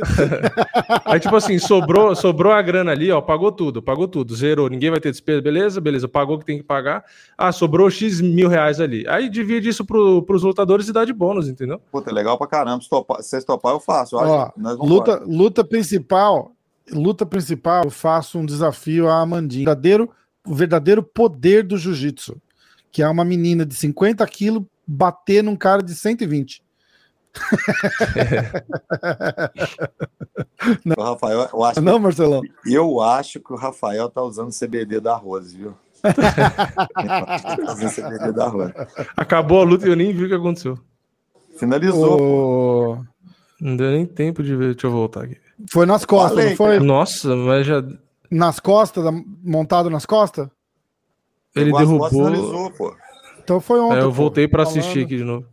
[1.06, 4.90] Aí, tipo assim, sobrou, sobrou a grana ali, ó, pagou tudo, pagou tudo, zerou, ninguém
[4.90, 7.04] vai ter despesa, beleza, beleza, pagou o que tem que pagar.
[7.38, 9.06] Ah, sobrou X mil reais ali.
[9.08, 11.80] Aí divide isso pro, pros lutadores e dá de bônus, entendeu?
[11.92, 12.82] Puta, legal pra caramba.
[12.82, 14.16] Se, topar, se vocês topar, eu faço.
[14.16, 15.26] Eu Ó, acho que nós vamos luta, embora.
[15.28, 16.52] luta principal,
[16.92, 19.64] luta principal, eu faço um desafio à Amandinha.
[19.64, 20.10] O verdadeiro,
[20.48, 22.42] o verdadeiro poder do jiu-jitsu,
[22.92, 26.62] que é uma menina de 50 quilos bater num cara de 120.
[30.98, 32.42] O Rafael, eu acho, Não, Marcelão?
[32.66, 35.74] eu acho que o Rafael tá usando o CBD da Rose, viu?
[36.04, 38.74] tá usando CBD da Rose.
[39.16, 40.78] Acabou a luta e eu nem vi o que aconteceu.
[41.58, 42.20] Finalizou.
[43.00, 43.06] O-
[43.62, 44.74] Não deu nem tempo de ver.
[44.74, 45.38] Deixa eu voltar aqui.
[45.70, 46.80] Foi nas costas, Falei, não foi?
[46.80, 47.84] Nossa, mas já.
[48.30, 49.04] Nas costas,
[49.44, 50.48] montado nas costas?
[51.56, 52.10] Ele derrubou.
[52.10, 52.96] Finalizou, pô.
[53.44, 53.98] Então foi ontem.
[53.98, 54.80] É, eu voltei pra Falando.
[54.80, 55.46] assistir aqui de novo.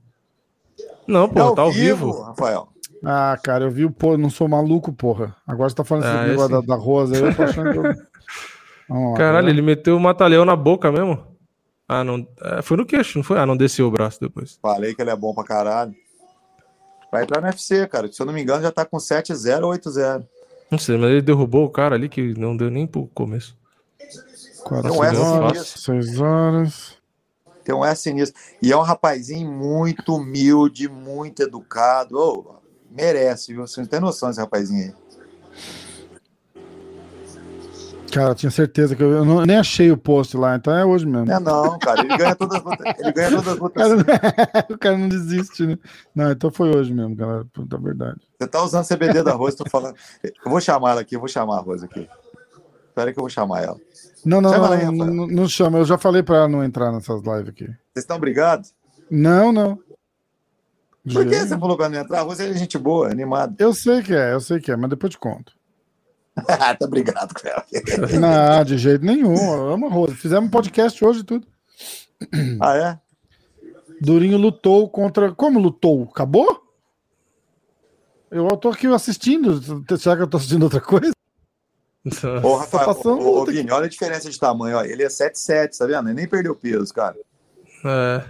[1.06, 2.22] Não, pô, É tá ao vivo.
[2.22, 2.68] Rafael.
[3.04, 5.34] Ah, cara, eu vi o pô, não sou maluco, porra.
[5.46, 7.72] Agora você tá falando esse Ah, negócio da, esse- da Rosa aí, eu tô achando
[7.72, 7.82] que eu...
[8.90, 11.22] Lá, Caralho, ele meteu o mata-leão na boca mesmo.
[11.86, 12.26] Ah, não.
[12.42, 13.38] é, foi no queixo, não foi?
[13.38, 14.58] Ah, não desceu o braço depois.
[14.62, 15.94] Falei que ele é bom pra caralho.
[17.10, 18.10] Vai entrar no UFC, cara.
[18.12, 20.26] Se eu não me engano, já tá com 7-0 ou 8-0.
[20.70, 23.56] Não sei, mas ele derrubou o cara ali que não deu nem pro começo.
[24.62, 25.80] Quatro, é seis horas, sinistro.
[25.80, 26.98] seis horas.
[27.64, 28.32] Tem um S nisso.
[28.60, 32.18] E é um rapazinho muito humilde, muito educado.
[32.18, 32.56] Ô,
[32.90, 33.66] merece, viu?
[33.66, 34.94] Você não tem noção desse rapazinho aí.
[38.12, 40.74] Cara, eu tinha certeza que eu, eu não- eu nem achei o post lá, então
[40.74, 41.30] é hoje mesmo.
[41.30, 42.00] É não, cara.
[42.00, 42.94] Ele ganha todas as lutas.
[42.98, 43.82] Ele ganha todas as O lutas.
[44.04, 45.78] cara, o cara não desiste, né?
[46.14, 47.44] Não, então foi hoje mesmo, galera.
[47.52, 48.20] Puta verdade.
[48.40, 49.94] Você tá usando CBD da Rose, tô falando.
[50.24, 52.08] Eu vou chamar ela aqui, eu vou chamar a Rose aqui.
[52.88, 53.76] Espera que eu vou chamar ela.
[54.24, 55.78] Não, não, Chama não, aí, não, não, chama.
[55.78, 57.64] Eu já falei pra ela não entrar nessas lives aqui.
[57.66, 58.74] Vocês estão brigados?
[59.10, 59.78] Não, não.
[61.12, 62.18] Por que você falou pra não entrar?
[62.20, 63.54] A Rose é gente boa, animada.
[63.58, 65.52] Eu sei que é, eu sei que é, mas depois te conto.
[66.78, 67.64] tá brigado com ela.
[68.20, 69.34] Não, de jeito nenhum.
[69.34, 70.14] Eu amo a Rosa.
[70.14, 71.46] Fizemos um podcast hoje e tudo.
[72.60, 72.98] Ah, é?
[74.00, 75.32] Durinho lutou contra.
[75.32, 76.08] Como lutou?
[76.10, 76.64] Acabou?
[78.30, 79.60] Eu tô aqui assistindo.
[79.96, 81.12] Será que eu tô assistindo outra coisa?
[82.42, 83.44] Ô, Rafael, passando ô, ô.
[83.44, 84.78] Vini, olha a diferença de tamanho.
[84.78, 84.82] Ó.
[84.82, 86.08] Ele é 7,7, tá vendo?
[86.08, 87.16] Ele nem perdeu peso, cara.
[87.84, 88.24] É.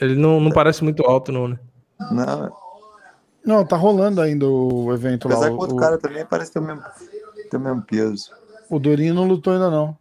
[0.00, 1.58] Ele não, não parece muito alto, não, né?
[2.10, 2.52] Não,
[3.44, 5.34] Não, tá rolando ainda o evento lá.
[5.34, 6.82] apesar que O, outro o, cara também parece ter o mesmo,
[7.50, 8.30] ter o mesmo peso.
[8.68, 9.96] o Durinho não lutou ainda, não.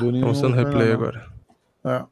[0.00, 0.94] Lutou ainda, replay não.
[0.94, 1.26] agora.
[1.84, 2.04] É.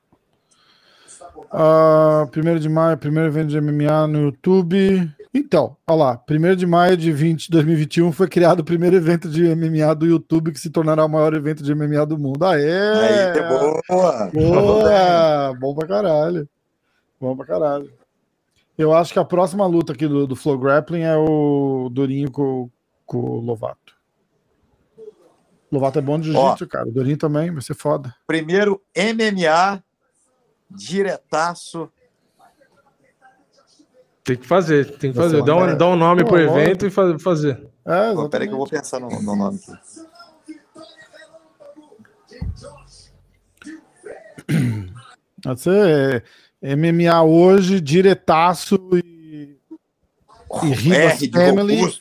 [1.52, 5.10] Ah, 1 de maio, primeiro evento de MMA no YouTube.
[5.32, 9.54] Então, olha lá, 1 de maio de 20, 2021 foi criado o primeiro evento de
[9.54, 12.44] MMA do YouTube que se tornará o maior evento de MMA do mundo.
[12.44, 12.64] Aê!
[12.64, 14.30] Aí, é boa!
[14.32, 15.54] Boa!
[15.58, 16.48] Bom pra caralho.
[17.20, 17.92] Bom pra caralho.
[18.78, 22.70] Eu acho que a próxima luta aqui do, do Flow Grappling é o Durinho com,
[23.04, 23.94] com o Lovato.
[25.70, 26.88] Lovato é bom de jiu-jitsu, cara.
[26.88, 28.14] O Durinho também vai ser foda.
[28.26, 29.84] Primeiro MMA,
[30.70, 31.90] diretaço.
[34.24, 35.44] Tem que fazer, tem que fazer.
[35.44, 37.68] Dá um, dá um nome Pô, pro evento e fa- fazer.
[37.84, 39.72] É, Pô, peraí que eu vou pensar no, no nome aqui.
[45.44, 46.22] Vai ser é,
[46.62, 49.56] MMA hoje, diretaço e,
[50.64, 51.94] e Ribas R Family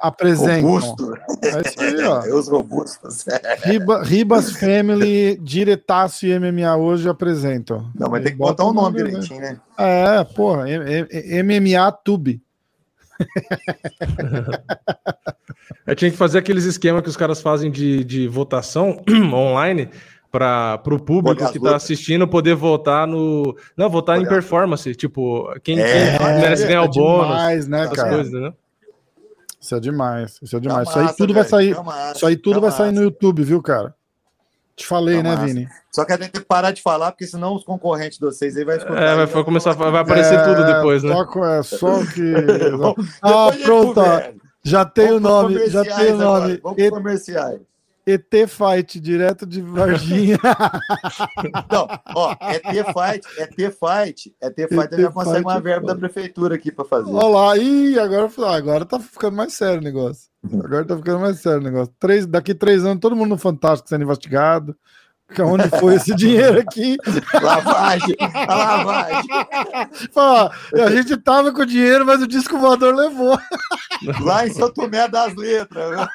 [0.00, 0.70] apresentam.
[0.70, 1.14] Robusto.
[1.42, 2.22] É isso aí, ó.
[2.26, 3.24] É os robustos.
[3.64, 7.90] Riba- Ribas Family, diretaço e MMA hoje apresentam.
[7.94, 9.60] Não, mas tem que Bota botar o o nome nome, direitinho, né?
[9.76, 12.40] É, porra, M- M- MMA Tube.
[15.86, 19.02] Eu tinha que fazer aqueles esquemas que os caras fazem de, de votação
[19.32, 19.88] online
[20.38, 21.82] para o público Olhar que tá lutas.
[21.84, 23.56] assistindo poder votar no.
[23.76, 24.28] Não, votar em Olhar.
[24.28, 24.94] performance.
[24.94, 27.26] Tipo, quem, É, quem merece ganhar o bônus.
[27.28, 28.08] demais, né, Essas cara?
[28.14, 28.52] coisas, né?
[29.60, 30.38] Isso é demais.
[30.42, 30.88] Isso é Tá demais.
[30.88, 31.74] Isso aí massa, tudo vai sair.
[31.74, 33.00] tá massa, Isso aí tudo tá vai sair massa.
[33.00, 33.94] no YouTube, viu, cara?
[34.76, 35.46] Te falei, Tá né, massa.
[35.46, 35.68] Vini?
[35.90, 38.56] Só que a gente tem que parar de falar, porque senão os concorrentes de vocês
[38.56, 39.02] aí vai escutar.
[39.02, 41.12] É, vai, aí, vai começar, vai aparecer É, tudo depois, né?
[41.14, 42.34] Só, é, só que.
[43.22, 44.00] Ah, pronto.
[44.62, 45.66] Já tem o nome.
[45.68, 46.60] Já tem o agora, nome.
[46.62, 47.60] Vamos comerciais.
[48.06, 50.38] ET Fight, direto de Varginha.
[51.70, 55.56] Não, ó, é ter fight, é ter fight, é ter fight, ET já consegue uma
[55.56, 57.10] é verba da prefeitura aqui para fazer.
[57.10, 57.58] Olha lá.
[57.58, 60.30] Ih, agora, agora tá ficando mais sério o negócio.
[60.44, 61.92] Agora tá ficando mais sério o negócio.
[61.98, 64.76] Três, daqui três anos, todo mundo no Fantástico sendo investigado.
[65.34, 66.96] Que Onde foi esse dinheiro aqui?
[67.42, 69.28] Lavagem, a lavagem.
[70.12, 73.36] Fala, a gente tava com o dinheiro, mas o disco voador levou.
[74.20, 76.08] Lá em São Tomé das Letras.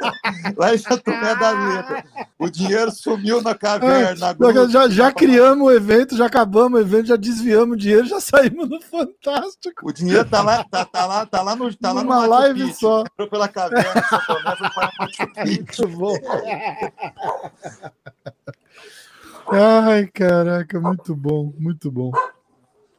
[0.55, 2.03] Lá em São Tomé das Letras.
[2.39, 4.15] O dinheiro sumiu na caverna.
[4.15, 4.69] na gruta.
[4.69, 8.69] Já, já criamos o evento, já acabamos o evento, já desviamos o dinheiro, já saímos
[8.69, 9.89] no Fantástico.
[9.89, 12.29] O dinheiro tá lá, tá, tá lá, tá lá no, tá lá no Numa Machu
[12.29, 12.79] live Picchu.
[12.79, 13.01] só.
[13.01, 15.87] Entrou pela caverna São Tomé, foi para Machu Picchu.
[15.87, 16.15] Muito bom.
[19.51, 22.11] Ai, caraca, muito bom, muito bom.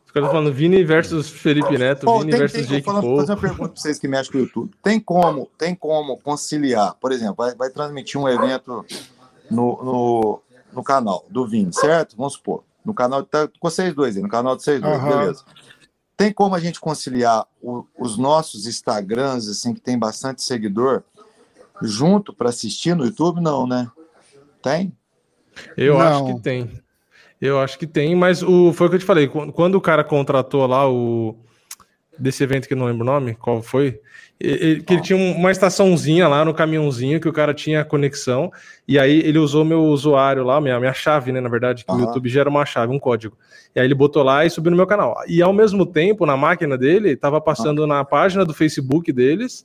[0.07, 3.17] Os caras falando Vini versus Felipe Neto, Bom, Vini tem, versus tem, vou Jake Paul.
[3.17, 4.75] fazer uma pergunta para vocês que mexem com o YouTube.
[4.83, 8.85] Tem como, tem como conciliar, por exemplo, vai, vai transmitir um evento
[9.51, 10.43] no, no,
[10.73, 12.15] no canal do Vini, certo?
[12.17, 12.63] Vamos supor.
[12.85, 15.19] No canal, tá com vocês dois aí, no canal de vocês dois, Aham.
[15.19, 15.45] beleza.
[16.15, 21.03] Tem como a gente conciliar o- os nossos Instagrams, assim, que tem bastante seguidor,
[21.81, 23.41] junto para assistir no YouTube?
[23.41, 23.91] Não, né?
[24.63, 24.93] Tem?
[25.77, 26.35] Eu acho Não.
[26.37, 26.71] que tem.
[27.41, 29.27] Eu acho que tem, mas o, foi o que eu te falei.
[29.27, 31.37] Quando, quando o cara contratou lá o.
[32.19, 33.99] Desse evento que eu não lembro o nome, qual foi?
[34.39, 34.49] E-
[34.79, 38.53] e- que ele tinha um- uma estaçãozinha lá no caminhãozinho que o cara tinha conexão.
[38.87, 41.41] E aí ele usou meu usuário lá, minha, minha chave, né?
[41.41, 41.99] Na verdade, que o.
[41.99, 43.37] YouTube gera uma chave, um código.
[43.75, 45.17] E aí ele botou lá e subiu no meu canal.
[45.27, 49.65] E ao mesmo tempo, na máquina dele, tava passando na página do Facebook deles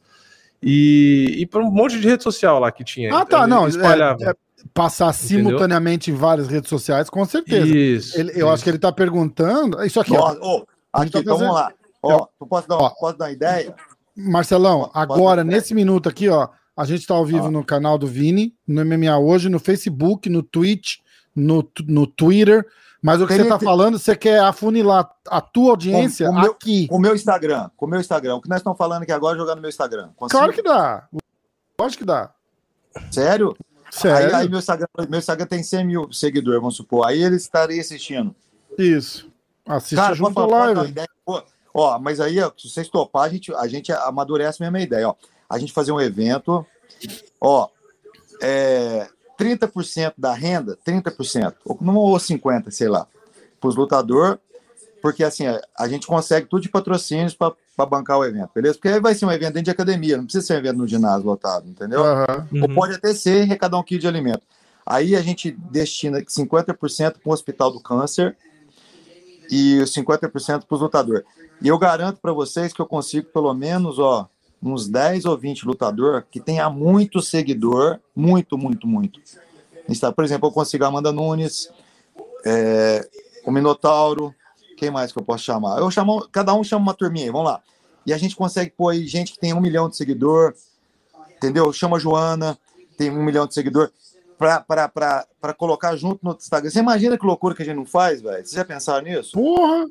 [0.63, 3.13] e, e para um monte de rede social lá que tinha.
[3.13, 3.67] Ah, tá, ele não.
[3.67, 4.23] Espalhava.
[4.23, 4.33] é- é
[4.73, 7.67] passar simultaneamente em várias redes sociais, com certeza.
[7.67, 8.19] Isso.
[8.19, 9.83] Ele- eu acho que ele tá perguntando.
[9.83, 10.35] Isso aqui, ó.
[10.41, 11.71] Ó, gente aqui, tá então vamos lá.
[12.01, 12.89] Ó, tu posso dar, Ó.
[12.91, 13.75] posso dar uma ideia?
[14.15, 17.51] Marcelão, agora, nesse minuto aqui, ó, a gente tá ao vivo Ó.
[17.51, 20.97] no canal do Vini, no MMA hoje, no Facebook, no Twitch,
[21.35, 22.65] no, no Twitter.
[22.99, 26.33] Mas o que Tem- você tá tem- falando, você quer afunilar a tua audiência Com-
[26.33, 26.87] com o meu- aqui.
[26.87, 28.35] Com o meu Instagram, com o meu Instagram.
[28.35, 30.09] O que nós estamos falando aqui agora é jogar no meu Instagram.
[30.15, 30.37] Consigo?
[30.39, 31.07] Claro que dá.
[31.79, 32.31] Lógico que dá.
[33.11, 33.55] Sério?
[33.91, 34.35] Sério?
[34.35, 37.07] Aí, aí meu, Instagram, meu Instagram tem 100 mil seguidores, vamos supor.
[37.07, 38.35] Aí ele estaria assistindo.
[38.77, 39.29] Isso.
[39.65, 40.91] Assiste Cara, junto falar, live.
[40.91, 41.07] ideia?
[41.25, 41.41] Pô,
[41.79, 45.09] Ó, mas aí, ó, se vocês topar, a gente, a gente amadurece a mesma ideia.
[45.09, 45.15] Ó.
[45.47, 46.65] A gente fazer um evento,
[47.39, 47.69] ó,
[48.41, 49.07] é,
[49.39, 53.07] 30% da renda, 30%, ou não ou 50%, sei lá,
[53.61, 54.39] para os lutadores,
[55.03, 57.53] porque assim, a, a gente consegue tudo de patrocínios para
[57.85, 58.75] bancar o evento, beleza?
[58.75, 60.87] Porque aí vai ser um evento dentro de academia, não precisa ser um evento no
[60.87, 62.01] ginásio lotado, entendeu?
[62.01, 62.63] Uhum.
[62.63, 64.41] Ou pode até ser arrecadar um quilo de alimento.
[64.85, 68.35] Aí a gente destina 50% para o Hospital do Câncer
[69.51, 71.23] e os 50% para os lutadores.
[71.61, 74.29] E eu garanto para vocês que eu consigo pelo menos ó,
[74.61, 79.19] uns 10 ou 20 lutador que tenha muito seguidor, muito, muito, muito.
[79.89, 81.69] Está, por exemplo, eu consigo a Amanda Nunes,
[82.45, 83.07] é,
[83.45, 84.33] o Minotauro,
[84.77, 85.79] quem mais que eu posso chamar?
[85.79, 87.61] Eu chamo, cada um chama uma turminha, aí, vamos lá.
[88.05, 90.53] E a gente consegue pôr aí gente que tem um milhão de seguidor,
[91.35, 91.73] entendeu?
[91.73, 92.57] Chama a Joana,
[92.97, 93.91] tem um milhão de seguidor,
[94.37, 96.69] para colocar junto no Instagram.
[96.69, 98.37] Você imagina que loucura que a gente não faz, velho?
[98.37, 99.31] Vocês já pensaram nisso?
[99.33, 99.85] Porra!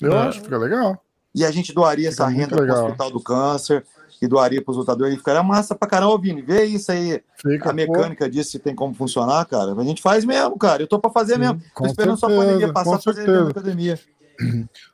[0.00, 0.18] Eu É.
[0.28, 1.00] acho que fica legal.
[1.34, 2.86] E a gente doaria Fica essa renda para o.
[2.86, 3.84] Hospital do Câncer
[4.20, 5.14] e doaria para os lutadores.
[5.14, 6.42] E ficaria massa pra caramba, Vini.
[6.42, 9.72] Vê isso aí, Fica, a mecânica disso, se tem como funcionar, cara.
[9.72, 10.82] A gente faz mesmo, cara.
[10.82, 11.62] Eu tô para fazer mesmo.
[11.76, 13.50] Tô esperando só a certeza, pandemia passar fazer certeza.
[13.50, 14.00] academia.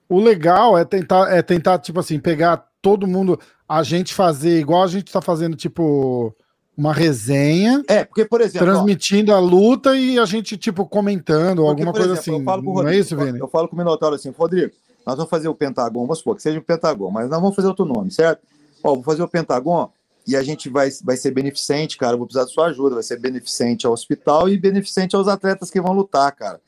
[0.09, 3.39] O legal é tentar, é tentar, tipo assim, pegar todo mundo,
[3.69, 6.35] a gente fazer igual a gente tá fazendo, tipo,
[6.77, 11.57] uma resenha, É, porque, por exemplo, ó, transmitindo a luta e a gente, tipo, comentando,
[11.57, 12.39] Porque, alguma coisa exemplo, assim.
[12.39, 13.39] eu falo com o Não é Rodrigo, isso, Vini?
[13.39, 14.73] Eu falo com o Minotauro assim, Rodrigo,
[15.05, 17.69] nós vamos fazer o Pentagon, vamos supor que seja o Pentagon, mas nós vamos fazer
[17.69, 18.43] outro nome, certo?
[18.83, 19.91] Ó, vou fazer o Pentagon
[20.27, 22.15] e a gente vai, vai ser beneficente, cara.
[22.15, 22.97] Vou precisar da sua ajuda.
[22.97, 26.61] Vai ser beneficente ao hospital e beneficente aos atletas que vão lutar, cara.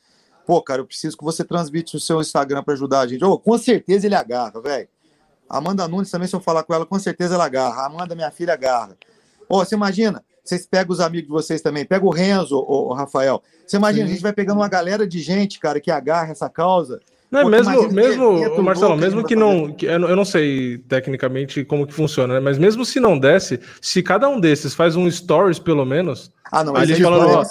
[0.51, 3.23] Pô, cara, eu preciso que você transmite o seu Instagram para ajudar a gente.
[3.23, 4.89] Ô, com certeza ele agarra, velho.
[5.49, 7.83] Amanda Nunes também, se eu falar com ela, com certeza ela agarra.
[7.83, 8.97] A Amanda, minha filha, agarra.
[9.47, 10.21] Ô, você imagina?
[10.43, 11.85] Vocês pegam os amigos de vocês também.
[11.85, 13.41] Pega o Renzo, o, Rafael.
[13.65, 14.11] Você imagina, Sim.
[14.11, 16.99] a gente vai pegando uma galera de gente, cara, que agarra essa causa
[17.31, 21.63] Não é mesmo, mesmo Marcelo, mesmo que não, que eu não eu não sei tecnicamente
[21.63, 22.39] como que funciona, né?
[22.41, 26.61] Mas mesmo se não desse, se cada um desses faz um stories pelo menos, Ah,
[26.61, 27.45] não, aí falando, ó.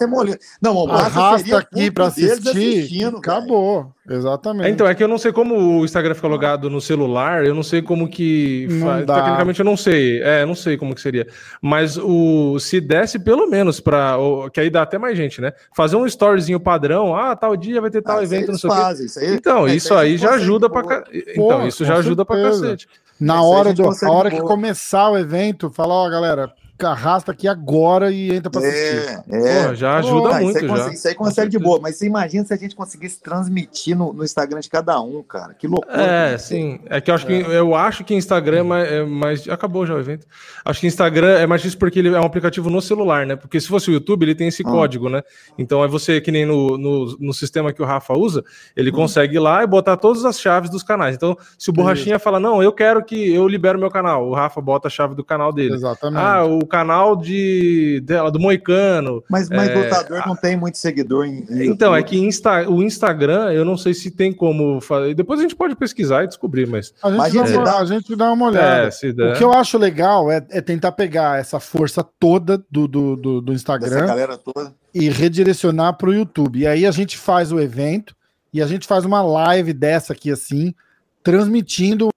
[0.60, 2.50] Não, o Arrasta seria aqui deles assistir.
[2.50, 3.16] assistindo.
[3.16, 3.94] Acabou.
[4.12, 4.66] Exatamente.
[4.66, 7.54] É, Então, é que eu não sei como o Instagram fica logado no celular, eu
[7.54, 9.06] não sei como que Não faz.
[9.06, 9.14] dá.
[9.14, 10.20] Tecnicamente eu não sei.
[10.22, 11.28] É, eu não sei como que seria.
[11.62, 14.16] Mas o se desse pelo menos para
[14.52, 15.52] que aí dá até mais gente, né?
[15.74, 18.72] Fazer um storyzinho padrão, ah, tal dia vai ter tal Ah, evento, não sei o
[18.74, 18.80] quê.
[18.80, 20.84] fazem, isso aí- Então, é, isso aí já ajuda boa.
[20.84, 21.04] ca...
[21.34, 22.62] Então, isso já ajuda pra certeza.
[22.62, 22.88] cacete.
[23.20, 26.50] Na hora, do, a hora que começar o evento, fala, ó, galera,
[26.86, 29.20] arrasta aqui agora e entra pra assistir.
[29.30, 29.68] É, é.
[29.68, 30.68] Pô, já Pô, ajuda Ah, isso, muito aí já.
[30.74, 34.12] consegue, isso aí consegue de boa, mas você imagina se a gente conseguisse transmitir no,
[34.12, 35.54] no Instagram de cada um, cara.
[35.54, 35.94] Que loucura.
[36.02, 36.80] É, sim.
[36.86, 39.94] É que eu acho que eu acho que Instagram é mais, é mais- Acabou já
[39.94, 40.26] o evento.
[40.64, 43.36] Acho que Instagram é mais difícil porque ele é um aplicativo no celular, né?
[43.36, 44.70] Porque se fosse o YouTube, ele tem esse Ah.
[44.70, 45.22] código, né?
[45.58, 48.44] Então é você, que nem no, no, no sistema que o Rafa usa, Hum.
[48.76, 51.14] ele consegue ir lá e botar todas as chaves dos canais.
[51.16, 54.60] Então, se o Borrachinha fala, não, eu quero que eu libero meu canal, o Rafa
[54.60, 55.74] bota a chave do canal dele.
[55.74, 56.20] Exatamente.
[56.22, 59.22] Ah, o canal de dela, do Moicano.
[59.28, 62.08] Mas, mas É, lutador não tem muito seguidor em, em Então, é YouTube.
[62.18, 65.14] que Insta, o Instagram, eu não sei se tem como fazer.
[65.14, 66.94] Depois a gente pode pesquisar e descobrir, mas.
[67.02, 68.88] a, gente imagina dá se uma, dá- a gente dá uma olhada.
[68.88, 69.32] É.
[69.32, 73.40] O que eu acho legal é, é tentar pegar essa força toda do, do, do,
[73.40, 74.72] do Instagram galera toda.
[74.94, 76.60] e redirecionar para o YouTube.
[76.60, 78.14] E aí a gente faz o evento
[78.52, 80.74] e a gente faz uma live dessa aqui assim,
[81.22, 82.09] transmitindo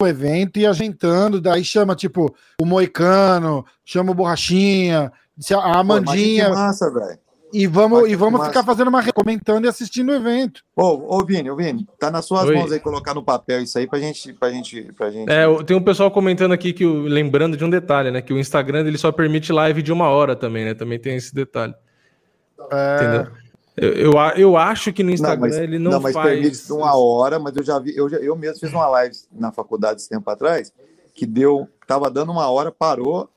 [0.00, 1.40] o evento e ajeitando.
[1.40, 5.12] Daí chama tipo o Moicano, chama o Borrachinha,
[5.50, 7.18] a Pô, Amandinha que massa, velho.
[7.52, 8.50] e vamos e vamos massa.
[8.50, 10.62] ficar fazendo uma comentando e assistindo o evento.
[10.74, 12.54] Ô, ô, Vini, ô, Vini, tá nas suas Oi.
[12.54, 14.32] mãos aí colocar no papel isso aí pra gente.
[14.34, 15.30] Pra gente, pra gente...
[15.30, 18.20] É, tem um pessoal comentando aqui que, lembrando de um detalhe, né?
[18.20, 20.74] Que o Instagram ele só permite live de uma hora também, né?
[20.74, 21.74] Também tem esse detalhe.
[22.58, 23.32] Entendeu?
[23.76, 26.30] Eu, eu, eu acho que no Instagram mas, ele não, mas faz.
[26.40, 29.52] permite uma hora, mas eu já vi, eu, já, eu mesmo fiz uma live na
[29.52, 30.72] faculdade esse tempo atrás,
[31.14, 33.28] que deu, tava dando uma hora, parou,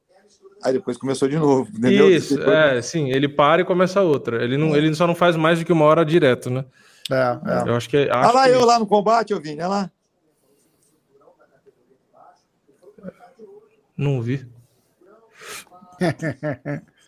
[0.63, 2.09] aí depois começou de novo, entendeu?
[2.09, 4.41] Isso, Depois- é, sim, ele para e começa outra.
[4.43, 6.63] Ele, não, ele só não faz mais do que uma hora direto, né?
[7.11, 7.15] É,
[7.65, 7.69] é.
[7.69, 7.97] Eu acho que.
[7.97, 9.91] Olha Acho lá que- eu lá no combate, ô Vini, olha lá.
[13.97, 14.47] Não vi.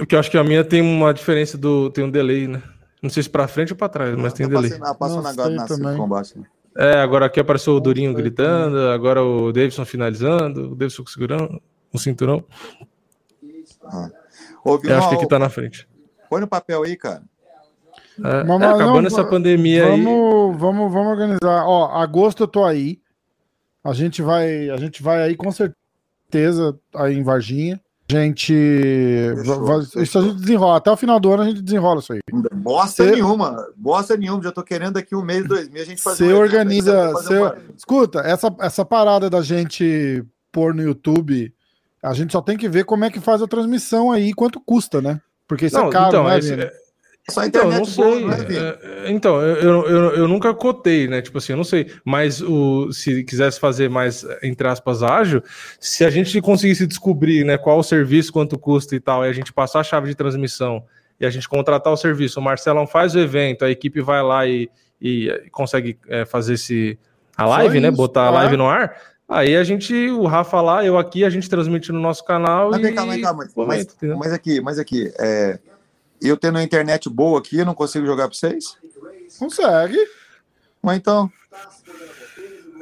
[0.00, 1.90] Porque eu acho que a minha tem uma diferença do.
[1.90, 2.62] Tem um delay, né?
[3.02, 4.70] Não sei se pra frente ou pra trás, mas tem Tá delay.
[4.70, 6.38] passando, ah, passando Não agora na combate.
[6.38, 6.46] né?
[6.76, 11.60] É, agora aqui apareceu o Durinho gritando, agora o Davidson finalizando, o Davidson segurando
[11.92, 12.42] o cinturão.
[14.64, 15.88] Ô, Vini, Eu acho que aqui tá na frente.
[16.28, 17.22] põe no papel aí, cara.
[18.22, 20.02] É, Mas- é, acabando não, essa pandemia aí.
[20.02, 21.64] Vamos, vamos, vamos organizar.
[21.66, 23.00] Ó, agosto eu tô aí.
[23.82, 27.80] A gente vai, a gente vai aí com certeza aí em Varginha.
[28.16, 28.52] A gente,
[29.36, 30.76] Fechou, isso a gente desenrola.
[30.78, 32.20] Até o final do ano a gente desenrola isso aí.
[32.54, 34.42] Bosta Cê- nenhuma, bosta nenhuma.
[34.42, 37.10] Já tô querendo daqui um mês, dois meses, a gente fazer Você um organiza.
[37.12, 41.52] fazer cê- uma- Escuta, essa, essa parada da gente pôr no YouTube,
[42.02, 45.00] a gente só tem que ver como é que faz a transmissão aí, quanto custa,
[45.00, 45.20] né?
[45.46, 46.70] Porque isso Não, é caro, então, né, esse- Vini?
[47.30, 48.58] Só Então, eu não boa, sei.
[48.58, 49.06] é?
[49.06, 51.22] É, Então, eu, eu, eu, nunca cotei, né?
[51.22, 51.90] Tipo assim, eu não sei.
[52.04, 55.42] Mas o, se quisesse fazer mais, entre aspas, ágil,
[55.78, 59.32] se a gente conseguisse descobrir né, qual o serviço, quanto custa e tal, e a
[59.32, 60.84] gente passar a chave de transmissão
[61.18, 64.46] e a gente contratar o serviço, o Marcelão faz o evento, a equipe vai lá
[64.46, 64.70] e,
[65.00, 66.98] e consegue é, fazer esse,
[67.36, 67.90] a live, né?
[67.90, 68.96] Botar a live no ar.
[69.28, 72.80] Aí a gente, o Rafa lá, eu aqui, a gente transmite no nosso canal Mas
[72.80, 72.82] e.
[72.82, 75.58] vem cá, vem cá, mas, mas aqui, mas aqui, é,
[76.28, 78.76] eu tendo uma internet boa aqui, eu não consigo jogar pra vocês?
[79.38, 79.96] Consegue.
[80.82, 81.30] Mas então,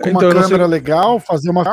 [0.01, 1.65] Com Então, uma eu não sei- câmera legal, fazer uma.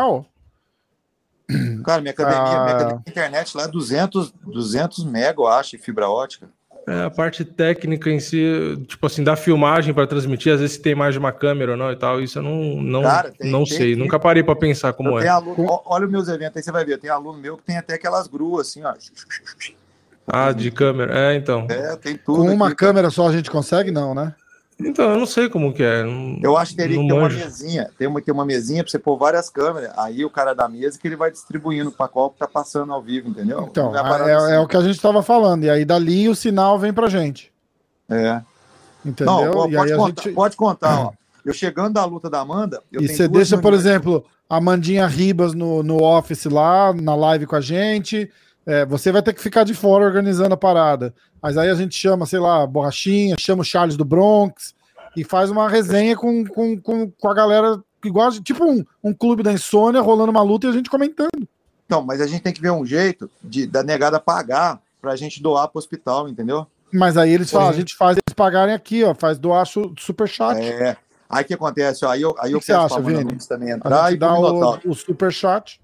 [1.85, 2.63] cara, minha academia, Ah.
[2.63, 6.49] minha academia de internet lá é 200, 200 mega, eu acho, em fibra ótica.
[6.87, 8.43] É, a parte técnica em si,
[8.87, 11.77] tipo assim, da filmagem para transmitir, às vezes se tem mais de uma câmera ou
[11.77, 14.43] não e tal, isso eu não, não, Cara, tem- não tem sei, que- nunca parei
[14.43, 15.27] para pensar como é.
[15.27, 17.93] aluno, olha os meus eventos aí, você vai ver, tem aluno meu que tem até
[17.95, 18.93] aquelas gruas assim, ó.
[20.27, 21.67] Ah, de câmera, é, então.
[21.69, 22.37] É, tem tudo.
[22.41, 22.91] Com uma aqui, cara.
[22.91, 24.33] câmera só a gente consegue, não, né?
[24.77, 26.03] Então, eu não sei como que é.
[26.03, 27.37] não- Eu acho que teria que ter uma manjo.
[27.37, 27.89] mesinha.
[27.97, 29.91] Tem uma, tem uma mesinha pra você pôr várias câmeras.
[29.97, 33.01] Aí o cara da mesa que ele vai distribuindo pra qual que tá passando ao
[33.01, 33.67] vivo, entendeu?
[33.69, 34.51] Então, é parada é, assim.
[34.53, 35.63] é o que a gente estava falando.
[35.63, 37.53] E aí dali o sinal vem pra gente.
[38.09, 38.41] É.
[39.05, 39.33] Entendeu?
[39.33, 40.35] Não, e pode, a contar, gente.
[40.35, 41.11] pode contar, ó.
[41.45, 42.81] Eu chegando da luta da Amanda.
[42.91, 47.15] eu E tenho você deixa, por exemplo, a Mandinha Ribas no, no office lá, na
[47.15, 48.29] live com a gente.
[48.65, 51.13] É, você vai ter que ficar de fora organizando a parada.
[51.41, 54.73] Mas aí a gente chama, sei lá, Borrachinha, chama o Charles do Bronx
[55.15, 59.43] e faz uma resenha com, com, com, com a galera igual, tipo um, um clube
[59.43, 61.47] da insônia rolando uma luta e a gente comentando.
[61.85, 65.41] Então, mas a gente tem que ver um jeito de, da negada pagar pra gente
[65.41, 66.65] doar pro hospital, entendeu?
[66.91, 70.27] Mas aí eles falam, a gente faz eles pagarem aqui, ó, faz doar su- super
[70.27, 70.57] chat.
[70.59, 70.97] É.
[71.29, 72.05] Aí o que acontece?
[72.05, 73.37] Ó, aí eu, aí eu que peço acha, pra Vini?
[73.47, 75.79] Também entrar e dá o, o superchat.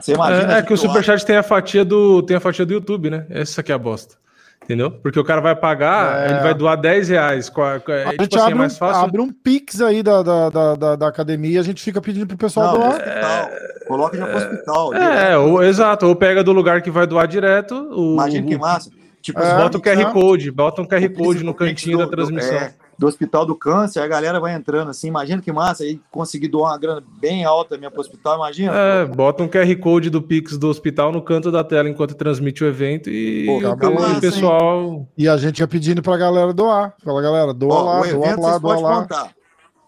[0.00, 2.72] Você imagina É, é que o Superchat tem a fatia do tem a fatia do
[2.72, 3.26] YouTube, né?
[3.30, 4.16] Essa que é a bosta.
[4.64, 4.92] Entendeu?
[4.92, 6.30] Porque o cara vai pagar, É.
[6.30, 7.50] ele vai doar 10 reais.
[7.56, 9.02] a- a- A é, gente tipo assim, é abre, mais um, fácil.
[9.02, 12.36] abre um pix aí da, da, da, da, academia e a gente fica pedindo pro
[12.36, 12.90] pessoal Não, doar.
[12.92, 13.50] hospital.
[13.88, 14.94] Coloca já pro hospital.
[14.94, 16.06] É, ou, exato.
[16.06, 17.74] Ou pega do lugar que vai doar direto.
[17.90, 18.90] O, Imagina que massa.
[19.20, 20.04] Tipo, É, os Bota o QR né?
[20.12, 22.68] Code, bota um QR Code no cantinho do- da transmissão.
[23.02, 25.08] Do, Hospital do Câncer, a galera vai entrando assim.
[25.08, 25.82] Imagina que massa.
[25.82, 28.72] Aí conseguir doar uma grana bem alta minha pro hospital, imagina.
[28.72, 32.62] É, bota um QR Code do Pix do hospital no canto da tela enquanto transmite
[32.62, 34.20] o evento e Pô, o, tá o massa, hein?
[34.20, 35.08] pessoal.
[35.18, 36.94] E a gente ia pedindo pra galera doar.
[37.04, 39.00] Fala, galera, doa Ó, lá, o doa lá, doa lá.
[39.02, 39.30] contar.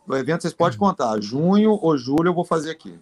[0.06, 1.20] O evento vocês podem contar.
[1.20, 2.98] Junho ou julho eu vou fazer aqui.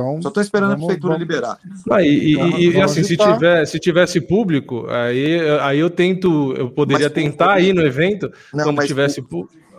[0.00, 1.58] Então, Só tô esperando Vamos- a prefeitura vamos- liberar.
[1.90, 6.52] Ah, e, e- Vamos- e, assim, se, tiver, se tivesse público, aí, aí eu tento,
[6.56, 9.24] eu poderia Mas- tentar ir no evento Não, quando mas tivesse Ah.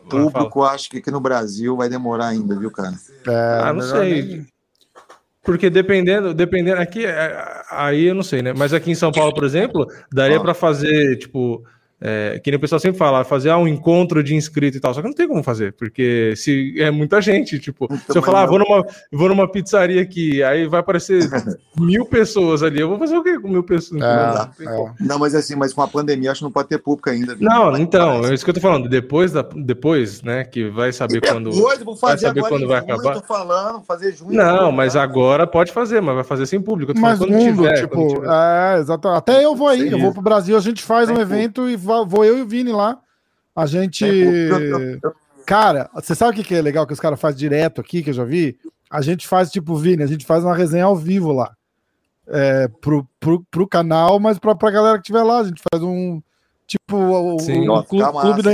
[0.09, 2.93] Público, eu acho que aqui no Brasil vai demorar ainda, viu, cara?
[3.27, 4.21] é, Ah, não sei.
[4.23, 4.47] nem-
[5.43, 8.53] Porque dependendo, dependendo aqui, é, aí eu não sei, né?
[8.55, 10.41] Mas aqui em São Paulo, por exemplo, daria Ah.
[10.41, 11.63] pra fazer, tipo,
[12.01, 14.93] é, que nem o pessoal sempre fala, fazer ah, um encontro de inscrito e tal.
[14.93, 18.23] Só que não tem como fazer, porque se é muita gente, tipo, Então, se eu
[18.23, 21.29] falar, ah, vou numa, vou numa pizzaria aqui, aí vai aparecer
[21.77, 22.79] mil pessoas ali.
[22.79, 24.01] Eu vou fazer o quê com mil pessoas?
[24.01, 24.93] É, Não é.
[24.99, 27.35] Não, mas assim, mas com a pandemia acho que não pode ter público ainda.
[27.35, 27.47] viu?
[27.47, 28.89] Não, Vai- então, vai- é isso que eu tô falando.
[28.89, 31.51] Depois, da, depois né, que vai saber quando.
[31.51, 33.13] Depois, vou fazer saber agora quando vai junho, acabar.
[33.19, 34.31] Tô falando, fazer junho.
[34.33, 35.03] Não, mas tá?
[35.03, 36.91] agora pode fazer, mas vai fazer sem público.
[36.91, 38.27] Eu tô Mas falando quando mundo, tiver, quando tipo, tiver.
[38.75, 39.07] é, exato.
[39.09, 39.89] Até eu vou aí, Sim.
[39.89, 41.33] eu vou pro Brasil, a gente faz Tem um público.
[41.35, 42.99] evento e va- vou eu e o Vini lá.
[43.55, 44.05] A gente.
[45.45, 48.11] Cara, você sabe o que que é legal que os caras fazem direto aqui, que
[48.11, 48.57] eu já vi?
[48.89, 51.53] A gente faz, tipo, Vini, a gente faz uma resenha ao vivo lá.
[52.27, 55.83] É, pro, pro, pro canal, mas pra, pra galera que estiver lá, a gente faz
[55.83, 56.21] um.
[56.67, 57.61] Tipo, o, Sim.
[57.61, 58.51] o Nossa, clube, massa, clube, da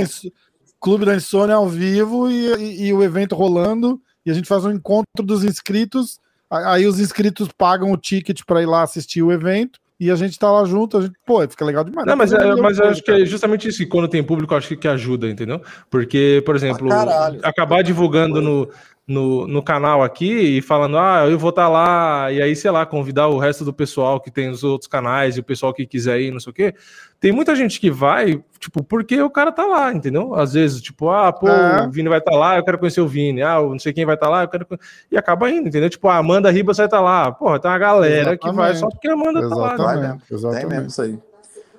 [0.80, 4.00] clube da Insônia ao vivo e, e- e o evento rolando.
[4.26, 6.18] E a gente faz um encontro dos inscritos.
[6.50, 9.78] Aí os inscritos pagam o ticket pra ir lá assistir o evento.
[10.00, 12.06] E a gente tá lá junto, a gente, pô, fica legal demais.
[12.06, 14.58] Não, mas, é, mas eu acho que é justamente isso, que quando tem público, eu
[14.58, 15.60] acho que, que ajuda, entendeu?
[15.90, 17.40] Porque, por exemplo, caralho.
[17.42, 18.70] acabar divulgando no,
[19.08, 22.84] no, no canal aqui e falando, ah, eu vou estar lá, e aí, sei lá,
[22.84, 26.20] convidar o resto do pessoal que tem os outros canais e o pessoal que quiser
[26.20, 26.74] ir, não sei o quê.
[27.18, 30.34] Tem muita gente que vai, tipo, porque o cara tá lá, entendeu?
[30.34, 31.86] Às vezes, tipo, ah, pô, É.
[31.86, 34.14] o Vini vai estar lá, eu quero conhecer o Vini, ah, não sei quem vai
[34.14, 34.66] estar lá, eu quero.
[35.10, 35.88] E acaba indo, entendeu?
[35.88, 37.32] Tipo, a Amanda Ribas vai estar lá.
[37.32, 38.78] Porra, tem uma galera que vai Exatamente.
[38.78, 39.76] só porque a Amanda tá lá.
[39.76, 40.20] Vai Exatamente, mesmo.
[40.30, 40.90] Tem mesmo exatamente.
[40.90, 41.18] isso aí.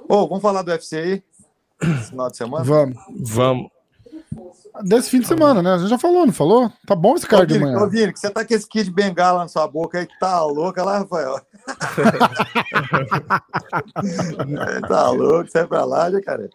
[0.10, 1.24] Ô, vamos falar do UFC aí?
[1.82, 2.64] Esse final de semana?
[2.66, 2.98] Vamos.
[3.22, 3.70] Vamos.
[4.84, 5.74] Desse fim de semana, né?
[5.74, 6.72] A gente já falou, não falou?
[6.86, 7.90] Tá bom esse card de Vini, ô, manhã.
[7.90, 10.44] Vini, que você tá com esse kit de bengala na sua boca aí que tá
[10.46, 11.40] louca lá, Rafael.
[14.88, 16.50] tá louco, sai pra lá, já, cara.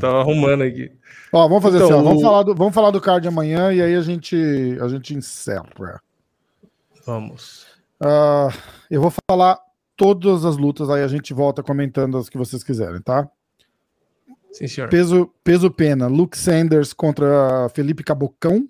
[0.00, 0.90] Tava arrumando aqui.
[1.32, 3.72] Ó, vamos fazer Então, assim, ó, vamos, o- falar do, vamos falar do card amanhã
[3.72, 4.36] e aí a gente,
[4.80, 5.66] a gente encerra.
[7.06, 7.66] Vamos.
[8.02, 8.48] Ah,
[8.90, 9.58] eu vou falar
[9.96, 13.28] todas as lutas, aí a gente volta comentando as que vocês quiserem, tá?
[14.52, 14.90] Sim, senhor.
[14.90, 18.68] Peso, peso pena, Luke Sanders contra Felipe Cabocão.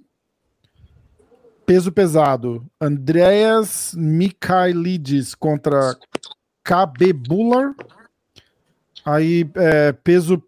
[1.66, 5.96] Peso pesado, Andreas Mikhailides contra
[6.64, 7.74] KB Buller.
[9.04, 10.42] Aí, é, peso.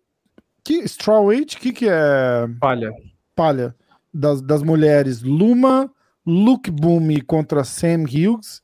[0.64, 1.56] Que, strawweight?
[1.56, 2.92] O que, que é Palha.
[3.34, 3.74] palha?
[4.12, 5.90] Das, das mulheres, Luma
[6.26, 8.62] Luke Boom contra Sam Hughes.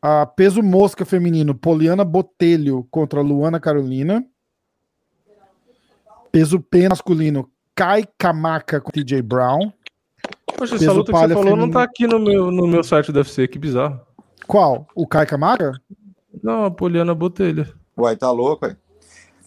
[0.00, 4.24] A peso mosca feminino, Poliana Botelho contra Luana Carolina.
[6.32, 9.72] Peso pena masculino, Kai Kamaka contra TJ Brown.
[10.46, 11.72] Poxa, Peso essa luta que você falou não feminino.
[11.72, 14.00] tá aqui no meu, no meu site do UFC, que bizarro.
[14.46, 14.86] Qual?
[14.94, 15.72] O Kai Kamaka?
[16.42, 17.68] Não, a Poliana Botelha.
[17.96, 18.76] Uai, tá louco, ué.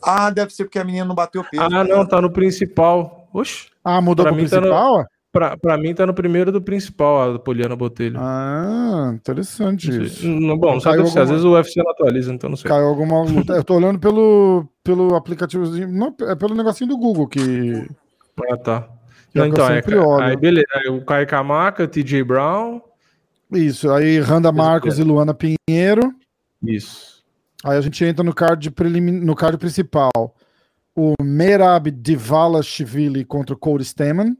[0.02, 1.62] Ah, deve ser porque a menina não bateu peso.
[1.64, 3.28] Ah, não, tá no principal.
[3.34, 5.06] Oxe, Ah, mudou Pra pro mim tá no- principal?
[5.32, 8.20] Pra, pra mim tá no primeiro do principal, a Poliana Botelha.
[8.20, 10.28] Ah, interessante Não isso.
[10.28, 12.70] Não, bom, não do UFC, às alguma- vezes o UFC não atualiza, então não sei.
[12.70, 13.54] Caiu alguma luta.
[13.54, 15.88] Eu tô olhando pelo, pelo aplicativozinho.
[15.88, 17.88] Não, é pelo negocinho do Google que.
[18.52, 18.90] Ah, tá.
[19.34, 20.24] Não, é o que então, é, olho.
[20.24, 22.82] aí beleza, aí o Kai Kamaka, TJ Brown,
[23.52, 26.14] Isso, aí Randa Marcos e Luana Pinheiro.
[26.64, 27.20] isso.
[27.64, 28.74] Aí a gente entra no card,
[29.24, 30.12] no card principal.
[30.96, 34.36] O Merab Divalashvili contra o Cody Stamen.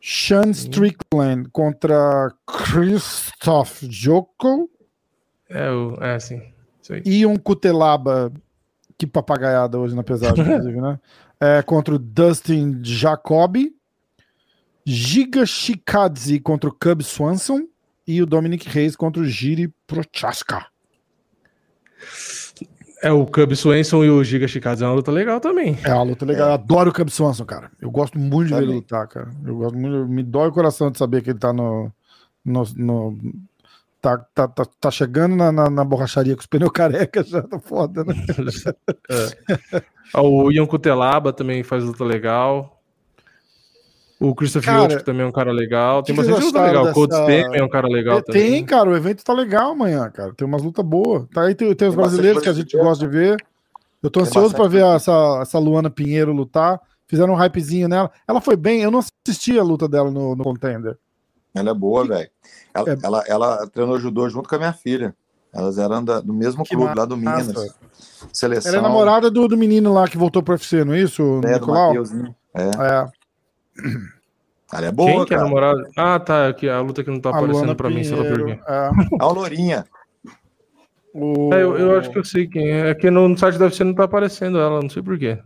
[0.00, 4.70] Sean Strickland contra Christoph Joko.
[5.48, 6.42] É, o, é assim.
[7.04, 8.32] E um Cutelaba,
[8.96, 10.98] que papagaiada hoje na pesagem, inclusive, né?
[11.40, 13.72] É, contra o Dustin Jacobi.
[14.84, 17.68] Giga Shikadze contra o Cub Swanson.
[18.04, 20.66] E o Dominic Reis contra o Giri Prochaska.
[23.02, 25.78] É, o Cub Swenson e o Giga Chikadze é uma luta legal também.
[25.84, 26.48] É uma luta legal.
[26.48, 27.70] Eu adoro o Cub Swanson, cara.
[27.80, 28.76] Eu gosto muito de ver ele Também.
[28.80, 29.30] lutar, cara.
[29.44, 31.92] Eu gosto muito, me dói o coração de saber que ele tá no.
[32.44, 33.18] no, no-
[34.00, 37.58] tá, tá, tá, tá chegando na, na, na borracharia com os pneus careca já, tá
[37.58, 38.14] foda, né?
[39.10, 39.82] É.
[40.14, 42.77] Ah, O Ian Cutelaba também faz luta legal.
[44.20, 46.02] O Christopher Cara, também é um cara legal.
[46.02, 46.86] Tem bastante luta legal.
[46.86, 48.64] O Cold é um cara legal tem, também.
[48.64, 50.34] cara, o evento tá legal amanhã, cara.
[50.34, 51.26] Tem umas lutas boas.
[51.32, 53.36] Tá aí, tem, tem os Tem brasileiros que a gente gosta de ver.
[54.02, 56.80] Eu tô Tem ansioso pra bastante ver essa, essa Luana Pinheiro lutar.
[57.06, 58.10] Fizeram um hypezinho nela.
[58.26, 60.98] Ela foi bem, eu não assisti a luta dela no, no contender.
[61.54, 62.28] Ela é boa, velho.
[62.74, 62.96] Ela, É.
[63.02, 65.14] ela, ela treinou judô junto com a minha filha.
[65.54, 67.46] Elas eram da- do mesmo Que clube lá do massa.
[67.52, 67.74] Minas.
[68.32, 68.70] Seleção.
[68.72, 71.40] Ela é namorada do, do menino lá que voltou pro UFC, não é isso, é,
[71.40, 71.88] do Nicolau?
[71.88, 72.34] Mateuzinho.
[72.54, 72.62] É.
[72.64, 73.08] É.
[74.72, 75.48] Ela é boa, Quem que é cara.
[75.48, 75.88] namorado?
[75.96, 76.48] Ah, tá.
[76.48, 78.58] Aqui, a luta que não tá A aparecendo Luana pra mim, sei lá por Pinheiro.
[78.58, 78.64] quê.
[78.68, 78.90] É.
[79.24, 79.86] A Lourinha.
[81.14, 81.54] O...
[81.54, 82.90] É, eu, eu acho que eu sei quem é.
[82.90, 85.38] É que no site da UFC não tá aparecendo ela, não sei por quê.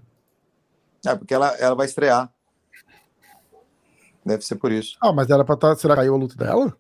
[1.07, 2.31] É, porque ela, ela vai estrear.
[4.27, 4.97] Deve ser por isso.
[5.01, 5.75] Ah, mas era pra estar.
[5.77, 6.77] Será que caiu a luta dela?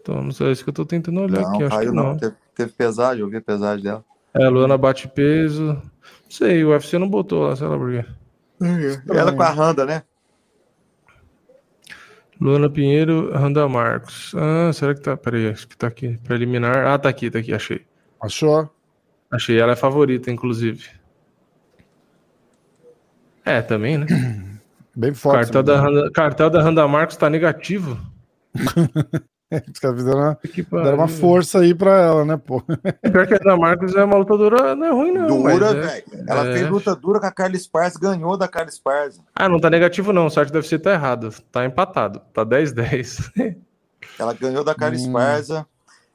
[0.00, 1.64] Então, não sei, é isso que eu tô tentando olhar Não, aqui.
[1.64, 2.04] Acho caiu que não.
[2.04, 2.16] não.
[2.16, 4.04] Teve, teve pesagem, eu vi a pesagem dela.
[4.34, 5.64] É, a Luana bate peso.
[5.74, 8.04] Não sei, o UFC não botou lá, sei lá por quê.
[9.10, 10.02] Ela com a Randa, né?
[12.40, 14.34] Luana Pinheiro, Randa Marcos.
[14.34, 15.16] Ah, será que tá?
[15.16, 16.18] Peraí, acho que tá aqui.
[16.24, 16.86] Preliminar.
[16.86, 17.82] Ah, tá aqui, tá aqui, achei.
[18.22, 18.70] Achou?
[19.30, 20.88] Achei, ela é favorita, inclusive.
[23.44, 24.06] É, também, né?
[24.94, 25.44] Bem forte.
[25.44, 27.98] Cartel da, Randa, cartel da Randa Marcos tá negativo.
[29.72, 32.60] Os caras fizeram uma, Que deram uma força aí pra ela, né, pô?
[32.60, 35.26] Pior que a Randa Marcos é uma lutadora, não é ruim, não.
[35.26, 36.04] dura, é- velho.
[36.28, 36.52] Ela é.
[36.52, 39.20] fez luta dura com a Carla Esparza, ganhou da Carla Esparza.
[39.34, 40.26] Ah, não tá negativo, não.
[40.26, 41.30] O site deve ser tá errado.
[41.52, 42.20] Tá empatado.
[42.32, 43.30] Tá 10-10.
[44.18, 45.00] Ela ganhou da Carla Hum.
[45.00, 45.66] Esparza.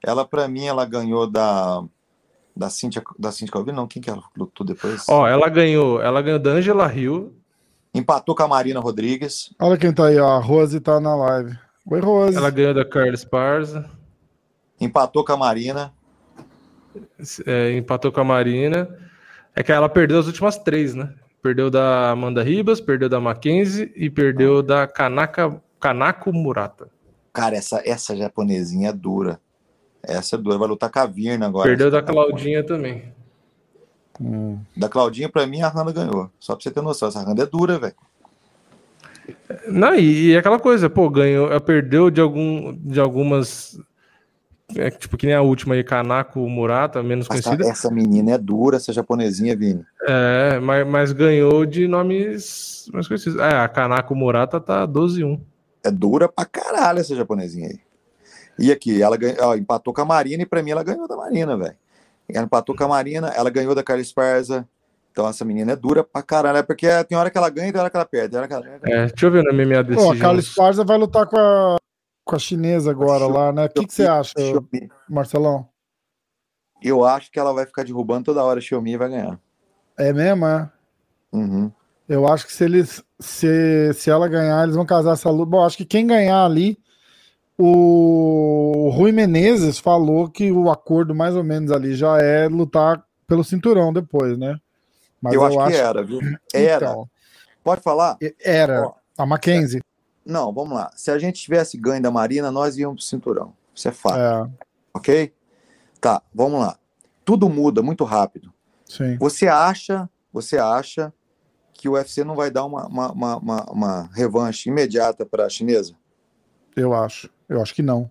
[0.04, 1.84] Ela, pra mim, ela ganhou da.
[2.54, 3.88] Da Cintia, da Cintia Calvino, não.
[3.88, 5.06] Quem que ela lutou depois?
[5.08, 6.02] Ó, ela ganhou.
[6.02, 7.34] Ela ganhou da Angela Hill.
[7.94, 9.54] Empatou com a Marina Rodrigues.
[9.60, 10.36] Olha quem tá aí, ó.
[10.36, 11.58] A Rose tá na live.
[11.86, 12.38] Oi, Rose.
[12.38, 13.90] Ela ganhou da Carla Esparza.
[14.80, 15.94] Empatou com a Marina.
[17.46, 18.88] é, empatou com a Marina.
[19.56, 21.14] É que ela perdeu as últimas três, né?
[21.42, 26.88] Perdeu da Amanda Ribas, perdeu da Mackenzie e perdeu da Kanaka, Kanako Murata.
[27.34, 29.40] Cara, essa, essa japonesinha é dura.
[30.04, 30.58] Essa é dura.
[30.58, 31.68] Vai lutar com a Virna agora.
[31.68, 33.12] Perdeu da Claudinha também.
[34.20, 34.60] Hum.
[34.78, 36.30] Da Claudinha, pra mim, a Randa ganhou.
[36.40, 37.08] Só pra você ter noção.
[37.08, 37.96] Essa Randa é dura, velho.
[39.68, 43.80] Não, e, e aquela coisa, pô, ganhou, ela perdeu de, algum, de algumas.
[44.76, 47.70] é, tipo, que nem a última aí, Kanako Murata, menos Essa, conhecida.
[47.70, 49.86] essa menina é dura, essa japonesinha, Vini.
[50.08, 53.40] É, mas, mas ganhou de nomes mais conhecidos.
[53.40, 55.40] É, a Kanako Murata tá 12-1.
[55.84, 57.80] É dura pra caralho essa japonesinha aí.
[58.60, 61.16] E aqui, ela ganhou, ó, empatou com a Marina e pra mim ela ganhou da
[61.16, 61.76] Marina, velho.
[62.30, 64.68] Ela empatou com a Marina, ela ganhou da Carla Esparza.
[65.12, 66.58] Então essa menina é dura pra caralho.
[66.58, 68.36] É porque tem hora que ela ganha e tem hora que ela perde.
[68.36, 70.40] Hora que ela É, deixa eu ver no MMA Pô, a Carla.
[70.40, 71.78] Esparza vai lutar com a,
[72.24, 73.32] com a chinesa agora Show.
[73.32, 73.66] lá, né?
[73.66, 74.90] O que, que você acha, Xiaomi.
[75.10, 75.68] Marcelão?
[76.82, 79.40] Eu acho que ela vai ficar derrubando toda hora a Xiaomi e vai ganhar.
[79.98, 80.70] É mesmo, é?
[81.32, 81.72] Uhum.
[82.08, 85.52] Eu acho que se eles se, se ela ganhar, eles vão casar essa luta.
[85.52, 86.78] Bom, acho que quem ganhar ali,
[87.58, 93.44] o Rui Menezes falou que o acordo mais ou menos ali já é lutar pelo
[93.44, 94.58] cinturão depois, né?
[95.22, 96.20] Mas eu, acho que era, viu?
[96.54, 96.86] Era.
[96.88, 97.10] Então,
[97.64, 98.18] Pode falar?
[98.44, 98.88] era.
[98.88, 99.84] Ó, A Mackenzie.
[100.26, 100.92] não, vamos lá.
[100.96, 103.54] Se a gente tivesse ganho da Marina, nós íamos pro cinturão.
[103.74, 104.50] Isso é fato, É,
[104.94, 105.34] ok?
[106.00, 106.78] Tá, vamos lá.
[107.24, 108.52] Tudo muda muito rápido.
[108.86, 109.16] sim.
[109.18, 111.14] Você acha, você acha
[111.74, 115.50] que o UFC não vai dar uma, uma, uma, uma, uma revanche imediata para a
[115.50, 115.94] chinesa?
[116.76, 117.30] Eu acho.
[117.48, 118.10] Eu acho que não.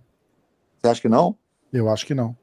[0.80, 1.36] Você acha que não?
[1.72, 2.36] Eu acho que não.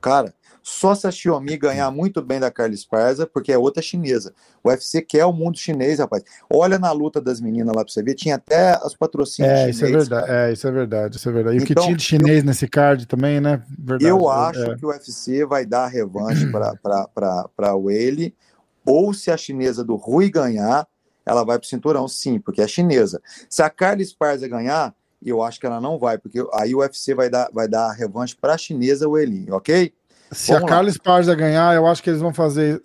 [0.00, 4.34] Cara, só se a Xiaomi ganhar muito bem da Carla Esparza, porque é outra chinesa.
[4.62, 6.22] O UFC quer o mundo chinês, rapaz.
[6.52, 9.84] Olha na luta das meninas lá pra você ver, tinha até os patrocínios É, isso
[9.84, 10.30] é verdade.
[10.30, 11.16] É, isso é verdade.
[11.16, 11.56] Isso é verdade.
[11.56, 13.62] E o que Então, tinha de chinês nesse card também, né?
[13.78, 14.04] Verdade.
[14.10, 14.76] Eu acho É.
[14.76, 18.34] que o UFC vai dar revanche para o Whaley,
[18.84, 20.86] ou se a chinesa do Rui ganhar,
[21.24, 23.20] ela vai pro cinturão, sim, porque é chinesa.
[23.48, 27.14] Se a Carla Esparza ganhar, eu acho que ela não vai, porque aí o UFC
[27.14, 29.92] vai dar, vai dar a revanche para a chinesa Whaley, ok?
[30.30, 30.76] Se a Vamos lá.
[30.76, 32.82] Carla Esparza ganhar, eu acho que eles vão fazer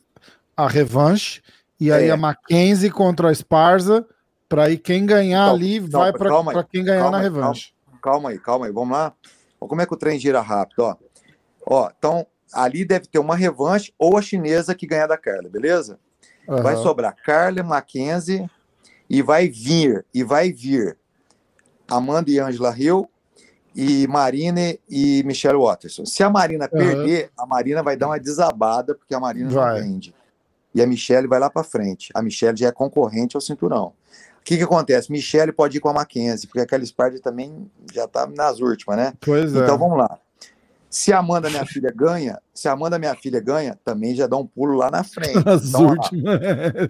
[0.56, 1.42] a revanche.
[1.80, 2.12] E aí É.
[2.12, 4.06] a Mackenzie contra a Esparza.
[4.48, 7.74] Pra aí quem ganhar Calma, ali calma, vai pra quem ganhar calma na revanche.
[8.02, 9.14] Calma aí, calma aí, vamos lá.
[9.60, 10.96] Ó, Como é que o trem gira rápido, ó?
[11.66, 16.00] Ó, então ali deve ter uma revanche ou a chinesa que ganhar da Carla, beleza?
[16.48, 16.84] Vai Aham.
[16.84, 18.48] sobrar Carla, Mackenzie
[19.10, 20.98] e vai vir, e vai vir
[21.96, 23.10] Amanda e Angela Hill
[23.76, 26.06] e Marina e Michelle Watterson.
[26.06, 26.80] Se a Marina Uhum.
[26.80, 29.82] perder, a Marina vai dar uma desabada, porque a Marina Vai.
[29.82, 30.14] não vende.
[30.76, 32.10] E a Michelle vai lá para frente.
[32.14, 33.94] A Michelle já é concorrente ao cinturão.
[34.40, 35.12] O que, que acontece?
[35.12, 39.14] Michelle pode ir com a Mackenzie, porque aquela Sparta também já tá nas últimas, né?
[39.22, 39.60] Pois é.
[39.60, 40.20] Então vamos lá.
[40.96, 44.38] Se a Amanda, minha filha, ganha, se a Amanda, minha filha, ganha, também já dá
[44.38, 45.42] um pulo lá na frente.
[45.50, 46.40] As Então, últimas.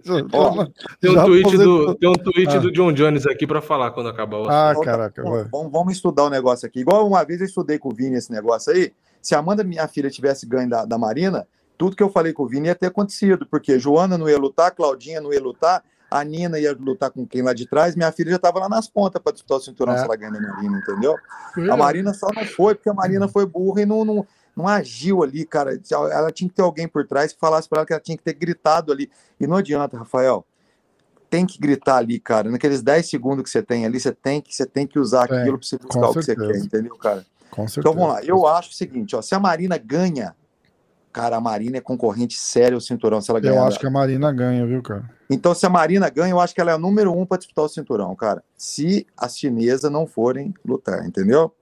[0.33, 0.67] Ó,
[0.99, 2.59] Tem um Já tweet, do, tem um tweet Ah.
[2.59, 4.83] do John Jones aqui pra falar quando acabar o Ah, assunto.
[4.83, 5.23] caraca.
[5.49, 6.82] Vamos, vamos estudar o negócio aqui.
[6.82, 8.91] Igual uma vez eu estudei com o Vini esse negócio aí.
[9.22, 12.43] Se a Amanda, minha filha, tivesse ganho da, da Marina, tudo que eu falei com
[12.43, 15.82] o Vini ia ter acontecido, porque Joana não ia lutar, Claudinha não ia lutar,
[16.14, 18.88] a Nina ia lutar com quem lá de trás, minha filha já estava lá nas
[18.88, 19.98] pontas para disputar o cinturão É.
[19.98, 21.16] se ela ganha da Marina, entendeu?
[21.56, 21.75] Pois A é.
[21.77, 25.43] Marina só não foi porque a Marina foi burra e não, não, não agiu ali,
[25.43, 25.80] cara.
[25.92, 28.24] Ela tinha que ter alguém por trás que falasse para ela que ela tinha que
[28.24, 29.09] ter gritado ali.
[29.40, 30.45] E não adianta, Rafael.
[31.32, 32.48] Tem que gritar ali, cara.
[32.51, 35.40] Naqueles 10 segundos que você tem ali, você tem que, você tem que usar Tem,
[35.40, 37.25] aquilo para você buscar o que você quer, entendeu, cara?
[37.50, 37.80] Com certeza.
[37.80, 38.24] Então vamos lá.
[38.24, 40.35] Eu acho o seguinte, ó, se a Marina ganha,
[41.14, 43.58] cara, a Marina é concorrente séria ao cinturão se ela ganhar.
[43.58, 45.08] Eu acho que a Marina ganha, viu, cara?
[45.30, 47.66] Então, se a Marina ganha, eu acho que ela é a número um para disputar
[47.66, 48.43] o cinturão, cara.
[48.58, 51.53] Se as chinesas não forem lutar, entendeu?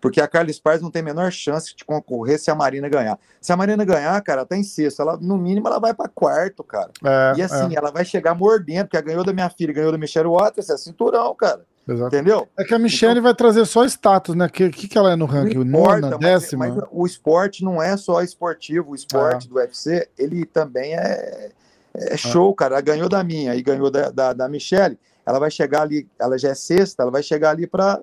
[0.00, 3.18] Porque a Carla Esparza não tem a menor chance de concorrer se a Marina ganhar.
[3.40, 5.02] Se a Marina ganhar, cara, tá em sexto.
[5.02, 6.90] Ela, no mínimo, ela vai para quarto, cara.
[7.04, 9.92] É, E assim, é, ela vai chegar mordendo, porque ela ganhou da minha filha, ganhou
[9.92, 11.66] da Michelle Waters, é cinturão, cara.
[11.92, 12.14] Exato.
[12.14, 12.48] Entendeu?
[12.58, 14.46] É que a Michelle vai trazer só status, né?
[14.46, 15.60] O que, que, que ela é no ranking?
[15.60, 16.68] Importa, Nona, mas- décima?
[16.68, 21.50] Mas, o esporte não é só esportivo, o esporte do UFC, ele também é,
[21.94, 22.74] é show, cara.
[22.74, 24.98] Ela ganhou da minha e ganhou da, da, da Michelle.
[25.24, 28.00] Ela vai chegar ali, ela já é sexta, ela vai chegar ali para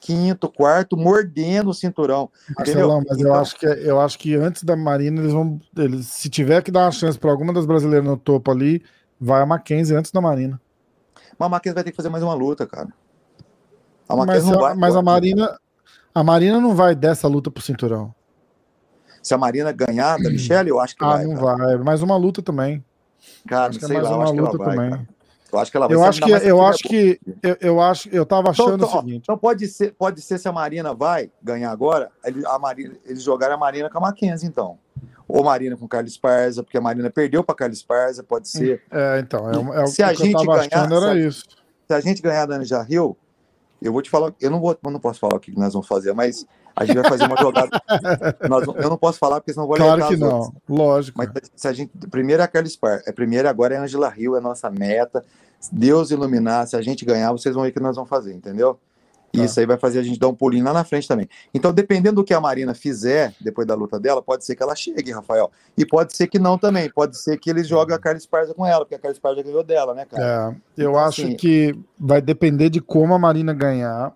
[0.00, 2.30] quinto, quarto, mordendo o cinturão.
[2.56, 6.06] Marcelão, mas eu Então- acho que eu acho que antes da Marina eles vão, eles,
[6.06, 8.82] se tiver que dar uma chance para alguma das brasileiras no topo ali,
[9.20, 10.60] vai a Mackenzie antes da Marina.
[11.38, 12.88] Mas a Mackenzie vai ter que fazer mais uma luta, cara.
[14.08, 15.58] A Mas, a- mas a Marina,
[16.14, 18.14] a Marina não vai dessa luta pro cinturão.
[19.22, 21.24] Se a Marina ganhar da Michelle, eu acho que Ah, vai.
[21.26, 21.56] não cara.
[21.56, 21.74] vai.
[21.74, 22.82] É mais uma luta também.
[23.46, 24.76] Cara, Acho é sei mais lá, eu uma acho que ela luta vai.
[24.76, 24.90] também.
[24.90, 25.08] cara.
[25.52, 25.96] Eu acho que ela vai.
[25.96, 28.98] Eu acho que eu acho que eu, eu acho eu tava Então, achando então, ó,
[28.98, 29.20] o seguinte.
[29.22, 33.22] então pode ser, pode ser se a Marina vai ganhar agora, ele- a Marina, eles
[33.22, 34.78] jogaram a Marina com a Mackenzie, então.
[35.26, 38.82] Ou Marina com Carlos Esparza, porque a Marina perdeu para Carlos Esparza, pode ser.
[38.90, 41.12] É, então, é, o- é o Se a que eu gente tava ganhar, achando era
[41.12, 41.44] se a- isso.
[41.86, 43.16] Se a gente ganhar da Anja Hill,
[43.80, 45.86] eu vou te falar, eu não vou, eu não posso falar o que nós vamos
[45.88, 47.68] fazer, mas a gente vai fazer uma jogada.
[48.48, 50.38] Nós eu não posso falar porque senão vou Claro alertar que não.
[50.38, 50.62] outras.
[50.68, 51.18] Lógico.
[51.18, 54.12] Mas se a gente, primeiro é a Carlos Esparza, é primeiro agora é a Angela
[54.16, 55.24] Hill, é nossa meta.
[55.72, 58.78] Deus iluminar, se a gente ganhar, vocês vão ver o que nós vamos fazer, entendeu?
[59.38, 59.44] E Tá.
[59.46, 61.28] isso aí vai fazer a gente dar um pulinho lá na frente também.
[61.54, 64.74] Então, dependendo do que a Marina fizer depois da luta dela, pode ser que ela
[64.74, 65.50] chegue, Rafael.
[65.76, 66.90] E pode ser que não também.
[66.90, 69.62] Pode ser que eles joguem a Carlos Esparza com ela, porque a Carlos Esparza ganhou
[69.62, 70.54] dela, né, cara?
[70.76, 74.12] É, eu Então, acho assim- que vai depender de como a Marina ganhar.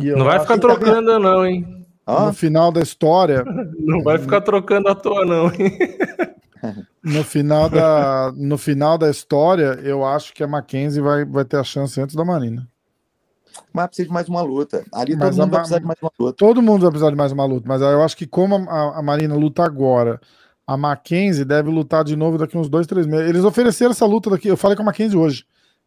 [0.00, 1.86] E Não vai ficar que trocando, não, hein?
[2.06, 2.26] Hã?
[2.26, 3.44] no final da história,
[3.78, 5.76] Não vai ficar trocando à toa, não, hein?
[7.04, 11.56] no final da, no final da história, eu acho que a Mackenzie vai, vai ter
[11.58, 12.66] a chance antes da Marina.
[13.72, 14.84] Mas precisa de mais uma luta.
[14.92, 16.36] Ali Mas todo mundo vai precisar de mais uma luta.
[16.36, 19.02] Todo mundo vai precisar de mais uma luta, mas eu acho que como a, a
[19.02, 20.20] Marina luta agora,
[20.66, 23.28] a Mackenzie deve lutar de novo daqui uns dois, três meses.
[23.28, 25.44] Eles ofereceram essa luta daqui, eu falei com a Mackenzie hoje.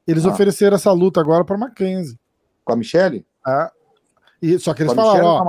[0.07, 0.29] Eles Ah.
[0.29, 2.17] ofereceram essa luta agora para Mackenzie.
[2.65, 3.25] Com a Michelle?
[3.43, 3.71] Tá?
[4.41, 5.43] E, só que eles falaram, ó,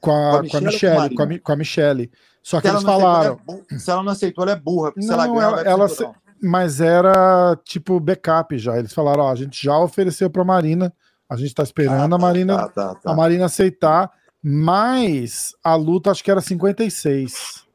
[0.00, 2.10] com a com a, Michelle com a com a, Michelle.
[2.40, 4.56] Só que Se ela eles falaram, ela é bu- se ela não aceitou, ela é
[4.56, 4.92] burra.
[4.92, 6.14] Porque se ela Não, ela- pro ela cinturão.
[6.40, 8.78] mas era tipo backup já.
[8.78, 10.92] Eles falaram, ó, a gente já ofereceu para a Marina,
[11.28, 13.10] a gente tá esperando Ah, a Marina, Tá, tá, tá.
[13.10, 14.10] a Marina aceitar,
[14.42, 17.66] mas a luta acho que era 56.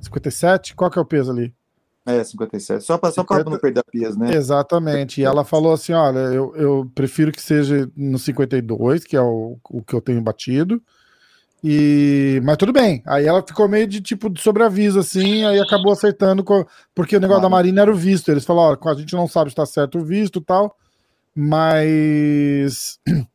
[0.00, 0.74] 57?
[0.74, 1.52] Qual que é o peso ali?
[2.06, 2.82] É, 57.
[2.84, 3.50] Só pra 50.
[3.50, 4.32] não perder peso, né?
[4.34, 5.20] Exatamente.
[5.20, 9.58] E ela falou assim: olha, eu, eu prefiro que seja no 52, que é o,
[9.70, 10.80] o que eu tenho batido.
[11.62, 13.02] E, mas tudo bem.
[13.04, 17.20] Aí ela ficou meio de tipo de sobreaviso, assim, aí acabou acertando, co- porque o
[17.20, 18.30] negócio da Marina era o visto.
[18.30, 20.74] Eles falaram: ó, a gente não sabe se tá certo o visto e tal,
[21.38, 22.98] mas.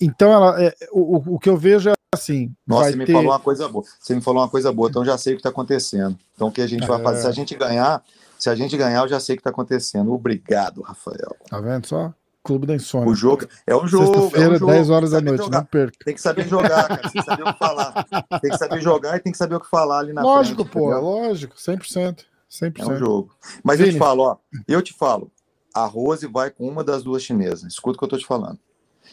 [0.00, 3.14] Então, ela, é, o, o- que eu vejo é assim: Nossa, vai você me ter.
[3.14, 3.84] falou uma coisa boa.
[3.98, 6.16] Você me falou uma coisa boa, então eu já sei o que está acontecendo.
[6.36, 7.02] Então o que a gente vai É.
[7.02, 7.22] fazer?
[7.22, 8.00] Se a gente ganhar,
[8.38, 10.12] se a gente ganhar, eu já sei o que está acontecendo.
[10.12, 11.34] Obrigado, Rafael.
[11.50, 12.14] Tá vendo só?
[12.44, 13.08] Clube da Insônia.
[13.08, 14.04] O jogo é um jogo.
[14.04, 15.58] É Sexta-feira, um jogo 10 horas da tem que noite, jogar.
[15.58, 15.98] não perca.
[16.04, 17.02] Tem que saber jogar, cara.
[17.10, 18.06] Tem que saber o que falar.
[18.40, 20.72] Tem que saber jogar e tem que saber o que falar ali na Lógico, frente.
[20.74, 21.00] pô, entendeu?
[21.02, 22.18] lógico, 100%.
[22.48, 22.78] 100%.
[22.78, 23.34] É um jogo.
[23.64, 23.96] Mas eu Vini.
[23.96, 24.36] te falo, ó.
[24.68, 25.28] Eu te falo.
[25.74, 27.72] A Rose vai com uma das duas chinesas.
[27.72, 28.58] Escuta o que eu tô te falando.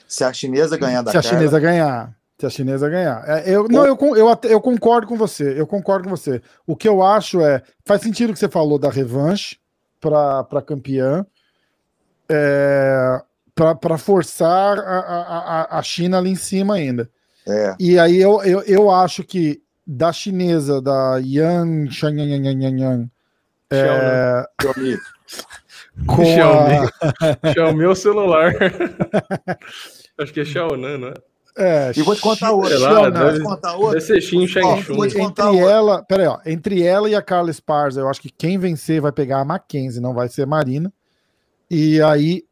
[0.08, 2.16] Se a chinesa ganhar da Se a Carla, chinesa ganhar.
[2.40, 3.24] Se a chinesa ganhar.
[3.28, 5.60] É, eu, não, eu, eu, até- eu concordo com você.
[5.60, 6.42] Eu concordo com você.
[6.66, 7.62] O que eu acho é.
[7.86, 9.58] Faz sentido o que você falou da revanche
[10.00, 11.26] para campeã.
[12.30, 13.22] É,
[13.56, 17.10] para forçar a, a, a- China ali em cima ainda.
[17.48, 17.76] É.
[17.80, 22.62] E aí eu, eu, eu acho que da chinesa, da Yan Shan Yan Yan Yan
[22.62, 23.10] Yan, Yan
[23.72, 24.46] é.
[26.08, 26.90] Com Xiaomi.
[27.44, 28.54] a, Xiaomi é o celular.
[30.20, 31.14] Acho que é Xiaonan, né?
[31.58, 32.78] é, E vou te contar outra.
[32.80, 33.92] Lá, Vou deve- te contar outra.
[34.00, 34.96] Deve ser Xin Shang Ó, Chun.
[34.96, 35.74] vou te contar entre outra.
[35.76, 39.12] ela, peraí, ó, entre ela e a Carla Esparza, eu acho que quem vencer vai
[39.12, 40.92] pegar a Mackenzie, não vai ser a Marina.
[41.70, 42.44] E aí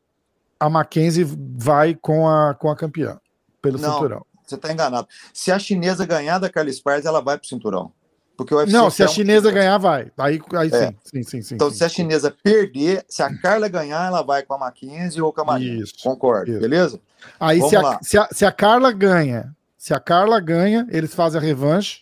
[0.60, 1.26] a Mackenzie
[1.58, 3.20] vai com a, com a campeã
[3.62, 4.26] pelo Não, cinturão.
[4.46, 5.08] Você tá enganado.
[5.34, 7.92] Se a chinesa ganhar da Carla Esparza, ela vai pro cinturão.
[8.38, 10.12] Porque o UFC Não, se a quer um- chinesa ganhar, vai.
[10.18, 10.88] Aí, aí É.
[10.88, 11.56] sim, sim, sim, sim.
[11.56, 11.96] Então, sim, se a sim.
[11.96, 15.84] chinesa perder, se a Carla ganhar, ela vai com a Mackenzie ou com a Marina.
[15.84, 16.60] Isso, Concordo, isso.
[16.62, 17.00] beleza?
[17.40, 21.42] Aí se a, se, a, se a Carla ganha, se a Carla ganha, eles fazem
[21.42, 22.02] a revanche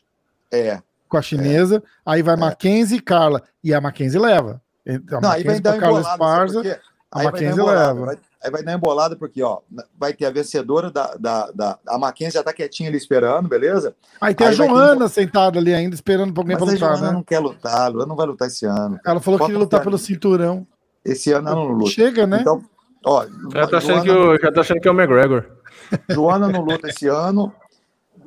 [0.51, 0.81] É.
[1.07, 4.61] com a chinesa, aí vai Mackenzie e Carla, e a Mackenzie leva.
[4.85, 6.03] A Não, aí vai Mackenzie dar Carla embolada.
[6.03, 6.79] sabe Esparza,
[7.11, 8.05] a Aí Mackenzie leva.
[8.05, 9.61] vai- Aí vai dar embolada porque, ó,
[9.97, 11.15] vai ter a vencedora da.
[11.15, 13.95] da, da a Mackenzie já tá quietinha ali esperando, beleza?
[14.21, 16.73] Aí tem a Aí ter Joana sentada ali ainda, esperando pra alguém Mas pra a
[16.75, 17.13] lutar, Joana né?
[17.13, 18.99] não quer lutar, ela não vai lutar esse ano.
[19.03, 20.67] Ela falou que ia lutar pelo cinturão.
[21.03, 21.89] Esse ano ela não luta.
[21.89, 22.37] Chega, né?
[22.41, 22.63] Então,
[23.03, 25.45] ó, Já tá, achando Joana, que o, já tá achando que é o McGregor.
[26.09, 27.51] Joana não luta esse ano.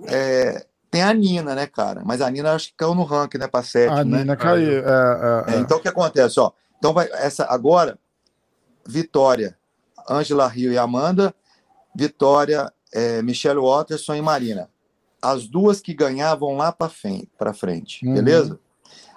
[0.06, 2.02] É, tem a Nina, né, cara?
[2.04, 4.18] Mas a Nina acho que caiu no ranking, né, pra sétimo, a né?
[4.18, 4.68] Nina caiu.
[4.68, 5.58] é, é, É, é.
[5.60, 6.50] então o que acontece, ó?
[6.76, 7.96] Então vai essa agora
[8.90, 9.57] Vitória,
[10.08, 11.34] Angela Rio e Amanda,
[11.94, 14.68] Vitória, é, Michelle Watterson e Marina.
[15.20, 18.14] As duas que ganhavam lá para frente, para frente, Uhum.
[18.14, 18.58] beleza?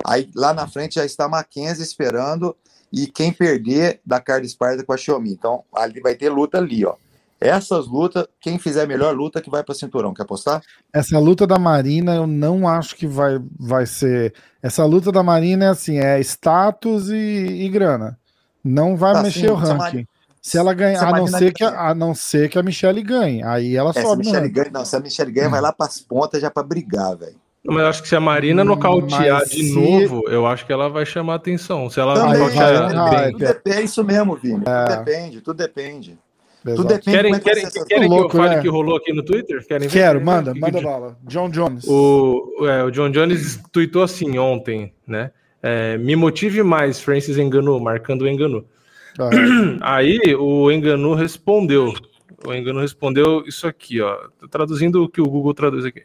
[0.03, 2.55] Aí lá na frente já está a Mackenzie esperando
[2.91, 5.31] e quem perder da Carla Esparza com a Xiaomi.
[5.31, 6.95] Então ali vai ter luta ali, ó.
[7.39, 10.13] Essas lutas, quem fizer a melhor luta que vai para cinturão.
[10.13, 10.61] Quer apostar?
[10.93, 14.33] Essa luta da Marina eu não acho que vai, vai ser.
[14.61, 18.19] Essa luta da Marina é assim: é status e, e grana.
[18.63, 20.05] Não vai Tá, mexer sim, o ranking.
[20.41, 23.01] Se ela ganhar, a a não, ser que, a, a não ser que a Michelle
[23.03, 23.43] ganhe.
[23.43, 25.71] Aí ela É, se a sobe Michelle ganha, não, se a Michelle ganha, vai lá
[25.71, 27.35] para as pontas já para brigar, velho.
[27.63, 30.73] Mas eu acho que se a Marina Hum, nocautear de se- novo, eu acho que
[30.73, 31.87] ela vai chamar atenção.
[31.91, 32.95] Se ela Também, nocautear vai, bem.
[32.95, 33.31] vai.
[33.33, 34.63] Tudo depende, é isso mesmo, Vini.
[34.65, 34.83] É.
[34.85, 36.17] Tudo depende, tudo depende.
[36.65, 36.75] Exato.
[36.81, 38.61] Tudo depende Querem, como é que querem, querem louco, que eu fale né?
[38.63, 39.65] que rolou aqui no Twitter?
[39.67, 39.99] Querem ver?
[39.99, 41.17] Quero, manda, que manda que- bala.
[41.23, 41.85] John Jones.
[41.87, 45.29] O, é, o John Jones tweetou assim ontem, né?
[45.61, 48.65] É, me motive mais, Francis Enganu, marcando o Enganu.
[49.19, 49.29] Ah,
[49.97, 51.93] Aí o Enganu respondeu.
[52.45, 54.17] O Enganu respondeu isso aqui, ó.
[54.49, 56.03] Traduzindo o que o Google traduz aqui.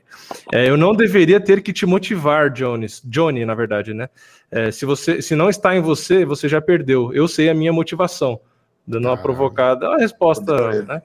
[0.52, 3.00] É, eu não deveria ter que te motivar, Jones.
[3.04, 4.08] Johnny, na verdade, né?
[4.50, 7.12] É, se você, se não está em você, você já perdeu.
[7.14, 8.38] Eu sei a minha motivação.
[8.86, 9.22] Dando uma Caralho.
[9.22, 11.02] provocada, uma resposta, né?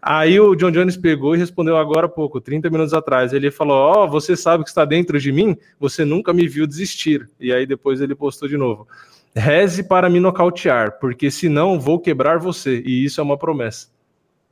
[0.00, 3.32] Aí o John Jones pegou e respondeu agora há pouco, 30 minutos atrás.
[3.32, 5.56] Ele falou: Ó, você sabe que está dentro de mim?
[5.78, 7.30] Você nunca me viu desistir.
[7.38, 8.88] E aí depois ele postou de novo.
[9.34, 12.82] Reze para me nocautear, porque senão vou quebrar você.
[12.84, 13.88] E isso é uma promessa.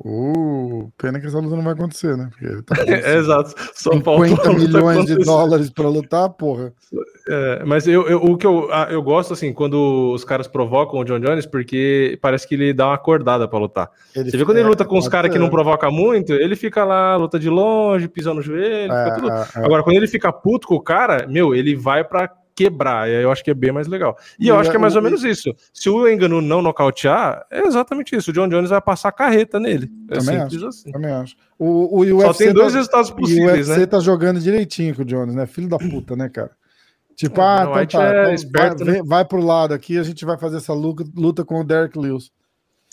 [0.02, 2.30] Uh, pena que essa luta não vai acontecer, né?
[2.30, 3.52] Porque tá É, exato.
[3.74, 6.72] Só falta 50 a luta milhões de dólares pra lutar, porra.
[7.28, 10.98] É, mas eu, eu- o que eu, ah, eu gosto, assim, quando os caras provocam
[11.00, 13.90] o John Jones, porque parece que ele dá uma acordada para lutar.
[14.16, 16.56] Ele Você vê quando ele é, luta com os caras que não provoca muito, ele
[16.56, 19.30] fica lá, luta de longe, pisando no joelho, É, fica tudo.
[19.30, 19.64] é, é.
[19.66, 22.26] Agora, quando ele fica puto com o cara, meu, ele vai pra
[22.64, 23.08] quebrar.
[23.08, 24.16] Eu acho que é bem mais legal.
[24.38, 25.54] E eu acho que é mais o- ou menos isso.
[25.72, 28.30] Se o Enganu não nocautear, é exatamente isso.
[28.30, 29.90] O John Jones vai passar a carreta nele.
[30.10, 30.90] É Também simples assim.
[30.92, 31.36] Também acho.
[31.58, 33.86] O, o Só UFC tem dois tá- resultados E o possíveis, UFC né?
[33.86, 35.46] tá jogando direitinho com o Jones, né?
[35.46, 36.50] Filho da puta, né, cara?
[37.16, 39.02] Tipo, É, ah, então tá, é então esperto, vai, né?
[39.04, 42.30] vai pro lado aqui, a gente vai fazer essa luta, luta com o Derek Lewis.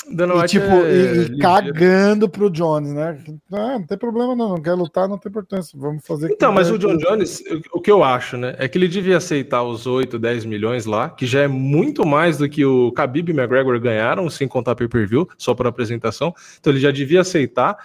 [0.09, 3.17] Dana E, White tipo, é e, e cagando pro Jones, né?
[3.51, 5.77] Ah, não tem problema não, não quer lutar, não tem importância.
[5.77, 6.31] Vamos fazer.
[6.31, 6.95] Então, mas o John.
[6.97, 7.43] Jones,
[7.73, 11.09] o- que eu acho, né, é que ele devia aceitar os 8, 10 milhões lá,
[11.09, 15.27] que já é muito mais do que o Khabib e McGregor ganharam, sem contar pay-per-view,
[15.37, 16.33] só por apresentação.
[16.59, 17.75] Então ele já devia aceitar.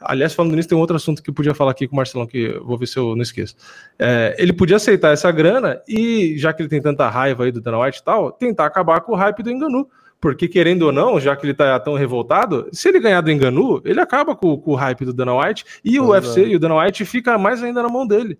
[0.00, 2.26] Aliás, falando nisso, tem um outro assunto que eu podia falar aqui com o Marcelão,
[2.26, 3.54] que vou ver se eu não esqueço.
[3.96, 7.60] É, ele podia aceitar essa grana e, já que ele tem tanta raiva aí do
[7.60, 9.86] Dana White e tal, tentar acabar com o hype do Enganu.
[10.22, 13.82] Porque, querendo ou não, já que ele tá tão revoltado, se ele ganhar do Enganu,
[13.84, 16.48] ele acaba com, com o hype do Dana White e o UFC é.
[16.48, 18.38] e o Dana White fica mais ainda na mão dele.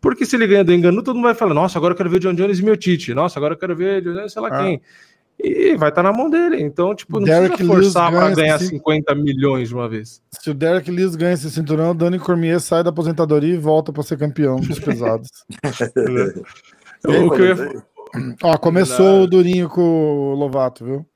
[0.00, 2.18] Porque se ele ganha do Enganu, todo mundo vai falar, nossa, agora eu quero ver
[2.18, 3.12] o John Jones e meu Tite.
[3.14, 4.62] Nossa, agora eu quero ver o sei lá Ah.
[4.62, 4.80] quem.
[5.42, 6.62] E vai estar na mão dele.
[6.62, 9.88] Então, tipo, não Derek precisa forçar Lewis para ganha ganhar esse- 50 milhões de uma
[9.88, 10.22] vez.
[10.30, 13.92] Se o Derek Lewis ganha esse cinturão, o Dani Cormier sai da aposentadoria e volta
[13.92, 15.28] pra ser campeão dos pesados.
[17.04, 17.82] O que eu ia-
[18.42, 19.24] Ó, começou Verdade.
[19.24, 21.06] o durinho com o Lovato, viu?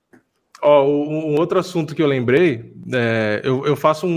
[0.63, 4.11] Ó, um um outro assunto que eu lembrei, é, eu, eu faço um,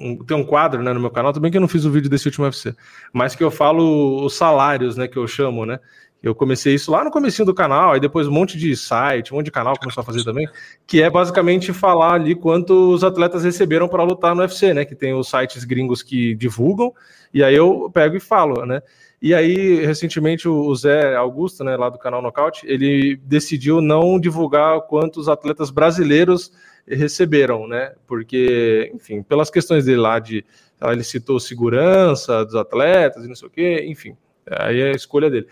[0.00, 2.08] um- Tem um quadro né, no meu canal, também que eu não fiz o vídeo
[2.08, 2.74] desse último UFC,
[3.12, 5.08] mas que eu falo os salários, né?
[5.08, 5.80] Que eu chamo, né?
[6.22, 9.36] Eu comecei isso lá no comecinho do canal, aí depois um monte de site, um
[9.38, 10.46] monte de canal começou a fazer também,
[10.86, 14.84] que é basicamente falar ali quanto os atletas receberam para lutar no UFC, né?
[14.84, 16.92] Que tem os sites gringos que divulgam,
[17.32, 18.82] e aí eu pego e falo, né?
[19.22, 24.80] E aí, recentemente, o Zé Augusto, né, lá do canal Knockout, ele decidiu não divulgar
[24.82, 26.50] quantos atletas brasileiros
[26.88, 27.92] receberam, né?
[28.06, 30.44] Porque, enfim, pelas questões dele lá de.
[30.82, 34.16] Ele citou segurança dos atletas e não sei o quê, enfim,
[34.50, 35.46] aí é a escolha dele.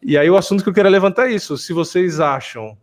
[0.00, 1.58] E aí o assunto que eu queria levantar é isso.
[1.58, 2.78] Se vocês acham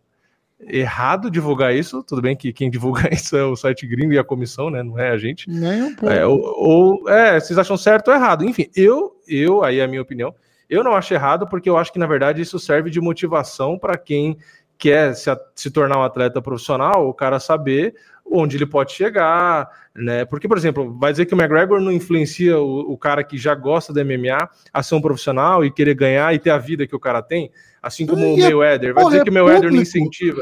[0.59, 4.23] errado divulgar isso, tudo bem que quem divulga isso é o site gringo e a
[4.23, 4.81] comissão, né?
[4.83, 5.49] Não é a gente.
[5.49, 6.13] Nem um pouco.
[6.13, 8.45] É, ou, ou, é, vocês acham certo ou errado.
[8.45, 10.33] Enfim, eu, eu, aí é a minha opinião,
[10.69, 13.97] eu não acho errado, porque eu acho que, na verdade, isso serve de motivação para
[13.97, 14.37] quem
[14.77, 20.25] quer se, se tornar um atleta profissional, o cara saber onde ele pode chegar, né?
[20.25, 23.53] Porque, por exemplo, vai dizer que o McGregor não influencia o, o, cara que já
[23.53, 26.95] gosta da MMA a ser um profissional e querer ganhar e ter a vida que
[26.95, 28.93] o cara tem, assim como e o Mayweather.
[28.93, 30.41] Vai dizer que o Mayweather não incentiva.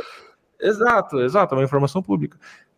[0.60, 2.38] Exato, exato, é uma informação pública.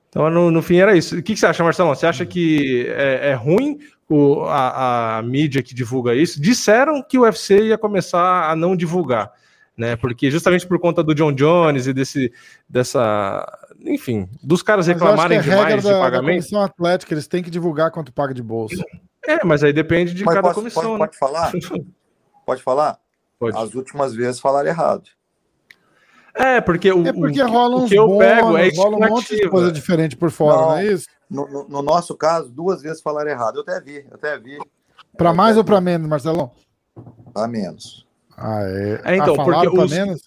[0.09, 1.17] Então, no, no fim, era isso.
[1.17, 1.90] O que, que você acha, Marcelo?
[1.90, 3.77] Você acha que é, é ruim
[4.09, 6.42] o, a, a mídia que divulga isso?
[6.42, 9.32] Disseram que o UFC ia começar a não divulgar
[9.77, 9.95] né?
[9.95, 12.32] Porque justamente por conta do John Jones e desse,
[12.67, 13.45] dessa,
[13.86, 16.12] enfim, dos caras mas reclamarem é demais da, de pagamento.
[16.12, 18.84] Da comissão atlética, eles têm que divulgar quanto paga de bolsa.
[19.28, 20.84] É, mas aí depende de mas cada posso, comissão.
[20.84, 20.98] Pode, né?
[21.00, 21.52] pode falar?
[22.46, 23.00] pode falar?
[23.40, 23.58] Pode.
[23.58, 25.10] As últimas vezes falaram errado.
[26.34, 28.98] É, porque o, é porque o, rola uns o que eu bônus, pego é rola
[28.98, 31.08] um monte de coisa diferente por fora, não, não é isso?
[31.30, 33.56] No, no, no, nosso caso, duas vezes falaram errado.
[33.56, 34.58] Eu até vi, eu até vi.
[35.18, 36.52] Para mais ou para menos, Marcelão?
[37.34, 38.06] Para menos.
[38.38, 39.02] Ah, é.
[39.06, 39.92] é então, ah, porque os...
[39.92, 40.22] menos?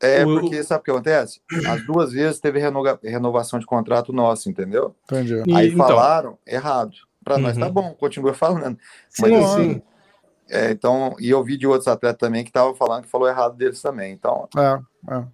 [0.00, 0.40] É, o...
[0.40, 1.40] porque sabe o que acontece?
[1.66, 2.98] As duas vezes teve renova...
[3.02, 4.94] renovação de contrato nosso, entendeu?
[5.04, 5.42] Entendi.
[5.52, 5.86] Aí então...
[5.86, 6.92] falaram errado.
[7.24, 7.42] Para uhum.
[7.42, 8.78] nós tá bom, continua falando.
[9.08, 9.82] Sim, Mas assim.
[10.50, 13.54] É, então, e eu vi de outros atletas também que estavam falando que falou errado
[13.56, 14.12] deles também.
[14.12, 14.48] Então.
[14.56, 15.24] É, é.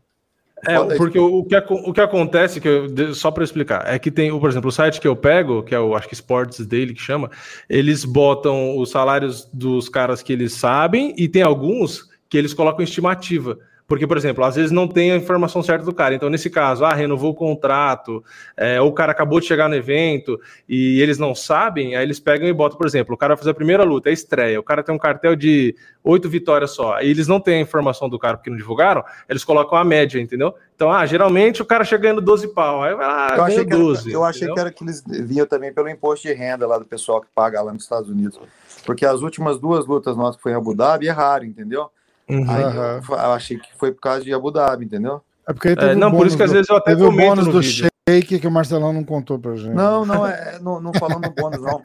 [0.67, 4.37] É, porque o que, o que acontece, que eu, só para explicar, é que tem,
[4.39, 7.03] por exemplo, o site que eu pego, que é o acho que Sports Daily que
[7.03, 7.31] chama,
[7.69, 12.83] eles botam os salários dos caras que eles sabem e tem alguns que eles colocam
[12.83, 13.59] estimativa.
[13.87, 16.15] Porque, por exemplo, às vezes não tem a informação certa do cara.
[16.15, 18.25] Então, nesse caso, ah, renovou o contrato,
[18.57, 22.19] é, ou o cara acabou de chegar no evento e eles não sabem, aí eles
[22.19, 24.63] pegam e botam, por exemplo, o cara vai fazer a primeira luta, é estreia, o
[24.63, 28.19] cara tem um cartel de oito vitórias só, e eles não têm a informação do
[28.19, 30.55] cara porque não divulgaram, eles colocam a média, entendeu?
[30.75, 34.09] Então, ah, geralmente o cara chega ganhando 12 pau, aí vai lá, eu achei, 12,
[34.09, 36.85] era, eu achei que era que eles vinham também pelo imposto de renda lá do
[36.87, 38.41] pessoal que paga lá nos Estados Unidos.
[38.85, 41.91] Porque as últimas duas lutas nossas que foi em Abu Dhabi erraram, entendeu?
[42.29, 42.51] Uhum.
[42.51, 45.21] Aí eu, eu, achei que foi por causa de Abu Dhabi, entendeu?
[45.47, 47.47] É porque teve é, não, por isso que às vezes eu até teve o bônus
[47.47, 47.91] do vídeo.
[48.09, 49.75] shake que o Marcelão não contou pra gente.
[49.75, 51.83] Não, não, é, não, não falando bônus, não.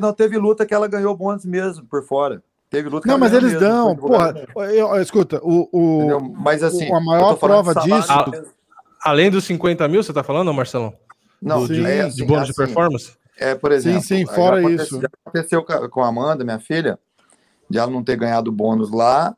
[0.00, 2.42] Não teve luta que ela ganhou bônus mesmo por fora.
[2.70, 4.34] Teve luta Não, mas eles mesmo, dão, porra.
[4.72, 8.10] Eu, escuta, o, o, mas assim, a maior prova disso.
[8.10, 8.30] A,
[9.04, 10.94] além dos 50 mil, você tá falando, Marcelão?
[11.40, 13.12] Não, do, de, é assim, de bônus é assim, de performance?
[13.38, 14.00] É, por exemplo.
[14.00, 15.00] Sim, sim, fora já isso.
[15.00, 16.98] Já aconteceu com a Amanda, minha filha,
[17.68, 19.36] de ela não ter ganhado bônus lá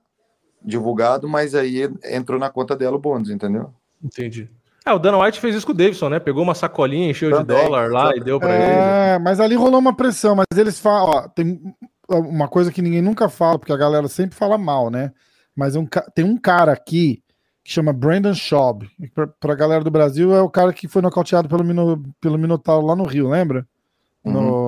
[0.67, 3.73] divulgado, mas aí entrou na conta dela o bônus, entendeu?
[4.03, 4.51] Entendi.
[4.85, 6.21] É, o Dana White fez isso com o Davidson, né?
[6.21, 8.21] Pegou uma sacolinha, encheu também, de dólar lá também.
[8.21, 8.81] e deu para é, ele.
[9.15, 11.61] É, mas ali rolou uma pressão, mas eles falam, ó, tem
[12.09, 15.13] uma coisa que ninguém nunca fala, porque a galera sempre fala mal, né?
[15.57, 17.23] Mas é um, tem um cara aqui
[17.65, 18.89] que chama Brandon Schaub.
[19.41, 22.87] Para a galera do Brasil, é o cara que foi nocauteado pelo, Mino, pelo Minotauro
[22.87, 23.67] lá no Rio, lembra?
[24.25, 24.33] Uhum.
[24.33, 24.66] No...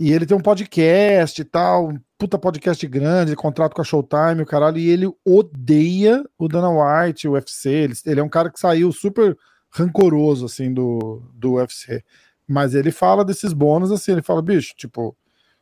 [0.00, 4.46] E ele tem um podcast e tal, puta podcast grande, contrato com a Showtime, o
[4.46, 7.68] caralho, e ele odeia o Dana White, o UFC.
[7.68, 9.36] Ele, ele é um cara que saiu super
[9.70, 12.02] rancoroso, assim, do, do UFC.
[12.48, 15.14] Mas ele fala desses bônus, assim, ele fala, bicho, tipo,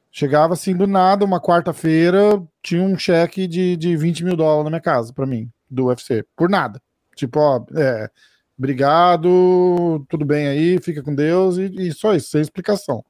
[0.08, 4.70] chegava assim do nada, uma quarta-feira, tinha um cheque de, de 20 mil dólares na
[4.70, 6.81] minha casa, para mim, do UFC, por nada.
[7.17, 8.08] Tipo, ó, é,
[8.57, 13.05] obrigado, tudo bem aí, fica com Deus, e, e só isso, sem explicação.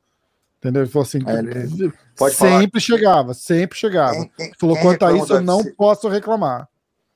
[0.58, 0.82] Entendeu?
[0.82, 2.98] Ele falou assim: ele pode sempre falar.
[2.98, 4.14] chegava, sempre chegava.
[4.14, 6.68] Quem, quem, falou: quem quanto a isso, eu não posso reclamar.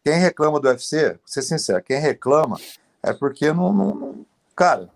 [0.05, 2.59] Quem reclama do UFC, vou ser sincero, quem reclama
[3.03, 3.73] é porque não.
[3.73, 4.89] não, não cara,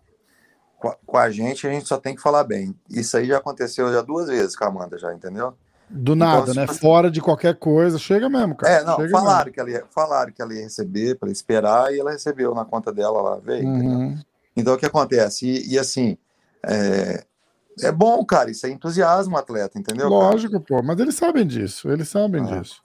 [0.79, 2.75] com a, com a, gente a gente só tem que falar bem.
[2.89, 5.55] Isso aí já aconteceu já duas vezes com a Amanda, já, entendeu?
[5.89, 6.67] Do então, nada, né?
[6.67, 8.75] Fora de qualquer coisa, chega mesmo, cara.
[8.75, 9.53] É, não, chega falaram mesmo.
[9.53, 12.93] que, ela ia, falaram que ela ia receber para esperar e ela recebeu na conta
[12.93, 13.67] dela lá, veio.
[13.67, 14.19] Uhum.
[14.57, 15.47] Então o que acontece?
[15.47, 16.19] E, e assim,
[16.65, 17.25] é,
[17.83, 20.09] é bom, cara, isso é entusiasmo atleta, entendeu?
[20.09, 20.65] Lógico, cara?
[20.67, 22.61] pô, mas eles sabem disso, eles sabem ah.
[22.61, 22.81] disso.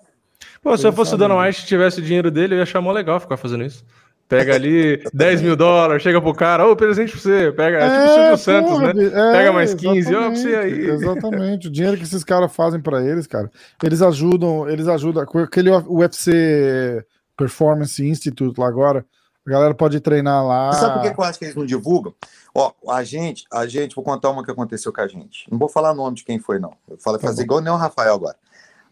[0.61, 2.81] Pô, se eu fosse o Dana White e tivesse o dinheiro dele, eu ia achar
[2.81, 3.83] mó legal ficar fazendo isso.
[4.27, 7.51] Pega ali 10 mil dólares, chega pro cara, ô, presente pra você.
[7.51, 9.05] Pega, é, tipo o Silvio Santos, né?
[9.07, 10.89] é, Pega mais 15, ó, pra você exatamente, aí.
[10.89, 11.67] Exatamente.
[11.67, 13.51] O dinheiro que esses caras fazem pra eles, cara.
[13.83, 15.25] Eles ajudam, eles ajudam.
[15.25, 17.05] Com aquele UFC
[17.35, 19.05] Performance Institute lá agora,
[19.45, 20.71] a galera pode treinar lá.
[20.73, 22.13] Sabe por que eu acho que eles não divulgam?
[22.53, 25.49] Ó, a gente, a gente, vou contar uma que aconteceu com a gente.
[25.51, 26.75] Não vou falar o nome de quem foi, não.
[26.87, 27.45] Eu falo Tá fazer bom.
[27.45, 28.37] igual nem o Rafael agora.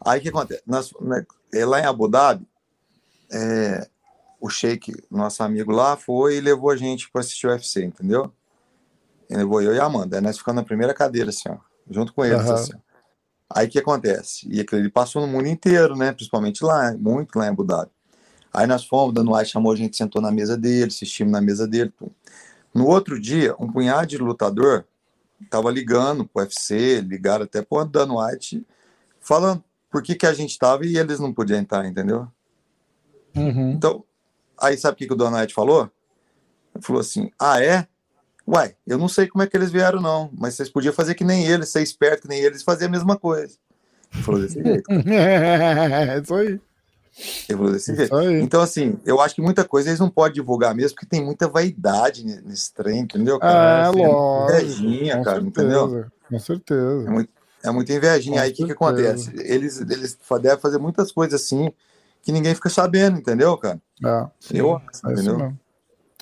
[0.01, 0.61] Aí o que acontece?
[0.65, 2.47] Nós, né, é, lá em Abu Dhabi,
[3.31, 3.87] é,
[4.39, 8.31] o Sheik, nosso amigo lá, foi e levou a gente para assistir o UFC, entendeu?
[9.29, 10.17] Ele levou eu e a Amanda.
[10.17, 11.57] Aí nós ficamos na primeira cadeira, assim, ó,
[11.89, 12.53] junto com eles, Aham.
[12.53, 12.73] assim.
[12.75, 12.79] ó.
[13.51, 14.47] Aí o que acontece?
[14.49, 16.11] E aquilo ele passou no mundo inteiro, né?
[16.11, 17.91] Principalmente lá, muito lá em Abu Dhabi.
[18.53, 21.67] Aí nós fomos, dando White chamou a gente, sentou na mesa dele, assistimos na mesa
[21.67, 21.91] dele.
[21.97, 22.11] Tudo.
[22.73, 24.85] No outro dia, um punhado de lutador
[25.49, 28.65] tava ligando pro UFC, ligaram até pro Dan White,
[29.21, 32.27] falando por que, que a gente tava e eles não podiam entrar, entendeu?
[33.35, 33.71] Uhum.
[33.71, 34.03] Então,
[34.57, 35.89] aí sabe o que, que o Dan White falou?
[36.75, 37.87] Ele falou assim: ah, é?
[38.45, 41.23] Uai, eu não sei como é que eles vieram, não, mas vocês podiam fazer que
[41.23, 43.55] nem eles, ser esperto que nem eles, fazer a mesma coisa.
[44.13, 44.91] Ele falou desse jeito.
[44.91, 46.59] É, isso aí.
[47.49, 48.13] Ele desse jeito.
[48.13, 48.41] Isso aí.
[48.41, 51.47] Então, assim, eu acho que muita coisa eles não podem divulgar mesmo, porque tem muita
[51.47, 53.89] vaidade ne- nesse trem, entendeu, É, cara?
[53.89, 54.51] Assim, lógico.
[54.53, 56.05] invejinha, com cara, certeza, entendeu?
[56.29, 57.07] Com certeza.
[57.07, 57.29] É muito,
[57.63, 58.37] é muita invejinha.
[58.37, 59.31] Com Aí o que, que acontece?
[59.35, 61.71] Eles, eles devem fazer muitas coisas assim
[62.21, 63.79] que ninguém fica sabendo, entendeu, cara?
[64.05, 65.53] É, Eu acho, é entendeu?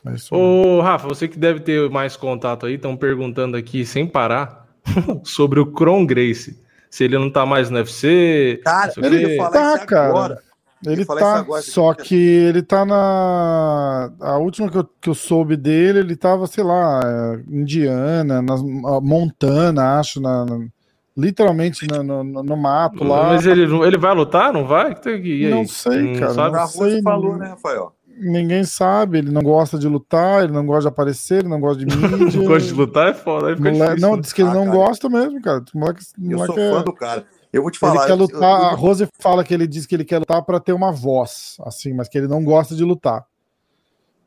[0.06, 0.77] É isso mesmo.
[0.77, 4.67] Ô, Rafa, você que deve ter mais contato aí, estão perguntando aqui sem parar
[5.24, 6.58] sobre o Kron Grace.
[6.90, 8.61] Se ele não tá mais no UFC.
[8.64, 10.43] Cara, ia falar Tá, isso cara.
[10.85, 14.11] Ele falar isso tá, agora, só que ele tá na.
[14.19, 18.61] A última que eu, que eu soube dele, ele tava, sei lá, é, Indiana, nas,
[18.61, 20.67] a Montana, acho, na, na-
[21.15, 23.30] literalmente na- no, no, no mato lá.
[23.30, 24.53] Mas ele, não- ele vai lutar?
[24.53, 24.93] Não vai?
[24.93, 25.49] Que tem que- aí?
[25.51, 26.56] Não sei, cara, sabe?
[26.57, 27.93] A não sei, falou, não- né, Rafael?
[28.19, 31.83] Ninguém sabe, ele não gosta de lutar, ele não gosta de aparecer, ele não gosta
[31.83, 32.39] de mídia.
[32.39, 33.49] Não gosta de lutar, é foda.
[33.49, 34.22] Aí fica Moleque- difícil, não, né?
[34.22, 34.75] diz que ele Ah, não cara.
[34.75, 35.64] gosta mesmo, cara.
[35.75, 37.25] Moleque, o Eu moleque sou é- fã do cara.
[37.51, 38.06] Eu vou te Ele falar.
[38.06, 38.42] quer eu- lutar.
[38.42, 41.58] eu- A Rose fala que ele diz que ele quer lutar pra ter uma voz,
[41.66, 43.26] assim, mas que ele não gosta de lutar.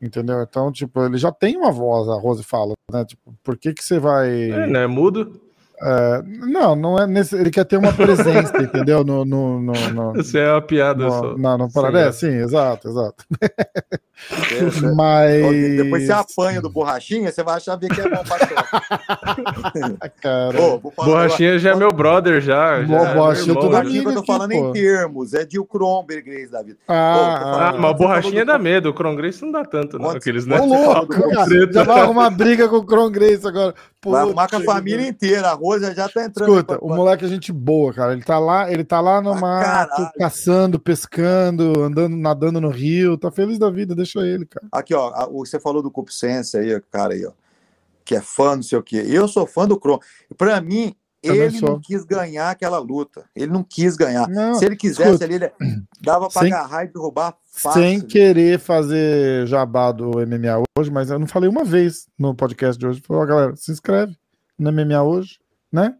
[0.02, 0.40] Entendeu?
[0.42, 3.04] Então, tipo, ele já tem uma voz, a Rose fala, né?
[3.04, 4.50] Tipo, por que que você vai.
[4.50, 4.86] É, né?
[4.86, 5.38] Mudo.
[5.82, 7.36] É, não, não é nesse.
[7.36, 9.04] Ele quer ter uma presença, entendeu?
[9.04, 11.36] No, no, no, no, Essa é uma piada no, só.
[11.38, 11.90] não, não para...
[11.90, 12.12] Sim, é, é.
[12.12, 13.24] sim, exato, exato.
[14.94, 15.76] Mas.
[15.76, 18.22] Depois você apanha do borrachinha, você vai achar ver que é bom
[20.20, 20.60] Cara.
[20.62, 22.80] Ô, Borrachinha já é meu brother, já.
[22.82, 24.56] Bo- já é borrachinha meu é irmão, tudo que eu tô aqui, falando pô.
[24.68, 26.78] em termos, é de o Kronberg Grace da vida.
[26.88, 30.10] Ah, Ah, mas o borrachinha dá medo, o Kron Grace não dá tanto, não.
[30.10, 30.58] Aqueles, Ô, né?
[30.58, 33.74] louco, cara, já vai arrumar briga com o Kron Grace agora.
[34.04, 35.48] Vai arrumar com a família inteira.
[35.48, 36.50] A Rosa já tá entrando.
[36.52, 38.12] Escuta, pra- o moleque é gente boa, cara.
[38.12, 40.10] Ele tá lá, ele tá lá no Pra mato, caralho.
[40.18, 44.66] caçando, pescando, andando, nadando no rio, tá feliz da vida, deixa ele, cara.
[44.72, 47.32] Aqui, ó, você falou do Cup Sense aí, cara aí, ó.
[48.04, 49.04] Que é fã, não sei o quê.
[49.06, 49.98] Eu sou fã do Kron.
[50.36, 51.68] Pra mim, Também ele sou.
[51.70, 53.24] não quis ganhar aquela luta.
[53.36, 54.26] Ele não quis ganhar.
[54.28, 55.24] Não, Se ele quisesse, escuta.
[55.24, 55.52] ali, ele
[56.00, 57.80] dava pra Sem- agarrar e derrubar fácil.
[57.82, 62.78] sem querer fazer jabá do MMA hoje, mas eu não falei uma vez no podcast
[62.78, 63.02] de hoje.
[63.06, 64.16] Falei, ó, galera, se inscreve
[64.58, 65.38] no MMA hoje,
[65.70, 65.94] né?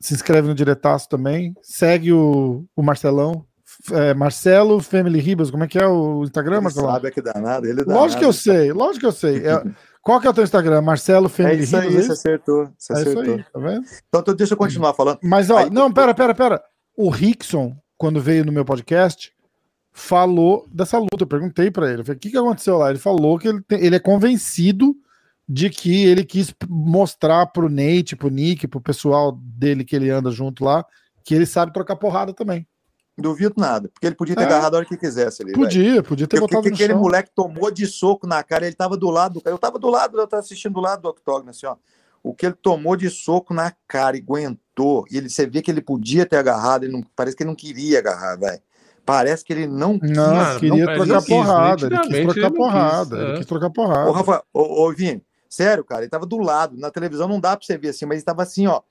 [0.00, 1.54] Se inscreve no Diretaço também.
[1.62, 3.44] Segue o, o Marcelão.
[3.92, 7.66] É, Marcelo Family Ribas, como é que é o Instagram, Ele sabe que danado.
[7.66, 9.46] Ele é Lógico que eu sei, lógico que eu sei.
[9.46, 9.62] É-
[10.02, 10.80] qual que é o teu Instagram?
[10.82, 11.70] Marcelo É Family aí, Ribas?
[11.70, 12.12] você é isso?
[12.12, 12.68] acertou.
[12.76, 13.34] Você É isso acertou.
[13.34, 13.84] aí, tá vendo?
[14.08, 15.18] Então, então, deixa eu continuar falando.
[15.22, 16.62] Mas, ó, Aí- não, pera, pera, pera.
[16.96, 19.32] O Rickson, quando veio no meu podcast,
[19.92, 21.22] falou dessa luta.
[21.22, 22.90] Eu perguntei pra ele, falei, o que, que aconteceu lá?
[22.90, 24.94] Ele falou que ele, tem- ele é convencido
[25.48, 30.30] de que ele quis mostrar pro Nate, pro Nick, pro pessoal dele que ele anda
[30.30, 30.84] junto lá,
[31.24, 32.66] que ele sabe trocar porrada também.
[33.20, 33.88] Duvido nada.
[33.88, 34.46] Porque ele podia ter É.
[34.46, 35.52] agarrado a hora que quisesse ali.
[35.52, 37.02] Podia, podia ter Porque o botado que no aquele chão.
[37.02, 39.54] moleque tomou de soco na cara, ele tava do lado do cara.
[39.54, 41.76] Eu tava do lado, eu tava assistindo do lado do octógono, assim, ó.
[42.22, 45.70] O que ele tomou de soco na cara e aguentou, e ele, você vê que
[45.70, 48.60] ele podia ter agarrado, ele não, parece que ele não queria agarrar, velho.
[49.04, 50.10] Parece que ele não quis.
[50.10, 53.36] Não, queria não, trocar ele quis, porrada, ele quis trocar ele porrada, quis, ele é.
[53.38, 54.10] quis trocar porrada.
[54.10, 56.76] Ô, Rafa, ô, ô, Vini, sério, cara, ele tava do lado.
[56.76, 58.82] Na televisão não dá pra você ver assim, mas ele tava assim, ó.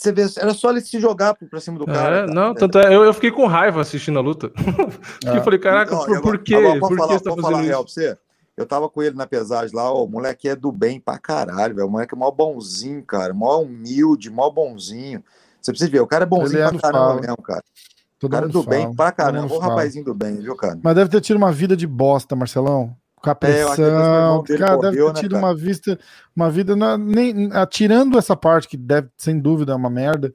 [0.00, 2.16] Você vê, era só ele se jogar pra pra cima do cara.
[2.16, 2.26] É, cara.
[2.32, 4.50] não, tanto é, eu, eu fiquei com raiva assistindo a luta.
[5.26, 5.36] É.
[5.36, 6.54] eu falei, caraca, Não, por, eu- por quê?
[6.54, 7.94] agora, Por vou que falar, você tá falar fazendo real isso?
[7.94, 8.18] pra você.
[8.56, 11.74] Eu tava com ele na pesagem lá, ó, o moleque é do bem pra caralho,
[11.74, 11.86] velho.
[11.86, 13.34] O moleque é mó bonzinho, cara.
[13.34, 15.22] Mó humilde, mó bonzinho.
[15.60, 17.20] Você precisa ver, o cara é bonzinho Ele é pra caramba fala.
[17.20, 17.60] mesmo, cara.
[17.62, 19.54] O Todo cara mundo do bem fala, pra todo caramba.
[19.54, 20.78] O rapazinho do bem, viu, cara?
[20.82, 22.94] Mas deve ter tido uma vida de bosta, Marcelão.
[23.22, 24.42] Com a É, pressão.
[24.42, 25.44] dele cara, deve morreu, ter né, tido cara?
[25.46, 25.98] uma vista,
[26.34, 26.74] uma vida.
[26.74, 30.32] na- nem, ah, tirando essa parte que deve, sem dúvida, é uma merda.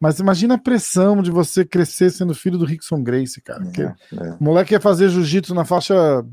[0.00, 3.64] Mas imagina a pressão de você crescer sendo filho do Rickson Grace, cara.
[3.76, 3.82] É,
[4.16, 4.36] é.
[4.40, 6.24] o moleque ia fazer jiu-jitsu na faixa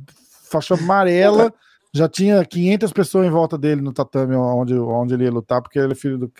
[0.48, 1.52] faixa amarela,
[1.92, 5.80] já tinha 500 pessoas em volta dele no tatame onde, onde ele ia lutar, porque
[5.80, 6.32] ele é filho do.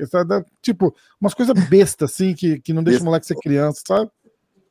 [0.62, 4.12] Tipo, umas coisas bestas, assim, que, que não deixa o moleque ser criança, sabe?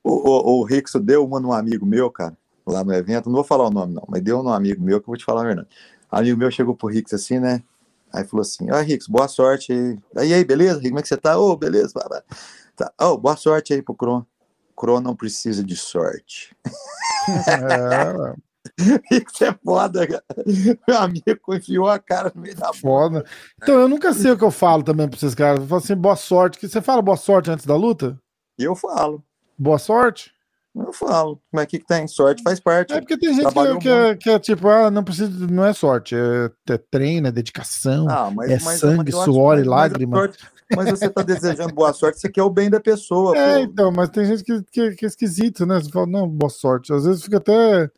[0.04, 2.36] O, o, o Rickson deu uma num amigo meu, cara,
[2.66, 5.04] lá no evento, não vou falar o nome, não, mas deu num amigo meu que
[5.04, 5.68] eu vou te falar a verdade.
[6.12, 7.62] Um amigo meu chegou pro Rickson assim, né?
[8.12, 9.98] Aí falou assim: Ah, Rickson, boa sorte aí.
[10.16, 10.80] Aí, aí, beleza?
[10.80, 11.38] Como é que você tá?
[11.38, 11.92] Ô, oh, beleza.
[12.76, 12.92] Tá.
[13.00, 14.24] Oh, boa sorte aí pro Cron.
[14.76, 16.54] Cron não precisa de sorte.
[17.28, 18.34] É,
[19.10, 20.24] Isso é foda, cara.
[20.88, 23.24] Meu amigo enfiou a cara no meio da Foda.
[23.62, 25.60] Então, eu nunca sei o que eu falo também pra esses caras.
[25.60, 26.66] Eu falo assim, boa sorte.
[26.66, 28.18] Você fala boa sorte antes da luta?
[28.58, 29.22] Eu falo.
[29.58, 30.33] Boa sorte?
[30.74, 31.40] Eu falo.
[31.50, 32.08] Como é que tem?
[32.08, 32.92] Sorte faz parte.
[32.92, 35.72] É porque tem gente que, que, é, que, é, tipo, ah, não precisa, não é
[35.72, 40.30] sorte, é, é treino, é dedicação, ah, mas, é mas, sangue, mas suor e lágrima.
[40.74, 43.34] Mas você tá desejando boa sorte, você quer o bem da pessoa.
[43.44, 43.64] É, pô.
[43.64, 45.80] então, mas tem gente que, que, que é esquisito, né?
[45.80, 46.92] Você fala, não, boa sorte.
[46.92, 47.90] Às vezes fica até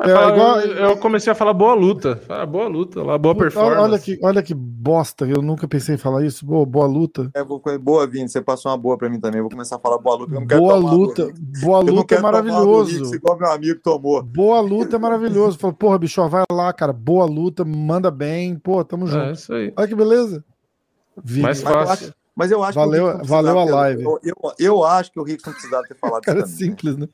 [0.00, 0.60] é, igual...
[0.60, 2.20] eu, comecei a falar boa luta.
[2.28, 3.80] Ah, boa luta, lá, boa performance.
[3.80, 6.46] Olha que, olha que bosta, eu nunca pensei em falar isso.
[6.46, 7.30] Boa, boa luta.
[7.34, 9.40] É, vou, boa, Vini, você passou uma boa pra mim também.
[9.40, 10.40] vou começar a falar boa luta.
[10.40, 13.14] boa luta, boa luta é maravilhoso.
[13.14, 14.22] igual meu amigo tomou.
[14.22, 15.58] Boa luta é maravilhoso.
[15.58, 16.92] Falou, porra, bicho, vai lá, cara.
[16.92, 18.56] Boa luta, manda bem.
[18.56, 19.24] Pô, tamo é, junto.
[19.24, 19.72] É isso aí.
[19.76, 20.44] Olha que beleza.
[21.22, 21.42] Vini.
[21.42, 22.14] Mais fácil.
[22.34, 24.02] Mas eu acho valeu, que valeu a live.
[24.02, 26.48] Eu, eu, eu, acho que o Rick não precisava ter falado Cara, isso.
[26.48, 27.06] Cara, simples, né?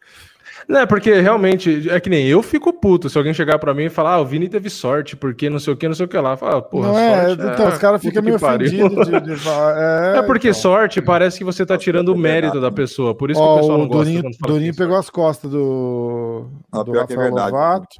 [0.67, 3.85] Não, é porque realmente, é que nem eu fico puto se alguém chegar pra mim
[3.85, 6.09] e falar, ah, o Vini teve sorte, porque não sei o que, não sei o
[6.09, 6.37] que lá.
[6.37, 10.15] Fala, porra, não é, sorte, então, é, os caras ficam meio ofendidos de, de falar.
[10.15, 10.61] É, é porque então.
[10.61, 13.61] sorte parece que você tá tirando o mérito da pessoa, por isso Ó, que o
[13.61, 14.47] pessoal não o Durinho, gosta.
[14.47, 15.07] Durinho pegou sorte.
[15.07, 17.97] as costas do, não, do é Rafael é Lovato,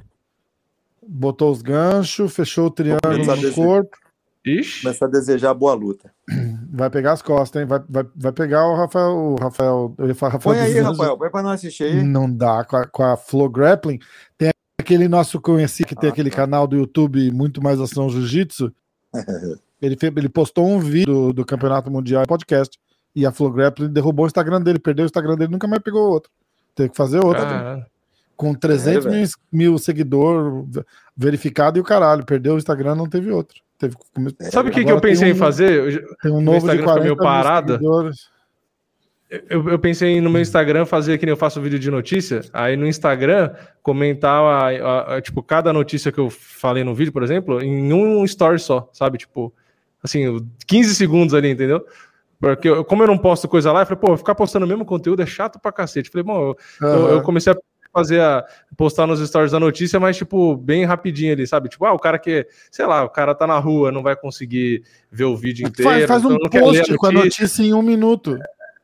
[1.07, 3.97] botou os ganchos, fechou o triângulo no corpo.
[4.45, 4.83] Ixi.
[4.83, 6.11] Começa a desejar boa luta.
[6.71, 7.67] Vai pegar as costas, hein?
[7.67, 9.11] Vai, vai, vai pegar o Rafael.
[9.11, 12.03] O Rafael eu ia falar Rafael Põe aí, Rafael, põe pra nós assistir aí.
[12.03, 12.63] Não dá.
[12.63, 13.99] Com a, com a Flow Grappling,
[14.37, 16.37] tem aquele nosso conhecido que tem ah, aquele tá.
[16.37, 18.71] canal do YouTube Muito Mais Ação Jiu-Jitsu.
[19.81, 22.79] ele, ele postou um vídeo do, do Campeonato Mundial podcast.
[23.15, 26.09] E a Flow Grappling derrubou o Instagram dele, perdeu o Instagram dele, nunca mais pegou
[26.09, 26.31] outro.
[26.75, 27.43] Teve que fazer outro.
[27.43, 27.85] Ah.
[28.39, 30.81] Com 300 é, mil, mil seguidores
[31.15, 32.25] verificado e o caralho.
[32.25, 33.59] Perdeu o Instagram, não teve outro.
[33.77, 33.97] Teve...
[34.49, 36.07] Sabe o que, que eu pensei um, em fazer?
[36.21, 37.77] Tem um novo de 40 meio parada.
[39.29, 42.39] Eu, eu, pensei no meu Instagram fazer que nem eu faço vídeo de notícia.
[42.53, 43.53] Aí no Instagram
[43.83, 47.91] comentar a, a, a, tipo cada notícia que eu falei no vídeo, por exemplo, em
[47.91, 49.17] um story só, sabe?
[49.17, 49.53] Tipo,
[50.01, 51.85] assim, 15 segundos ali, entendeu?
[52.39, 54.85] Porque eu, como eu não posto coisa lá, eu falei, pô, ficar postando o mesmo
[54.85, 56.07] conteúdo é chato pra cacete.
[56.07, 56.95] Eu falei, bom, eu, uhum.
[56.95, 57.57] eu, eu comecei a
[57.91, 58.45] fazer a
[58.77, 61.69] postar nos stories da notícia, mas tipo, bem rapidinho ali, sabe?
[61.69, 64.83] Tipo, ah, o cara que, sei lá, o cara tá na rua, não vai conseguir
[65.11, 65.91] ver o vídeo inteiro.
[65.91, 68.37] Faz, faz um então post com a notícia em um minuto.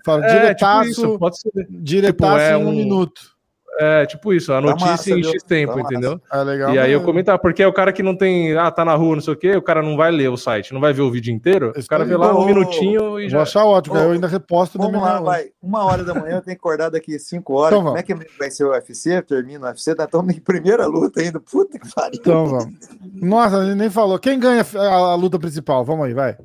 [0.04, 1.52] Fala, é, diretaço, tipo isso, pode ser.
[1.70, 3.35] diretaço tipo, é em um, um minuto.
[3.78, 6.22] É, tipo isso, a notícia massa, em X tempo, tá entendeu?
[6.32, 6.74] É legal.
[6.74, 9.16] E aí eu comentar, porque é o cara que não tem, ah, tá na rua,
[9.16, 11.12] não sei o quê, o cara não vai ler o site, não vai ver o
[11.12, 13.38] vídeo inteiro, Esse o cara vê lá um minutinho e já.
[13.38, 15.50] Vou achar ótimo, oh, eu ainda reposto Vamos lá, vai.
[15.62, 17.78] Uma hora da manhã eu tenho que acordar daqui cinco horas.
[17.78, 19.22] Então, Como é que vai ser o UFC?
[19.22, 21.40] Termina o UFC, tá tão em primeira luta ainda.
[21.40, 22.20] Puta que pariu.
[22.20, 22.76] Então vamos.
[23.14, 24.18] Nossa, a gente nem falou.
[24.20, 25.84] Quem ganha a, a luta principal?
[25.84, 26.38] Vamos aí, vai.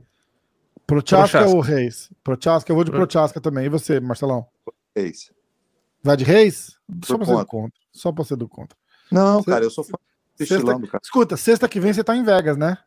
[0.86, 2.10] Prochaska ou Reis?
[2.24, 3.66] Prochaska, eu vou de Prochaska também.
[3.66, 4.46] E você, Marcelão?
[4.96, 5.30] Reis.
[6.02, 6.78] Vai de Reis?
[7.04, 7.80] Só pra ser do contra.
[7.92, 8.76] Só pra ser do contra.
[9.10, 9.96] Não, cara, eu sou fã
[10.46, 10.64] sexta...
[10.64, 11.00] cara.
[11.02, 12.78] Escuta, sexta que vem você tá em Vegas, né?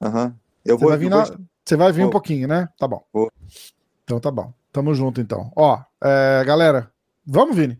[0.00, 0.26] Aham.
[0.26, 0.34] Uhum.
[0.64, 1.24] Eu você vou vai vir na...
[1.64, 2.08] Você vai vir vou.
[2.08, 2.68] um pouquinho, né?
[2.78, 3.04] Tá bom.
[3.12, 3.30] Vou.
[4.04, 4.52] Então tá bom.
[4.72, 5.52] Tamo junto, então.
[5.54, 6.90] Ó, é, galera,
[7.24, 7.78] vamos, Vini?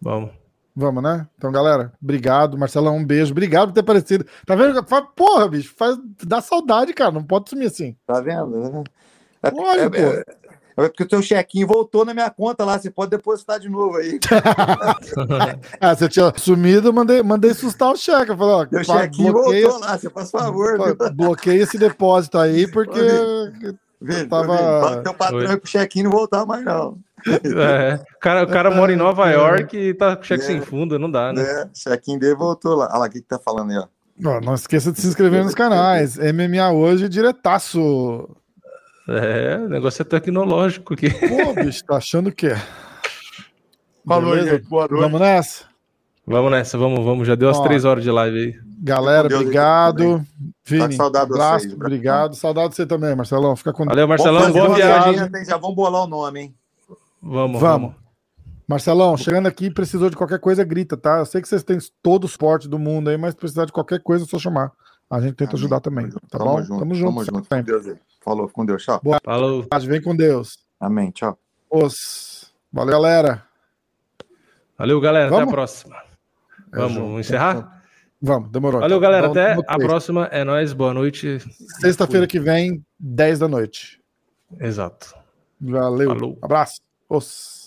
[0.00, 0.30] Vamos.
[0.74, 1.28] Vamos, né?
[1.36, 2.56] Então, galera, obrigado.
[2.56, 3.32] Marcelão, um beijo.
[3.32, 4.24] Obrigado por ter aparecido.
[4.46, 4.82] Tá vendo?
[5.14, 5.98] Porra, bicho, faz...
[6.24, 7.10] dá saudade, cara.
[7.10, 7.96] Não pode sumir assim.
[8.06, 8.84] Tá vendo?
[9.42, 10.24] Olha, é, é, é
[10.88, 14.18] porque o teu chequinho voltou na minha conta lá, você pode depositar de novo aí.
[15.80, 18.30] ah, você tinha sumido, mandei, mandei sustar o cheque.
[18.30, 20.96] Eu falei, ó, Teu chequinho bloqueia, voltou lá, você faz favor.
[21.12, 23.00] Bloqueia esse depósito aí, porque.
[24.02, 25.02] Vê, tava...
[25.02, 25.56] Teu patrão Oi.
[25.58, 26.96] pro chequinho não voltar mais, não.
[27.26, 29.34] É, o, cara, o cara mora em Nova é.
[29.34, 31.42] York e tá com cheque é, sem fundo, não dá, né?
[31.42, 32.88] É, chequinho dele voltou lá.
[32.90, 33.86] Olha lá, o que, que tá falando aí, ó.
[34.18, 36.18] Não, não esqueça de se inscrever nos canais.
[36.18, 38.28] MMA hoje, diretaço.
[39.10, 41.10] É, o negócio é tecnológico aqui.
[41.10, 42.62] Pô, bicho, tá achando que é.
[44.06, 44.68] Falou, gente.
[44.68, 45.02] Boa noite.
[45.02, 45.64] Vamos nessa?
[46.24, 47.26] Vamos nessa, vamos, vamos.
[47.26, 48.54] Já deu as Ó, três horas de live aí.
[48.80, 50.24] Galera, Deus obrigado.
[50.64, 52.36] Vini, tá saudade abraço, vocês, obrigado.
[52.36, 53.56] Saudade de você também, Marcelão.
[53.56, 54.52] Fica com Valeu, Marcelão.
[54.52, 55.44] Boa viagem.
[55.44, 56.54] Já vamos bolar o nome, hein?
[57.20, 57.90] Vamos, vamos.
[57.90, 57.94] vamos.
[58.68, 61.18] Marcelão, chegando aqui, precisou de qualquer coisa, grita, tá?
[61.18, 64.00] Eu sei que vocês têm todo o suporte do mundo aí, mas precisar de qualquer
[64.00, 64.70] coisa, é só chamar.
[65.10, 65.60] A gente tenta Amém.
[65.60, 66.62] ajudar também, tá tamo bom?
[66.62, 67.24] Junto, tamo junto.
[67.24, 67.48] Tamo junto.
[67.48, 67.96] Com Deus aí.
[68.20, 69.00] Falou, com Deus, tchau.
[69.02, 69.64] Boa Falou.
[69.66, 70.58] tarde, vem com Deus.
[70.78, 71.38] Amém, tchau.
[71.70, 72.52] Os.
[72.72, 73.46] Valeu, galera.
[74.76, 75.30] Valeu, galera.
[75.30, 75.42] Vamos?
[75.42, 75.96] Até a próxima.
[76.72, 77.82] Vamos encerrar?
[78.20, 78.80] Vamos, demorou.
[78.80, 79.28] Valeu, galera.
[79.28, 80.26] Vamos- Até a próxima.
[80.26, 80.72] É nóis.
[80.72, 81.38] Boa noite.
[81.80, 84.00] Sexta-feira que vem, 10 da noite.
[84.60, 85.14] Exato.
[85.60, 86.08] Valeu.
[86.10, 86.38] Falou.
[86.42, 86.80] Abraço.
[87.08, 87.59] Os.